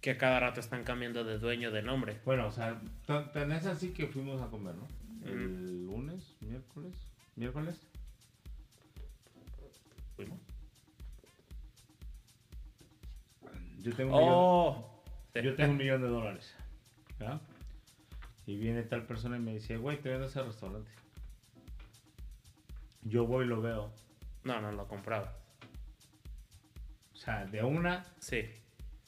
que 0.00 0.16
cada 0.16 0.40
rato 0.40 0.60
están 0.60 0.84
cambiando 0.84 1.24
de 1.24 1.38
dueño 1.38 1.70
de 1.70 1.82
nombre? 1.82 2.20
Bueno, 2.24 2.48
o 2.48 2.52
sea, 2.52 2.80
tan, 3.06 3.32
tan 3.32 3.52
es 3.52 3.66
así 3.66 3.90
que 3.90 4.06
fuimos 4.06 4.42
a 4.42 4.48
comer, 4.48 4.74
¿no? 4.74 4.86
El 5.24 5.86
lunes, 5.86 6.34
miércoles, 6.40 6.94
miércoles. 7.36 7.80
Yo 13.90 13.96
tengo 13.96 14.14
un 14.16 14.20
millón- 14.22 14.34
Oh. 14.36 15.02
Yo 15.34 15.54
tengo 15.54 15.70
un 15.72 15.76
millón 15.78 16.02
de 16.02 16.08
dólares. 16.08 16.54
¿verdad? 17.18 17.40
Y 18.46 18.56
viene 18.56 18.82
tal 18.82 19.06
persona 19.06 19.36
y 19.36 19.40
me 19.40 19.54
dice, 19.54 19.76
güey, 19.76 20.00
te 20.00 20.08
vendo 20.08 20.26
ese 20.26 20.42
restaurante. 20.42 20.90
Yo 23.02 23.26
voy 23.26 23.44
y 23.44 23.48
lo 23.48 23.60
veo. 23.60 23.92
No, 24.44 24.60
no 24.60 24.72
lo 24.72 24.86
compraba. 24.88 25.34
O 27.12 27.16
sea, 27.16 27.44
de 27.46 27.62
una, 27.64 28.04
Sí, 28.20 28.42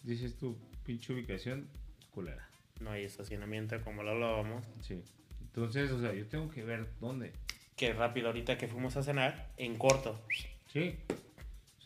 dices 0.03 0.37
tú, 0.37 0.57
pinche 0.85 1.13
ubicación, 1.13 1.69
culera. 2.11 2.49
no 2.81 2.91
hay 2.91 3.05
estacionamiento 3.05 3.81
como 3.83 4.03
lo 4.03 4.11
hablábamos. 4.11 4.65
Sí. 4.81 5.03
Entonces, 5.41 5.91
o 5.93 6.01
sea, 6.01 6.13
yo 6.15 6.27
tengo 6.27 6.49
que 6.51 6.65
ver 6.65 6.89
dónde. 7.01 7.33
Que 7.77 7.93
rápido 7.93 8.29
ahorita 8.29 8.59
que 8.59 8.69
fuimos 8.69 8.97
a 8.97 9.03
cenar, 9.03 9.51
en 9.57 9.79
corto. 9.79 10.21
Sí. 10.69 10.97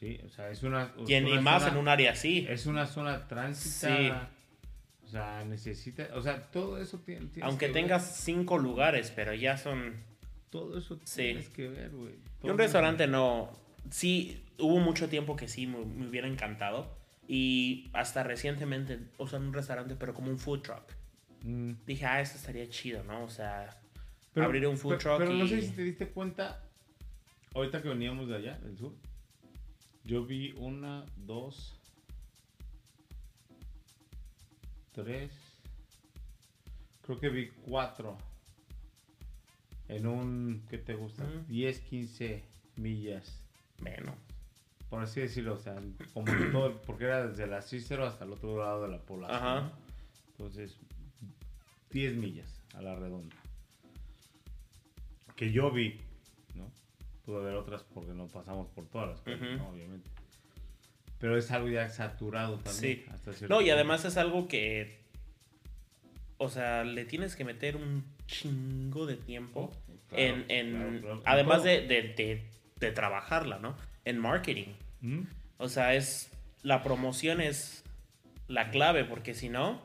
Sí, 0.04 0.20
o 0.24 0.28
sea, 0.28 0.50
es 0.50 0.62
una... 0.62 0.92
Y, 1.06 1.14
en- 1.14 1.24
una 1.24 1.36
y 1.36 1.42
más 1.42 1.62
zona- 1.62 1.72
en 1.72 1.78
un 1.78 1.88
área 1.88 2.12
así. 2.12 2.46
Es 2.48 2.66
una 2.66 2.86
zona 2.86 3.26
transitada. 3.26 4.28
O 5.02 5.08
sea, 5.08 5.44
necesita... 5.44 6.08
O 6.14 6.20
sea, 6.20 6.42
todo 6.50 6.78
eso 6.78 6.98
tiene... 6.98 7.30
Aunque 7.40 7.66
que 7.68 7.72
ver. 7.72 7.82
tengas 7.82 8.16
cinco 8.16 8.58
lugares, 8.58 9.10
pero 9.16 9.32
ya 9.32 9.56
son... 9.56 9.94
Todo 10.50 10.76
eso 10.78 11.00
Sí. 11.04 11.22
tienes 11.22 11.48
que 11.48 11.68
ver, 11.68 11.90
güey. 11.90 12.14
Un 12.42 12.58
restaurante 12.58 13.06
no... 13.06 13.50
Sí, 13.90 14.44
hubo 14.58 14.78
mucho 14.80 15.08
tiempo 15.08 15.36
que 15.36 15.48
sí 15.48 15.66
me, 15.66 15.78
me 15.84 16.06
hubiera 16.08 16.28
encantado. 16.28 16.94
Y 17.26 17.88
hasta 17.94 18.22
recientemente, 18.24 18.98
o 19.16 19.26
sea, 19.26 19.38
en 19.38 19.46
un 19.46 19.54
restaurante, 19.54 19.96
pero 19.96 20.12
como 20.12 20.28
un 20.30 20.38
food 20.38 20.60
truck. 20.60 20.82
Mm. 21.44 21.72
Dije, 21.86 22.04
ah, 22.04 22.20
eso 22.20 22.36
estaría 22.36 22.68
chido, 22.68 23.02
¿no? 23.04 23.24
O 23.24 23.30
sea, 23.30 23.70
Pero- 24.34 24.44
abrir 24.46 24.66
un 24.66 24.76
food 24.76 24.98
pero- 24.98 25.16
truck 25.16 25.18
Pero 25.18 25.32
y... 25.32 25.38
no 25.38 25.46
sé 25.48 25.62
si 25.62 25.68
te 25.70 25.82
diste 25.82 26.08
cuenta, 26.08 26.62
ahorita 27.54 27.80
que 27.80 27.88
veníamos 27.88 28.28
de 28.28 28.36
allá, 28.36 28.58
del 28.58 28.76
sur, 28.76 28.92
yo 30.04 30.24
vi 30.24 30.52
una, 30.56 31.04
dos, 31.16 31.74
tres, 34.92 35.32
creo 37.02 37.18
que 37.18 37.28
vi 37.28 37.48
cuatro 37.48 38.16
en 39.88 40.06
un, 40.06 40.64
¿qué 40.68 40.78
te 40.78 40.94
gusta? 40.94 41.24
Ujú. 41.24 41.44
10, 41.48 41.80
15 41.80 42.42
millas, 42.76 43.40
Bueno, 43.80 44.14
por 44.88 45.02
así 45.02 45.20
decirlo, 45.20 45.54
o 45.54 45.58
sea, 45.58 45.76
como 46.12 46.32
todo, 46.52 46.80
porque 46.82 47.04
era 47.04 47.26
desde 47.26 47.46
la 47.46 47.62
Cícero 47.62 48.06
hasta 48.06 48.24
el 48.24 48.32
otro 48.32 48.58
lado 48.58 48.82
de 48.82 48.88
la 48.88 48.98
población. 48.98 49.36
Ajá. 49.36 49.60
¿no? 49.60 49.72
Entonces, 50.28 50.76
10 51.90 52.16
millas 52.16 52.60
a 52.74 52.82
la 52.82 52.94
redonda. 52.94 53.36
Que 55.36 55.50
yo 55.52 55.70
vi. 55.70 56.00
Pude 57.24 57.42
ver 57.44 57.54
otras 57.54 57.82
porque 57.94 58.12
no 58.12 58.26
pasamos 58.26 58.68
por 58.68 58.86
todas 58.86 59.08
las 59.10 59.20
cosas, 59.20 59.60
obviamente. 59.70 60.10
Pero 61.18 61.38
es 61.38 61.50
algo 61.50 61.68
ya 61.68 61.88
saturado 61.88 62.58
también. 62.58 63.04
Sí. 63.04 63.04
hasta 63.10 63.46
No, 63.48 63.60
y 63.62 63.70
además 63.70 64.04
es 64.04 64.16
algo 64.16 64.46
que. 64.46 65.02
O 66.36 66.50
sea, 66.50 66.84
le 66.84 67.04
tienes 67.04 67.36
que 67.36 67.44
meter 67.44 67.76
un 67.76 68.04
chingo 68.26 69.06
de 69.06 69.16
tiempo 69.16 69.70
Claro, 70.08 70.22
en. 70.22 70.44
en- 70.50 70.70
claro, 70.72 71.00
claro. 71.00 71.22
Además 71.24 71.62
de, 71.62 71.86
de, 71.86 72.02
de- 72.14 72.42
de 72.78 72.90
trabajarla, 72.92 73.58
¿no? 73.58 73.74
En 74.04 74.18
marketing. 74.18 74.74
¿Mm? 75.00 75.20
O 75.58 75.68
sea, 75.68 75.94
es. 75.94 76.30
La 76.62 76.82
promoción 76.82 77.40
es 77.40 77.84
la 78.48 78.70
clave, 78.70 79.04
porque 79.04 79.32
si 79.34 79.48
no, 79.48 79.80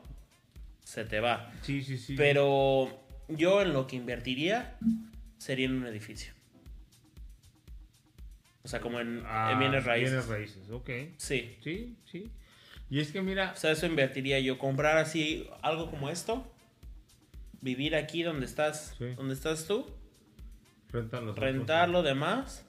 se 0.84 1.04
te 1.04 1.20
va. 1.20 1.50
Sí, 1.62 1.82
sí, 1.82 1.96
sí. 1.96 2.16
Pero 2.16 3.00
yo 3.28 3.62
en 3.62 3.72
lo 3.72 3.86
que 3.86 3.96
invertiría 3.96 4.76
sería 5.38 5.66
en 5.66 5.74
un 5.76 5.86
edificio. 5.86 6.32
O 8.62 8.68
sea, 8.68 8.80
como 8.80 9.00
en, 9.00 9.22
Ah, 9.26 9.50
en 9.52 9.58
bienes 9.58 9.84
raíces. 9.84 10.10
Bienes 10.10 10.28
raíces, 10.28 10.70
ok. 10.70 10.90
Sí. 11.16 11.56
Sí, 11.62 11.96
sí. 12.10 12.30
Y 12.90 13.00
es 13.00 13.12
que 13.12 13.22
mira, 13.22 13.52
O 13.52 13.56
sea, 13.56 13.70
eso 13.72 13.86
invertiría 13.86 14.38
yo. 14.40 14.58
Comprar 14.58 14.98
así 14.98 15.48
algo 15.62 15.90
como 15.90 16.10
esto. 16.10 16.44
Vivir 17.62 17.94
aquí 17.94 18.22
donde 18.22 18.46
estás, 18.46 18.94
Sí. 18.98 19.06
donde 19.16 19.34
estás 19.34 19.66
tú. 19.66 19.86
rentar 20.92 21.22
los 21.22 21.38
Rentar 21.38 21.88
lo 21.88 22.02
demás. 22.02 22.64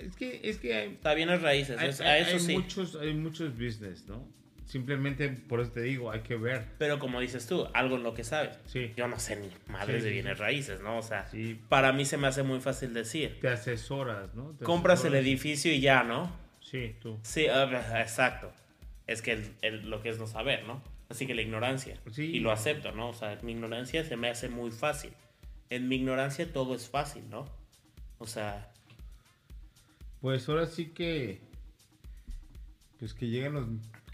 Es 0.00 0.16
que, 0.16 0.40
es 0.44 0.56
que 0.58 0.74
hay, 0.74 0.92
Está 0.94 1.12
bienes 1.14 1.42
raíces. 1.42 1.78
hay, 1.78 1.88
es- 1.90 2.00
hay- 2.00 2.06
a 2.08 2.18
eso 2.20 2.32
hay 2.36 2.40
sí. 2.40 2.52
muchos, 2.54 2.96
hay 2.96 3.12
muchos 3.14 3.52
business, 3.52 4.06
¿no? 4.06 4.26
Simplemente 4.66 5.28
por 5.28 5.60
eso 5.60 5.70
te 5.70 5.80
digo, 5.82 6.10
hay 6.10 6.20
que 6.20 6.34
ver. 6.36 6.66
Pero 6.78 6.98
como 6.98 7.20
dices 7.20 7.46
tú, 7.46 7.66
algo 7.72 7.96
en 7.96 8.02
lo 8.02 8.14
que 8.14 8.24
sabes. 8.24 8.58
Sí. 8.66 8.92
Yo 8.96 9.06
no 9.06 9.18
sé 9.18 9.36
ni 9.36 9.48
madres 9.72 10.02
Sí, 10.02 10.08
de 10.08 10.12
bienes 10.12 10.38
raíces, 10.38 10.80
¿no? 10.80 10.98
O 10.98 11.02
sea, 11.02 11.28
Sí. 11.30 11.58
para 11.68 11.92
mí 11.92 12.04
se 12.04 12.16
me 12.16 12.26
hace 12.26 12.42
muy 12.42 12.60
fácil 12.60 12.92
decir. 12.92 13.38
Te 13.40 13.48
asesoras, 13.48 14.34
¿no? 14.34 14.50
Te 14.58 14.64
Compras 14.64 15.04
el 15.04 15.14
edificio 15.14 15.72
y 15.72 15.80
ya, 15.80 16.02
¿no? 16.02 16.30
Sí, 16.60 16.96
tú. 17.00 17.16
Sí, 17.22 17.46
ah, 17.46 18.00
exacto. 18.00 18.52
Es 19.06 19.22
que 19.22 19.32
el- 19.32 19.54
el- 19.62 19.88
lo 19.88 20.02
que 20.02 20.08
es 20.08 20.18
no 20.18 20.26
saber, 20.26 20.64
¿no? 20.64 20.82
Así 21.08 21.28
que 21.28 21.36
la 21.36 21.42
ignorancia. 21.42 21.96
Sí. 22.10 22.24
Y 22.24 22.40
lo 22.40 22.50
acepto, 22.50 22.90
¿no? 22.90 23.10
O 23.10 23.14
sea, 23.14 23.38
mi 23.42 23.52
ignorancia 23.52 24.02
se 24.04 24.16
me 24.16 24.28
hace 24.28 24.48
muy 24.48 24.72
fácil. 24.72 25.12
En 25.70 25.86
mi 25.88 25.94
ignorancia 25.94 26.52
todo 26.52 26.74
es 26.74 26.88
fácil, 26.88 27.22
¿no? 27.30 27.46
O 28.18 28.26
sea, 28.26 28.72
Pues 30.20 30.48
ahora 30.48 30.66
sí 30.66 30.86
que. 30.86 31.38
Pues 32.98 33.14
que 33.14 33.28
lleguen 33.28 33.52
los. 33.52 33.66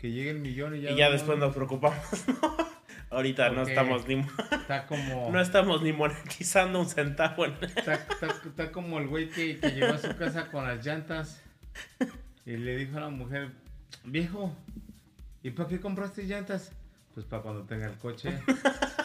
Que 0.02 0.10
llegue 0.10 0.30
el 0.30 0.40
millón 0.40 0.76
y 0.76 0.82
ya. 0.82 0.90
y 0.90 0.96
ya 0.96 1.06
no- 1.06 1.12
después 1.12 1.38
nos 1.38 1.54
preocupamos, 1.54 1.98
¿no? 2.42 2.72
Ahorita 3.10 3.50
no 3.50 3.62
estamos 3.62 4.06
ni 4.08 4.20
Está 4.50 4.86
como. 4.86 5.30
no 5.32 5.40
estamos 5.40 5.80
ni 5.82 5.92
monetizando 5.94 6.78
un 6.80 6.86
centavo. 6.88 7.46
en- 7.46 7.54
Está, 7.62 7.94
está- 7.94 8.26
está 8.44 8.72
como 8.72 8.98
el 8.98 9.06
güey 9.08 9.30
que, 9.30 9.58
que 9.58 9.70
llegó 9.70 9.94
a 9.94 9.98
su 9.98 10.14
casa 10.16 10.50
con 10.50 10.66
las 10.66 10.84
llantas. 10.84 11.40
Y 12.44 12.56
le 12.58 12.76
dijo 12.76 12.98
a 12.98 13.02
la 13.02 13.08
mujer: 13.10 13.52
Viejo, 14.04 14.54
¿y 15.42 15.50
para 15.50 15.68
qué 15.68 15.80
compraste 15.80 16.24
llantas? 16.24 16.72
Pues 17.14 17.24
para 17.24 17.42
cuando 17.42 17.62
tenga 17.62 17.86
el 17.86 17.96
coche. 17.98 18.38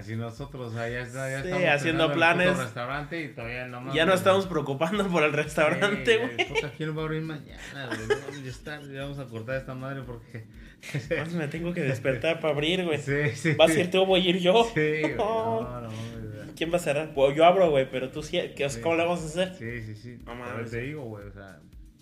Así 0.00 0.16
nosotros, 0.16 0.74
ya, 0.74 0.86
está- 0.88 1.30
ya 1.30 1.42
Sí, 1.42 1.48
estamos 1.48 1.68
haciendo 1.68 2.12
planes. 2.12 2.56
restaurante 2.56 3.22
y 3.22 3.28
todavía. 3.28 3.68
Ya 3.94 4.06
no 4.06 4.14
estamos 4.14 4.46
preocupando 4.46 5.06
por 5.08 5.22
el 5.22 5.32
restaurante, 5.32 6.12
Sí, 6.12 6.34
güey. 6.36 6.48
puta, 6.48 6.72
¿Quién 6.76 6.96
va 6.96 7.02
a 7.02 7.04
abrir 7.04 7.22
mañana, 7.22 7.86
güey? 7.86 8.44
Ya 8.44 8.80
ya 8.92 9.02
vamos 9.02 9.18
a 9.18 9.26
cortar 9.26 9.56
esta 9.56 9.74
madre 9.74 10.02
porque. 10.02 10.44
Más 11.18 11.32
me 11.32 11.46
tengo 11.48 11.74
que 11.74 11.82
despertar 11.82 12.40
para 12.40 12.54
abrir, 12.54 12.84
güey. 12.84 12.98
Sí, 12.98 13.28
sí. 13.34 13.52
¿Vas 13.54 13.70
a 13.70 13.80
ir 13.80 13.90
tú 13.90 14.00
o 14.02 14.06
voy 14.06 14.26
a 14.26 14.30
ir 14.30 14.38
yo? 14.38 14.64
Sí, 14.74 15.00
güey. 15.02 15.14
No. 15.16 15.80
No, 15.82 15.90
¿Quién 16.56 16.72
va 16.72 16.76
a 16.76 16.80
cerrar? 16.80 17.14
Pues 17.14 17.34
yo 17.36 17.44
abro, 17.44 17.70
güey, 17.70 17.90
pero 17.90 18.10
tú 18.10 18.22
sí. 18.22 18.38
¿qué- 18.56 18.68
Sí. 18.68 18.80
¿Cómo 18.80 18.96
le 18.96 19.04
vamos 19.04 19.22
a 19.22 19.26
hacer? 19.26 19.54
Sí, 19.54 19.82
sí, 19.82 19.94
sí. 19.94 20.18
No 20.26 20.34
mames. 20.34 20.70
te 20.70 20.80
digo, 20.80 21.02
güey, 21.04 21.26
o 21.26 21.32
sea, 21.32 21.58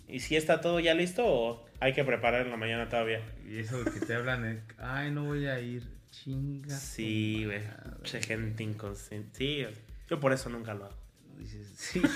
¿Y 0.07 0.21
si 0.21 0.35
está 0.35 0.59
todo 0.59 0.79
ya 0.79 0.93
listo 0.95 1.23
o 1.25 1.65
hay 1.79 1.93
que 1.93 2.03
preparar 2.03 2.41
en 2.41 2.49
la 2.51 2.57
mañana 2.57 2.89
todavía? 2.89 3.21
y 3.47 3.59
eso 3.59 3.83
de 3.83 3.91
que 3.91 3.99
te 3.99 4.15
hablan 4.15 4.43
es, 4.45 4.59
ay, 4.79 5.11
no 5.11 5.23
voy 5.25 5.45
a 5.47 5.59
ir, 5.59 5.83
chinga. 6.11 6.75
Sí, 6.75 7.45
güey. 7.45 7.61
Che, 8.03 8.21
gente 8.21 8.63
inconsciente. 8.63 9.37
Sí, 9.37 9.65
yo 10.09 10.19
por 10.19 10.33
eso 10.33 10.49
nunca 10.49 10.73
lo 10.73 10.85
hago. 10.85 10.95
Dices, 11.37 11.67
sí. 11.77 12.01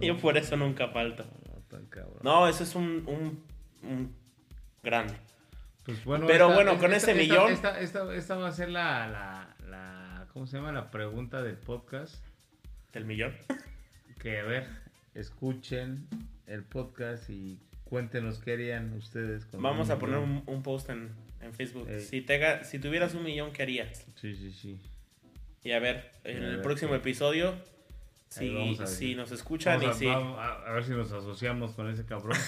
Yo 0.00 0.16
por 0.18 0.36
eso 0.36 0.56
nunca 0.56 0.88
falto. 0.88 1.24
No, 1.46 1.60
tan 1.68 1.86
cabrón. 1.86 2.18
No, 2.22 2.48
eso 2.48 2.64
es 2.64 2.74
un, 2.74 3.04
un, 3.06 3.44
un 3.88 4.14
grande. 4.82 5.14
Pues 5.84 6.04
bueno, 6.04 6.26
Pero 6.26 6.52
bueno, 6.52 6.76
con 6.78 6.92
ese 6.92 7.14
millón- 7.14 7.52
Esta, 7.52 7.78
esta, 7.80 8.12
esta 8.14 8.36
va 8.36 8.48
a 8.48 8.52
ser 8.52 8.68
la, 8.70 9.06
la, 9.06 9.54
la, 9.68 10.26
¿cómo 10.32 10.46
se 10.48 10.56
llama? 10.56 10.72
La 10.72 10.90
pregunta 10.90 11.40
del 11.42 11.56
podcast. 11.56 12.16
Del 12.92 13.04
millón. 13.04 13.32
Que 14.18 14.40
a 14.40 14.42
ver, 14.44 14.66
escuchen 15.14 16.08
el 16.48 16.64
podcast 16.64 17.30
y 17.30 17.60
cuéntenos 17.84 18.38
qué 18.40 18.54
harían 18.54 18.92
ustedes. 18.94 19.44
con 19.44 19.62
Vamos 19.62 19.90
a 19.90 19.98
poner 20.00 20.18
un 20.18 20.62
post 20.64 20.90
en, 20.90 21.12
en 21.46 21.54
Facebook. 21.54 21.88
Ey. 21.88 22.00
Si, 22.00 22.20
te, 22.20 22.64
si 22.64 22.78
tuvieras 22.78 23.14
un 23.14 23.24
millón, 23.24 23.52
¿qué 23.52 23.62
harías? 23.62 24.04
Sí, 24.20 24.34
sí, 24.34 24.52
sí. 24.52 24.78
Y 25.64 25.72
a 25.72 25.78
ver, 25.80 26.10
en 26.24 26.42
A 26.42 26.46
el 26.46 26.52
ver, 26.56 26.62
próximo 26.62 26.92
¿qué? 26.92 26.96
episodio 26.98 27.54
Si, 28.28 28.78
a 28.80 28.86
si 28.86 29.14
nos 29.14 29.32
escuchan 29.32 29.80
Vamos 29.80 29.94
a, 29.94 29.96
y 29.96 29.98
si... 30.00 30.06
vamos 30.06 30.38
a- 30.38 30.68
a 30.68 30.72
ver 30.72 30.84
si 30.84 30.90
nos 30.92 31.10
asociamos 31.12 31.72
con 31.74 31.90
ese 31.90 32.04
cabrón. 32.04 32.36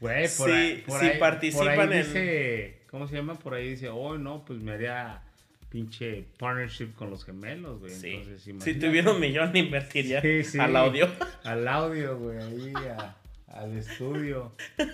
Güey, 0.00 0.28
por 0.36 0.48
Sí, 0.48 0.54
ahí, 0.54 0.84
por 0.86 1.00
si 1.00 1.06
ahí- 1.06 1.18
participan 1.18 1.74
por 1.74 1.92
ahí 1.92 1.98
en- 1.98 2.06
dice, 2.06 2.82
¿cómo 2.88 3.08
se 3.08 3.16
llama? 3.16 3.36
Por 3.36 3.54
ahí 3.54 3.70
dice, 3.70 3.88
oh, 3.88 4.16
no, 4.16 4.44
pues 4.44 4.60
me 4.60 4.70
haría 4.72 5.22
pinche 5.70 6.24
partnership 6.38 6.94
con 6.94 7.10
los 7.10 7.24
gemelos, 7.24 7.80
güey. 7.80 7.90
Sí. 7.92 8.12
Entonces, 8.12 8.42
si 8.62 8.74
tuviera 8.74 9.10
un 9.10 9.18
millón, 9.20 9.56
invertiría 9.56 10.22
Sí, 10.22 10.44
sí. 10.44 10.58
al 10.60 10.76
audio. 10.76 11.08
Al 11.42 11.66
audio, 11.66 12.16
güey, 12.16 12.38
ahí, 12.38 12.72
a- 12.86 13.16
al 13.48 13.76
estudio. 13.76 14.52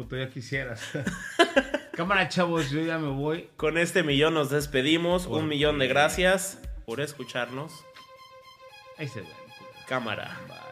Puto, 0.00 0.16
ya 0.16 0.30
quisieras. 0.30 0.80
Cámara, 1.92 2.26
chavos, 2.30 2.70
yo 2.70 2.80
ya 2.80 2.96
me 2.96 3.10
voy. 3.10 3.50
Con 3.58 3.76
este 3.76 4.02
millón 4.02 4.32
nos 4.32 4.48
despedimos. 4.48 5.26
Un 5.26 5.46
millón 5.46 5.78
de 5.78 5.88
gracias 5.88 6.58
por 6.86 7.02
escucharnos. 7.02 7.84
Ahí 8.96 9.08
se 9.08 9.20
ven. 9.20 9.28
Cámara. 9.86 10.40
Bye. 10.48 10.69